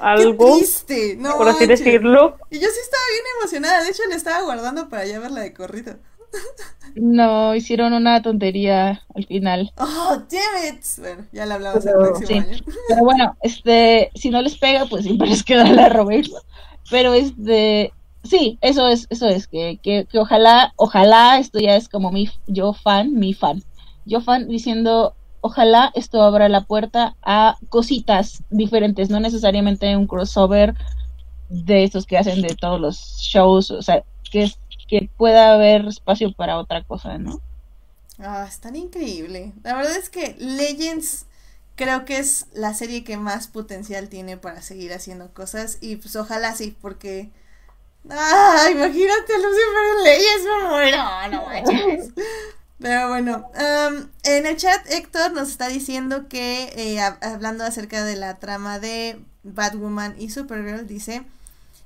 algo, 0.00 0.56
triste, 0.56 1.16
no 1.16 1.36
por 1.36 1.48
así 1.48 1.66
decirlo. 1.66 2.36
Y 2.50 2.58
yo 2.58 2.68
sí 2.68 2.80
estaba 2.82 3.02
bien 3.12 3.24
emocionada, 3.38 3.84
de 3.84 3.90
hecho 3.90 4.02
le 4.08 4.16
estaba 4.16 4.42
guardando 4.42 4.88
para 4.88 5.06
ya 5.06 5.20
verla 5.20 5.42
de 5.42 5.52
corrido. 5.52 5.96
No, 6.94 7.54
hicieron 7.54 7.92
una 7.92 8.22
tontería 8.22 9.02
al 9.14 9.26
final. 9.26 9.72
Oh, 9.76 10.22
damn 10.30 10.74
it. 10.74 10.82
Bueno, 10.98 11.26
ya 11.32 11.46
la 11.46 11.56
hablamos 11.56 11.84
el 11.86 11.92
próximo 11.92 12.40
año. 12.40 12.58
Pero 12.88 13.04
bueno, 13.04 13.36
este, 13.42 14.10
si 14.14 14.30
no 14.30 14.42
les 14.42 14.56
pega, 14.56 14.86
pues 14.86 15.04
siempre 15.04 15.28
les 15.28 15.44
queda 15.44 15.70
la 15.70 15.90
Roberto. 15.90 16.42
Pero 16.90 17.12
este, 17.14 17.92
sí, 18.28 18.58
eso 18.60 18.88
es, 18.88 19.06
eso 19.10 19.26
es, 19.26 19.48
que, 19.48 19.78
que, 19.82 20.06
que 20.06 20.18
ojalá, 20.18 20.72
ojalá 20.76 21.38
esto 21.38 21.58
ya 21.58 21.76
es 21.76 21.88
como 21.88 22.10
mi, 22.12 22.30
yo 22.46 22.72
fan, 22.72 23.14
mi 23.14 23.34
fan. 23.34 23.62
Yo 24.04 24.20
fan 24.20 24.48
diciendo, 24.48 25.14
ojalá 25.40 25.92
esto 25.94 26.22
abra 26.22 26.48
la 26.48 26.62
puerta 26.62 27.16
a 27.22 27.56
cositas 27.68 28.42
diferentes, 28.50 29.10
no 29.10 29.20
necesariamente 29.20 29.96
un 29.96 30.06
crossover 30.06 30.74
de 31.48 31.84
estos 31.84 32.06
que 32.06 32.18
hacen 32.18 32.42
de 32.42 32.54
todos 32.54 32.80
los 32.80 32.98
shows, 33.20 33.70
o 33.70 33.82
sea, 33.82 34.04
que, 34.30 34.50
que 34.88 35.10
pueda 35.16 35.54
haber 35.54 35.86
espacio 35.86 36.32
para 36.32 36.58
otra 36.58 36.84
cosa, 36.84 37.18
¿no? 37.18 37.40
Ah, 38.18 38.46
es 38.48 38.58
tan 38.60 38.76
increíble. 38.76 39.52
La 39.62 39.74
verdad 39.74 39.96
es 39.96 40.10
que 40.10 40.34
Legends 40.38 41.26
creo 41.76 42.04
que 42.04 42.18
es 42.18 42.46
la 42.52 42.74
serie 42.74 43.04
que 43.04 43.16
más 43.16 43.46
potencial 43.46 44.08
tiene 44.08 44.36
para 44.36 44.62
seguir 44.62 44.92
haciendo 44.92 45.32
cosas 45.32 45.78
y 45.80 45.96
pues 45.96 46.16
ojalá 46.16 46.54
sí, 46.54 46.76
porque... 46.80 47.30
Ah, 48.10 48.68
imagínate 48.70 49.32
Lucifer 49.36 50.02
Legends, 50.04 50.44
me 50.44 50.68
muero, 50.68 51.28
no 51.30 51.46
manches. 51.46 52.10
Pero 52.78 53.08
bueno, 53.08 53.50
en 54.22 54.46
el 54.46 54.56
chat 54.56 54.88
Héctor 54.88 55.32
nos 55.32 55.48
está 55.48 55.68
diciendo 55.68 56.28
que, 56.28 56.72
eh, 56.76 57.00
hablando 57.00 57.64
acerca 57.64 58.04
de 58.04 58.14
la 58.14 58.38
trama 58.38 58.78
de 58.78 59.20
Batwoman 59.42 60.14
y 60.16 60.30
Supergirl, 60.30 60.86
dice, 60.86 61.24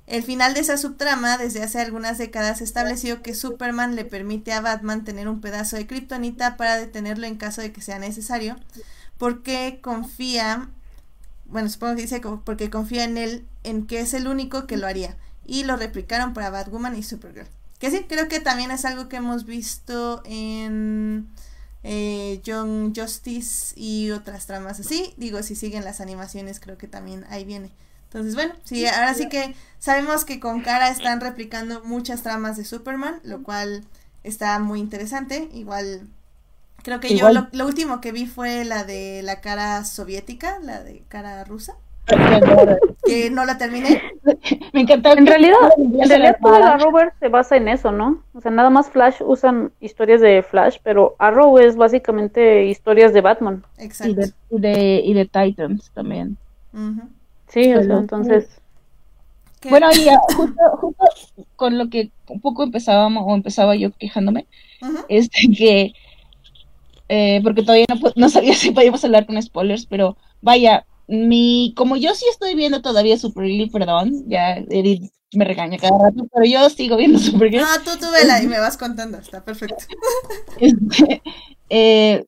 el 0.05 0.21
final 0.21 0.53
de 0.53 0.59
esa 0.59 0.77
subtrama 0.77 1.37
desde 1.37 1.63
hace 1.63 1.81
algunas 1.81 2.19
décadas 2.19 2.61
estableció 2.61 3.23
que 3.23 3.33
Superman 3.33 3.95
le 3.95 4.05
permite 4.05 4.53
a 4.53 4.61
Batman 4.61 5.03
tener 5.03 5.27
un 5.27 5.41
pedazo 5.41 5.77
de 5.77 5.87
kriptonita 5.87 6.57
para 6.57 6.77
detenerlo 6.77 7.25
en 7.25 7.37
caso 7.37 7.61
de 7.61 7.71
que 7.71 7.81
sea 7.81 7.97
necesario, 7.97 8.57
porque 9.17 9.79
confía, 9.81 10.69
bueno, 11.45 11.69
supongo 11.69 11.95
que 11.95 12.01
dice 12.03 12.21
porque 12.43 12.69
confía 12.69 13.03
en 13.05 13.17
él, 13.17 13.47
en 13.63 13.87
que 13.87 14.01
es 14.01 14.13
el 14.13 14.27
único 14.27 14.67
que 14.67 14.77
lo 14.77 14.85
haría, 14.85 15.17
y 15.45 15.63
lo 15.63 15.75
replicaron 15.75 16.33
para 16.33 16.49
Batwoman 16.49 16.97
y 16.97 17.03
Supergirl. 17.03 17.47
Que 17.79 17.91
sí, 17.91 18.05
creo 18.07 18.27
que 18.27 18.39
también 18.39 18.71
es 18.71 18.85
algo 18.85 19.09
que 19.09 19.17
hemos 19.17 19.45
visto 19.45 20.21
en 20.25 21.27
eh, 21.83 22.39
Young 22.43 22.93
Justice 22.95 23.73
y 23.75 24.11
otras 24.11 24.45
tramas 24.45 24.79
así. 24.79 25.13
Digo, 25.17 25.43
si 25.43 25.55
siguen 25.55 25.83
las 25.83 25.99
animaciones, 25.99 26.59
creo 26.59 26.77
que 26.77 26.87
también 26.87 27.25
ahí 27.29 27.43
viene. 27.43 27.71
Entonces, 28.05 28.35
bueno, 28.35 28.53
sí, 28.63 28.85
ahora 28.85 29.13
sí 29.15 29.27
que 29.27 29.55
sabemos 29.79 30.23
que 30.23 30.39
con 30.39 30.61
Cara 30.61 30.89
están 30.89 31.19
replicando 31.19 31.83
muchas 31.83 32.21
tramas 32.21 32.57
de 32.57 32.63
Superman, 32.63 33.19
lo 33.23 33.41
cual 33.41 33.83
está 34.23 34.59
muy 34.59 34.79
interesante. 34.79 35.49
Igual, 35.51 36.07
creo 36.83 36.99
que 36.99 37.17
yo 37.17 37.31
lo, 37.31 37.47
lo, 37.51 37.65
último 37.65 38.01
que 38.01 38.11
vi 38.11 38.27
fue 38.27 38.65
la 38.65 38.83
de 38.83 39.23
la 39.23 39.41
cara 39.41 39.83
soviética, 39.83 40.59
la 40.59 40.83
de 40.83 41.03
cara 41.09 41.43
rusa 41.43 41.75
que 43.05 43.29
no 43.29 43.45
la 43.45 43.57
terminé. 43.57 44.01
Me 44.73 44.81
encantó. 44.81 45.17
En 45.17 45.25
realidad, 45.25 45.57
en 45.77 46.09
realidad 46.09 46.37
toda 46.41 46.59
la 46.59 46.73
Arrow 46.73 46.93
se 47.19 47.29
basa 47.29 47.57
en 47.57 47.67
eso, 47.67 47.91
¿no? 47.91 48.21
O 48.33 48.41
sea, 48.41 48.51
nada 48.51 48.69
más 48.69 48.89
Flash 48.89 49.21
usan 49.21 49.71
historias 49.79 50.21
de 50.21 50.43
Flash, 50.43 50.77
pero 50.83 51.15
Arrow 51.19 51.57
es 51.59 51.75
básicamente 51.75 52.65
historias 52.65 53.13
de 53.13 53.21
Batman. 53.21 53.63
Exacto. 53.77 54.21
Y 54.49 54.59
de, 54.59 55.01
y 55.03 55.13
de, 55.13 55.25
Titans 55.25 55.91
también. 55.93 56.37
Sí, 57.47 57.63
entonces. 57.63 58.59
Bueno, 59.69 59.87
y 59.93 60.07
justo, 60.35 60.61
justo, 60.77 61.05
con 61.55 61.77
lo 61.77 61.89
que 61.89 62.11
un 62.27 62.41
poco 62.41 62.63
empezábamos, 62.63 63.23
o 63.25 63.33
empezaba 63.33 63.75
yo 63.75 63.91
quejándome, 63.91 64.45
es 65.07 65.29
que, 65.57 65.93
eh, 67.07 67.39
porque 67.43 67.61
todavía 67.61 67.85
no, 67.89 68.11
no 68.15 68.29
sabía 68.29 68.53
si 68.55 68.71
podíamos 68.71 69.03
hablar 69.05 69.25
con 69.25 69.41
spoilers, 69.41 69.85
pero 69.85 70.17
vaya, 70.41 70.85
mi, 71.07 71.73
como 71.75 71.97
yo 71.97 72.13
sí 72.15 72.25
estoy 72.31 72.55
viendo 72.55 72.81
todavía 72.81 73.17
Supergirl, 73.17 73.71
perdón, 73.71 74.23
ya 74.27 74.57
Edith 74.69 75.11
me 75.33 75.45
regaña 75.45 75.77
cada 75.77 75.97
rato, 75.97 76.27
pero 76.31 76.45
yo 76.45 76.69
sigo 76.69 76.97
viendo 76.97 77.19
Supergirl. 77.19 77.63
Ah, 77.65 77.79
tú, 77.83 77.91
tú 77.99 78.11
vela 78.11 78.41
y 78.41 78.47
me 78.47 78.59
vas 78.59 78.77
contando, 78.77 79.17
está 79.17 79.43
perfecto. 79.43 79.83
Este, 80.59 81.21
eh, 81.69 82.25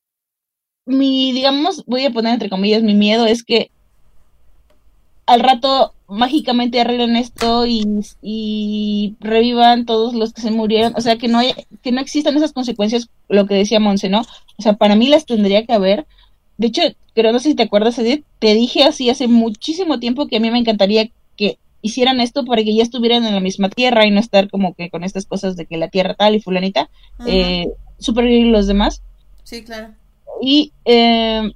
mi, 0.86 1.32
digamos, 1.32 1.84
voy 1.86 2.06
a 2.06 2.12
poner 2.12 2.34
entre 2.34 2.50
comillas, 2.50 2.84
mi 2.84 2.94
miedo 2.94 3.26
es 3.26 3.44
que 3.44 3.72
al 5.26 5.40
rato 5.40 5.94
mágicamente 6.08 6.80
arreglen 6.80 7.16
esto 7.16 7.66
y, 7.66 7.84
y, 8.22 9.16
revivan 9.20 9.86
todos 9.86 10.14
los 10.14 10.34
que 10.34 10.42
se 10.42 10.52
murieron, 10.52 10.94
o 10.96 11.02
sea, 11.02 11.18
que 11.18 11.28
no 11.28 11.40
haya, 11.40 11.56
que 11.82 11.92
no 11.92 12.00
existan 12.00 12.38
esas 12.38 12.54
consecuencias, 12.54 13.10
lo 13.28 13.48
que 13.48 13.56
decía 13.56 13.80
Monse, 13.80 14.10
¿no? 14.10 14.22
O 14.22 14.62
sea, 14.62 14.74
para 14.74 14.96
mí 14.96 15.08
las 15.08 15.26
tendría 15.26 15.66
que 15.66 15.74
haber, 15.74 16.06
de 16.58 16.68
hecho, 16.68 16.82
creo, 17.14 17.32
no 17.32 17.40
sé 17.40 17.50
si 17.50 17.56
te 17.56 17.64
acuerdas, 17.64 17.98
Edith, 18.00 18.24
te 18.40 18.54
dije 18.54 18.84
así 18.84 19.10
hace 19.10 19.28
muchísimo 19.28 20.00
tiempo 20.00 20.28
que 20.28 20.38
a 20.38 20.40
mí 20.40 20.52
me 20.52 20.60
encantaría 20.60 21.10
que 21.36 21.58
hicieran 21.82 22.20
esto 22.20 22.46
para 22.46 22.64
que 22.64 22.76
ya 22.76 22.84
estuvieran 22.84 23.26
en 23.26 23.36
la 23.36 23.40
misma 23.40 23.70
tierra 23.70 24.06
y 24.06 24.12
no 24.12 24.20
estar 24.20 24.50
como 24.50 24.74
que 24.74 24.90
con 24.90 25.04
estas 25.04 25.26
cosas 25.26 25.56
de 25.56 25.66
que 25.66 25.78
la 25.78 25.90
tierra 25.90 26.16
tal 26.16 26.36
y 26.36 26.42
fulanita, 26.42 26.90
eh, 27.28 27.68
y 28.00 28.46
los 28.46 28.68
demás. 28.68 29.02
Sí, 29.44 29.64
claro. 29.64 29.94
Y 30.42 30.74
eh, 30.86 31.52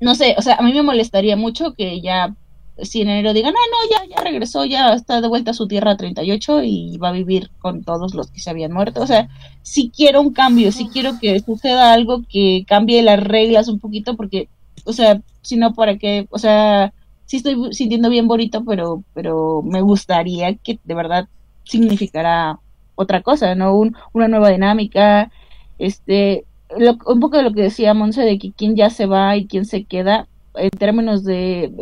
no 0.00 0.14
sé, 0.14 0.34
o 0.36 0.42
sea, 0.42 0.56
a 0.56 0.62
mí 0.62 0.72
me 0.72 0.82
molestaría 0.82 1.36
mucho 1.36 1.74
que 1.74 2.00
ya 2.00 2.34
si 2.80 3.02
en 3.02 3.10
enero 3.10 3.32
digan, 3.32 3.54
ah, 3.54 3.70
no, 3.70 3.90
ya, 3.90 4.16
ya 4.16 4.22
regresó, 4.22 4.64
ya 4.64 4.94
está 4.94 5.20
de 5.20 5.28
vuelta 5.28 5.50
a 5.50 5.54
su 5.54 5.68
tierra 5.68 5.96
38 5.96 6.62
y 6.64 6.96
va 6.96 7.10
a 7.10 7.12
vivir 7.12 7.50
con 7.58 7.84
todos 7.84 8.14
los 8.14 8.30
que 8.30 8.40
se 8.40 8.50
habían 8.50 8.72
muerto. 8.72 9.02
O 9.02 9.06
sea, 9.06 9.28
si 9.62 9.90
quiero 9.90 10.20
un 10.20 10.32
cambio, 10.32 10.72
si 10.72 10.88
quiero 10.88 11.18
que 11.20 11.38
suceda 11.40 11.92
algo 11.92 12.22
que 12.28 12.64
cambie 12.66 13.02
las 13.02 13.22
reglas 13.22 13.68
un 13.68 13.78
poquito, 13.78 14.16
porque, 14.16 14.48
o 14.84 14.92
sea, 14.92 15.20
si 15.42 15.56
no, 15.56 15.74
¿para 15.74 15.98
qué? 15.98 16.26
O 16.30 16.38
sea, 16.38 16.92
sí 17.26 17.38
estoy 17.38 17.72
sintiendo 17.72 18.08
bien 18.08 18.26
bonito, 18.28 18.64
pero, 18.64 19.02
pero 19.14 19.62
me 19.62 19.80
gustaría 19.82 20.54
que 20.54 20.78
de 20.84 20.94
verdad 20.94 21.28
significara 21.64 22.58
otra 22.94 23.22
cosa, 23.22 23.54
¿no? 23.54 23.74
Un, 23.76 23.96
una 24.12 24.28
nueva 24.28 24.50
dinámica, 24.50 25.30
este, 25.78 26.44
un 27.06 27.20
poco 27.20 27.36
de 27.36 27.42
lo 27.42 27.52
que 27.52 27.62
decía 27.62 27.94
Monse 27.94 28.22
de 28.22 28.38
que 28.38 28.52
quién 28.52 28.76
ya 28.76 28.90
se 28.90 29.06
va 29.06 29.36
y 29.36 29.46
quién 29.46 29.64
se 29.64 29.84
queda, 29.84 30.28
en 30.54 30.70
términos 30.70 31.24
de 31.24 31.72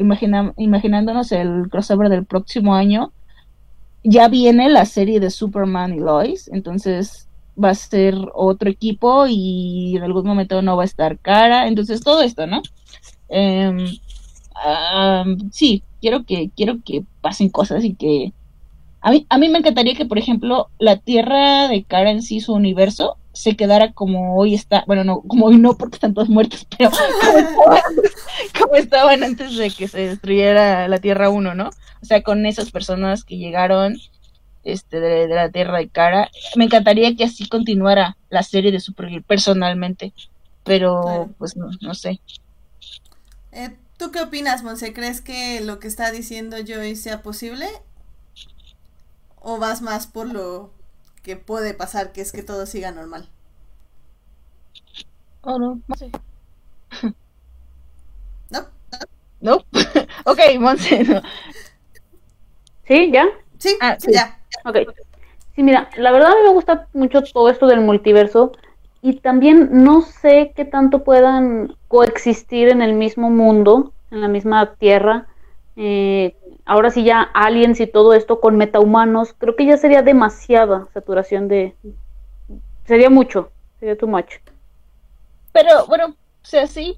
imaginándonos 0.56 1.32
el 1.32 1.68
crossover 1.70 2.08
del 2.08 2.24
próximo 2.24 2.74
año, 2.74 3.12
ya 4.02 4.28
viene 4.28 4.68
la 4.68 4.86
serie 4.86 5.20
de 5.20 5.30
Superman 5.30 5.94
y 5.94 5.98
Lois, 5.98 6.48
entonces 6.52 7.28
va 7.62 7.70
a 7.70 7.74
ser 7.74 8.14
otro 8.34 8.70
equipo 8.70 9.26
y 9.28 9.96
en 9.96 10.04
algún 10.04 10.26
momento 10.26 10.62
no 10.62 10.76
va 10.76 10.82
a 10.82 10.86
estar 10.86 11.18
cara, 11.18 11.66
entonces 11.68 12.00
todo 12.00 12.22
esto, 12.22 12.46
¿no? 12.46 12.62
Em, 13.28 13.78
sí, 15.52 15.82
quiero 16.00 16.24
que 16.24 16.50
quiero 16.56 16.78
que 16.84 17.04
pasen 17.20 17.48
cosas 17.50 17.84
y 17.84 17.94
que 17.94 18.32
a 19.00 19.10
mí, 19.10 19.26
a 19.28 19.38
mí 19.38 19.48
me 19.48 19.58
encantaría 19.58 19.94
que, 19.94 20.04
por 20.04 20.18
ejemplo, 20.18 20.68
la 20.78 20.96
Tierra 20.96 21.68
de 21.68 21.84
cara 21.84 22.10
en 22.10 22.22
sí, 22.22 22.40
su 22.40 22.52
universo, 22.52 23.16
se 23.40 23.56
quedara 23.56 23.92
como 23.92 24.36
hoy 24.36 24.54
está, 24.54 24.84
bueno, 24.86 25.02
no, 25.02 25.22
como 25.22 25.46
hoy 25.46 25.56
no 25.56 25.78
porque 25.78 25.96
están 25.96 26.12
todos 26.12 26.28
muertos, 26.28 26.66
pero 26.76 26.90
como 28.60 28.74
estaban, 28.74 29.24
antes 29.24 29.56
de 29.56 29.70
que 29.70 29.88
se 29.88 30.08
destruyera 30.08 30.88
la 30.88 30.98
Tierra 30.98 31.30
1, 31.30 31.54
¿no? 31.54 31.70
O 32.02 32.04
sea, 32.04 32.22
con 32.22 32.44
esas 32.44 32.70
personas 32.70 33.24
que 33.24 33.38
llegaron 33.38 33.96
este 34.62 35.00
de, 35.00 35.26
la 35.26 35.50
Tierra 35.50 35.78
de 35.78 35.88
cara. 35.88 36.30
Me 36.54 36.66
encantaría 36.66 37.16
que 37.16 37.24
así 37.24 37.48
continuara 37.48 38.18
la 38.28 38.42
serie 38.42 38.72
de 38.72 38.80
Supergirl 38.80 39.22
personalmente, 39.22 40.12
pero 40.62 41.30
pues 41.38 41.56
no, 41.56 41.70
no 41.80 41.94
sé. 41.94 42.20
Eh, 43.52 43.74
¿Tú 43.96 44.10
qué 44.10 44.20
opinas, 44.20 44.62
Monse? 44.62 44.92
¿Crees 44.92 45.22
que 45.22 45.62
lo 45.62 45.78
que 45.78 45.88
está 45.88 46.10
diciendo 46.10 46.58
Joy 46.58 46.94
sea 46.94 47.22
posible? 47.22 47.66
¿O 49.36 49.56
vas 49.58 49.80
más 49.80 50.06
por 50.06 50.30
lo 50.30 50.78
que 51.22 51.36
puede 51.36 51.74
pasar, 51.74 52.12
que 52.12 52.20
es 52.20 52.32
que 52.32 52.42
todo 52.42 52.66
siga 52.66 52.92
normal. 52.92 53.28
Oh, 55.42 55.58
no, 55.58 55.80
no 55.86 55.94
sé. 55.96 56.10
¿No? 58.50 58.66
¿No? 59.40 59.56
ok, 60.24 60.38
Monse, 60.58 61.22
¿Sí? 62.86 63.10
¿Ya? 63.12 63.26
Sí, 63.58 63.76
ah, 63.80 63.96
ya. 64.10 64.38
Ok. 64.64 64.76
Sí, 65.54 65.62
mira, 65.62 65.90
la 65.96 66.12
verdad 66.12 66.32
a 66.32 66.36
mí 66.36 66.42
me 66.44 66.52
gusta 66.52 66.88
mucho 66.92 67.22
todo 67.22 67.48
esto 67.48 67.66
del 67.66 67.80
multiverso 67.80 68.52
y 69.02 69.20
también 69.20 69.68
no 69.84 70.02
sé 70.02 70.52
qué 70.54 70.64
tanto 70.64 71.04
puedan 71.04 71.76
coexistir 71.88 72.68
en 72.68 72.82
el 72.82 72.94
mismo 72.94 73.30
mundo, 73.30 73.92
en 74.10 74.20
la 74.20 74.28
misma 74.28 74.74
tierra, 74.74 75.26
eh, 75.76 76.36
ahora 76.70 76.90
sí 76.90 77.02
ya 77.02 77.22
aliens 77.22 77.80
y 77.80 77.88
todo 77.88 78.14
esto 78.14 78.38
con 78.38 78.56
metahumanos, 78.56 79.34
creo 79.36 79.56
que 79.56 79.66
ya 79.66 79.76
sería 79.76 80.02
demasiada 80.02 80.86
saturación 80.94 81.48
de... 81.48 81.74
Sería 82.84 83.10
mucho, 83.10 83.50
sería 83.80 83.98
too 83.98 84.06
much. 84.06 84.34
Pero 85.50 85.86
bueno, 85.88 86.10
o 86.10 86.44
sea, 86.44 86.68
sí. 86.68 86.96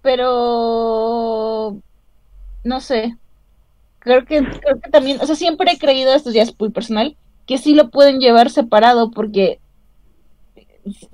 pero 0.00 1.76
no 2.64 2.80
sé. 2.80 3.18
Creo 3.98 4.24
que, 4.24 4.42
creo 4.42 4.80
que 4.80 4.90
también, 4.90 5.18
o 5.20 5.26
sea, 5.26 5.36
siempre 5.36 5.70
he 5.70 5.78
creído, 5.78 6.14
esto 6.14 6.30
ya 6.30 6.42
es 6.42 6.58
muy 6.58 6.70
personal, 6.70 7.18
que 7.46 7.58
sí 7.58 7.74
lo 7.74 7.90
pueden 7.90 8.18
llevar 8.18 8.48
separado 8.48 9.10
porque 9.10 9.60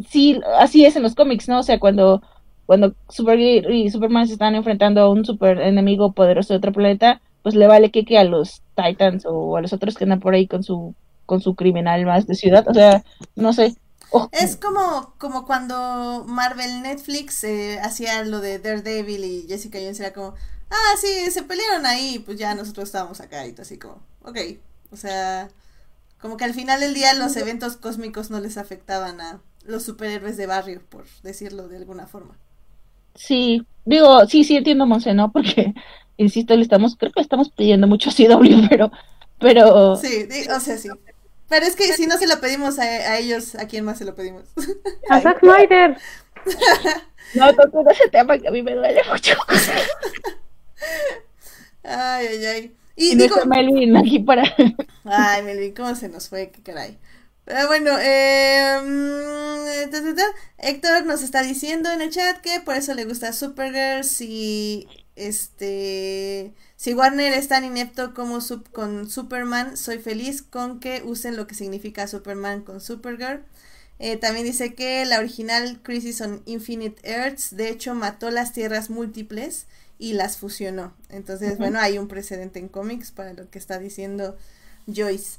sí, 0.09 0.41
así 0.61 0.87
es 0.87 0.95
en 0.95 1.03
los 1.03 1.17
cómics, 1.17 1.49
¿no? 1.49 1.59
O 1.59 1.63
sea, 1.65 1.81
cuando, 1.81 2.23
cuando 2.69 2.95
Supergirl 3.09 3.73
y 3.73 3.91
Superman 3.91 4.27
se 4.27 4.35
están 4.35 4.55
enfrentando 4.55 5.01
a 5.01 5.09
un 5.09 5.25
super 5.25 5.59
enemigo 5.59 6.13
poderoso 6.13 6.53
de 6.53 6.59
otro 6.59 6.71
planeta, 6.71 7.23
pues 7.43 7.55
le 7.55 7.67
vale 7.67 7.91
que, 7.91 8.05
que 8.05 8.19
a 8.19 8.25
los 8.25 8.61
Titans 8.75 9.25
o 9.27 9.57
a 9.57 9.63
los 9.63 9.73
otros 9.73 9.95
que 9.97 10.05
andan 10.05 10.21
por 10.21 10.35
ahí 10.35 10.47
con 10.47 10.63
su 10.63 10.95
con 11.25 11.41
su 11.41 11.55
criminal 11.55 12.05
más 12.05 12.27
de 12.27 12.35
ciudad, 12.35 12.69
o 12.69 12.75
sea, 12.75 13.03
no 13.37 13.55
sé. 13.55 13.75
Oh. 14.11 14.29
Es 14.33 14.59
como, 14.59 15.15
como 15.17 15.47
cuando 15.47 16.27
Marvel 16.29 16.83
Netflix 16.83 17.43
eh, 17.43 17.81
hacía 17.83 18.23
lo 18.25 18.43
de 18.43 18.59
Daredevil 18.59 19.25
y 19.25 19.47
Jessica 19.49 19.79
Jones 19.79 20.01
era 20.01 20.13
como, 20.13 20.35
ah, 20.69 20.97
sí, 21.01 21.31
se 21.31 21.45
pelearon 21.45 21.87
ahí, 21.87 22.19
pues 22.19 22.39
ya 22.39 22.55
nosotros 22.55 22.89
estábamos 22.89 23.23
acá 23.23 23.47
y 23.47 23.53
todo 23.53 23.63
así 23.63 23.79
como, 23.79 24.03
ok, 24.25 24.37
o 24.93 24.97
sea, 24.97 25.49
como 26.21 26.37
que 26.37 26.45
al 26.45 26.53
final 26.53 26.81
del 26.81 26.93
día 26.93 27.15
los 27.15 27.35
eventos 27.37 27.79
cósmicos 27.79 28.29
no 28.29 28.41
les 28.41 28.59
afectaban 28.59 29.23
a 29.23 29.41
los 29.65 29.85
superhéroes 29.85 30.37
de 30.37 30.47
barrio, 30.47 30.83
por 30.87 31.07
decirlo 31.23 31.67
de 31.69 31.79
alguna 31.79 32.07
forma. 32.07 32.37
Sí, 33.19 33.67
digo, 33.85 34.27
sí, 34.27 34.45
sí 34.45 34.57
entiendo, 34.57 34.87
Monse, 34.87 35.13
¿no? 35.13 35.33
Porque, 35.33 35.75
insisto, 36.17 36.55
le 36.57 36.63
estamos, 36.63 36.97
creo 36.97 37.13
que 37.13 37.21
le 37.21 37.25
estamos 37.25 37.51
pidiendo 37.51 37.87
mucho 37.87 38.11
a 38.11 38.13
CW, 38.13 38.69
pero, 38.71 38.93
pero... 39.39 39.97
Sí, 39.97 40.29
o 40.55 40.61
sea, 40.61 40.79
sí. 40.79 40.89
Pero 41.49 41.67
es 41.67 41.77
que 41.77 41.93
si 41.95 42.07
no 42.07 42.19
se 42.19 42.27
lo 42.27 42.41
pedimos 42.41 42.79
a, 42.79 43.19
ellos, 43.19 43.55
¿a 43.55 43.67
quién 43.67 43.85
más 43.85 43.99
se 43.99 44.05
lo 44.05 44.15
pedimos? 44.15 44.45
A 45.09 45.21
Zack 45.21 45.41
Snyder. 45.41 45.97
no, 47.35 47.55
toco 47.55 47.89
ese 47.91 48.09
tema 48.11 48.39
que 48.39 48.49
a 48.49 48.51
mí 48.51 48.63
me 48.63 48.75
duele 48.75 49.01
mucho. 49.11 49.35
ay, 51.83 52.27
ay, 52.27 52.47
ay. 52.47 52.75
Y, 52.97 53.17
digo... 53.17 53.37
Melvin 53.47 53.97
aquí 53.97 54.19
para... 54.19 54.43
ay, 55.05 55.43
Melvin, 55.43 55.73
¿cómo 55.75 55.95
se 55.95 56.11
nos 56.11 56.29
fue? 56.29 56.51
Qué 56.51 56.63
caray. 56.63 56.99
Pero 57.49 57.67
bueno, 57.67 57.93
eh, 57.99 58.77
Héctor 60.59 61.07
nos 61.07 61.23
está 61.23 61.43
diciendo 61.43 61.91
en 61.91 62.03
el 62.03 62.11
chat 62.11 62.43
que 62.43 62.61
por 62.61 62.77
eso 62.77 62.93
le 62.93 63.07
gusta 63.07 63.33
Supergirl 63.33 64.05
si 64.05 64.87
este 65.17 66.53
si 66.77 66.93
Warner 66.93 67.33
es 67.33 67.49
tan 67.49 67.65
inepto 67.65 68.13
como 68.13 68.41
con 68.73 69.09
Superman, 69.09 69.79
soy 69.79 69.99
feliz 69.99 70.43
con 70.43 70.79
que 70.79 71.03
usen 71.03 71.37
lo 71.37 71.47
que 71.47 71.55
significa 71.55 72.07
Superman 72.07 72.61
con 72.61 72.83
Supergirl. 72.83 73.43
Eh, 73.99 74.19
también 74.19 74.45
dice 74.45 74.75
que 74.75 75.07
la 75.07 75.19
original 75.19 75.81
Crisis 75.83 76.21
on 76.21 76.43
Infinite 76.45 77.01
Earths, 77.03 77.57
de 77.57 77.71
hecho, 77.71 77.95
mató 77.95 78.31
las 78.31 78.53
tierras 78.53 78.91
múltiples 78.91 79.67
y 79.99 80.13
las 80.13 80.37
fusionó. 80.37 80.93
Entonces, 81.09 81.57
bueno, 81.57 81.81
hay 81.81 81.97
un 81.97 82.09
precedente 82.09 82.59
en 82.59 82.69
cómics 82.69 83.11
para 83.11 83.33
lo 83.33 83.49
que 83.51 83.59
está 83.59 83.79
diciendo 83.79 84.37
Joyce. 84.87 85.39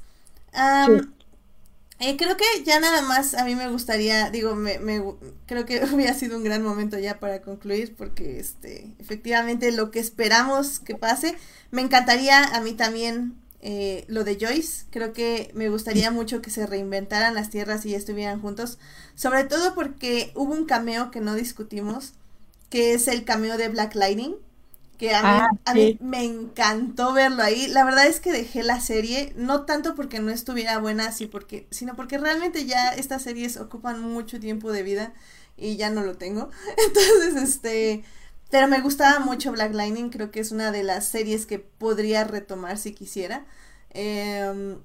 Eh, 1.99 2.15
creo 2.15 2.37
que 2.37 2.45
ya 2.63 2.79
nada 2.79 3.01
más 3.01 3.33
a 3.33 3.43
mí 3.43 3.55
me 3.55 3.67
gustaría, 3.67 4.29
digo, 4.29 4.55
me, 4.55 4.79
me, 4.79 5.03
creo 5.45 5.65
que 5.65 5.83
hubiera 5.93 6.13
sido 6.13 6.37
un 6.37 6.45
gran 6.45 6.63
momento 6.63 6.97
ya 6.97 7.19
para 7.19 7.41
concluir 7.41 7.93
porque 7.95 8.39
este, 8.39 8.95
efectivamente 8.99 9.71
lo 9.73 9.91
que 9.91 9.99
esperamos 9.99 10.79
que 10.79 10.95
pase, 10.95 11.35
me 11.71 11.81
encantaría 11.81 12.43
a 12.43 12.61
mí 12.61 12.73
también 12.73 13.35
eh, 13.61 14.05
lo 14.07 14.23
de 14.23 14.37
Joyce, 14.39 14.85
creo 14.89 15.11
que 15.11 15.51
me 15.53 15.67
gustaría 15.67 16.11
mucho 16.11 16.41
que 16.41 16.49
se 16.49 16.65
reinventaran 16.65 17.35
las 17.35 17.49
tierras 17.49 17.85
y 17.85 17.93
estuvieran 17.93 18.41
juntos, 18.41 18.79
sobre 19.15 19.43
todo 19.43 19.75
porque 19.75 20.31
hubo 20.35 20.53
un 20.53 20.65
cameo 20.65 21.11
que 21.11 21.19
no 21.19 21.35
discutimos, 21.35 22.13
que 22.69 22.93
es 22.93 23.09
el 23.09 23.25
cameo 23.25 23.57
de 23.57 23.67
Black 23.67 23.95
Lightning 23.95 24.35
que 24.99 25.15
a, 25.15 25.21
mí, 25.21 25.27
ah, 25.29 25.49
a 25.63 25.73
mí, 25.73 25.97
me 26.01 26.23
encantó 26.25 27.13
verlo 27.13 27.41
ahí. 27.41 27.67
La 27.67 27.85
verdad 27.85 28.05
es 28.05 28.19
que 28.19 28.33
dejé 28.33 28.63
la 28.63 28.81
serie, 28.81 29.33
no 29.37 29.65
tanto 29.65 29.95
porque 29.95 30.19
no 30.19 30.29
estuviera 30.29 30.77
buena, 30.77 31.07
así 31.07 31.25
porque, 31.25 31.67
sino 31.71 31.95
porque 31.95 32.17
realmente 32.17 32.65
ya 32.65 32.89
estas 32.89 33.21
series 33.23 33.55
ocupan 33.55 34.01
mucho 34.01 34.41
tiempo 34.41 34.73
de 34.73 34.83
vida 34.83 35.13
y 35.55 35.77
ya 35.77 35.89
no 35.89 36.03
lo 36.03 36.17
tengo. 36.17 36.51
Entonces, 36.87 37.41
este, 37.41 38.03
pero 38.51 38.67
me 38.67 38.81
gustaba 38.81 39.19
mucho 39.21 39.53
Black 39.53 39.73
Lightning, 39.73 40.09
creo 40.09 40.31
que 40.31 40.41
es 40.41 40.51
una 40.51 40.71
de 40.71 40.83
las 40.83 41.05
series 41.05 41.45
que 41.45 41.59
podría 41.59 42.25
retomar 42.25 42.77
si 42.77 42.93
quisiera. 42.93 43.45
Eh, 43.91 44.75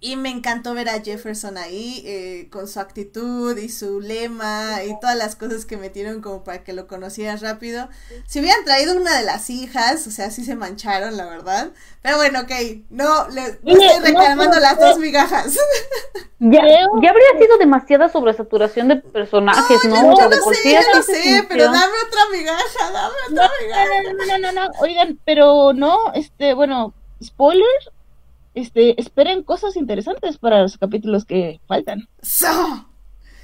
y 0.00 0.14
me 0.14 0.28
encantó 0.28 0.74
ver 0.74 0.88
a 0.88 1.00
Jefferson 1.00 1.58
ahí, 1.58 2.02
eh, 2.06 2.48
con 2.52 2.68
su 2.68 2.78
actitud 2.78 3.56
y 3.58 3.68
su 3.68 4.00
lema 4.00 4.84
y 4.84 4.98
todas 5.00 5.16
las 5.16 5.34
cosas 5.34 5.64
que 5.64 5.76
metieron 5.76 6.22
como 6.22 6.44
para 6.44 6.62
que 6.62 6.72
lo 6.72 6.86
conocieras 6.86 7.40
rápido. 7.40 7.88
Si 8.26 8.38
hubieran 8.38 8.64
traído 8.64 8.96
una 8.96 9.18
de 9.18 9.24
las 9.24 9.50
hijas, 9.50 10.06
o 10.06 10.12
sea, 10.12 10.30
sí 10.30 10.44
se 10.44 10.54
mancharon, 10.54 11.16
la 11.16 11.24
verdad. 11.24 11.72
Pero 12.00 12.16
bueno, 12.16 12.40
ok, 12.42 12.52
no, 12.90 13.28
le, 13.28 13.42
estoy 13.42 14.00
reclamando 14.04 14.60
las 14.60 14.78
dos 14.78 14.98
migajas. 14.98 15.58
Ya, 16.38 16.60
ya 17.02 17.10
habría 17.10 17.38
sido 17.40 17.58
demasiada 17.58 18.08
sobresaturación 18.08 18.86
de 18.86 18.96
personajes, 18.96 19.84
¿no? 19.84 20.02
¿no? 20.02 20.16
Yo, 20.16 20.28
lo 20.28 20.54
sé, 20.54 20.74
yo 20.74 20.80
lo 20.94 21.02
sé, 21.02 21.44
pero 21.48 21.64
dame 21.64 21.94
otra 22.06 22.20
migaja, 22.30 22.92
dame 22.92 23.14
otra 23.32 23.50
migaja. 23.60 24.12
No, 24.12 24.26
no, 24.26 24.38
no, 24.38 24.52
no, 24.52 24.70
oigan, 24.80 25.18
pero 25.24 25.72
no, 25.72 26.12
este, 26.14 26.54
bueno, 26.54 26.94
spoiler, 27.20 27.66
este, 28.60 29.00
esperen 29.00 29.42
cosas 29.42 29.76
interesantes 29.76 30.38
para 30.38 30.62
los 30.62 30.78
capítulos 30.78 31.24
que 31.24 31.60
faltan. 31.66 32.08
¡So! 32.22 32.46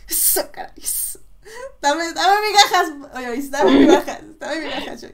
¡So, 0.07 0.41
caray! 0.51 0.73
Dame, 1.81 2.05
dame 2.15 2.35
migajas, 2.49 2.93
oye, 3.15 3.49
dame 3.51 3.79
migajas, 3.79 4.23
dame 4.39 4.61
migajas, 4.61 5.01
sí. 5.01 5.07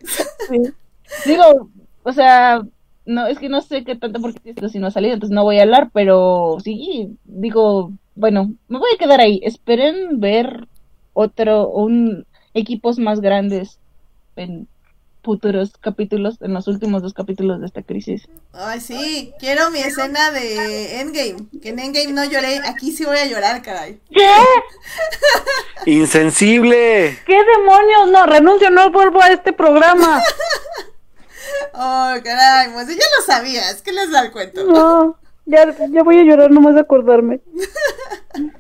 Digo, 1.27 1.71
o 2.03 2.13
sea, 2.13 2.63
no, 3.05 3.27
es 3.27 3.39
que 3.39 3.49
no 3.49 3.61
sé 3.61 3.85
qué 3.85 3.97
tanto 3.97 4.21
porque 4.21 4.51
esto 4.51 4.69
si 4.69 4.79
no 4.79 4.87
ha 4.87 4.91
salido, 4.91 5.15
entonces 5.15 5.35
no 5.35 5.45
voy 5.45 5.59
a 5.59 5.63
hablar, 5.63 5.91
pero 5.93 6.57
sí, 6.63 7.17
digo, 7.25 7.93
bueno, 8.15 8.55
me 8.69 8.79
voy 8.79 8.91
a 8.95 8.99
quedar 8.99 9.21
ahí. 9.21 9.41
Esperen 9.43 10.21
ver 10.21 10.67
otro, 11.13 11.69
un 11.69 12.27
equipos 12.55 12.99
más 12.99 13.21
grandes 13.21 13.79
en 14.37 14.67
futuros 15.23 15.73
capítulos, 15.81 16.39
en 16.41 16.55
los 16.55 16.69
últimos 16.69 17.03
dos 17.03 17.15
capítulos 17.15 17.61
de 17.61 17.67
esta 17.67 17.83
crisis. 17.83 18.29
Ay, 18.53 18.81
sí, 18.81 19.33
quiero 19.39 19.71
mi 19.71 19.81
escena 19.81 20.31
de 20.31 21.01
Endgame. 21.01 21.49
Que 21.61 21.71
en 21.71 21.79
Endgame 21.79 22.13
no 22.13 22.25
lloré, 22.25 22.61
aquí 22.67 22.93
sí 22.93 23.05
voy 23.05 23.19
a 23.19 23.27
llorar, 23.27 23.63
caray. 23.63 24.01
¿Qué? 24.11 24.31
Insensible. 25.91 27.19
¿Qué 27.27 27.45
demonios? 27.57 28.11
No, 28.11 28.27
renuncio, 28.27 28.71
no 28.71 28.91
vuelvo 28.91 29.23
a 29.23 29.29
este 29.29 29.53
programa. 29.53 30.23
oh, 31.75 32.15
caray, 32.23 32.73
pues 32.73 32.89
ya 32.89 32.95
lo 32.95 33.25
sabías, 33.25 33.83
¿qué 33.83 33.93
les 33.93 34.11
da 34.11 34.23
el 34.23 34.33
cuento? 34.33 34.65
No, 34.65 35.19
ya, 35.47 35.75
ya 35.91 36.03
voy 36.03 36.19
a 36.19 36.25
llorar 36.25 36.51
nomás 36.51 36.75
de 36.75 36.81
acordarme. 36.81 37.41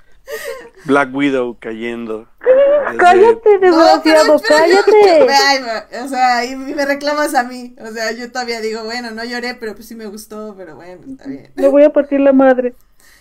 Black 0.84 1.14
Widow 1.14 1.56
cayendo. 1.58 2.28
Cállate, 2.98 3.58
desgraciado, 3.58 4.40
cállate. 4.40 6.02
o 6.02 6.08
sea, 6.08 6.44
y 6.44 6.56
me 6.56 6.84
reclamas 6.84 7.34
a 7.34 7.44
mí. 7.44 7.74
O 7.78 7.88
sea, 7.88 8.10
yo 8.12 8.32
todavía 8.32 8.60
digo, 8.60 8.82
bueno, 8.84 9.10
no 9.12 9.22
lloré, 9.24 9.54
pero 9.54 9.74
pues 9.74 9.86
sí 9.86 9.94
me 9.94 10.06
gustó, 10.06 10.54
pero 10.56 10.74
bueno, 10.74 11.02
está 11.08 11.28
bien. 11.28 11.52
Le 11.54 11.68
voy 11.68 11.84
a 11.84 11.90
partir 11.90 12.20
la 12.20 12.32
madre. 12.32 12.74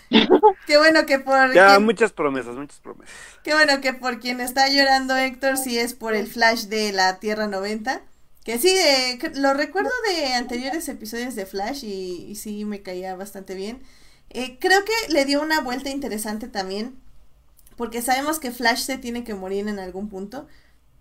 Qué 0.66 0.78
bueno 0.78 1.06
que 1.06 1.20
por. 1.20 1.54
Ya, 1.54 1.78
muchas 1.80 2.12
promesas, 2.12 2.56
muchas 2.56 2.80
promesas. 2.80 3.14
Qué 3.44 3.54
bueno 3.54 3.80
que 3.82 3.94
por 3.94 4.20
quien 4.20 4.40
está 4.42 4.68
llorando 4.70 5.16
Héctor, 5.16 5.58
sí 5.58 5.78
es 5.78 5.94
por 5.94 6.16
el 6.16 6.28
flash 6.28 6.64
de 6.64 6.92
la 6.92 7.20
Tierra 7.20 7.48
90. 7.48 8.02
Que 8.44 8.58
sí, 8.58 8.74
lo 9.36 9.54
recuerdo 9.54 9.92
de 10.08 10.34
anteriores 10.34 10.88
episodios 10.90 11.36
de 11.36 11.46
Flash 11.46 11.84
y, 11.84 12.26
y 12.30 12.36
sí 12.36 12.66
me 12.66 12.82
caía 12.82 13.16
bastante 13.16 13.54
bien. 13.54 13.80
Eh, 14.32 14.58
creo 14.60 14.80
que 14.86 15.14
le 15.14 15.26
dio 15.26 15.42
una 15.42 15.62
vuelta 15.62 15.90
interesante 15.90 16.48
también, 16.48 16.96
porque 17.78 18.02
sabemos 18.02 18.40
que 18.40 18.52
Flash 18.52 18.80
se 18.80 18.98
tiene 18.98 19.24
que 19.24 19.34
morir 19.34 19.68
en 19.68 19.80
algún 19.80 20.10
punto, 20.10 20.48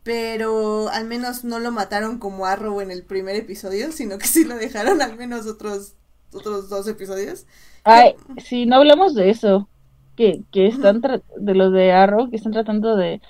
pero 0.02 0.88
al 0.88 1.04
menos 1.04 1.44
no 1.44 1.58
lo 1.58 1.70
mataron 1.70 2.18
como 2.18 2.46
Arrow 2.46 2.80
en 2.80 2.90
el 2.90 3.02
primer 3.04 3.36
episodio, 3.36 3.92
sino 3.92 4.18
que 4.18 4.26
sí 4.26 4.44
lo 4.44 4.56
dejaron 4.56 5.02
al 5.02 5.16
menos 5.16 5.46
otros, 5.46 5.94
otros 6.32 6.68
dos 6.70 6.88
episodios. 6.88 7.46
Ay, 7.84 8.14
si 8.38 8.64
no 8.66 8.76
hablamos 8.76 9.14
de 9.14 9.30
eso, 9.30 9.68
que, 10.16 10.42
que 10.50 10.66
están 10.66 11.00
de 11.00 11.54
los 11.54 11.72
de 11.72 11.92
Arrow, 11.92 12.28
que 12.28 12.36
están 12.36 12.52
tratando 12.52 12.96
de... 12.96 13.20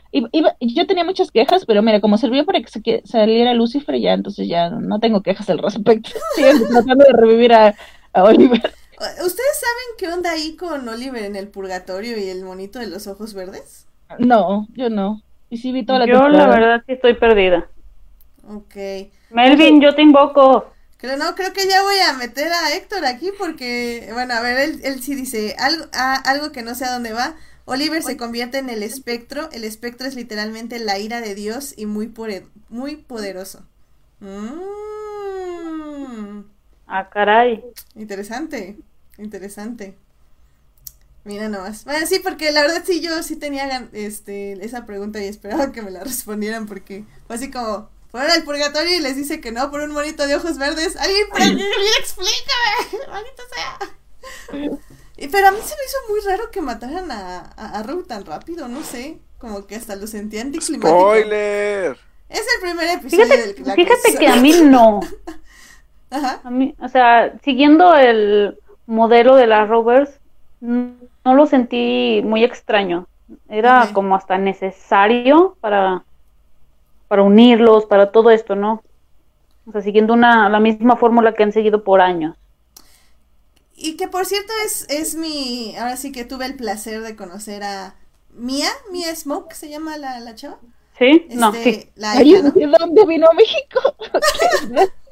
yo 0.60 0.86
tenía 0.86 1.04
muchas 1.04 1.30
quejas, 1.30 1.66
pero 1.66 1.82
mira, 1.82 2.00
como 2.00 2.16
sirvió 2.16 2.46
para 2.46 2.60
que 2.62 3.02
saliera 3.04 3.52
Lucifer, 3.54 4.00
ya 4.00 4.14
entonces 4.14 4.48
ya 4.48 4.70
no 4.70 4.98
tengo 4.98 5.22
quejas 5.22 5.50
al 5.50 5.58
respecto. 5.58 6.10
Siguen 6.34 6.66
tratando 6.68 7.04
de 7.04 7.12
revivir 7.12 7.52
a 7.52 7.74
Oliver. 8.14 8.72
¿Ustedes 8.98 9.60
saben 9.60 9.96
qué 9.96 10.08
onda 10.08 10.32
ahí 10.32 10.56
con 10.56 10.88
Oliver 10.88 11.24
en 11.24 11.36
el 11.36 11.48
purgatorio 11.48 12.18
y 12.18 12.28
el 12.28 12.44
monito 12.44 12.78
de 12.78 12.88
los 12.88 13.06
ojos 13.06 13.32
verdes? 13.34 13.86
No, 14.18 14.66
yo 14.74 14.90
no. 14.90 15.22
Y 15.50 15.58
sí 15.58 15.72
vi 15.72 15.84
toda 15.84 16.00
la 16.00 16.06
Yo 16.06 16.28
la 16.28 16.48
verdad 16.48 16.82
sí 16.86 16.94
estoy 16.94 17.14
perdida. 17.14 17.68
Ok. 18.48 18.74
Melvin, 19.30 19.80
yo 19.80 19.94
te 19.94 20.02
invoco. 20.02 20.72
Creo, 20.96 21.16
no, 21.16 21.34
creo 21.36 21.52
que 21.52 21.68
ya 21.68 21.82
voy 21.82 21.98
a 21.98 22.14
meter 22.14 22.50
a 22.52 22.74
Héctor 22.74 23.04
aquí 23.04 23.30
porque, 23.38 24.10
bueno, 24.12 24.34
a 24.34 24.40
ver, 24.40 24.58
él, 24.58 24.80
él 24.82 25.00
sí 25.00 25.14
dice 25.14 25.54
algo, 25.58 25.84
algo 25.92 26.50
que 26.50 26.62
no 26.62 26.74
sé 26.74 26.86
a 26.86 26.92
dónde 26.92 27.12
va. 27.12 27.36
Oliver 27.66 28.02
se 28.02 28.16
convierte 28.16 28.58
en 28.58 28.68
el 28.70 28.82
espectro. 28.82 29.48
El 29.52 29.62
espectro 29.62 30.08
es 30.08 30.14
literalmente 30.16 30.78
la 30.78 30.98
ira 30.98 31.20
de 31.20 31.34
Dios 31.34 31.74
y 31.76 31.86
muy, 31.86 32.12
muy 32.68 32.96
poderoso. 32.96 33.62
Mm. 34.20 34.78
Ah, 36.86 37.10
caray. 37.10 37.62
Interesante, 37.94 38.78
interesante. 39.18 39.96
Mira 41.24 41.48
nomás. 41.48 41.84
Bueno, 41.84 42.06
sí, 42.06 42.20
porque 42.20 42.52
la 42.52 42.62
verdad 42.62 42.82
sí, 42.86 43.00
yo 43.00 43.22
sí 43.22 43.36
tenía 43.36 43.88
este, 43.92 44.64
esa 44.64 44.86
pregunta 44.86 45.22
y 45.22 45.26
esperaba 45.26 45.72
que 45.72 45.82
me 45.82 45.90
la 45.90 46.02
respondieran 46.04 46.66
porque 46.66 47.04
fue 47.26 47.36
así 47.36 47.50
como, 47.50 47.90
fueron 48.10 48.30
al 48.30 48.44
purgatorio 48.44 48.96
y 48.96 49.00
les 49.00 49.16
dice 49.16 49.40
que 49.40 49.52
no 49.52 49.70
por 49.70 49.80
un 49.80 49.92
monito 49.92 50.26
de 50.26 50.36
ojos 50.36 50.56
verdes. 50.56 50.96
Alguien, 50.96 51.28
por 51.28 51.42
aquí, 51.42 51.62
explícame, 52.00 53.06
maldito 53.10 53.42
sea. 53.54 53.78
Pero 55.30 55.48
a 55.48 55.50
mí 55.50 55.58
se 55.58 55.74
me 55.74 55.84
hizo 55.84 55.96
muy 56.08 56.20
raro 56.20 56.50
que 56.50 56.62
mataran 56.62 57.10
a, 57.10 57.52
a, 57.56 57.84
tan 58.06 58.24
rápido, 58.24 58.68
no 58.68 58.82
sé, 58.82 59.18
como 59.36 59.66
que 59.66 59.76
hasta 59.76 59.96
lo 59.96 60.06
sentía 60.06 60.40
anticlimático. 60.40 60.88
¡Spoiler! 60.88 61.98
Es 62.30 62.40
el 62.40 62.60
primer 62.62 62.88
episodio 62.88 63.24
fíjate, 63.24 63.62
del 63.62 63.74
Fíjate 63.74 64.18
que 64.18 64.28
a 64.28 64.36
mí 64.36 64.52
no. 64.62 65.00
Ajá. 66.10 66.40
A 66.42 66.50
mí, 66.50 66.74
o 66.80 66.88
sea, 66.88 67.38
siguiendo 67.42 67.94
el 67.94 68.58
modelo 68.88 69.36
de 69.36 69.46
las 69.46 69.68
Rovers, 69.68 70.18
no 70.60 70.96
lo 71.24 71.46
sentí 71.46 72.22
muy 72.24 72.42
extraño. 72.42 73.06
Era 73.48 73.90
como 73.92 74.16
hasta 74.16 74.38
necesario 74.38 75.56
para, 75.60 76.02
para 77.06 77.22
unirlos, 77.22 77.84
para 77.84 78.10
todo 78.10 78.30
esto, 78.30 78.56
¿no? 78.56 78.82
O 79.68 79.72
sea, 79.72 79.82
siguiendo 79.82 80.14
una, 80.14 80.48
la 80.48 80.58
misma 80.58 80.96
fórmula 80.96 81.34
que 81.34 81.42
han 81.42 81.52
seguido 81.52 81.84
por 81.84 82.00
años. 82.00 82.36
Y 83.76 83.96
que 83.96 84.08
por 84.08 84.24
cierto 84.24 84.52
es, 84.64 84.86
es 84.88 85.14
mi, 85.14 85.76
ahora 85.76 85.96
sí 85.96 86.10
que 86.10 86.24
tuve 86.24 86.46
el 86.46 86.56
placer 86.56 87.02
de 87.02 87.14
conocer 87.14 87.62
a 87.62 87.94
Mia, 88.30 88.70
Mia 88.90 89.14
Smoke 89.14 89.52
se 89.52 89.68
llama 89.68 89.98
la, 89.98 90.18
la 90.20 90.34
chava. 90.34 90.58
Sí, 90.98 91.28
no, 91.30 91.52
este, 91.52 91.72
sí. 91.72 91.90
La 91.94 92.14
¿De 92.14 92.66
dónde 92.78 93.06
vino 93.06 93.28
a 93.30 93.34
México? 93.34 93.80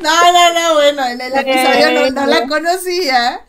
no, 0.00 0.32
no, 0.32 0.54
no, 0.54 0.74
bueno, 0.74 1.06
en 1.06 1.20
el 1.20 1.32
episodio 1.32 2.10
no, 2.10 2.26
la 2.26 2.46
conocía. 2.46 3.40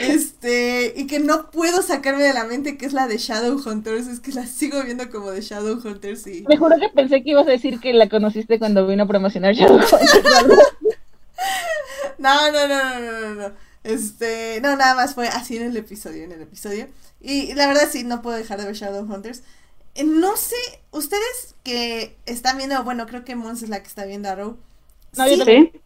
Este, 0.00 0.92
y 0.96 1.06
que 1.06 1.20
no 1.20 1.50
puedo 1.52 1.80
sacarme 1.80 2.24
de 2.24 2.34
la 2.34 2.44
mente 2.44 2.76
que 2.76 2.84
es 2.84 2.92
la 2.92 3.06
de 3.06 3.16
Shadowhunters, 3.16 4.08
es 4.08 4.18
que 4.18 4.32
la 4.32 4.44
sigo 4.44 4.82
viendo 4.82 5.08
como 5.08 5.30
de 5.30 5.40
Shadowhunters 5.40 6.26
y... 6.26 6.44
Me 6.48 6.56
juro 6.56 6.76
que 6.80 6.88
pensé 6.88 7.22
que 7.22 7.30
ibas 7.30 7.46
a 7.46 7.50
decir 7.50 7.78
que 7.78 7.92
la 7.92 8.08
conociste 8.08 8.58
cuando 8.58 8.86
vino 8.88 9.04
a 9.04 9.06
promocionar 9.06 9.54
Shadowhunters. 9.54 10.20
no, 12.18 12.50
no, 12.50 12.68
no, 12.68 13.00
no, 13.00 13.20
no, 13.20 13.34
no. 13.34 13.52
Este, 13.84 14.60
no, 14.62 14.74
nada 14.76 14.94
más 14.94 15.14
fue 15.14 15.28
así 15.28 15.58
en 15.58 15.64
el 15.64 15.76
episodio, 15.76 16.24
en 16.24 16.32
el 16.32 16.42
episodio. 16.42 16.88
Y 17.20 17.54
la 17.54 17.66
verdad 17.66 17.88
sí, 17.90 18.02
no 18.02 18.20
puedo 18.20 18.36
dejar 18.36 18.58
de 18.58 18.66
ver 18.66 18.74
Shadowhunters. 18.74 19.42
Eh, 19.94 20.04
no 20.04 20.36
sé, 20.36 20.56
ustedes 20.90 21.54
que 21.62 22.16
están 22.26 22.56
viendo, 22.58 22.82
bueno, 22.82 23.06
creo 23.06 23.24
que 23.24 23.36
Mons 23.36 23.62
es 23.62 23.68
la 23.68 23.80
que 23.80 23.88
está 23.88 24.04
viendo 24.04 24.28
Arrow. 24.28 24.58
No, 25.16 25.26
sí. 25.26 25.42
¿Sí? 25.44 25.80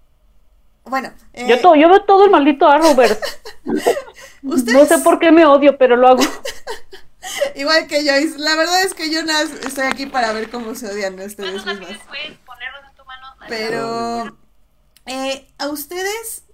Bueno, 0.84 1.12
eh... 1.34 1.46
yo, 1.48 1.74
yo 1.74 1.88
veo 1.88 2.04
todo 2.04 2.24
el 2.24 2.30
maldito 2.30 2.68
Arrowverse. 2.68 3.20
No 4.42 4.86
sé 4.86 4.98
por 4.98 5.18
qué 5.18 5.32
me 5.32 5.44
odio, 5.44 5.76
pero 5.78 5.96
lo 5.96 6.08
hago. 6.08 6.22
Igual 7.54 7.86
que 7.86 8.04
yo, 8.04 8.12
la 8.38 8.56
verdad 8.56 8.82
es 8.82 8.94
que 8.94 9.10
yo 9.10 9.22
nada, 9.24 9.42
estoy 9.42 9.84
aquí 9.84 10.06
para 10.06 10.32
ver 10.32 10.48
cómo 10.48 10.74
se 10.74 10.86
odian 10.86 11.18
ustedes 11.20 11.64
mismas. 11.66 11.98
Pero, 13.48 14.38
eh, 15.06 15.46
¿a 15.58 15.68
ustedes 15.68 16.44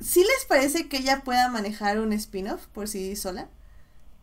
sí 0.00 0.20
les 0.20 0.44
parece 0.46 0.88
que 0.88 0.98
ella 0.98 1.22
pueda 1.24 1.48
manejar 1.48 1.98
un 1.98 2.12
spin-off 2.12 2.66
por 2.66 2.88
sí 2.88 3.16
sola? 3.16 3.48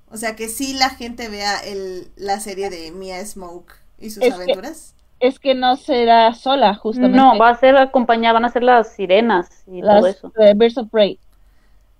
O 0.09 0.18
sea, 0.18 0.35
que 0.35 0.49
sí 0.49 0.73
la 0.73 0.89
gente 0.89 1.30
vea 1.30 1.57
el, 1.59 2.11
la 2.15 2.39
serie 2.39 2.69
de 2.69 2.91
Mia 2.91 3.26
Smoke 3.26 3.73
y 3.97 4.09
sus 4.09 4.23
aventuras. 4.23 4.93
Es 5.22 5.39
que 5.39 5.56
no 5.56 5.76
será 5.76 6.34
sola, 6.34 6.76
justamente. 6.76 7.18
No, 7.18 7.38
va 7.38 7.49
a 7.49 7.60
ser 7.60 7.77
acompañada, 7.77 8.34
van 8.34 8.45
a 8.45 8.49
ser 8.49 8.64
las 8.64 8.93
sirenas 8.93 9.64
y 9.68 9.81
todo 9.81 10.07
eso. 10.07 10.31
Birds 10.56 10.77
of 10.77 10.89
Prey. 10.89 11.19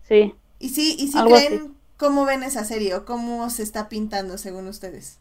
Sí. 0.04 0.34
¿Y 0.60 0.70
sí, 0.70 0.96
y 1.00 1.08
si 1.08 1.24
creen 1.24 1.76
cómo 1.98 2.26
ven 2.26 2.44
esa 2.44 2.66
serie 2.66 2.96
o 2.96 3.06
cómo 3.06 3.50
se 3.50 3.64
está 3.64 3.90
pintando 3.90 4.38
según 4.38 4.68
ustedes? 4.68 5.20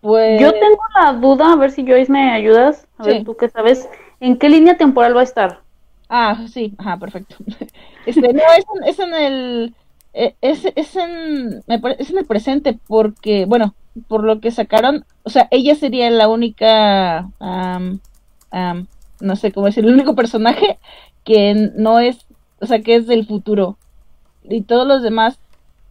Pues... 0.00 0.40
Yo 0.40 0.52
tengo 0.52 0.82
la 1.00 1.12
duda, 1.12 1.52
a 1.52 1.56
ver 1.56 1.70
si 1.70 1.86
Joyce 1.86 2.10
me 2.10 2.32
ayudas, 2.32 2.86
a 2.98 3.04
ver 3.04 3.24
tú 3.24 3.36
qué 3.36 3.48
sabes, 3.48 3.88
¿en 4.20 4.38
qué 4.38 4.48
línea 4.48 4.76
temporal 4.76 5.16
va 5.16 5.20
a 5.20 5.24
estar? 5.24 5.60
Ah, 6.08 6.46
sí, 6.52 6.74
ajá, 6.78 6.98
perfecto. 6.98 7.36
Este, 8.06 8.34
no, 8.34 8.42
es 8.84 8.98
en 8.98 9.14
el 9.14 9.74
eh, 10.14 10.36
es, 10.40 10.64
es, 10.76 10.94
en, 10.94 11.64
es 11.66 12.10
en 12.10 12.18
el 12.18 12.24
presente 12.24 12.78
porque, 12.86 13.46
bueno, 13.46 13.74
por 14.08 14.24
lo 14.24 14.40
que 14.40 14.50
sacaron, 14.50 15.04
o 15.22 15.30
sea, 15.30 15.48
ella 15.50 15.74
sería 15.74 16.10
la 16.10 16.28
única, 16.28 17.28
no 19.20 19.36
sé 19.36 19.52
cómo 19.52 19.66
decir, 19.66 19.84
el 19.84 19.94
único 19.94 20.14
personaje 20.14 20.78
que 21.24 21.70
no 21.76 22.00
es, 22.00 22.26
o 22.60 22.66
sea, 22.66 22.80
que 22.82 22.96
es 22.96 23.06
del 23.06 23.26
futuro. 23.26 23.78
Y 24.42 24.62
todos 24.62 24.86
los 24.86 25.02
demás, 25.02 25.38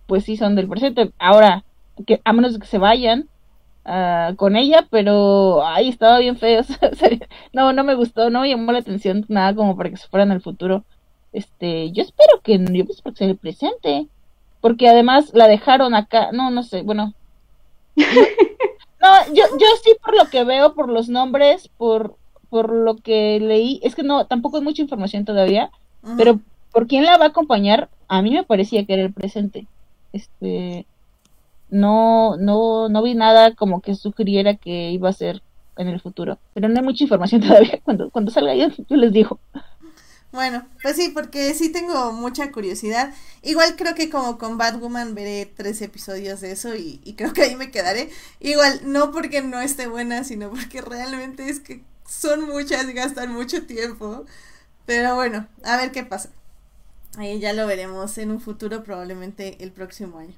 pues 0.08 0.26
sí 0.26 0.38
son 0.38 0.56
del 0.56 0.68
presente. 0.70 1.12
Ahora, 1.18 1.64
que 2.06 2.22
a 2.24 2.34
menos 2.34 2.58
que 2.60 2.68
se 2.68 2.78
vayan 2.78 3.28
uh, 3.86 4.36
con 4.36 4.56
ella, 4.56 4.88
pero, 4.92 5.66
ay, 5.66 5.90
estaba 5.90 6.20
bien 6.20 6.38
feo. 6.38 6.62
no, 7.54 7.74
no 7.74 7.84
me 7.84 7.96
gustó, 7.96 8.30
no 8.30 8.42
me 8.42 8.50
llamó 8.50 8.72
la 8.72 8.80
atención 8.80 9.26
nada 9.28 9.56
como 9.56 9.76
para 9.76 9.90
que 9.90 9.98
se 9.98 10.08
fueran 10.08 10.32
al 10.32 10.42
futuro. 10.42 10.84
Este, 11.32 11.92
yo 11.92 12.04
espero 12.04 12.42
que, 12.44 12.60
yo 12.60 12.84
espero 12.88 13.14
que 13.14 13.18
sea 13.18 13.28
el 13.28 13.38
presente 13.38 14.08
porque 14.62 14.88
además 14.88 15.32
la 15.34 15.48
dejaron 15.48 15.94
acá, 15.94 16.32
no, 16.32 16.50
no 16.50 16.64
sé, 16.64 16.84
bueno. 16.84 17.14
No, 17.96 19.34
yo, 19.34 19.44
yo 19.60 19.68
sí 19.84 19.92
por 20.02 20.16
lo 20.16 20.30
que 20.30 20.46
veo, 20.46 20.74
por 20.74 20.88
los 20.88 21.10
nombres, 21.10 21.68
por, 21.78 22.16
por 22.50 22.72
lo 22.72 22.96
que 22.96 23.38
leí, 23.42 23.82
es 23.84 23.96
que 23.96 24.04
no, 24.04 24.28
tampoco 24.28 24.58
hay 24.58 24.64
mucha 24.64 24.82
información 24.82 25.26
todavía, 25.26 25.72
pero 26.16 26.40
por 26.72 26.88
quién 26.88 27.04
la 27.04 27.18
va 27.18 27.26
a 27.26 27.28
acompañar, 27.30 27.90
a 28.08 28.22
mí 28.22 28.32
me 28.32 28.46
parecía 28.46 28.86
que 28.86 28.94
era 28.94 29.04
el 29.04 29.12
presente. 29.12 29.68
Este, 30.14 30.86
no, 31.70 32.38
no, 32.38 32.88
no 32.88 33.04
vi 33.04 33.14
nada 33.14 33.56
como 33.56 33.82
que 33.82 33.96
sugiriera 33.96 34.56
que 34.56 34.92
iba 34.92 35.10
a 35.10 35.14
ser 35.14 35.42
en 35.76 35.88
el 35.90 36.00
futuro, 36.00 36.38
pero 36.54 36.70
no 36.70 36.80
hay 36.80 36.86
mucha 36.86 37.04
información 37.04 37.42
todavía. 37.46 37.82
Cuando, 37.84 38.10
cuando 38.10 38.32
salga 38.32 38.56
yo, 38.56 38.68
yo 38.88 38.96
les 38.96 39.12
digo. 39.12 39.40
Bueno, 40.34 40.68
pues 40.82 40.96
sí, 40.96 41.10
porque 41.10 41.54
sí 41.54 41.70
tengo 41.70 42.12
mucha 42.12 42.52
curiosidad. 42.52 43.14
Igual 43.44 43.76
creo 43.76 43.94
que 43.94 44.10
como 44.10 44.40
con 44.40 44.58
Batwoman 44.58 45.14
veré 45.14 45.46
tres 45.46 45.80
episodios 45.84 46.42
de 46.42 46.52
eso 46.52 46.76
y, 46.76 46.98
creo 47.16 47.34
que 47.34 47.44
ahí 47.44 47.56
me 47.56 47.70
quedaré. 47.70 48.10
Igual, 48.40 48.82
no 48.84 49.12
porque 49.12 49.44
no 49.44 49.62
esté 49.62 49.86
buena, 49.86 50.24
sino 50.24 50.50
porque 50.50 50.82
realmente 50.82 51.50
es 51.50 51.60
que 51.60 51.84
son 52.10 52.42
muchas 52.50 52.90
y 52.90 52.94
gastan 52.94 53.32
mucho 53.32 53.68
tiempo. 53.68 54.26
Pero 54.88 55.14
bueno, 55.14 55.48
a 55.64 55.78
ver 55.78 55.92
qué 55.92 56.04
pasa. 56.04 56.30
Ahí 57.18 57.40
ya 57.40 57.54
lo 57.54 57.68
veremos 57.68 58.18
en 58.18 58.32
un 58.32 58.42
futuro, 58.42 58.84
probablemente 58.84 59.58
el 59.64 59.72
próximo 59.72 60.18
año. 60.18 60.34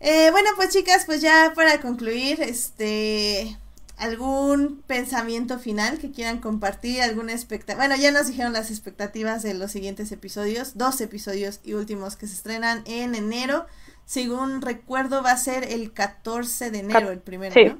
Eh, 0.00 0.30
bueno, 0.30 0.50
pues 0.56 0.70
chicas, 0.70 1.04
pues 1.06 1.22
ya 1.22 1.52
para 1.54 1.80
concluir, 1.80 2.42
este 2.42 3.56
¿Algún 4.00 4.82
pensamiento 4.86 5.58
final 5.58 5.98
que 5.98 6.10
quieran 6.10 6.38
compartir? 6.38 7.02
¿Alguna 7.02 7.32
expectativa? 7.32 7.86
Bueno, 7.86 8.00
ya 8.00 8.10
nos 8.10 8.28
dijeron 8.28 8.54
las 8.54 8.70
expectativas 8.70 9.42
de 9.42 9.52
los 9.52 9.70
siguientes 9.70 10.10
episodios, 10.10 10.78
dos 10.78 11.02
episodios 11.02 11.60
y 11.64 11.74
últimos 11.74 12.16
que 12.16 12.26
se 12.26 12.32
estrenan 12.32 12.82
en 12.86 13.14
enero. 13.14 13.66
Según 14.06 14.62
recuerdo, 14.62 15.22
va 15.22 15.32
a 15.32 15.36
ser 15.36 15.64
el 15.64 15.92
14 15.92 16.70
de 16.70 16.78
enero 16.78 17.10
el 17.10 17.18
primero, 17.18 17.52
sí. 17.52 17.74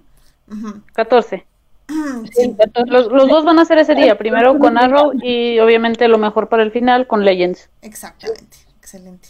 ¿no? 0.47 0.83
14. 0.93 1.47
Los, 2.87 3.07
los, 3.09 3.29
dos 3.29 3.45
van 3.45 3.59
a 3.59 3.65
ser 3.65 3.79
ese 3.79 3.97
día, 3.97 4.17
primero 4.17 4.57
con 4.59 4.79
Arrow 4.79 5.13
y 5.21 5.59
obviamente 5.59 6.07
lo 6.07 6.19
mejor 6.19 6.49
para 6.49 6.63
el 6.63 6.71
final 6.71 7.09
con 7.09 7.25
Legends. 7.25 7.69
Exactamente, 7.83 8.59
excelente. 8.79 9.29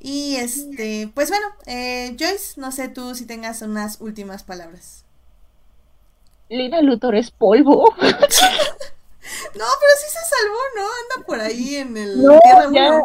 Y 0.00 0.36
este, 0.36 1.10
pues 1.14 1.28
bueno, 1.28 1.46
eh, 1.66 2.16
Joyce, 2.18 2.60
no 2.60 2.72
sé 2.72 2.88
tú 2.88 3.14
si 3.14 3.24
tengas 3.24 3.62
unas 3.62 4.00
últimas 4.00 4.42
palabras. 4.42 5.05
Lina 6.48 6.80
Luthor 6.80 7.16
es 7.16 7.30
polvo. 7.30 7.92
no, 8.00 8.06
pero 8.10 9.92
sí 9.98 10.08
se 10.08 10.20
salvó, 10.34 10.58
¿no? 10.76 10.82
Anda 10.82 11.26
por 11.26 11.40
ahí 11.40 11.76
en 11.76 11.96
el 11.96 12.22
no, 12.22 12.38
Tierra 12.40 12.70
ya. 12.72 13.02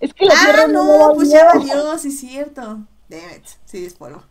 Es 0.00 0.12
que 0.12 0.26
la 0.26 0.34
ah, 0.36 0.44
Tierra 0.44 0.66
no, 0.66 1.12
pues 1.14 1.30
ya 1.30 1.46
valió, 1.46 1.98
sí 1.98 2.08
es 2.08 2.20
cierto. 2.20 2.80
Damn 3.08 3.42
sí 3.64 3.86
es 3.86 3.94
polvo. 3.94 4.22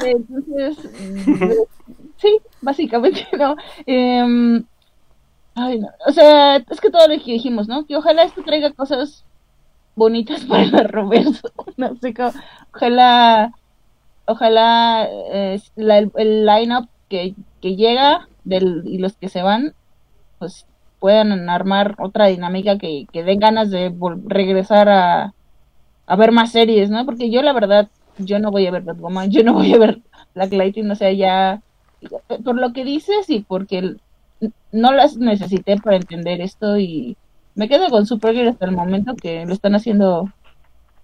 Entonces, 0.00 0.76
sí, 2.16 2.38
básicamente, 2.60 3.26
¿no? 3.38 3.56
Eh, 3.86 4.62
ay, 5.54 5.78
no. 5.78 5.88
O 6.06 6.12
sea, 6.12 6.56
es 6.56 6.80
que 6.80 6.90
todo 6.90 7.08
lo 7.08 7.14
que 7.22 7.32
dijimos, 7.32 7.68
¿no? 7.68 7.86
Que 7.86 7.96
ojalá 7.96 8.24
esto 8.24 8.42
traiga 8.42 8.72
cosas 8.72 9.24
bonitas 9.94 10.44
para 10.44 10.64
la 10.64 10.82
Roberto. 10.84 11.52
No 11.76 11.96
sé 11.96 12.14
cómo. 12.14 12.32
Ojalá, 12.74 13.52
ojalá 14.26 15.08
eh, 15.10 15.60
la, 15.76 15.98
el, 15.98 16.10
el 16.16 16.46
line-up 16.46 16.88
que, 17.08 17.34
llega 17.60 18.28
del, 18.44 18.82
y 18.86 18.98
los 18.98 19.16
que 19.16 19.28
se 19.28 19.42
van, 19.42 19.74
pues 20.38 20.66
puedan 20.98 21.48
armar 21.50 21.96
otra 21.98 22.26
dinámica 22.26 22.78
que, 22.78 23.06
que 23.12 23.24
den 23.24 23.38
ganas 23.38 23.70
de 23.70 23.94
regresar 24.26 24.88
a, 24.88 25.34
a 26.06 26.16
ver 26.16 26.32
más 26.32 26.52
series, 26.52 26.90
¿no? 26.90 27.04
Porque 27.04 27.30
yo 27.30 27.42
la 27.42 27.52
verdad, 27.52 27.88
yo 28.18 28.38
no 28.38 28.50
voy 28.50 28.66
a 28.66 28.70
ver 28.70 28.82
Batwoman, 28.82 29.30
yo 29.30 29.42
no 29.42 29.54
voy 29.54 29.72
a 29.72 29.78
ver 29.78 30.02
Black 30.34 30.52
Lightning, 30.52 30.90
o 30.90 30.94
sea, 30.94 31.12
ya, 31.12 31.62
por 32.44 32.56
lo 32.56 32.72
que 32.72 32.84
dices 32.84 33.28
y 33.30 33.40
porque 33.40 33.96
no 34.72 34.92
las 34.92 35.16
necesité 35.16 35.76
para 35.76 35.96
entender 35.96 36.40
esto 36.40 36.78
y 36.78 37.16
me 37.54 37.68
quedo 37.68 37.88
con 37.88 38.06
Supergirl 38.06 38.48
hasta 38.48 38.66
el 38.66 38.72
momento 38.72 39.14
que 39.14 39.46
lo 39.46 39.54
están 39.54 39.74
haciendo, 39.74 40.30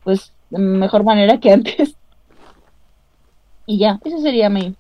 pues, 0.02 0.32
de 0.50 0.58
mejor 0.58 1.04
manera 1.04 1.38
que 1.38 1.52
antes. 1.52 1.96
Y 3.66 3.78
ya, 3.78 4.00
eso 4.04 4.18
sería 4.18 4.50
mi... 4.50 4.74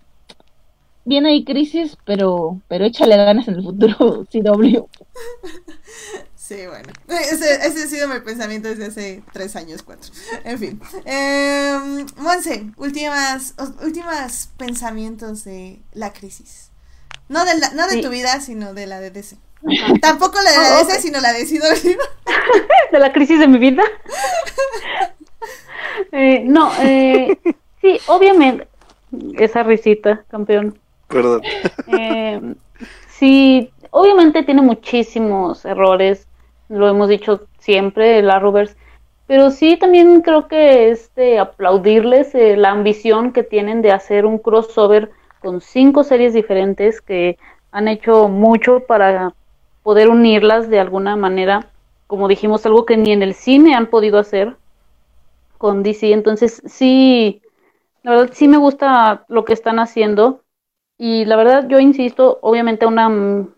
Bien 1.04 1.26
hay 1.26 1.44
crisis, 1.44 1.96
pero, 2.04 2.60
pero 2.68 2.84
échale 2.84 3.16
ganas 3.16 3.48
en 3.48 3.54
el 3.54 3.62
futuro, 3.62 4.26
CW. 4.32 4.86
Sí, 6.50 6.66
bueno. 6.66 6.92
Ese, 7.06 7.64
ese, 7.64 7.84
ha 7.84 7.86
sido 7.86 8.08
mi 8.08 8.18
pensamiento 8.18 8.68
desde 8.68 8.86
hace 8.86 9.22
tres 9.32 9.54
años, 9.54 9.84
cuatro. 9.84 10.10
En 10.42 10.58
fin. 10.58 10.80
Eh, 11.04 11.78
Monse, 12.16 12.66
últimas, 12.76 13.54
últimas 13.84 14.50
pensamientos 14.56 15.44
de 15.44 15.78
la 15.92 16.12
crisis. 16.12 16.72
No 17.28 17.44
de, 17.44 17.56
la, 17.56 17.70
no 17.70 17.86
de 17.86 18.02
tu 18.02 18.10
vida, 18.10 18.40
sino 18.40 18.74
de 18.74 18.88
la 18.88 18.98
de 18.98 19.12
DC. 19.12 19.36
Tampoco 20.00 20.40
la 20.42 20.50
de 20.50 20.56
la 20.56 20.76
DC, 20.84 21.00
sino 21.00 21.20
la 21.20 21.32
de 21.32 21.46
CW. 21.46 21.88
de 22.90 22.98
la 22.98 23.12
crisis 23.12 23.38
de 23.38 23.46
mi 23.46 23.58
vida. 23.58 23.84
Eh, 26.10 26.42
no, 26.44 26.72
eh, 26.80 27.38
sí, 27.80 28.00
obviamente. 28.08 28.66
Esa 29.38 29.62
risita, 29.62 30.24
campeón. 30.28 30.80
Perdón. 31.10 31.42
Eh, 31.88 32.54
sí, 33.08 33.70
obviamente 33.90 34.42
tiene 34.42 34.62
muchísimos 34.62 35.64
errores 35.64 36.26
lo 36.70 36.88
hemos 36.88 37.08
dicho 37.08 37.46
siempre, 37.58 38.22
la 38.22 38.38
Rovers, 38.38 38.76
pero 39.26 39.50
sí 39.50 39.76
también 39.76 40.22
creo 40.22 40.48
que 40.48 40.90
es 40.90 41.14
de 41.14 41.38
aplaudirles 41.38 42.34
eh, 42.34 42.56
la 42.56 42.70
ambición 42.70 43.32
que 43.32 43.42
tienen 43.42 43.82
de 43.82 43.92
hacer 43.92 44.24
un 44.24 44.38
crossover 44.38 45.10
con 45.40 45.60
cinco 45.60 46.04
series 46.04 46.32
diferentes 46.32 47.00
que 47.00 47.38
han 47.72 47.88
hecho 47.88 48.28
mucho 48.28 48.80
para 48.86 49.34
poder 49.82 50.08
unirlas 50.08 50.68
de 50.68 50.80
alguna 50.80 51.16
manera, 51.16 51.66
como 52.06 52.28
dijimos, 52.28 52.64
algo 52.66 52.86
que 52.86 52.96
ni 52.96 53.12
en 53.12 53.22
el 53.22 53.34
cine 53.34 53.74
han 53.74 53.86
podido 53.86 54.18
hacer 54.18 54.56
con 55.58 55.82
DC. 55.82 56.12
Entonces, 56.12 56.62
sí, 56.66 57.42
la 58.02 58.12
verdad 58.12 58.30
sí 58.32 58.46
me 58.48 58.58
gusta 58.58 59.24
lo 59.28 59.44
que 59.44 59.54
están 59.54 59.78
haciendo. 59.78 60.42
Y 61.02 61.24
la 61.24 61.36
verdad, 61.36 61.66
yo 61.66 61.80
insisto, 61.80 62.38
obviamente 62.42 62.84
una 62.84 63.48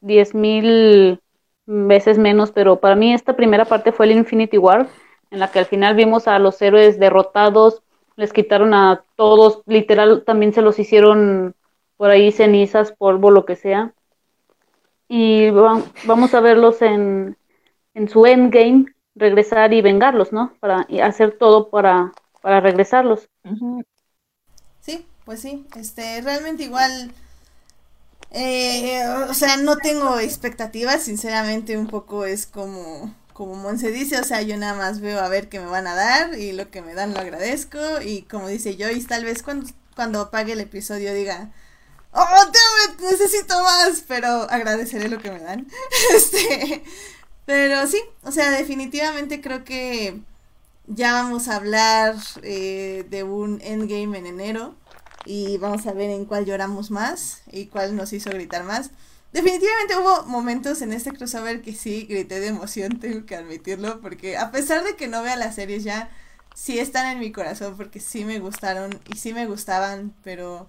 diez 0.00 0.34
mil 0.34 1.20
veces 1.66 2.16
menos, 2.16 2.52
pero 2.52 2.80
para 2.80 2.96
mí 2.96 3.12
esta 3.12 3.36
primera 3.36 3.66
parte 3.66 3.92
fue 3.92 4.06
el 4.06 4.12
Infinity 4.12 4.56
War, 4.56 4.88
en 5.30 5.40
la 5.40 5.50
que 5.52 5.58
al 5.58 5.66
final 5.66 5.94
vimos 5.94 6.26
a 6.26 6.38
los 6.38 6.62
héroes 6.62 6.98
derrotados, 6.98 7.82
les 8.16 8.32
quitaron 8.32 8.72
a 8.72 9.04
todos, 9.14 9.62
literal 9.66 10.24
también 10.24 10.54
se 10.54 10.62
los 10.62 10.78
hicieron 10.78 11.54
por 11.98 12.08
ahí 12.08 12.32
cenizas, 12.32 12.92
polvo, 12.92 13.30
lo 13.30 13.44
que 13.44 13.56
sea. 13.56 13.92
Y 15.08 15.50
vamos 15.50 16.34
a 16.34 16.40
verlos 16.40 16.80
en, 16.82 17.36
en 17.94 18.08
su 18.08 18.26
endgame, 18.26 18.86
regresar 19.14 19.72
y 19.74 19.82
vengarlos, 19.82 20.32
¿no? 20.32 20.54
Para 20.60 20.86
hacer 21.02 21.36
todo 21.36 21.68
para, 21.70 22.12
para 22.40 22.60
regresarlos. 22.60 23.28
Pues 25.30 25.42
sí, 25.42 25.64
este, 25.76 26.20
realmente 26.22 26.64
igual 26.64 27.14
eh, 28.32 29.00
o 29.28 29.32
sea, 29.32 29.58
no 29.58 29.76
tengo 29.76 30.18
expectativas, 30.18 31.04
sinceramente 31.04 31.78
un 31.78 31.86
poco 31.86 32.24
es 32.24 32.46
como, 32.46 33.14
como 33.32 33.54
Monse 33.54 33.92
dice, 33.92 34.18
o 34.18 34.24
sea, 34.24 34.42
yo 34.42 34.56
nada 34.56 34.74
más 34.74 34.98
veo 34.98 35.20
a 35.20 35.28
ver 35.28 35.48
qué 35.48 35.60
me 35.60 35.66
van 35.66 35.86
a 35.86 35.94
dar 35.94 36.36
y 36.36 36.50
lo 36.50 36.68
que 36.72 36.82
me 36.82 36.94
dan 36.94 37.14
lo 37.14 37.20
agradezco 37.20 37.78
y 38.04 38.22
como 38.22 38.48
dice 38.48 38.76
Joyce, 38.76 39.06
tal 39.06 39.24
vez 39.24 39.44
cuando, 39.44 39.70
cuando 39.94 40.20
apague 40.20 40.54
el 40.54 40.60
episodio 40.60 41.14
diga, 41.14 41.52
oh, 42.10 42.24
damn 42.24 43.08
necesito 43.08 43.54
más, 43.62 44.02
pero 44.08 44.50
agradeceré 44.50 45.08
lo 45.08 45.20
que 45.20 45.30
me 45.30 45.38
dan. 45.38 45.68
este, 46.12 46.82
pero 47.46 47.86
sí, 47.86 48.02
o 48.24 48.32
sea, 48.32 48.50
definitivamente 48.50 49.40
creo 49.40 49.62
que 49.62 50.20
ya 50.88 51.12
vamos 51.12 51.46
a 51.46 51.54
hablar 51.54 52.16
eh, 52.42 53.06
de 53.08 53.22
un 53.22 53.60
endgame 53.62 54.18
en 54.18 54.26
enero 54.26 54.74
y 55.24 55.58
vamos 55.58 55.86
a 55.86 55.92
ver 55.92 56.10
en 56.10 56.24
cuál 56.24 56.44
lloramos 56.44 56.90
más 56.90 57.42
y 57.50 57.66
cuál 57.66 57.96
nos 57.96 58.12
hizo 58.12 58.30
gritar 58.30 58.64
más. 58.64 58.90
Definitivamente 59.32 59.96
hubo 59.96 60.24
momentos 60.24 60.82
en 60.82 60.92
este 60.92 61.12
crossover 61.12 61.62
que 61.62 61.72
sí 61.72 62.06
grité 62.08 62.40
de 62.40 62.48
emoción, 62.48 62.98
tengo 62.98 63.26
que 63.26 63.36
admitirlo, 63.36 64.00
porque 64.00 64.36
a 64.36 64.50
pesar 64.50 64.82
de 64.82 64.96
que 64.96 65.06
no 65.06 65.22
vea 65.22 65.36
las 65.36 65.54
series 65.54 65.84
ya, 65.84 66.10
sí 66.54 66.80
están 66.80 67.06
en 67.06 67.20
mi 67.20 67.30
corazón 67.30 67.76
porque 67.76 68.00
sí 68.00 68.24
me 68.24 68.40
gustaron 68.40 68.98
y 69.12 69.16
sí 69.16 69.32
me 69.32 69.46
gustaban, 69.46 70.14
pero... 70.24 70.68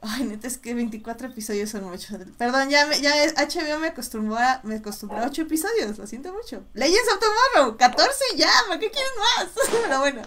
Ay, 0.00 0.22
neta, 0.22 0.46
es 0.46 0.58
que 0.58 0.74
24 0.74 1.26
episodios 1.26 1.70
son 1.70 1.82
muchos. 1.82 2.16
Perdón, 2.36 2.70
ya, 2.70 2.88
ya 2.98 3.12
HBO 3.34 3.80
me 3.80 3.88
acostumbró 3.88 4.36
a, 4.36 4.60
me 4.62 4.76
acostumbró 4.76 5.18
a 5.18 5.26
8 5.26 5.42
episodios, 5.42 5.98
lo 5.98 6.06
siento 6.06 6.32
mucho. 6.32 6.62
Legends 6.74 7.12
of 7.12 7.18
Tomorrow, 7.18 7.76
14 7.76 8.14
ya, 8.36 8.48
¿para 8.68 8.78
qué 8.78 8.92
quieren 8.92 9.10
más? 9.18 9.48
pero 9.82 9.98
bueno. 9.98 10.22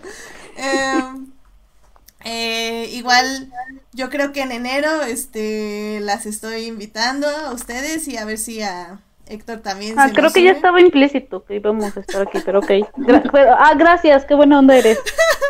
Eh, 0.57 1.25
eh, 2.23 2.89
igual 2.91 3.52
yo 3.93 4.10
creo 4.10 4.31
que 4.31 4.41
en 4.41 4.52
enero 4.52 5.03
este 5.03 5.99
las 6.02 6.26
estoy 6.26 6.65
invitando 6.65 7.27
a 7.27 7.52
ustedes 7.52 8.07
y 8.07 8.18
a 8.18 8.26
ver 8.26 8.38
si 8.38 8.61
a 8.61 8.99
Héctor 9.27 9.60
también. 9.60 9.98
Ah, 9.98 10.10
creo 10.14 10.31
que 10.31 10.43
ya 10.43 10.52
estaba 10.52 10.81
implícito 10.81 11.45
que 11.45 11.56
íbamos 11.56 11.95
a 11.95 11.99
estar 12.02 12.22
aquí, 12.22 12.39
pero 12.43 12.60
ok. 12.60 12.72
ah, 13.57 13.73
gracias, 13.77 14.26
qué 14.26 14.34
buena 14.35 14.60
onda 14.60 14.77
eres. 14.77 14.99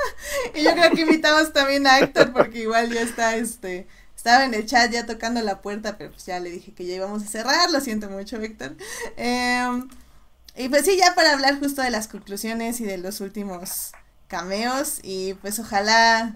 y 0.55 0.63
yo 0.63 0.71
creo 0.73 0.91
que 0.91 1.01
invitamos 1.01 1.51
también 1.51 1.87
a 1.87 1.99
Héctor 1.99 2.31
porque 2.33 2.59
igual 2.59 2.91
ya 2.91 3.01
está 3.01 3.35
este 3.35 3.87
estaba 4.21 4.45
en 4.45 4.53
el 4.53 4.67
chat 4.67 4.91
ya 4.91 5.07
tocando 5.07 5.41
la 5.41 5.63
puerta, 5.63 5.97
pero 5.97 6.11
pues 6.11 6.27
ya 6.27 6.39
le 6.39 6.51
dije 6.51 6.75
que 6.75 6.85
ya 6.85 6.93
íbamos 6.93 7.23
a 7.23 7.25
cerrar, 7.25 7.71
lo 7.71 7.81
siento 7.81 8.07
mucho, 8.07 8.39
Héctor. 8.39 8.75
Em, 9.17 9.89
y 10.55 10.69
pues 10.69 10.85
sí, 10.85 10.95
ya 10.95 11.15
para 11.15 11.33
hablar 11.33 11.57
justo 11.59 11.81
de 11.81 11.89
las 11.89 12.07
conclusiones 12.07 12.79
y 12.81 12.83
de 12.83 12.99
los 12.99 13.19
últimos 13.19 13.93
cameos 14.27 14.99
y 15.01 15.33
pues 15.41 15.57
ojalá 15.57 16.35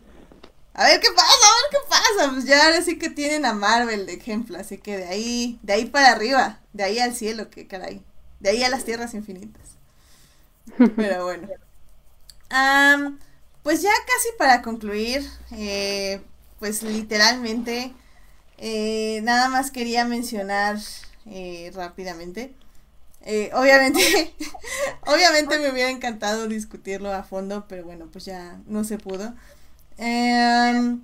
a 0.75 0.83
ver 0.83 0.99
qué 0.99 1.07
pasa, 1.15 1.25
a 1.25 1.61
ver 1.61 1.71
qué 1.71 1.77
pasa. 1.89 2.31
Pues 2.33 2.45
ya 2.45 2.65
ahora 2.65 2.81
sí 2.81 2.99
que 2.99 3.09
tienen 3.09 3.45
a 3.45 3.53
Marvel 3.53 4.05
de 4.05 4.13
ejemplo, 4.13 4.57
así 4.59 4.77
que 4.77 4.97
de 4.97 5.07
ahí, 5.07 5.57
de 5.63 5.73
ahí 5.73 5.85
para 5.85 6.11
arriba, 6.11 6.59
de 6.73 6.83
ahí 6.83 6.99
al 6.99 7.15
cielo, 7.15 7.49
que 7.49 7.65
caray. 7.65 8.01
De 8.41 8.49
ahí 8.49 8.63
a 8.63 8.69
las 8.69 8.83
tierras 8.83 9.13
infinitas. 9.13 9.61
Pero 10.97 11.23
bueno. 11.23 11.47
pues 13.63 13.81
ya 13.81 13.91
casi 14.05 14.29
para 14.37 14.61
concluir, 14.61 15.25
eh, 15.51 16.21
pues 16.59 16.83
literalmente, 16.83 17.93
eh, 18.57 19.21
nada 19.23 19.47
más 19.47 19.71
quería 19.71 20.03
mencionar 20.03 20.77
eh, 21.25 21.71
rápidamente. 21.73 22.53
obviamente, 23.53 24.35
obviamente 25.07 25.57
me 25.57 25.71
hubiera 25.71 25.89
encantado 25.89 26.49
discutirlo 26.49 27.13
a 27.13 27.23
fondo, 27.23 27.65
pero 27.69 27.85
bueno, 27.85 28.09
pues 28.11 28.25
ya 28.25 28.59
no 28.67 28.83
se 28.83 28.97
pudo. 28.97 29.33
Em, 29.97 31.01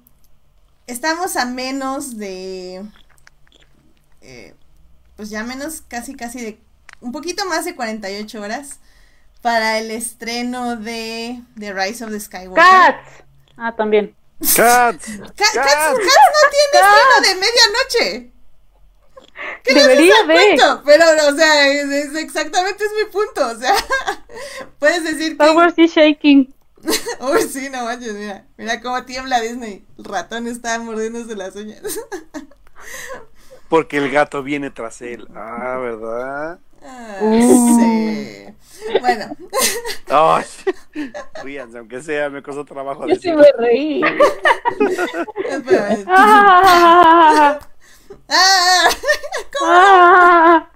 estamos 0.87 1.35
a 1.35 1.45
menos 1.45 2.17
de. 2.17 2.83
Eh, 4.21 4.53
pues 5.15 5.29
ya 5.29 5.43
menos, 5.43 5.81
casi, 5.87 6.15
casi 6.15 6.41
de. 6.41 6.59
Un 6.99 7.11
poquito 7.11 7.45
más 7.45 7.65
de 7.65 7.75
48 7.75 8.41
horas 8.41 8.79
para 9.41 9.79
el 9.79 9.89
estreno 9.91 10.75
de 10.75 11.41
The 11.57 11.73
Rise 11.73 12.03
of 12.03 12.11
the 12.11 12.19
Skywalker. 12.19 12.63
¡Cats! 12.63 13.23
Ah, 13.57 13.75
también. 13.75 14.15
¡Cats! 14.39 14.55
Cats, 15.35 15.53
Cats, 15.53 15.93
no 15.93 15.99
tiene 16.51 16.73
estreno 16.73 17.21
de 17.21 17.35
medianoche. 17.35 18.31
¿Qué 19.63 19.73
Debería 19.73 20.23
de. 20.23 20.57
Pero, 20.85 21.05
o 21.29 21.35
sea, 21.35 21.67
es, 21.67 22.15
exactamente 22.15 22.83
es 22.83 22.91
mi 22.91 23.11
punto. 23.11 23.47
O 23.47 23.55
sea, 23.55 23.73
puedes 24.79 25.03
decir 25.03 25.31
que. 25.31 25.37
Power 25.37 25.73
shaking. 25.73 26.53
Uy, 27.19 27.41
sí, 27.43 27.69
no 27.69 27.85
manches, 27.85 28.13
mira. 28.13 28.45
Mira 28.57 28.81
cómo 28.81 29.03
tiembla 29.05 29.41
Disney. 29.41 29.85
El 29.97 30.05
ratón 30.05 30.47
está 30.47 30.79
mordiéndose 30.79 31.35
las 31.35 31.55
uñas. 31.55 31.81
Porque 33.69 33.97
el 33.97 34.11
gato 34.11 34.43
viene 34.43 34.69
tras 34.69 35.01
él. 35.01 35.27
Ah, 35.33 35.77
¿verdad? 35.81 36.59
Ah, 36.83 37.17
uh. 37.21 37.79
Sí. 37.79 38.45
Bueno. 38.99 39.35
Ríanse, 41.43 41.77
aunque 41.77 42.01
sea, 42.01 42.29
me 42.29 42.43
costó 42.43 42.65
trabajo 42.65 43.07
Yo 43.07 43.15
sí 43.15 43.31
me 43.31 43.45
reí. 43.57 44.01
ah, 46.07 47.59
¿cómo? 49.57 49.71
Ah. 49.71 50.69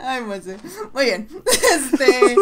Ay, 0.00 0.22
pues 0.26 0.46
Muy 0.92 1.04
bien. 1.04 1.28
Este. 1.46 2.36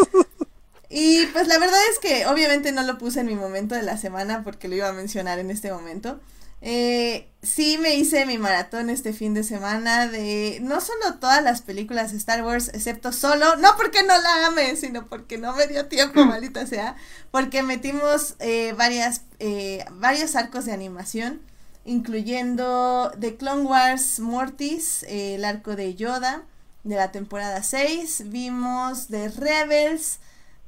Y 0.89 1.27
pues 1.27 1.49
la 1.49 1.59
verdad 1.59 1.81
es 1.91 1.99
que 1.99 2.27
obviamente 2.27 2.73
no 2.73 2.83
lo 2.83 2.99
puse 2.99 3.21
en 3.21 3.27
mi 3.27 3.35
momento 3.35 3.75
de 3.75 3.83
la 3.83 3.97
semana 3.97 4.45
porque 4.45 4.69
lo 4.69 4.77
iba 4.77 4.89
a 4.89 4.93
mencionar 4.93 5.39
en 5.39 5.51
este 5.51 5.73
momento. 5.73 6.21
Eh, 6.63 7.29
sí 7.43 7.79
me 7.79 7.97
hice 7.97 8.25
mi 8.25 8.39
maratón 8.39 8.89
este 8.89 9.13
fin 9.13 9.35
de 9.35 9.45
semana 9.45 10.09
de 10.09 10.59
no 10.63 10.81
solo 10.81 11.19
todas 11.21 11.43
las 11.43 11.61
películas 11.63 12.13
de 12.13 12.19
Star 12.19 12.43
Wars, 12.43 12.71
excepto 12.73 13.13
solo, 13.13 13.57
no 13.57 13.77
porque 13.77 14.03
no 14.03 14.19
la 14.19 14.47
ame, 14.47 14.75
sino 14.77 15.07
porque 15.07 15.39
no 15.39 15.55
me 15.55 15.67
dio 15.67 15.87
tiempo, 15.87 16.25
maldita 16.27 16.67
sea, 16.67 16.97
porque 17.31 17.63
metimos 17.63 18.37
eh, 18.41 18.75
varias, 18.77 19.23
eh, 19.39 19.85
varios 19.93 20.35
arcos 20.35 20.65
de 20.65 20.73
animación, 20.73 21.43
incluyendo 21.85 23.13
The 23.21 23.37
Clone 23.37 23.63
Wars 23.63 24.19
Mortis, 24.19 25.05
el 25.09 25.45
arco 25.45 25.77
de 25.77 25.95
Yoda 25.95 26.43
de 26.85 26.97
la 26.97 27.13
temporada 27.13 27.63
6, 27.63 28.25
vimos 28.27 29.09
The 29.09 29.29
Rebels, 29.29 30.21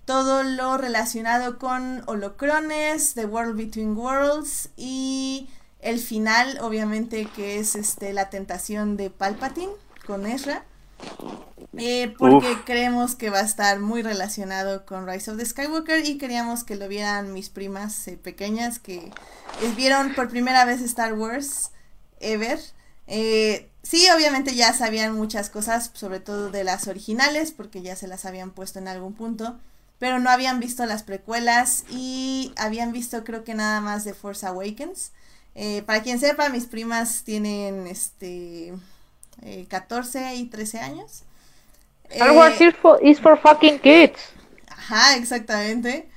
todo 0.09 0.43
lo 0.43 0.79
relacionado 0.79 1.59
con 1.59 2.03
holocrones, 2.07 3.13
The 3.13 3.27
World 3.27 3.59
Between 3.59 3.95
Worlds 3.95 4.71
y 4.75 5.51
el 5.81 5.99
final, 5.99 6.57
obviamente, 6.63 7.29
que 7.37 7.59
es 7.59 7.77
este 7.77 8.15
la 8.15 8.31
tentación 8.31 8.97
de 8.97 9.11
Palpatine 9.11 9.73
con 10.07 10.25
Ezra. 10.25 10.65
Eh, 11.77 12.15
porque 12.19 12.57
creemos 12.65 13.17
que 13.17 13.29
va 13.29 13.41
a 13.41 13.43
estar 13.43 13.81
muy 13.81 14.01
relacionado 14.01 14.87
con 14.87 15.07
Rise 15.07 15.31
of 15.31 15.37
the 15.37 15.45
Skywalker 15.45 16.07
y 16.07 16.17
queríamos 16.17 16.65
que 16.65 16.77
lo 16.77 16.89
vieran 16.89 17.35
mis 17.35 17.51
primas 17.51 18.09
eh, 18.09 18.17
pequeñas 18.17 18.79
que 18.79 19.11
vieron 19.77 20.15
por 20.15 20.31
primera 20.31 20.65
vez 20.65 20.81
Star 20.81 21.13
Wars 21.13 21.71
ever. 22.21 22.59
Eh, 23.09 23.69
sí, 23.83 24.07
obviamente 24.17 24.55
ya 24.55 24.73
sabían 24.73 25.15
muchas 25.15 25.51
cosas, 25.51 25.91
sobre 25.93 26.21
todo 26.21 26.51
de 26.51 26.65
las 26.65 26.89
originales, 26.89 27.53
porque 27.53 27.83
ya 27.83 27.95
se 27.95 28.09
las 28.09 28.25
habían 28.25 28.53
puesto 28.53 28.79
en 28.79 28.89
algún 28.89 29.13
punto, 29.13 29.59
pero 29.99 30.19
no 30.19 30.31
habían 30.31 30.61
visto 30.61 30.87
las 30.87 31.03
precuelas 31.03 31.85
y 31.91 32.53
habían 32.57 32.93
visto 32.93 33.25
creo 33.25 33.45
que 33.45 33.55
nada 33.55 33.81
más 33.81 34.05
de 34.05 34.15
Force 34.15 34.47
Awakens. 34.47 35.13
Eh, 35.55 35.83
para 35.87 36.03
quien 36.03 36.21
sepa, 36.21 36.49
mis 36.51 36.67
primas 36.67 37.25
tienen 37.25 37.87
este 37.89 38.75
14 39.69 40.19
eh, 40.19 40.37
y 40.37 40.45
13 40.47 40.79
años. 40.79 41.25
Star 42.11 42.33
Wars 42.33 42.61
eh, 42.61 42.73
is 43.03 43.21
for, 43.21 43.39
fucking 43.39 43.79
kids. 43.81 44.21
Ajá, 44.69 45.17
exactamente. 45.17 46.09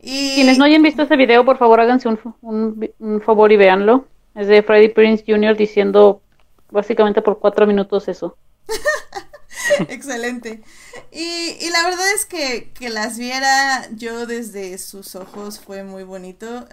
Y... 0.00 0.34
Quienes 0.34 0.58
no 0.58 0.64
hayan 0.64 0.82
visto 0.82 1.02
ese 1.02 1.16
video, 1.16 1.44
por 1.44 1.58
favor 1.58 1.80
háganse 1.80 2.08
un, 2.08 3.22
favor 3.24 3.52
y 3.52 3.56
véanlo. 3.56 4.06
Es 4.34 4.46
de 4.46 4.62
Freddie 4.62 4.90
Prince 4.90 5.24
Jr. 5.26 5.56
diciendo 5.56 6.22
básicamente 6.70 7.20
por 7.22 7.38
cuatro 7.38 7.66
minutos 7.66 8.06
eso. 8.08 8.36
Excelente. 9.88 10.62
Y, 11.10 11.56
y, 11.60 11.70
la 11.70 11.82
verdad 11.84 12.06
es 12.14 12.24
que, 12.24 12.70
que 12.72 12.90
las 12.90 13.18
viera 13.18 13.88
yo 13.92 14.26
desde 14.26 14.78
sus 14.78 15.14
ojos 15.14 15.60
fue 15.60 15.84
muy 15.84 16.04
bonito 16.04 16.66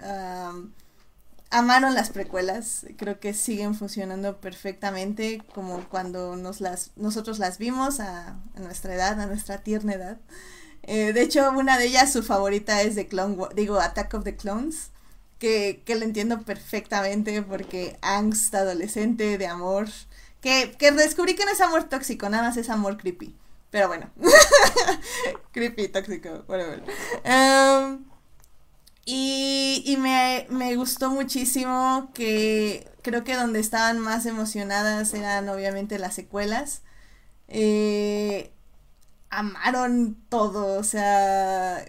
amaron 1.50 1.94
las 1.94 2.10
precuelas, 2.10 2.86
creo 2.96 3.20
que 3.20 3.32
siguen 3.32 3.74
funcionando 3.74 4.40
perfectamente 4.40 5.42
como 5.54 5.88
cuando 5.88 6.36
nos 6.36 6.60
las, 6.60 6.92
nosotros 6.96 7.38
las 7.38 7.58
vimos 7.58 8.00
a, 8.00 8.38
nuestra 8.56 8.94
edad, 8.94 9.20
a 9.20 9.26
nuestra 9.26 9.58
tierna 9.62 9.94
edad. 9.94 10.18
Eh, 10.82 11.12
de 11.12 11.22
hecho, 11.22 11.50
una 11.50 11.78
de 11.78 11.86
ellas, 11.86 12.12
su 12.12 12.22
favorita 12.22 12.82
es 12.82 12.94
de 12.94 13.06
Clone 13.08 13.36
digo, 13.54 13.80
Attack 13.80 14.14
of 14.14 14.24
the 14.24 14.36
Clones, 14.36 14.90
que, 15.38 15.82
que 15.84 15.94
lo 15.96 16.04
entiendo 16.04 16.42
perfectamente 16.42 17.42
porque 17.42 17.98
angst 18.02 18.54
adolescente 18.54 19.38
de 19.38 19.46
amor, 19.46 19.88
que, 20.40 20.74
que 20.78 20.92
descubrí 20.92 21.34
que 21.34 21.44
no 21.44 21.50
es 21.50 21.60
amor 21.60 21.84
tóxico, 21.84 22.28
nada 22.28 22.44
más 22.44 22.56
es 22.56 22.70
amor 22.70 22.96
creepy. 22.96 23.36
Pero 23.70 23.88
bueno, 23.88 24.10
creepy, 25.52 25.88
tóxico, 25.88 26.44
whatever. 26.48 26.82
Um, 27.24 28.04
y, 29.04 29.96
me, 29.98 30.76
gustó 30.76 31.10
muchísimo 31.10 32.10
que 32.14 32.90
creo 33.02 33.24
que 33.24 33.36
donde 33.36 33.58
estaban 33.58 33.98
más 33.98 34.26
emocionadas 34.26 35.14
eran 35.14 35.48
obviamente 35.48 35.98
las 35.98 36.14
secuelas. 36.14 36.82
Eh, 37.48 38.52
amaron 39.30 40.16
todo, 40.28 40.78
o 40.78 40.82
sea, 40.84 41.84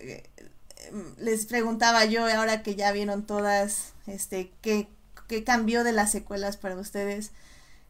les 1.17 1.45
preguntaba 1.45 2.05
yo 2.05 2.25
ahora 2.25 2.63
que 2.63 2.75
ya 2.75 2.91
vieron 2.91 3.25
todas, 3.25 3.93
este, 4.07 4.53
¿qué, 4.61 4.87
qué 5.27 5.43
cambió 5.43 5.83
de 5.83 5.91
las 5.91 6.11
secuelas 6.11 6.57
para 6.57 6.75
ustedes? 6.75 7.31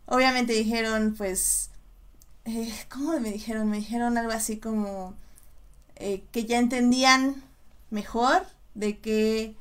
Obviamente 0.09 0.53
dijeron, 0.53 1.15
pues, 1.17 1.69
eh, 2.45 2.73
¿cómo 2.89 3.19
me 3.19 3.31
dijeron? 3.31 3.69
Me 3.69 3.77
dijeron 3.77 4.17
algo 4.17 4.31
así 4.31 4.57
como 4.57 5.15
que 5.97 6.45
ya 6.45 6.59
entendían 6.59 7.43
mejor 7.89 8.45
de 8.73 8.99
que 8.99 9.55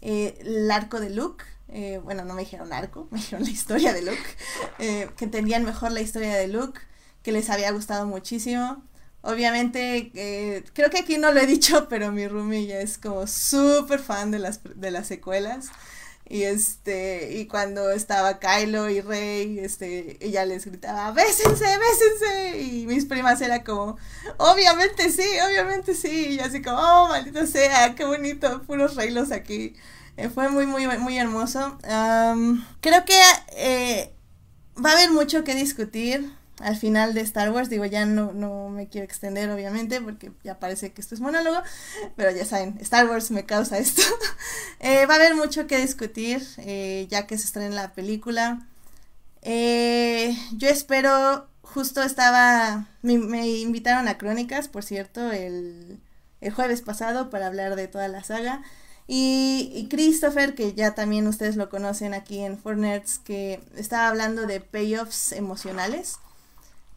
eh, 0.00 0.38
el 0.40 0.70
arco 0.70 1.00
de 1.00 1.10
Luke, 1.10 1.44
eh, 1.68 2.00
bueno, 2.02 2.24
no 2.24 2.34
me 2.34 2.42
dijeron 2.42 2.72
arco, 2.72 3.08
me 3.10 3.18
dijeron 3.18 3.44
la 3.44 3.50
historia 3.50 3.92
de 3.92 4.02
Luke, 4.02 4.36
eh, 4.78 5.10
que 5.16 5.24
entendían 5.24 5.64
mejor 5.64 5.92
la 5.92 6.00
historia 6.00 6.34
de 6.34 6.48
Luke, 6.48 6.80
que 7.22 7.32
les 7.32 7.50
había 7.50 7.70
gustado 7.72 8.06
muchísimo. 8.06 8.82
Obviamente, 9.22 10.12
creo 10.72 10.90
que 10.90 10.98
aquí 10.98 11.18
no 11.18 11.32
lo 11.32 11.40
he 11.40 11.46
dicho, 11.46 11.88
pero 11.90 12.12
mi 12.12 12.28
roomie 12.28 12.66
ya 12.66 12.78
es 12.78 12.98
como 12.98 13.26
súper 13.26 13.98
fan 13.98 14.30
de 14.30 14.38
las, 14.38 14.60
de 14.62 14.90
las 14.92 15.08
secuelas. 15.08 15.70
Y 16.28 16.42
este, 16.42 17.36
y 17.38 17.46
cuando 17.46 17.90
estaba 17.90 18.40
Kylo 18.40 18.90
y 18.90 19.00
Rey, 19.00 19.60
este, 19.60 20.16
ella 20.20 20.44
les 20.44 20.66
gritaba, 20.66 21.12
bésense, 21.12 21.64
bésense. 21.78 22.60
Y 22.62 22.86
mis 22.86 23.04
primas 23.04 23.40
era 23.40 23.62
como, 23.62 23.96
obviamente 24.36 25.10
sí, 25.12 25.26
obviamente 25.46 25.94
sí. 25.94 26.30
Y 26.30 26.40
así 26.40 26.62
como, 26.62 26.78
oh, 26.78 27.08
maldito 27.08 27.46
sea, 27.46 27.94
qué 27.94 28.04
bonito, 28.04 28.62
puros 28.62 28.96
reilos 28.96 29.30
aquí. 29.30 29.76
Eh, 30.16 30.28
fue 30.28 30.48
muy, 30.48 30.66
muy, 30.66 30.86
muy 30.98 31.16
hermoso. 31.16 31.78
creo 32.80 33.04
que 33.04 33.20
eh, 33.56 34.12
va 34.84 34.90
a 34.90 34.92
haber 34.94 35.12
mucho 35.12 35.44
que 35.44 35.54
discutir 35.54 36.32
al 36.60 36.76
final 36.76 37.14
de 37.14 37.20
Star 37.22 37.50
Wars. 37.50 37.68
Digo, 37.68 37.84
ya 37.84 38.06
no, 38.06 38.32
no 38.32 38.68
me 38.68 38.88
quiero 38.88 39.04
extender, 39.04 39.50
obviamente, 39.50 40.00
porque 40.00 40.32
ya 40.44 40.58
parece 40.58 40.92
que 40.92 41.00
esto 41.00 41.14
es 41.14 41.20
monólogo, 41.20 41.62
pero 42.16 42.30
ya 42.30 42.44
saben, 42.44 42.78
Star 42.80 43.08
Wars 43.08 43.30
me 43.30 43.44
causa 43.44 43.78
esto. 43.78 44.02
Eh, 44.80 45.06
va 45.06 45.14
a 45.14 45.16
haber 45.16 45.34
mucho 45.34 45.66
que 45.66 45.78
discutir, 45.78 46.46
eh, 46.58 47.06
ya 47.10 47.26
que 47.26 47.38
se 47.38 47.46
estrena 47.46 47.74
la 47.74 47.92
película. 47.92 48.66
Eh, 49.42 50.36
yo 50.56 50.68
espero, 50.68 51.48
justo 51.62 52.02
estaba, 52.02 52.88
me, 53.02 53.48
invitaron 53.48 54.08
a 54.08 54.18
Crónicas, 54.18 54.68
por 54.68 54.82
cierto, 54.82 55.30
el, 55.32 56.00
el, 56.40 56.52
jueves 56.52 56.82
pasado 56.82 57.30
para 57.30 57.46
hablar 57.46 57.76
de 57.76 57.88
toda 57.88 58.08
la 58.08 58.24
saga. 58.24 58.62
Y, 59.08 59.86
Christopher, 59.88 60.54
que 60.54 60.74
ya 60.74 60.94
también 60.94 61.28
ustedes 61.28 61.56
lo 61.56 61.68
conocen 61.70 62.12
aquí 62.12 62.40
en 62.40 62.58
Nerds, 62.64 63.18
que 63.20 63.60
estaba 63.76 64.08
hablando 64.08 64.46
de 64.46 64.60
payoffs 64.60 65.32
emocionales. 65.32 66.18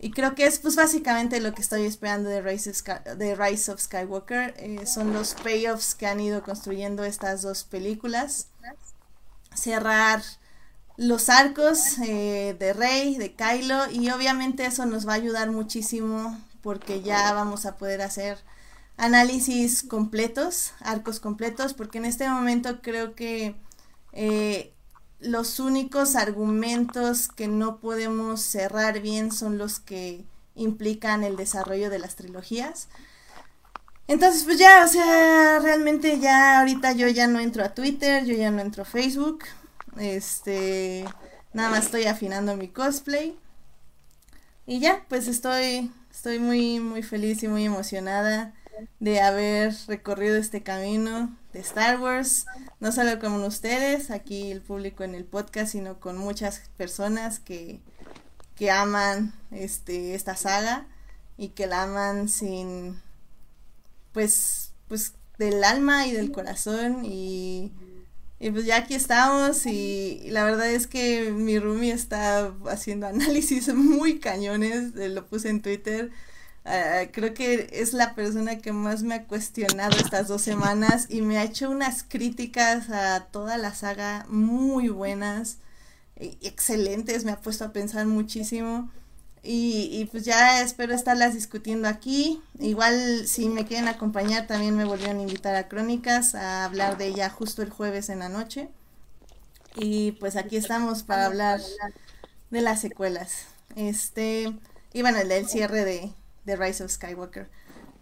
Y 0.01 0.11
creo 0.11 0.33
que 0.33 0.45
es 0.45 0.59
pues 0.59 0.77
básicamente 0.77 1.41
lo 1.41 1.53
que 1.53 1.61
estoy 1.61 1.85
esperando 1.85 2.29
de 2.29 2.41
Rise 2.41 2.71
of, 2.71 2.81
de 3.17 3.35
Rise 3.35 3.71
of 3.71 3.81
Skywalker. 3.81 4.53
Eh, 4.57 4.85
son 4.85 5.13
los 5.13 5.33
payoffs 5.33 5.93
que 5.93 6.07
han 6.07 6.21
ido 6.21 6.41
construyendo 6.41 7.03
estas 7.03 7.41
dos 7.41 7.65
películas. 7.65 8.47
Cerrar 9.53 10.21
los 10.95 11.27
arcos 11.29 11.97
eh, 11.99 12.55
de 12.57 12.71
Rey, 12.71 13.17
de 13.17 13.33
Kylo. 13.33 13.91
Y 13.91 14.09
obviamente 14.09 14.65
eso 14.65 14.85
nos 14.85 15.05
va 15.05 15.13
a 15.13 15.17
ayudar 15.17 15.51
muchísimo 15.51 16.39
porque 16.61 17.01
ya 17.01 17.33
vamos 17.33 17.65
a 17.65 17.75
poder 17.75 18.01
hacer 18.01 18.37
análisis 18.95 19.83
completos, 19.83 20.71
arcos 20.79 21.19
completos. 21.19 21.73
Porque 21.73 21.97
en 21.97 22.05
este 22.05 22.29
momento 22.29 22.81
creo 22.81 23.15
que... 23.15 23.53
Eh, 24.13 24.73
los 25.19 25.59
únicos 25.59 26.15
argumentos 26.15 27.27
que 27.27 27.47
no 27.47 27.79
podemos 27.79 28.41
cerrar 28.41 29.01
bien 29.01 29.31
son 29.31 29.57
los 29.57 29.79
que 29.79 30.25
implican 30.55 31.23
el 31.23 31.35
desarrollo 31.35 31.89
de 31.89 31.99
las 31.99 32.15
trilogías. 32.15 32.87
Entonces, 34.07 34.43
pues 34.43 34.57
ya, 34.57 34.83
o 34.83 34.87
sea, 34.87 35.59
realmente 35.59 36.19
ya 36.19 36.59
ahorita 36.59 36.93
yo 36.93 37.07
ya 37.07 37.27
no 37.27 37.39
entro 37.39 37.63
a 37.63 37.73
Twitter, 37.73 38.25
yo 38.25 38.35
ya 38.35 38.49
no 38.49 38.61
entro 38.61 38.83
a 38.83 38.85
Facebook. 38.85 39.43
Este, 39.97 41.05
nada 41.53 41.69
más 41.69 41.85
estoy 41.85 42.05
afinando 42.05 42.55
mi 42.55 42.69
cosplay. 42.69 43.37
Y 44.65 44.79
ya, 44.79 45.05
pues 45.09 45.27
estoy 45.27 45.91
estoy 46.11 46.39
muy 46.39 46.79
muy 46.79 47.01
feliz 47.01 47.43
y 47.43 47.47
muy 47.47 47.65
emocionada 47.65 48.53
de 48.99 49.21
haber 49.21 49.73
recorrido 49.87 50.37
este 50.37 50.63
camino 50.63 51.37
de 51.53 51.59
Star 51.59 51.99
Wars, 51.99 52.45
no 52.79 52.91
solo 52.91 53.19
con 53.19 53.33
ustedes, 53.43 54.11
aquí 54.11 54.51
el 54.51 54.61
público 54.61 55.03
en 55.03 55.15
el 55.15 55.25
podcast, 55.25 55.71
sino 55.71 55.99
con 55.99 56.17
muchas 56.17 56.69
personas 56.77 57.39
que, 57.39 57.79
que 58.55 58.71
aman 58.71 59.33
este, 59.51 60.15
esta 60.15 60.35
saga 60.35 60.87
y 61.37 61.49
que 61.49 61.67
la 61.67 61.83
aman 61.83 62.29
sin, 62.29 63.01
pues, 64.11 64.73
pues 64.87 65.13
del 65.37 65.63
alma 65.63 66.05
y 66.05 66.11
del 66.11 66.31
corazón 66.31 67.05
y, 67.05 67.71
y 68.39 68.51
pues 68.51 68.65
ya 68.65 68.77
aquí 68.77 68.93
estamos 68.93 69.65
y, 69.65 70.27
la 70.29 70.43
verdad 70.43 70.69
es 70.69 70.85
que 70.87 71.31
mi 71.31 71.57
roomie 71.59 71.91
está 71.91 72.53
haciendo 72.67 73.07
análisis 73.07 73.73
muy 73.73 74.19
cañones, 74.19 74.93
lo 74.95 75.25
puse 75.25 75.49
en 75.49 75.61
Twitter, 75.61 76.11
Ah, 76.65 77.03
creo 77.11 77.33
que 77.33 77.69
es 77.73 77.93
la 77.93 78.15
persona 78.15 78.59
que 78.59 78.73
más 78.73 79.01
me 79.03 79.15
ha 79.15 79.23
cuestionado 79.27 79.97
estas 79.97 80.27
dos 80.27 80.41
semanas 80.41 81.07
y 81.09 81.21
me 81.21 81.37
ha 81.37 81.43
hecho 81.43 81.69
unas 81.69 82.03
críticas 82.03 82.89
a 82.89 83.27
toda 83.31 83.57
la 83.57 83.73
saga 83.73 84.25
muy 84.29 84.89
buenas, 84.89 85.57
excelentes, 86.17 87.25
me 87.25 87.31
ha 87.31 87.41
puesto 87.41 87.65
a 87.65 87.73
pensar 87.73 88.05
muchísimo. 88.05 88.91
Y, 89.41 89.89
y, 89.93 90.05
pues 90.05 90.25
ya 90.25 90.61
espero 90.61 90.93
estarlas 90.93 91.33
discutiendo 91.33 91.87
aquí. 91.87 92.41
Igual 92.59 93.25
si 93.27 93.49
me 93.49 93.65
quieren 93.65 93.87
acompañar 93.87 94.47
también 94.47 94.75
me 94.75 94.83
volvieron 94.85 95.19
a 95.19 95.21
invitar 95.23 95.55
a 95.55 95.69
Crónicas 95.69 96.35
a 96.35 96.65
hablar 96.65 96.97
de 96.97 97.07
ella 97.07 97.29
justo 97.29 97.61
el 97.61 97.69
jueves 97.69 98.09
en 98.09 98.19
la 98.19 98.29
noche. 98.29 98.69
Y 99.75 100.13
pues 100.13 100.35
aquí 100.35 100.57
estamos 100.57 101.03
para 101.03 101.25
hablar 101.25 101.61
de 102.49 102.61
las 102.61 102.81
secuelas. 102.81 103.45
Este, 103.75 104.53
y 104.93 105.01
bueno, 105.01 105.19
el 105.19 105.29
del 105.29 105.47
cierre 105.47 105.85
de, 105.85 106.13
de 106.49 106.55
Rise 106.55 106.83
of 106.83 106.91
Skywalker. 106.91 107.47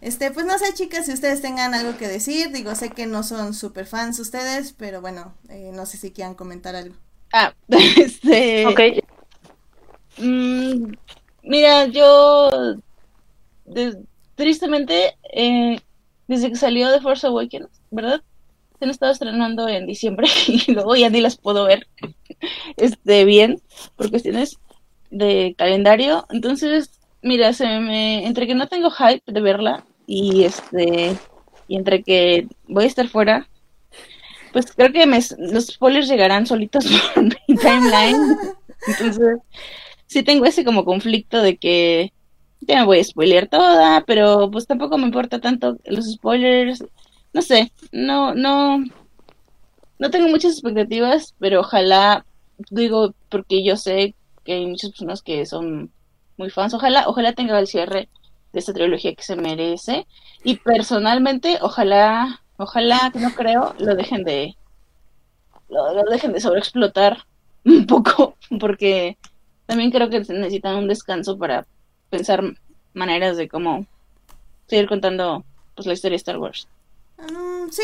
Este, 0.00 0.30
pues 0.30 0.46
no 0.46 0.56
sé, 0.58 0.72
chicas, 0.74 1.06
si 1.06 1.12
ustedes 1.12 1.42
tengan 1.42 1.74
algo 1.74 1.98
que 1.98 2.08
decir. 2.08 2.50
Digo, 2.50 2.74
sé 2.74 2.90
que 2.90 3.06
no 3.06 3.22
son 3.22 3.52
super 3.52 3.84
fans 3.84 4.18
ustedes, 4.18 4.72
pero 4.72 5.00
bueno, 5.00 5.34
eh, 5.48 5.70
no 5.74 5.86
sé 5.86 5.98
si 5.98 6.12
quieran 6.12 6.34
comentar 6.34 6.74
algo. 6.76 6.94
Ah, 7.32 7.52
este. 7.68 8.66
Ok. 8.66 8.80
Mm, 10.18 10.92
mira, 11.42 11.86
yo. 11.86 12.76
tristemente, 14.34 15.16
eh, 15.32 15.80
desde 16.26 16.50
que 16.50 16.56
salió 16.56 16.90
de 16.90 17.00
Force 17.00 17.26
Awakens, 17.26 17.68
¿verdad? 17.90 18.22
Se 18.78 18.84
han 18.84 18.90
estado 18.90 19.12
estrenando 19.12 19.68
en 19.68 19.86
diciembre 19.86 20.28
y 20.46 20.72
luego 20.72 20.94
ya 20.94 21.10
ni 21.10 21.20
las 21.20 21.36
puedo 21.36 21.64
ver 21.64 21.88
este, 22.76 23.24
bien 23.24 23.60
por 23.96 24.10
cuestiones 24.10 24.58
de 25.10 25.54
calendario. 25.58 26.24
Entonces, 26.30 26.97
mira, 27.22 27.52
se 27.52 27.80
me, 27.80 28.26
entre 28.26 28.46
que 28.46 28.54
no 28.54 28.68
tengo 28.68 28.90
hype 28.90 29.22
de 29.26 29.40
verla 29.40 29.84
y 30.06 30.44
este 30.44 31.16
y 31.68 31.76
entre 31.76 32.02
que 32.02 32.46
voy 32.66 32.84
a 32.84 32.86
estar 32.86 33.08
fuera, 33.08 33.46
pues 34.52 34.72
creo 34.74 34.92
que 34.92 35.04
los 35.06 35.66
spoilers 35.66 36.08
llegarán 36.08 36.46
solitos 36.46 36.86
por 37.14 37.28
timeline. 37.58 38.36
Entonces, 38.86 39.38
sí 40.06 40.22
tengo 40.22 40.46
ese 40.46 40.64
como 40.64 40.84
conflicto 40.84 41.42
de 41.42 41.58
que 41.58 42.12
ya 42.60 42.80
me 42.80 42.86
voy 42.86 42.98
a 43.00 43.04
spoilear 43.04 43.48
toda, 43.48 44.04
pero 44.06 44.50
pues 44.50 44.66
tampoco 44.66 44.98
me 44.98 45.04
importa 45.04 45.40
tanto 45.40 45.78
los 45.84 46.10
spoilers. 46.10 46.84
No 47.32 47.42
sé, 47.42 47.70
no, 47.92 48.34
no, 48.34 48.82
no 49.98 50.10
tengo 50.10 50.28
muchas 50.28 50.52
expectativas, 50.52 51.34
pero 51.38 51.60
ojalá, 51.60 52.24
digo, 52.70 53.14
porque 53.28 53.62
yo 53.62 53.76
sé 53.76 54.14
que 54.44 54.54
hay 54.54 54.66
muchas 54.66 54.90
personas 54.90 55.22
que 55.22 55.44
son 55.44 55.92
muy 56.38 56.50
fans. 56.50 56.72
Ojalá, 56.72 57.04
ojalá 57.06 57.32
tenga 57.34 57.58
el 57.58 57.66
cierre 57.66 58.08
de 58.52 58.58
esta 58.58 58.72
trilogía 58.72 59.14
que 59.14 59.22
se 59.22 59.36
merece. 59.36 60.06
Y 60.44 60.56
personalmente, 60.56 61.58
ojalá, 61.60 62.40
ojalá, 62.56 63.12
no 63.14 63.34
creo, 63.34 63.74
lo 63.78 63.94
dejen 63.94 64.24
de, 64.24 64.56
lo, 65.68 66.04
dejen 66.04 66.32
de 66.32 66.40
sobreexplotar 66.40 67.24
un 67.64 67.86
poco, 67.86 68.36
porque 68.58 69.18
también 69.66 69.90
creo 69.90 70.08
que 70.08 70.20
necesitan 70.20 70.76
un 70.76 70.88
descanso 70.88 71.36
para 71.36 71.66
pensar 72.08 72.42
maneras 72.94 73.36
de 73.36 73.48
cómo 73.48 73.84
seguir 74.66 74.88
contando 74.88 75.44
pues 75.74 75.86
la 75.86 75.92
historia 75.92 76.14
de 76.14 76.16
Star 76.16 76.38
Wars. 76.38 76.68
Mm, 77.18 77.70
sí, 77.70 77.82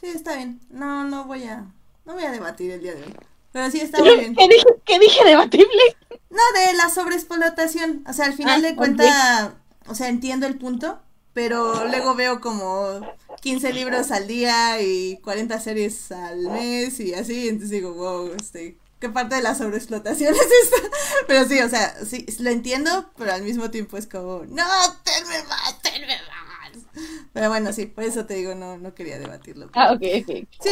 sí 0.00 0.06
está 0.06 0.36
bien. 0.36 0.60
No, 0.70 1.04
no 1.04 1.24
voy 1.24 1.44
a, 1.44 1.66
no 2.04 2.14
voy 2.14 2.24
a 2.24 2.30
debatir 2.30 2.70
el 2.70 2.80
día 2.80 2.94
de 2.94 3.02
hoy. 3.02 3.14
Pero 3.52 3.70
sí 3.70 3.80
está 3.80 3.98
muy 3.98 4.16
bien. 4.16 4.34
¿Qué 4.34 4.48
dije, 4.48 4.66
qué 4.84 4.98
dije 4.98 5.24
debatible? 5.24 5.96
No, 6.30 6.40
de 6.58 6.72
la 6.74 6.88
sobreexplotación. 6.88 8.04
O 8.08 8.12
sea, 8.12 8.26
al 8.26 8.32
final 8.32 8.64
ah, 8.64 8.68
de 8.68 8.76
cuentas, 8.76 9.50
o 9.86 9.94
sea, 9.94 10.08
entiendo 10.08 10.46
el 10.46 10.56
punto, 10.56 10.98
pero 11.34 11.86
luego 11.86 12.14
veo 12.14 12.40
como 12.40 13.00
15 13.42 13.72
libros 13.72 14.10
al 14.10 14.26
día 14.26 14.80
y 14.80 15.18
40 15.18 15.60
series 15.60 16.12
al 16.12 16.40
mes 16.50 17.00
y 17.00 17.14
así, 17.14 17.48
entonces 17.48 17.70
digo, 17.70 17.92
wow, 17.92 18.32
este, 18.34 18.78
¿qué 18.98 19.10
parte 19.10 19.34
de 19.34 19.42
la 19.42 19.54
sobreexplotación 19.54 20.34
es 20.34 20.40
esta? 20.40 20.88
Pero 21.26 21.46
sí, 21.46 21.60
o 21.60 21.68
sea, 21.68 21.94
sí, 22.04 22.26
lo 22.38 22.50
entiendo, 22.50 23.10
pero 23.16 23.32
al 23.32 23.42
mismo 23.42 23.70
tiempo 23.70 23.98
es 23.98 24.06
como, 24.06 24.44
no, 24.46 24.64
tenme 25.04 25.42
más, 25.48 25.82
tenme 25.82 26.06
más. 26.06 26.84
Pero 27.32 27.48
bueno, 27.48 27.72
sí, 27.72 27.86
por 27.86 28.04
eso 28.04 28.26
te 28.26 28.34
digo, 28.34 28.54
no, 28.54 28.78
no 28.78 28.94
quería 28.94 29.18
debatirlo. 29.18 29.70
Ah, 29.74 29.92
ok, 29.92 30.02
ok. 30.22 30.48
Sí, 30.62 30.70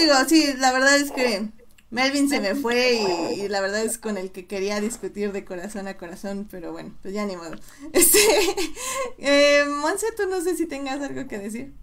digo, 0.00 0.14
sí, 0.28 0.54
la 0.58 0.72
verdad 0.72 0.96
es 0.96 1.10
que 1.10 1.48
Melvin 1.92 2.26
se 2.30 2.40
me 2.40 2.54
fue 2.54 3.00
y, 3.36 3.48
la 3.48 3.60
verdad 3.60 3.82
es 3.82 3.98
con 3.98 4.16
el 4.16 4.32
que 4.32 4.46
quería 4.46 4.80
discutir 4.80 5.30
de 5.30 5.44
corazón 5.44 5.86
a 5.88 5.98
corazón, 5.98 6.48
pero 6.50 6.72
bueno, 6.72 6.90
pues 7.02 7.12
ya 7.12 7.26
ni 7.26 7.36
modo. 7.36 7.52
Este, 7.92 8.18
eh, 9.18 9.64
Monse, 9.66 10.06
tú 10.16 10.22
no 10.28 10.40
sé 10.40 10.56
si 10.56 10.66
tengas 10.66 11.02
algo 11.02 11.28
que 11.28 11.38
decir. 11.38 11.74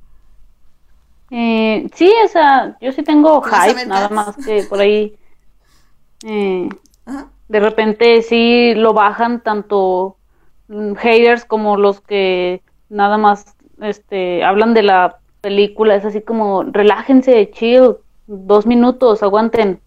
Eh, 1.29 1.87
sí, 1.93 2.11
o 2.25 2.27
sea, 2.27 2.75
yo 2.81 2.91
sí 2.91 3.03
tengo 3.03 3.39
hype, 3.43 3.85
nada 3.85 4.09
más 4.09 4.35
que 4.43 4.63
por 4.63 4.79
ahí 4.79 5.15
eh, 6.25 6.67
de 7.47 7.59
repente 7.59 8.23
sí 8.23 8.73
lo 8.73 8.93
bajan 8.93 9.41
tanto 9.43 10.17
haters 10.97 11.45
como 11.45 11.77
los 11.77 12.01
que 12.01 12.63
nada 12.89 13.19
más 13.19 13.55
este 13.79 14.43
hablan 14.43 14.73
de 14.73 14.81
la 14.81 15.19
película, 15.41 15.93
es 15.93 16.03
así 16.03 16.21
como 16.21 16.63
relájense, 16.63 17.51
chill, 17.51 17.97
dos 18.25 18.65
minutos, 18.65 19.21
aguanten. 19.21 19.79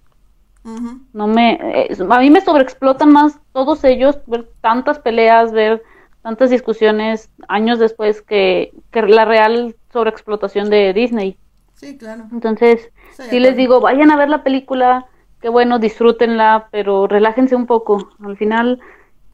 No 0.64 1.26
me, 1.26 1.54
eh, 1.54 1.96
a 2.08 2.20
mí 2.20 2.30
me 2.30 2.40
sobreexplotan 2.40 3.10
más 3.10 3.38
todos 3.52 3.82
ellos, 3.84 4.18
ver 4.26 4.48
tantas 4.60 5.00
peleas, 5.00 5.52
ver 5.52 5.82
tantas 6.22 6.50
discusiones 6.50 7.30
años 7.48 7.78
después 7.78 8.22
que, 8.22 8.72
la 8.92 9.24
real 9.24 9.74
sobreexplotación 9.92 10.70
de 10.70 10.92
Disney. 10.92 11.36
Sí, 11.74 11.98
claro. 11.98 12.26
Entonces, 12.30 12.90
sí, 13.12 13.40
les 13.40 13.56
digo, 13.56 13.80
vayan 13.80 14.12
a 14.12 14.16
ver 14.16 14.28
la 14.28 14.44
película, 14.44 15.06
que 15.40 15.48
bueno, 15.48 15.80
disfrútenla, 15.80 16.68
pero 16.70 17.08
relájense 17.08 17.56
un 17.56 17.66
poco. 17.66 18.10
Al 18.24 18.36
final 18.36 18.80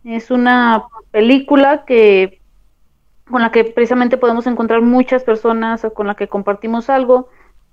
es 0.05 0.31
una 0.31 0.85
película 1.11 1.85
que 1.85 2.41
con 3.31 3.43
la 3.43 3.51
que 3.51 3.65
precisamente 3.65 4.17
podemos 4.17 4.47
encontrar 4.47 4.81
muchas 4.81 5.23
personas 5.23 5.87
con 5.95 6.07
la 6.07 6.15
que 6.15 6.29
compartimos 6.29 6.89
algo, 6.89 7.29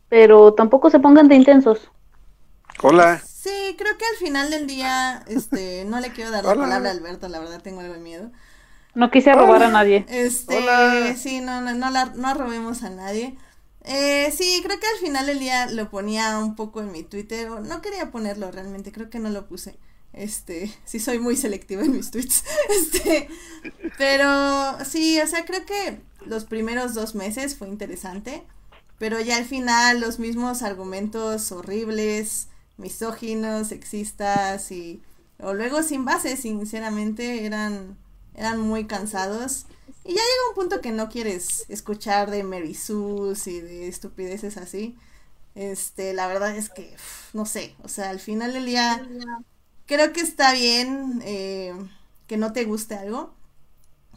pero 0.10 0.54
tampoco 0.54 0.90
se 0.90 1.00
pongan 1.00 1.30
de 1.30 1.36
intensos. 1.36 1.90
Hola. 2.84 3.22
Sí, 3.46 3.76
creo 3.78 3.96
que 3.96 4.06
al 4.06 4.16
final 4.16 4.50
del 4.50 4.66
día, 4.66 5.24
este, 5.28 5.86
no 5.86 6.00
le 6.00 6.12
quiero 6.12 6.32
dar 6.32 6.44
la 6.44 6.56
palabra 6.56 6.90
a 6.90 6.94
Alberto, 6.94 7.28
la 7.30 7.38
verdad 7.38 7.62
tengo 7.62 7.82
algo 7.82 7.94
de 7.94 8.00
miedo. 8.00 8.32
No 8.96 9.12
quise 9.12 9.34
robar 9.34 9.62
a 9.62 9.70
nadie. 9.70 10.04
Este, 10.10 11.16
sí, 11.16 11.42
no, 11.42 11.62
no, 11.62 11.76
no, 11.76 11.92
la, 11.92 12.06
no 12.16 12.34
robemos 12.34 12.82
a 12.82 12.90
nadie. 12.90 13.38
Eh, 13.84 14.34
sí, 14.36 14.64
creo 14.66 14.80
que 14.80 14.88
al 14.88 14.98
final 14.98 15.28
del 15.28 15.38
día 15.38 15.68
lo 15.68 15.92
ponía 15.92 16.40
un 16.40 16.56
poco 16.56 16.82
en 16.82 16.92
mi 16.92 17.04
Twitter, 17.04 17.48
no 17.52 17.84
quería 17.84 18.10
ponerlo 18.10 18.50
realmente, 18.50 18.92
creo 18.92 19.12
que 19.12 19.20
no 19.20 19.30
lo 19.30 19.46
puse. 19.46 19.78
Este, 20.12 20.76
sí 20.86 21.00
soy 21.00 21.20
muy 21.20 21.36
selectiva 21.36 21.84
en 21.84 21.92
mis 21.92 22.10
tweets. 22.10 22.44
Este, 22.72 23.30
pero 24.00 24.84
sí, 24.86 25.22
o 25.22 25.28
sea, 25.28 25.46
creo 25.46 25.68
que 25.68 26.00
los 26.26 26.46
primeros 26.46 26.96
dos 26.96 27.14
meses 27.14 27.56
fue 27.56 27.68
interesante, 27.68 28.42
pero 28.98 29.20
ya 29.20 29.38
al 29.38 29.46
final 29.46 30.00
los 30.00 30.18
mismos 30.18 30.64
argumentos 30.64 31.52
horribles, 31.52 32.48
misóginos, 32.78 33.68
sexistas 33.70 34.72
y 34.72 35.02
o 35.40 35.54
luego 35.54 35.84
sin 35.84 36.06
base, 36.06 36.38
sinceramente 36.38 37.46
eran 37.46 37.98
eran 38.36 38.60
muy 38.60 38.86
cansados 38.86 39.66
y 40.04 40.10
ya 40.10 40.22
llega 40.22 40.50
un 40.50 40.56
punto 40.56 40.82
que 40.82 40.92
no 40.92 41.10
quieres 41.10 41.66
escuchar 41.70 42.30
de 42.30 42.44
Mary 42.44 42.76
Sus 42.76 43.48
y 43.48 43.62
de 43.62 43.88
estupideces 43.88 44.58
así. 44.58 44.96
Este, 45.56 46.14
la 46.14 46.28
verdad 46.28 46.56
es 46.56 46.70
que 46.70 46.96
no 47.34 47.46
sé, 47.46 47.76
o 47.82 47.88
sea, 47.88 48.10
al 48.10 48.20
final 48.20 48.54
del 48.54 48.66
día 48.66 49.08
creo 49.86 50.14
que 50.14 50.22
está 50.22 50.54
bien 50.54 51.22
eh, 51.24 51.74
que 52.28 52.38
no 52.38 52.54
te 52.54 52.66
guste 52.66 52.96
algo, 52.96 53.34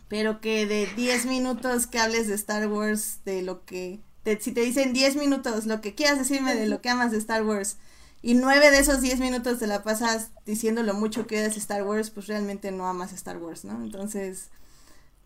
pero 0.08 0.40
que 0.40 0.66
de 0.66 0.86
10 0.96 1.26
minutos 1.26 1.86
que 1.86 1.98
hables 1.98 2.26
de 2.28 2.34
Star 2.34 2.66
Wars, 2.68 3.20
de 3.24 3.42
lo 3.42 3.64
que, 3.64 4.00
si 4.40 4.52
te 4.52 4.62
dicen 4.62 4.92
10 4.92 5.16
minutos, 5.16 5.66
lo 5.66 5.80
que 5.80 5.94
quieras 5.94 6.18
decirme 6.18 6.54
de 6.54 6.66
lo 6.66 6.80
que 6.80 6.90
amas 6.90 7.12
de 7.12 7.18
Star 7.18 7.44
Wars, 7.44 7.76
y 8.22 8.34
nueve 8.34 8.70
de 8.70 8.78
esos 8.78 9.00
diez 9.00 9.20
minutos 9.20 9.58
te 9.58 9.66
la 9.66 9.82
pasas 9.82 10.30
diciendo 10.44 10.82
lo 10.82 10.94
mucho 10.94 11.26
que 11.26 11.38
eres 11.38 11.56
Star 11.56 11.82
Wars, 11.82 12.10
pues 12.10 12.26
realmente 12.26 12.72
no 12.72 12.86
amas 12.86 13.12
Star 13.12 13.38
Wars, 13.38 13.64
¿no? 13.64 13.82
Entonces... 13.82 14.50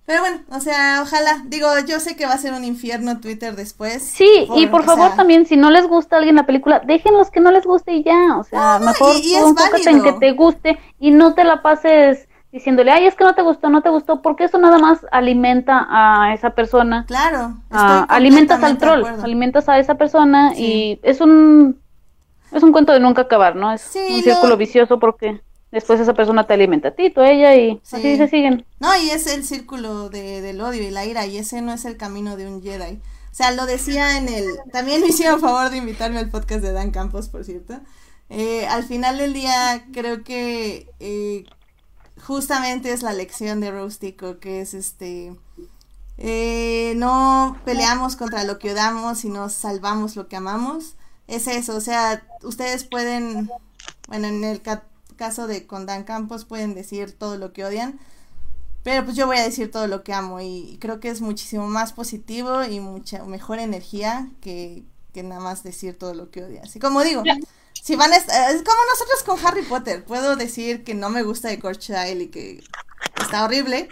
Pero 0.04 0.20
bueno, 0.20 0.40
o 0.50 0.58
sea, 0.58 1.00
ojalá, 1.00 1.42
digo, 1.44 1.68
yo 1.86 2.00
sé 2.00 2.16
que 2.16 2.26
va 2.26 2.32
a 2.32 2.38
ser 2.38 2.52
un 2.54 2.64
infierno 2.64 3.20
Twitter 3.20 3.54
después. 3.54 4.02
Sí, 4.02 4.48
y 4.56 4.66
por 4.66 4.82
favor 4.82 5.14
también, 5.14 5.46
si 5.46 5.56
no 5.56 5.70
les 5.70 5.86
gusta 5.86 6.16
a 6.16 6.18
alguien 6.18 6.34
la 6.34 6.44
película, 6.44 6.82
déjenlos 6.84 7.30
que 7.30 7.38
no 7.38 7.52
les 7.52 7.64
guste 7.64 7.92
y 7.92 8.02
ya, 8.02 8.36
o 8.36 8.42
sea, 8.42 8.80
mejor 8.80 9.14
y, 9.22 9.34
en 9.34 10.02
que 10.02 10.12
te 10.14 10.32
guste 10.32 10.80
y 10.98 11.12
no 11.12 11.34
te 11.34 11.44
la 11.44 11.62
pases 11.62 12.28
diciéndole, 12.50 12.90
ay, 12.90 13.06
es 13.06 13.14
que 13.14 13.24
no 13.24 13.34
te 13.34 13.42
gustó, 13.42 13.70
no 13.70 13.80
te 13.80 13.90
gustó, 13.90 14.22
porque 14.22 14.44
eso 14.44 14.58
nada 14.58 14.78
más 14.78 15.06
alimenta 15.12 15.86
a 15.88 16.34
esa 16.34 16.50
persona. 16.50 17.04
Claro. 17.06 17.54
alimentas 17.70 18.60
al 18.62 18.78
troll, 18.78 19.04
alimentas 19.22 19.68
a 19.68 19.78
esa 19.78 19.94
persona 19.94 20.52
y 20.56 20.98
es 21.04 21.20
un 21.20 21.80
es 22.52 22.62
un 22.62 22.72
cuento 22.72 22.92
de 22.92 23.00
nunca 23.00 23.22
acabar, 23.22 23.56
¿no? 23.56 23.72
Es 23.72 23.90
un 23.94 24.22
círculo 24.22 24.56
vicioso 24.56 24.98
porque... 24.98 25.40
después 25.72 25.98
esa 25.98 26.12
persona 26.12 26.46
te 26.46 26.52
alimenta 26.52 26.88
a 26.88 26.90
ti, 26.90 27.08
tú 27.08 27.22
a 27.22 27.30
ella 27.30 27.56
y 27.56 27.80
así 27.90 28.16
se 28.18 28.28
siguen. 28.28 28.66
No, 28.78 28.94
y 28.94 29.08
es 29.08 29.26
el 29.26 29.42
círculo 29.42 30.10
de, 30.10 30.42
del 30.42 30.60
odio 30.60 30.82
y 30.82 30.90
la 30.90 31.06
ira 31.06 31.24
y 31.24 31.38
ese 31.38 31.62
no 31.62 31.72
es 31.72 31.86
el 31.86 31.96
camino 31.96 32.36
de 32.36 32.46
un 32.46 32.62
Jedi. 32.62 33.00
O 33.30 33.34
sea, 33.34 33.52
lo 33.52 33.64
decía 33.64 34.18
en 34.18 34.28
el... 34.28 34.44
También 34.70 35.00
me 35.00 35.06
hicieron 35.06 35.40
favor 35.40 35.70
de 35.70 35.78
invitarme 35.78 36.18
al 36.18 36.28
podcast 36.28 36.62
de 36.62 36.72
Dan 36.72 36.90
Campos, 36.90 37.30
por 37.30 37.44
cierto. 37.44 37.80
Eh, 38.28 38.66
al 38.66 38.84
final 38.84 39.16
del 39.16 39.32
día 39.32 39.86
creo 39.94 40.22
que 40.22 40.90
eh, 41.00 41.44
justamente 42.22 42.92
es 42.92 43.02
la 43.02 43.14
lección 43.14 43.60
de 43.60 43.70
Rostico, 43.70 44.38
que 44.40 44.60
es 44.60 44.74
este... 44.74 45.34
Eh, 46.18 46.92
no 46.96 47.56
peleamos 47.64 48.16
contra 48.16 48.44
lo 48.44 48.58
que 48.58 48.72
odiamos, 48.72 49.20
sino 49.20 49.48
salvamos 49.48 50.16
lo 50.16 50.28
que 50.28 50.36
amamos. 50.36 50.96
Es 51.32 51.46
eso, 51.46 51.74
o 51.74 51.80
sea, 51.80 52.22
ustedes 52.42 52.84
pueden, 52.84 53.50
bueno, 54.06 54.28
en 54.28 54.44
el 54.44 54.60
caso 55.16 55.46
de 55.46 55.66
con 55.66 55.86
Dan 55.86 56.04
Campos 56.04 56.44
pueden 56.44 56.74
decir 56.74 57.16
todo 57.16 57.38
lo 57.38 57.54
que 57.54 57.64
odian, 57.64 57.98
pero 58.82 59.02
pues 59.02 59.16
yo 59.16 59.26
voy 59.26 59.38
a 59.38 59.42
decir 59.42 59.70
todo 59.70 59.86
lo 59.86 60.04
que 60.04 60.12
amo 60.12 60.42
y 60.42 60.76
creo 60.78 61.00
que 61.00 61.08
es 61.08 61.22
muchísimo 61.22 61.66
más 61.68 61.94
positivo 61.94 62.64
y 62.64 62.80
mucha 62.80 63.24
mejor 63.24 63.60
energía 63.60 64.28
que, 64.42 64.84
que 65.14 65.22
nada 65.22 65.40
más 65.40 65.62
decir 65.62 65.98
todo 65.98 66.12
lo 66.12 66.30
que 66.30 66.44
odias. 66.44 66.76
Y 66.76 66.80
como 66.80 67.02
digo, 67.02 67.22
si 67.72 67.96
van 67.96 68.12
a 68.12 68.16
estar, 68.16 68.54
es 68.54 68.62
como 68.62 68.76
nosotros 68.90 69.22
con 69.24 69.46
Harry 69.46 69.62
Potter, 69.62 70.04
puedo 70.04 70.36
decir 70.36 70.84
que 70.84 70.92
no 70.92 71.08
me 71.08 71.22
gusta 71.22 71.48
de 71.48 71.58
Child 71.58 72.20
y 72.20 72.28
que 72.28 72.62
está 73.22 73.46
horrible, 73.46 73.88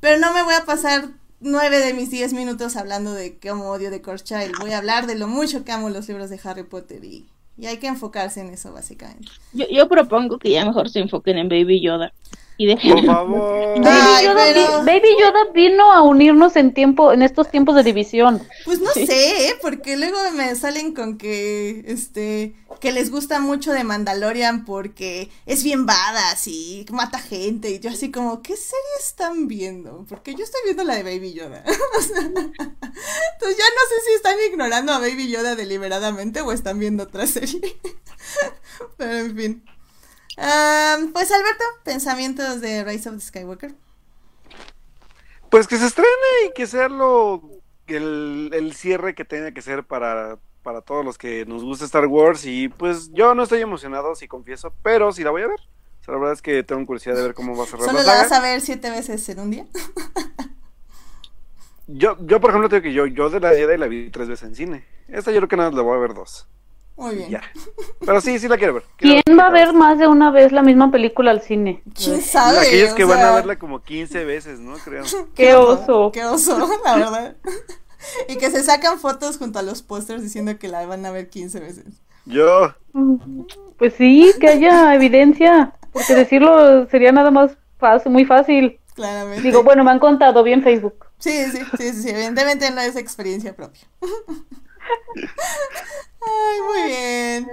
pero 0.00 0.18
no 0.18 0.34
me 0.34 0.42
voy 0.42 0.52
a 0.52 0.66
pasar 0.66 1.08
nueve 1.42 1.78
de 1.80 1.94
mis 1.94 2.10
diez 2.10 2.32
minutos 2.32 2.76
hablando 2.76 3.12
de 3.12 3.38
amo 3.50 3.70
odio 3.70 3.90
de 3.90 4.00
Child. 4.00 4.52
Voy 4.60 4.72
a 4.72 4.78
hablar 4.78 5.06
de 5.06 5.16
lo 5.16 5.28
mucho 5.28 5.64
que 5.64 5.72
amo 5.72 5.90
los 5.90 6.08
libros 6.08 6.30
de 6.30 6.40
Harry 6.42 6.62
Potter 6.62 7.04
y, 7.04 7.26
y 7.58 7.66
hay 7.66 7.78
que 7.78 7.88
enfocarse 7.88 8.40
en 8.40 8.50
eso 8.50 8.72
básicamente. 8.72 9.28
Yo, 9.52 9.66
yo 9.70 9.88
propongo 9.88 10.38
que 10.38 10.50
ya 10.50 10.64
mejor 10.64 10.88
se 10.88 11.00
enfoquen 11.00 11.38
en 11.38 11.48
Baby 11.48 11.80
Yoda. 11.82 12.12
Por 12.58 13.06
favor. 13.06 13.80
Baby, 14.84 15.08
Yoda, 15.18 15.52
vino 15.54 15.92
a 15.92 16.02
unirnos 16.02 16.56
en 16.56 16.72
tiempo, 16.74 17.12
en 17.12 17.22
estos 17.22 17.50
tiempos 17.50 17.74
de 17.74 17.82
división. 17.82 18.42
Pues 18.64 18.80
no 18.80 18.90
sé, 18.92 19.48
¿eh? 19.48 19.54
porque 19.60 19.96
luego 19.96 20.18
me 20.34 20.54
salen 20.54 20.94
con 20.94 21.18
que, 21.18 21.84
este, 21.86 22.54
que 22.80 22.92
les 22.92 23.10
gusta 23.10 23.40
mucho 23.40 23.72
de 23.72 23.84
Mandalorian 23.84 24.64
porque 24.64 25.30
es 25.46 25.64
bien 25.64 25.86
badass 25.86 26.46
y 26.48 26.84
mata 26.90 27.18
gente 27.18 27.70
y 27.70 27.80
yo 27.80 27.90
así 27.90 28.10
como, 28.10 28.42
¿qué 28.42 28.56
serie 28.56 28.80
están 29.00 29.48
viendo? 29.48 30.04
Porque 30.08 30.34
yo 30.34 30.44
estoy 30.44 30.60
viendo 30.64 30.84
la 30.84 30.94
de 30.94 31.02
Baby 31.02 31.32
Yoda. 31.32 31.64
Entonces 31.66 32.58
ya 33.58 33.64
no 33.64 33.82
sé 33.88 33.96
si 34.06 34.14
están 34.14 34.36
ignorando 34.50 34.92
a 34.92 34.98
Baby 34.98 35.28
Yoda 35.28 35.56
deliberadamente 35.56 36.42
o 36.42 36.52
están 36.52 36.78
viendo 36.78 37.04
otra 37.04 37.26
serie. 37.26 37.60
Pero 38.96 39.12
en 39.12 39.36
fin 39.36 39.62
pues 40.36 41.30
Alberto, 41.30 41.64
pensamientos 41.84 42.60
de 42.60 42.84
Rise 42.84 43.08
of 43.08 43.16
the 43.16 43.20
Skywalker. 43.20 43.74
Pues 45.50 45.66
que 45.66 45.76
se 45.76 45.86
estrene 45.86 46.08
y 46.48 46.52
que 46.54 46.66
sea 46.66 46.88
lo 46.88 47.42
el, 47.86 48.50
el 48.52 48.72
cierre 48.74 49.14
que 49.14 49.24
tenga 49.24 49.52
que 49.52 49.62
ser 49.62 49.84
para, 49.84 50.38
para 50.62 50.80
todos 50.80 51.04
los 51.04 51.18
que 51.18 51.44
nos 51.46 51.62
gusta 51.62 51.84
Star 51.84 52.06
Wars. 52.06 52.44
Y 52.46 52.68
pues 52.68 53.12
yo 53.12 53.34
no 53.34 53.42
estoy 53.42 53.60
emocionado, 53.60 54.14
si 54.14 54.28
confieso, 54.28 54.72
pero 54.82 55.12
sí 55.12 55.22
la 55.22 55.30
voy 55.30 55.42
a 55.42 55.48
ver. 55.48 55.60
la 56.06 56.14
verdad 56.14 56.32
es 56.32 56.42
que 56.42 56.62
tengo 56.62 56.84
curiosidad 56.86 57.16
de 57.16 57.22
ver 57.22 57.34
cómo 57.34 57.56
va 57.56 57.64
a 57.64 57.66
cerrar 57.66 57.86
¿Solo 57.86 58.02
la, 58.02 58.22
vas 58.22 58.32
a 58.32 58.40
ver 58.40 58.60
siete 58.60 58.90
veces 58.90 59.28
en 59.28 59.40
un 59.40 59.50
día? 59.50 59.66
yo, 61.86 62.16
yo, 62.20 62.40
por 62.40 62.50
ejemplo, 62.50 62.68
tengo 62.68 62.82
que 62.82 62.92
yo, 62.92 63.06
yo 63.06 63.30
de 63.30 63.40
la 63.40 63.50
Jedi 63.50 63.76
la 63.76 63.86
vi 63.86 64.10
tres 64.10 64.28
veces 64.28 64.48
en 64.48 64.54
cine. 64.54 64.84
Esta 65.08 65.30
yo 65.30 65.38
creo 65.38 65.48
que 65.48 65.56
nada 65.56 65.70
la 65.70 65.82
voy 65.82 65.96
a 65.96 66.00
ver 66.00 66.14
dos. 66.14 66.46
Muy 66.96 67.16
bien. 67.16 67.40
Pero 68.00 68.20
sí, 68.20 68.38
sí 68.38 68.48
la 68.48 68.58
quiero 68.58 68.74
ver. 68.74 68.84
¿Quién 68.96 69.22
va 69.38 69.46
a 69.46 69.50
ver 69.50 69.72
más 69.72 69.98
de 69.98 70.06
una 70.06 70.30
vez 70.30 70.52
la 70.52 70.62
misma 70.62 70.90
película 70.90 71.30
al 71.30 71.40
cine? 71.40 71.82
¿Quién 71.94 72.20
sabe? 72.20 72.58
Aquellos 72.58 72.94
que 72.94 73.04
van 73.04 73.20
a 73.20 73.34
verla 73.34 73.58
como 73.58 73.82
15 73.82 74.24
veces, 74.24 74.60
¿no? 74.60 74.74
Creo. 74.74 75.04
Qué 75.34 75.54
oso. 75.54 76.10
Qué 76.12 76.24
oso, 76.24 76.58
la 76.84 76.96
verdad. 76.96 77.36
y 78.28 78.36
que 78.36 78.50
se 78.50 78.62
sacan 78.62 78.98
fotos 78.98 79.38
junto 79.38 79.58
a 79.58 79.62
los 79.62 79.82
pósters 79.82 80.22
diciendo 80.22 80.58
que 80.58 80.68
la 80.68 80.86
van 80.86 81.06
a 81.06 81.10
ver 81.10 81.30
15 81.30 81.60
veces. 81.60 81.84
Yo. 82.24 82.74
Pues 83.78 83.94
sí, 83.94 84.32
que 84.40 84.48
haya 84.48 84.94
evidencia. 84.94 85.74
Porque 85.92 86.14
decirlo 86.14 86.88
sería 86.88 87.12
nada 87.12 87.30
más 87.30 87.52
fácil, 87.78 88.12
muy 88.12 88.24
fácil. 88.24 88.78
Claramente. 88.94 89.42
Digo, 89.42 89.62
bueno, 89.62 89.84
me 89.84 89.90
han 89.90 89.98
contado 89.98 90.42
bien 90.42 90.62
Facebook. 90.62 91.06
Sí, 91.18 91.44
sí, 91.50 91.58
sí, 91.78 91.92
sí, 91.92 92.10
evidentemente 92.10 92.70
no 92.70 92.80
es 92.80 92.96
experiencia 92.96 93.54
propia. 93.54 93.82
Ay, 96.20 96.60
muy 96.66 96.82
bien. 96.88 97.48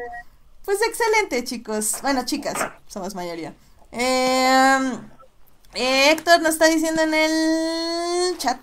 Pues 0.65 0.79
excelente, 0.81 1.43
chicos. 1.43 1.97
Bueno, 2.01 2.25
chicas, 2.25 2.55
somos 2.87 3.15
mayoría. 3.15 3.53
Eh, 3.91 4.99
Héctor 5.73 6.41
nos 6.41 6.53
está 6.53 6.67
diciendo 6.67 7.01
en 7.01 7.13
el 7.13 8.37
chat 8.37 8.59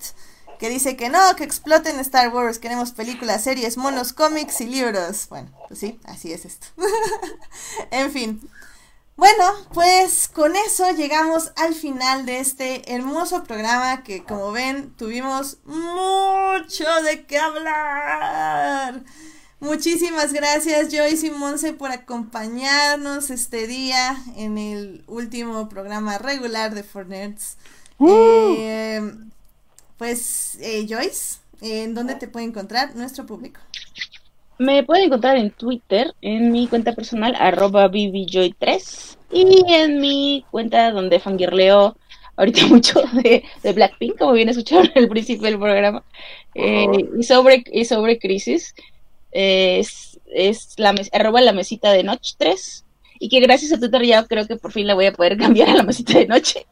que 0.59 0.68
dice 0.68 0.97
que 0.97 1.09
no, 1.09 1.36
que 1.36 1.44
exploten 1.44 1.98
Star 2.01 2.32
Wars. 2.32 2.59
Queremos 2.59 2.93
películas, 2.93 3.44
series, 3.44 3.76
monos, 3.76 4.12
cómics 4.12 4.60
y 4.60 4.66
libros. 4.66 5.28
Bueno, 5.28 5.51
pues 5.68 5.80
sí, 5.80 6.01
así 6.05 6.32
es 6.32 6.44
esto. 6.44 6.68
en 7.90 8.10
fin. 8.10 8.40
Bueno, 9.16 9.44
pues 9.72 10.28
con 10.28 10.55
eso 10.56 10.90
llegamos 10.90 11.51
al 11.56 11.74
final 11.74 12.26
de 12.26 12.38
este 12.38 12.93
hermoso 12.93 13.44
programa 13.44 14.02
que 14.02 14.22
como 14.22 14.52
ven 14.52 14.93
tuvimos 14.94 15.56
mucho 15.64 16.84
de 17.02 17.24
qué 17.26 17.38
hablar. 17.38 19.02
Muchísimas 19.59 20.34
gracias 20.34 20.88
Joyce 20.93 21.28
y 21.28 21.30
Monse 21.30 21.72
por 21.72 21.90
acompañarnos 21.93 23.30
este 23.30 23.66
día 23.66 24.22
en 24.36 24.59
el 24.59 25.02
último 25.06 25.70
programa 25.70 26.18
regular 26.18 26.74
de 26.74 26.82
Fornerds. 26.82 27.56
Uh. 27.98 28.55
Eh, 28.59 29.14
pues 29.97 30.59
eh, 30.60 30.86
Joyce, 30.86 31.38
¿en 31.62 31.94
dónde 31.94 32.16
te 32.16 32.28
puede 32.28 32.44
encontrar 32.44 32.94
nuestro 32.94 33.24
público? 33.24 33.60
Me 34.59 34.83
pueden 34.85 35.07
encontrar 35.07 35.37
en 35.37 35.51
Twitter, 35.51 36.15
en 36.23 36.51
mi 36.51 36.66
cuenta 36.66 36.95
personal, 36.95 37.35
arroba 37.39 37.89
BBJoy3, 37.89 39.19
y 39.33 39.73
en 39.73 40.01
mi 40.01 40.45
cuenta 40.51 40.91
donde 40.93 41.20
fangirleo 41.20 41.97
ahorita 42.37 42.66
mucho 42.69 43.03
de, 43.23 43.45
Blackpink, 43.73 44.19
como 44.19 44.33
bien 44.33 44.49
escucharon 44.49 44.91
al 44.95 45.09
principio 45.09 45.47
del 45.47 45.59
programa, 45.59 46.05
eh, 46.55 46.87
y, 47.19 47.23
sobre, 47.23 47.65
y 47.70 47.85
sobre 47.85 48.19
Crisis, 48.19 48.74
es, 49.33 50.19
es 50.33 50.74
la 50.78 50.95
arroba 51.12 51.41
la 51.43 51.53
mesita 51.53 51.93
de 51.93 52.05
noche 52.05 52.35
3, 52.39 52.85
y 53.19 53.28
que 53.28 53.41
gracias 53.41 53.73
a 53.73 53.78
Twitter 53.78 54.05
ya 54.05 54.24
creo 54.24 54.47
que 54.47 54.57
por 54.57 54.73
fin 54.73 54.87
la 54.87 54.95
voy 54.95 55.07
a 55.07 55.12
poder 55.12 55.37
cambiar 55.39 55.69
a 55.69 55.74
la 55.74 55.83
mesita 55.83 56.19
de 56.19 56.27
noche 56.27 56.66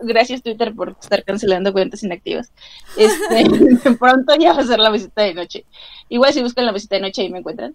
gracias 0.00 0.42
Twitter 0.42 0.74
por 0.74 0.96
estar 1.00 1.24
cancelando 1.24 1.72
cuentas 1.72 2.02
inactivas. 2.02 2.52
Este, 2.96 3.94
pronto 3.98 4.34
ya 4.38 4.52
va 4.52 4.60
a 4.60 4.66
ser 4.66 4.78
la 4.78 4.90
visita 4.90 5.22
de 5.22 5.34
noche. 5.34 5.64
Igual 6.08 6.32
si 6.32 6.42
buscan 6.42 6.66
la 6.66 6.72
visita 6.72 6.96
de 6.96 7.02
noche 7.02 7.22
ahí 7.22 7.30
me 7.30 7.38
encuentran. 7.38 7.74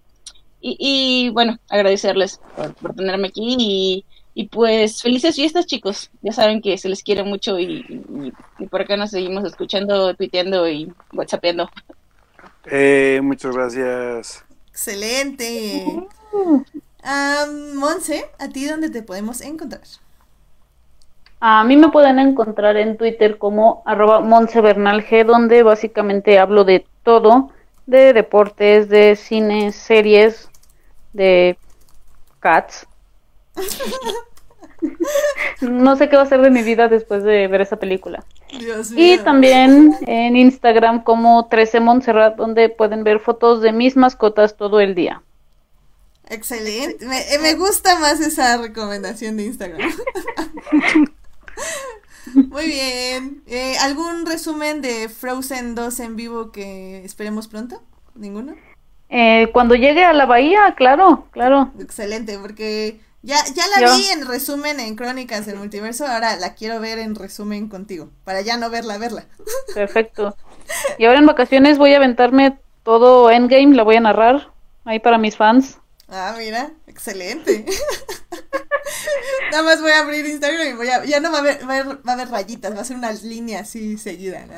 Y, 0.66 1.28
bueno, 1.28 1.58
agradecerles 1.68 2.40
por, 2.80 2.94
tenerme 2.94 3.28
aquí 3.28 4.04
y, 4.34 4.46
pues 4.48 5.02
felices 5.02 5.36
fiestas 5.36 5.66
chicos. 5.66 6.10
Ya 6.22 6.32
saben 6.32 6.62
que 6.62 6.78
se 6.78 6.88
les 6.88 7.02
quiere 7.02 7.22
mucho 7.22 7.58
y, 7.60 8.02
por 8.70 8.80
acá 8.80 8.96
nos 8.96 9.10
seguimos 9.10 9.44
escuchando, 9.44 10.14
tuiteando 10.14 10.66
y 10.66 10.90
whatsappeando. 11.12 11.68
Eh, 12.64 13.20
muchas 13.22 13.54
gracias. 13.54 14.44
Excelente. 14.70 15.84
Monse, 17.74 18.24
¿a 18.38 18.48
ti 18.48 18.66
dónde 18.66 18.88
te 18.88 19.02
podemos 19.02 19.42
encontrar? 19.42 19.82
A 21.46 21.62
mí 21.62 21.76
me 21.76 21.90
pueden 21.90 22.18
encontrar 22.18 22.78
en 22.78 22.96
Twitter 22.96 23.36
como 23.36 23.82
arroba 23.84 24.22
G, 24.22 25.26
donde 25.26 25.62
básicamente 25.62 26.38
hablo 26.38 26.64
de 26.64 26.86
todo, 27.02 27.50
de 27.84 28.14
deportes, 28.14 28.88
de 28.88 29.14
cine, 29.14 29.70
series, 29.70 30.48
de 31.12 31.58
cats. 32.40 32.86
no 35.60 35.96
sé 35.96 36.08
qué 36.08 36.16
va 36.16 36.22
a 36.22 36.26
ser 36.26 36.40
de 36.40 36.48
mi 36.48 36.62
vida 36.62 36.88
después 36.88 37.22
de 37.22 37.46
ver 37.46 37.60
esa 37.60 37.76
película. 37.76 38.24
y 38.96 39.18
también 39.18 39.98
en 40.06 40.36
Instagram 40.36 41.04
como 41.04 41.48
13 41.48 41.80
Montserrat, 41.80 42.36
donde 42.36 42.70
pueden 42.70 43.04
ver 43.04 43.20
fotos 43.20 43.60
de 43.60 43.74
mis 43.74 43.98
mascotas 43.98 44.56
todo 44.56 44.80
el 44.80 44.94
día. 44.94 45.22
Excelente, 46.26 47.04
me, 47.04 47.20
me 47.42 47.52
gusta 47.52 47.98
más 47.98 48.18
esa 48.20 48.56
recomendación 48.56 49.36
de 49.36 49.44
Instagram. 49.44 49.92
Muy 52.34 52.66
bien. 52.66 53.42
Eh, 53.46 53.76
¿Algún 53.78 54.26
resumen 54.26 54.80
de 54.80 55.08
Frozen 55.08 55.74
2 55.74 56.00
en 56.00 56.16
vivo 56.16 56.52
que 56.52 57.04
esperemos 57.04 57.48
pronto? 57.48 57.82
¿Ninguno? 58.14 58.54
Eh, 59.08 59.50
cuando 59.52 59.74
llegue 59.74 60.04
a 60.04 60.12
la 60.12 60.26
bahía, 60.26 60.74
claro, 60.76 61.28
claro. 61.30 61.72
Excelente, 61.78 62.38
porque 62.38 63.00
ya, 63.22 63.36
ya 63.54 63.64
la 63.68 63.94
vi 63.94 64.04
en 64.10 64.26
resumen 64.26 64.80
en 64.80 64.96
Crónicas 64.96 65.46
del 65.46 65.56
Multiverso, 65.56 66.06
ahora 66.06 66.36
la 66.36 66.54
quiero 66.54 66.80
ver 66.80 66.98
en 66.98 67.14
resumen 67.14 67.68
contigo, 67.68 68.10
para 68.24 68.40
ya 68.40 68.56
no 68.56 68.70
verla, 68.70 68.98
verla. 68.98 69.26
Perfecto. 69.74 70.36
Y 70.98 71.04
ahora 71.04 71.20
en 71.20 71.26
vacaciones 71.26 71.78
voy 71.78 71.92
a 71.94 71.98
aventarme 71.98 72.58
todo 72.82 73.30
Endgame, 73.30 73.74
la 73.74 73.82
voy 73.82 73.96
a 73.96 74.00
narrar 74.00 74.50
ahí 74.84 74.98
para 74.98 75.18
mis 75.18 75.36
fans. 75.36 75.78
Ah, 76.08 76.34
mira, 76.38 76.72
excelente. 76.86 77.64
Nada 79.50 79.62
más 79.62 79.80
voy 79.80 79.90
a 79.92 80.00
abrir 80.00 80.26
Instagram 80.26 80.68
y 80.68 80.72
voy 80.74 80.88
a, 80.88 81.04
ya 81.04 81.20
no 81.20 81.30
va 81.30 81.38
a 81.38 81.40
haber, 81.40 81.68
va 81.68 81.74
a 81.76 82.12
haber, 82.12 82.28
rayitas, 82.28 82.74
va 82.76 82.80
a 82.80 82.84
ser 82.84 82.96
unas 82.96 83.22
líneas 83.22 83.62
así 83.62 83.98
seguidas. 83.98 84.48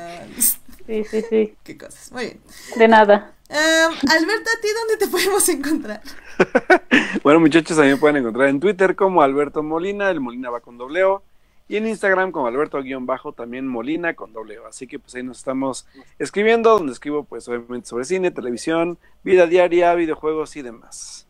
Sí, 0.85 1.03
sí, 1.03 1.23
sí. 1.29 1.55
Qué 1.63 1.77
cosas. 1.77 2.11
Muy 2.11 2.25
bien. 2.25 2.41
De 2.75 2.87
nada. 2.87 3.33
Alberto, 3.49 4.49
¿a 4.49 4.61
ti 4.61 4.67
dónde 4.75 4.97
te 4.99 5.07
podemos 5.07 5.47
encontrar? 5.49 6.01
bueno, 7.23 7.39
muchachos, 7.39 7.77
también 7.77 7.99
pueden 7.99 8.17
encontrar 8.17 8.49
en 8.49 8.59
Twitter 8.59 8.95
como 8.95 9.21
Alberto 9.21 9.63
Molina, 9.63 10.09
el 10.09 10.19
Molina 10.19 10.49
va 10.49 10.59
con 10.59 10.77
dobleo, 10.77 11.23
y 11.69 11.77
en 11.77 11.87
Instagram 11.87 12.31
como 12.31 12.47
Alberto-bajo 12.47 13.33
también 13.33 13.67
Molina 13.67 14.13
con 14.13 14.33
dobleo. 14.33 14.67
Así 14.67 14.87
que 14.87 14.99
pues 14.99 15.15
ahí 15.15 15.23
nos 15.23 15.37
estamos 15.37 15.85
escribiendo, 16.17 16.71
donde 16.71 16.93
escribo 16.93 17.23
pues 17.23 17.47
obviamente 17.47 17.87
sobre 17.87 18.05
cine, 18.05 18.31
televisión, 18.31 18.97
vida 19.23 19.47
diaria, 19.47 19.93
videojuegos 19.93 20.55
y 20.55 20.61
demás. 20.61 21.26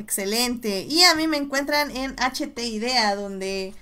Excelente. 0.00 0.86
Y 0.88 1.04
a 1.04 1.14
mí 1.14 1.26
me 1.26 1.36
encuentran 1.36 1.94
en 1.94 2.16
HT 2.16 2.58
Idea, 2.58 3.14
donde, 3.14 3.74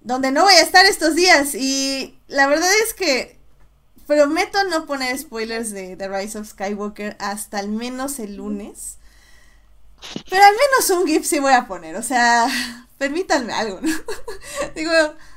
donde 0.00 0.32
no 0.32 0.42
voy 0.42 0.54
a 0.54 0.62
estar 0.62 0.84
estos 0.84 1.14
días. 1.14 1.54
Y 1.54 2.18
la 2.26 2.48
verdad 2.48 2.68
es 2.84 2.92
que 2.92 3.38
prometo 4.06 4.64
no 4.64 4.86
poner 4.86 5.16
spoilers 5.16 5.70
de 5.70 5.94
The 5.94 6.08
Rise 6.08 6.38
of 6.38 6.48
Skywalker 6.48 7.16
hasta 7.20 7.58
al 7.58 7.68
menos 7.68 8.18
el 8.18 8.36
lunes. 8.36 8.96
Pero 10.28 10.42
al 10.42 10.52
menos 10.52 10.90
un 10.90 11.06
GIF 11.06 11.24
sí 11.24 11.38
voy 11.38 11.52
a 11.52 11.66
poner, 11.66 11.96
o 11.96 12.02
sea, 12.02 12.48
permítanme 12.98 13.52
algo, 13.52 13.80
¿no? 13.80 13.92
Digo, 14.74 14.92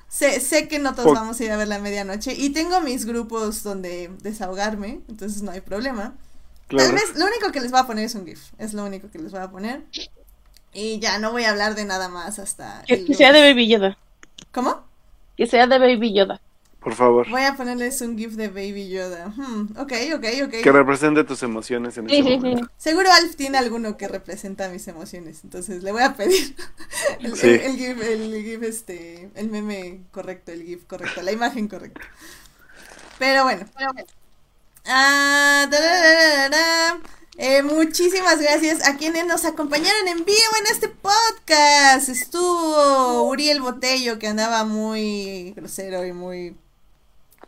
sé, 0.08 0.40
sé 0.40 0.68
que 0.68 0.80
no 0.80 0.96
todos 0.96 1.14
vamos 1.14 1.40
a 1.40 1.44
ir 1.44 1.52
a 1.52 1.58
ver 1.58 1.68
la 1.68 1.80
medianoche 1.80 2.34
y 2.34 2.52
tengo 2.52 2.80
mis 2.82 3.06
grupos 3.06 3.64
donde 3.64 4.12
desahogarme, 4.22 5.02
entonces 5.10 5.42
no 5.42 5.52
hay 5.52 5.62
problema. 5.62 6.16
Tal 6.78 6.94
vez 6.94 7.16
lo 7.16 7.26
único 7.26 7.52
que 7.52 7.62
les 7.62 7.72
voy 7.72 7.80
a 7.80 7.88
poner 7.88 8.06
es 8.06 8.16
un 8.16 8.26
GIF, 8.26 8.52
es 8.58 8.74
lo 8.74 8.86
único 8.86 9.10
que 9.10 9.20
les 9.20 9.32
voy 9.32 9.42
a 9.42 9.50
poner. 9.50 9.84
Y 10.74 11.00
ya 11.00 11.20
no 11.20 11.32
voy 11.32 11.44
a 11.44 11.52
hablar 11.52 11.76
de 11.76 11.86
nada 11.86 12.08
más 12.08 12.40
hasta... 12.40 12.84
Que, 12.88 13.14
sea 13.14 13.34
de 13.34 13.42
Baby 13.42 13.68
Yoda. 13.68 13.98
¿Cómo? 14.52 14.84
Que 15.36 15.48
sea 15.48 15.68
de 15.68 15.78
Baby 15.80 16.14
Yoda. 16.14 16.40
Por 16.80 16.96
favor. 16.96 17.30
Voy 17.30 17.44
a 17.44 17.56
ponerles 17.56 18.02
un 18.02 18.18
GIF 18.18 18.34
de 18.34 18.48
Baby 18.48 18.90
Yoda. 18.90 19.28
Hmm, 19.36 19.78
ok, 19.78 19.94
ok, 20.16 20.26
ok. 20.46 20.52
Que 20.64 20.72
represente 20.72 21.24
tus 21.24 21.44
emociones 21.44 21.96
en 21.98 22.10
ese 22.10 22.24
momento. 22.24 22.70
Seguro 22.78 23.12
Alf 23.12 23.36
tiene 23.36 23.60
alguno 23.60 23.98
que 23.98 24.08
representa 24.08 24.68
mis 24.70 24.88
emociones. 24.88 25.44
Entonces 25.44 25.84
le 25.84 25.92
voy 25.92 26.02
a 26.02 26.16
pedir 26.16 26.56
el, 27.20 27.36
GIF, 27.36 28.02
el 28.02 28.44
GIF, 28.44 28.64
este, 28.64 29.30
el 29.36 29.50
meme 29.50 30.02
correcto, 30.12 30.52
el 30.52 30.64
GIF 30.64 30.86
correcto, 30.86 31.22
la 31.22 31.32
imagen 31.32 31.68
correcta. 31.68 32.02
Pero 33.20 33.44
bueno. 33.44 33.66
Ah, 34.86 35.68
eh, 37.38 37.64
muchísimas 37.64 38.40
gracias 38.40 38.88
a 38.88 38.98
quienes 38.98 39.26
nos 39.26 39.46
acompañaron 39.46 40.08
en 40.08 40.26
vivo 40.26 40.38
en 40.60 40.68
este 40.72 40.90
podcast. 40.90 42.10
Estuvo 42.10 43.24
Uriel 43.24 43.62
Botello, 43.62 44.20
que 44.20 44.28
andaba 44.28 44.64
muy 44.64 45.54
grosero 45.56 46.06
y 46.06 46.14
muy 46.14 46.56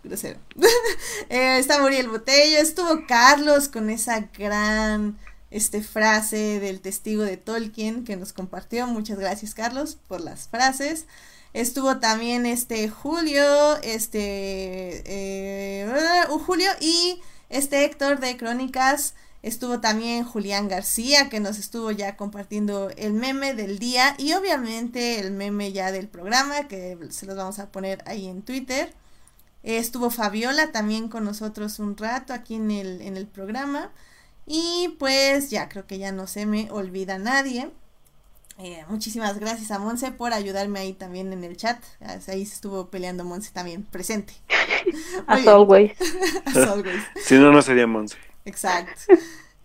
grosero. 0.03 0.39
eh, 1.29 1.57
estaba 1.59 1.85
Uriel 1.85 2.09
Botello, 2.09 2.59
estuvo 2.59 3.05
Carlos 3.07 3.67
con 3.67 3.89
esa 3.89 4.29
gran 4.37 5.17
este, 5.51 5.81
frase 5.81 6.59
del 6.59 6.81
testigo 6.81 7.23
de 7.23 7.37
Tolkien 7.37 8.03
que 8.03 8.15
nos 8.15 8.33
compartió. 8.33 8.87
Muchas 8.87 9.19
gracias, 9.19 9.53
Carlos, 9.53 9.97
por 10.07 10.21
las 10.21 10.47
frases. 10.47 11.05
Estuvo 11.53 11.99
también 11.99 12.47
este 12.47 12.89
Julio, 12.89 13.77
este 13.83 15.03
eh, 15.05 16.25
uh, 16.29 16.39
Julio 16.39 16.69
y 16.79 17.21
este 17.49 17.85
Héctor 17.85 18.19
de 18.19 18.37
Crónicas. 18.37 19.13
Estuvo 19.43 19.79
también 19.79 20.23
Julián 20.23 20.67
García, 20.67 21.29
que 21.29 21.39
nos 21.39 21.59
estuvo 21.59 21.91
ya 21.91 22.17
compartiendo 22.17 22.89
el 22.97 23.13
meme 23.13 23.53
del 23.53 23.77
día 23.77 24.15
y 24.17 24.33
obviamente 24.33 25.19
el 25.19 25.31
meme 25.31 25.71
ya 25.73 25.91
del 25.91 26.07
programa, 26.07 26.67
que 26.67 26.97
se 27.09 27.25
los 27.25 27.35
vamos 27.35 27.59
a 27.59 27.71
poner 27.71 28.01
ahí 28.07 28.27
en 28.27 28.41
Twitter. 28.41 28.93
Estuvo 29.61 30.09
Fabiola 30.09 30.71
también 30.71 31.07
con 31.07 31.23
nosotros 31.23 31.79
un 31.79 31.97
rato 31.97 32.33
aquí 32.33 32.55
en 32.55 32.71
el, 32.71 33.01
en 33.01 33.15
el 33.15 33.27
programa. 33.27 33.91
Y 34.45 34.95
pues 34.99 35.49
ya 35.51 35.69
creo 35.69 35.87
que 35.87 35.99
ya 35.99 36.11
no 36.11 36.25
se 36.25 36.45
me 36.45 36.71
olvida 36.71 37.17
nadie. 37.17 37.71
Eh, 38.59 38.83
muchísimas 38.87 39.39
gracias 39.39 39.71
a 39.71 39.79
Monse 39.79 40.11
por 40.11 40.31
ayudarme 40.33 40.79
ahí 40.79 40.93
también 40.93 41.33
en 41.33 41.43
el 41.43 41.57
chat. 41.57 41.83
Ahí 42.27 42.45
se 42.45 42.53
estuvo 42.53 42.87
peleando 42.87 43.23
Monse 43.23 43.51
también, 43.51 43.83
presente. 43.83 44.33
As 45.27 45.47
always. 45.47 45.91
As 46.45 46.57
always. 46.67 47.01
si 47.23 47.35
no, 47.35 47.51
no 47.51 47.61
sería 47.61 47.87
Monse. 47.87 48.17
Exacto. 48.45 49.13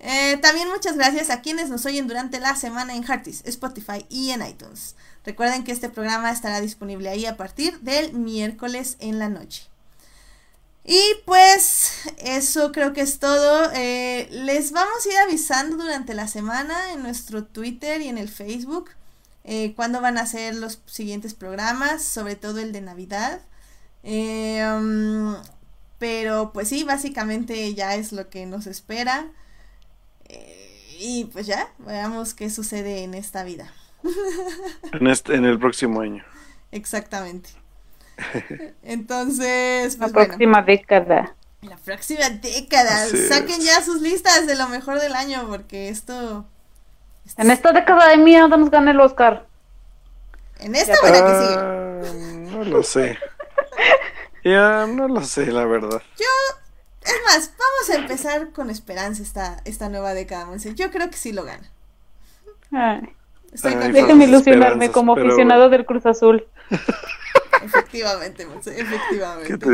Eh, 0.00 0.36
también 0.40 0.68
muchas 0.68 0.96
gracias 0.96 1.28
a 1.30 1.40
quienes 1.40 1.70
nos 1.70 1.84
oyen 1.84 2.06
durante 2.06 2.38
la 2.38 2.54
semana 2.54 2.94
en 2.94 3.02
Heartis, 3.02 3.42
Spotify 3.44 4.06
y 4.08 4.30
en 4.30 4.46
iTunes. 4.46 4.94
Recuerden 5.24 5.64
que 5.64 5.72
este 5.72 5.88
programa 5.88 6.30
estará 6.30 6.60
disponible 6.60 7.08
ahí 7.08 7.26
a 7.26 7.36
partir 7.36 7.80
del 7.80 8.12
miércoles 8.12 8.96
en 9.00 9.18
la 9.18 9.28
noche. 9.28 9.68
Y 10.90 11.02
pues 11.26 12.08
eso 12.16 12.72
creo 12.72 12.94
que 12.94 13.02
es 13.02 13.18
todo. 13.18 13.70
Eh, 13.74 14.26
les 14.30 14.72
vamos 14.72 15.04
a 15.04 15.12
ir 15.12 15.18
avisando 15.18 15.76
durante 15.76 16.14
la 16.14 16.26
semana 16.28 16.94
en 16.94 17.02
nuestro 17.02 17.44
Twitter 17.44 18.00
y 18.00 18.08
en 18.08 18.16
el 18.16 18.30
Facebook 18.30 18.88
eh, 19.44 19.74
cuándo 19.76 20.00
van 20.00 20.16
a 20.16 20.24
ser 20.24 20.54
los 20.54 20.80
siguientes 20.86 21.34
programas, 21.34 22.02
sobre 22.02 22.36
todo 22.36 22.60
el 22.60 22.72
de 22.72 22.80
Navidad. 22.80 23.42
Eh, 24.02 24.66
um, 24.66 25.36
pero 25.98 26.54
pues 26.54 26.68
sí, 26.68 26.84
básicamente 26.84 27.74
ya 27.74 27.94
es 27.94 28.12
lo 28.12 28.30
que 28.30 28.46
nos 28.46 28.66
espera. 28.66 29.30
y 30.98 31.26
pues 31.26 31.46
ya, 31.46 31.70
veamos 31.80 32.32
qué 32.32 32.48
sucede 32.48 33.04
en 33.04 33.12
esta 33.12 33.44
vida. 33.44 33.74
en, 34.98 35.06
este, 35.06 35.34
en 35.34 35.44
el 35.44 35.58
próximo 35.58 36.00
año. 36.00 36.24
Exactamente. 36.72 37.50
Entonces, 38.82 39.96
pues, 39.96 39.98
la 39.98 40.08
próxima 40.08 40.62
década. 40.62 41.34
La 41.62 41.76
próxima 41.76 42.30
década. 42.30 43.06
Saquen 43.28 43.60
ya 43.60 43.82
sus 43.82 44.00
listas 44.00 44.46
de 44.46 44.54
lo 44.54 44.68
mejor 44.68 45.00
del 45.00 45.14
año, 45.14 45.46
porque 45.48 45.88
esto. 45.88 46.46
En 47.36 47.50
esta 47.50 47.72
década 47.72 48.08
de 48.08 48.16
mía 48.16 48.48
nos 48.48 48.70
gana 48.70 48.90
el 48.92 49.00
Oscar. 49.00 49.46
¿En 50.60 50.74
esta 50.74 50.94
o 51.02 51.06
en 51.06 51.12
la 51.12 51.26
que 51.26 51.46
sigue? 51.46 51.56
Ah, 51.56 52.52
no 52.52 52.64
lo 52.64 52.82
sé. 52.82 53.18
ya, 54.44 54.86
no 54.86 55.08
lo 55.08 55.22
sé, 55.22 55.46
la 55.46 55.64
verdad. 55.64 56.02
Yo. 56.16 56.26
Es 57.02 57.14
más, 57.24 57.52
vamos 57.58 57.90
a 57.90 57.94
empezar 58.02 58.52
con 58.52 58.68
esperanza 58.68 59.22
esta, 59.22 59.62
esta 59.64 59.88
nueva 59.88 60.12
década, 60.12 60.46
Yo 60.74 60.90
creo 60.90 61.08
que 61.08 61.16
sí 61.16 61.32
lo 61.32 61.44
gana. 61.44 61.70
Ay. 62.70 63.14
Déjame 63.52 64.24
ilusionarme 64.24 64.90
como 64.90 65.14
aficionado 65.14 65.70
del 65.70 65.86
Cruz 65.86 66.04
Azul. 66.04 66.46
Efectivamente, 67.62 68.46
efectivamente. 68.76 69.68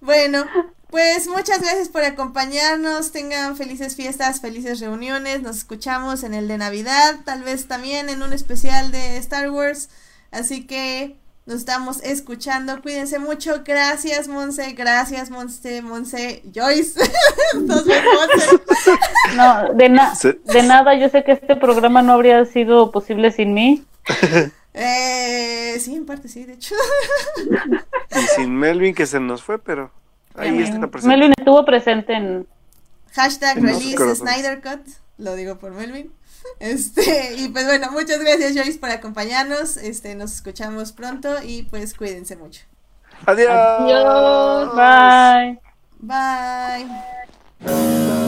Bueno, 0.00 0.44
pues 0.90 1.26
muchas 1.28 1.60
gracias 1.62 1.88
por 1.88 2.02
acompañarnos. 2.02 3.12
Tengan 3.12 3.56
felices 3.56 3.96
fiestas, 3.96 4.40
felices 4.40 4.80
reuniones. 4.80 5.42
Nos 5.42 5.56
escuchamos 5.56 6.22
en 6.22 6.34
el 6.34 6.48
de 6.48 6.58
Navidad, 6.58 7.20
tal 7.24 7.42
vez 7.42 7.66
también 7.66 8.08
en 8.08 8.22
un 8.22 8.32
especial 8.32 8.92
de 8.92 9.16
Star 9.16 9.50
Wars. 9.50 9.88
Así 10.32 10.66
que 10.66 11.16
nos 11.46 11.58
estamos 11.58 12.02
escuchando. 12.02 12.82
Cuídense 12.82 13.18
mucho. 13.18 13.62
Gracias, 13.64 14.28
Monse. 14.28 14.72
Gracias, 14.72 15.30
Monse. 15.30 15.82
Monse. 15.82 16.42
Joyce. 16.54 17.00
no, 19.36 19.72
de, 19.74 19.88
de 20.44 20.62
nada. 20.62 20.94
Yo 20.94 21.08
sé 21.08 21.24
que 21.24 21.32
este 21.32 21.56
programa 21.56 22.02
no 22.02 22.12
habría 22.12 22.44
sido 22.44 22.90
posible 22.90 23.32
sin 23.32 23.54
mí. 23.54 23.84
Eh, 24.74 25.76
sí, 25.80 25.94
en 25.94 26.06
parte 26.06 26.28
sí, 26.28 26.44
de 26.44 26.54
hecho. 26.54 26.74
y 28.10 28.20
sin 28.36 28.56
Melvin 28.56 28.94
que 28.94 29.06
se 29.06 29.20
nos 29.20 29.42
fue, 29.42 29.58
pero 29.58 29.90
ahí 30.34 30.62
está 30.62 30.86
presente. 30.86 31.16
Melvin 31.16 31.34
estuvo 31.36 31.64
presente 31.64 32.14
en... 32.14 32.46
Hashtag 33.12 33.56
release 33.56 34.14
Snyder 34.16 34.62
Cut, 34.62 34.86
lo 35.18 35.34
digo 35.34 35.58
por 35.58 35.72
Melvin. 35.72 36.12
Este, 36.58 37.36
y 37.36 37.50
pues 37.50 37.66
bueno, 37.66 37.92
muchas 37.92 38.18
gracias 38.18 38.56
Joyce 38.56 38.80
por 38.80 38.90
acompañarnos. 38.90 39.76
Este, 39.76 40.16
nos 40.16 40.32
escuchamos 40.32 40.90
pronto 40.90 41.36
y 41.40 41.62
pues 41.62 41.94
cuídense 41.94 42.36
mucho. 42.36 42.62
Adiós. 43.26 43.50
Adiós. 43.52 44.74
Bye. 44.74 45.60
Bye. 47.60 48.21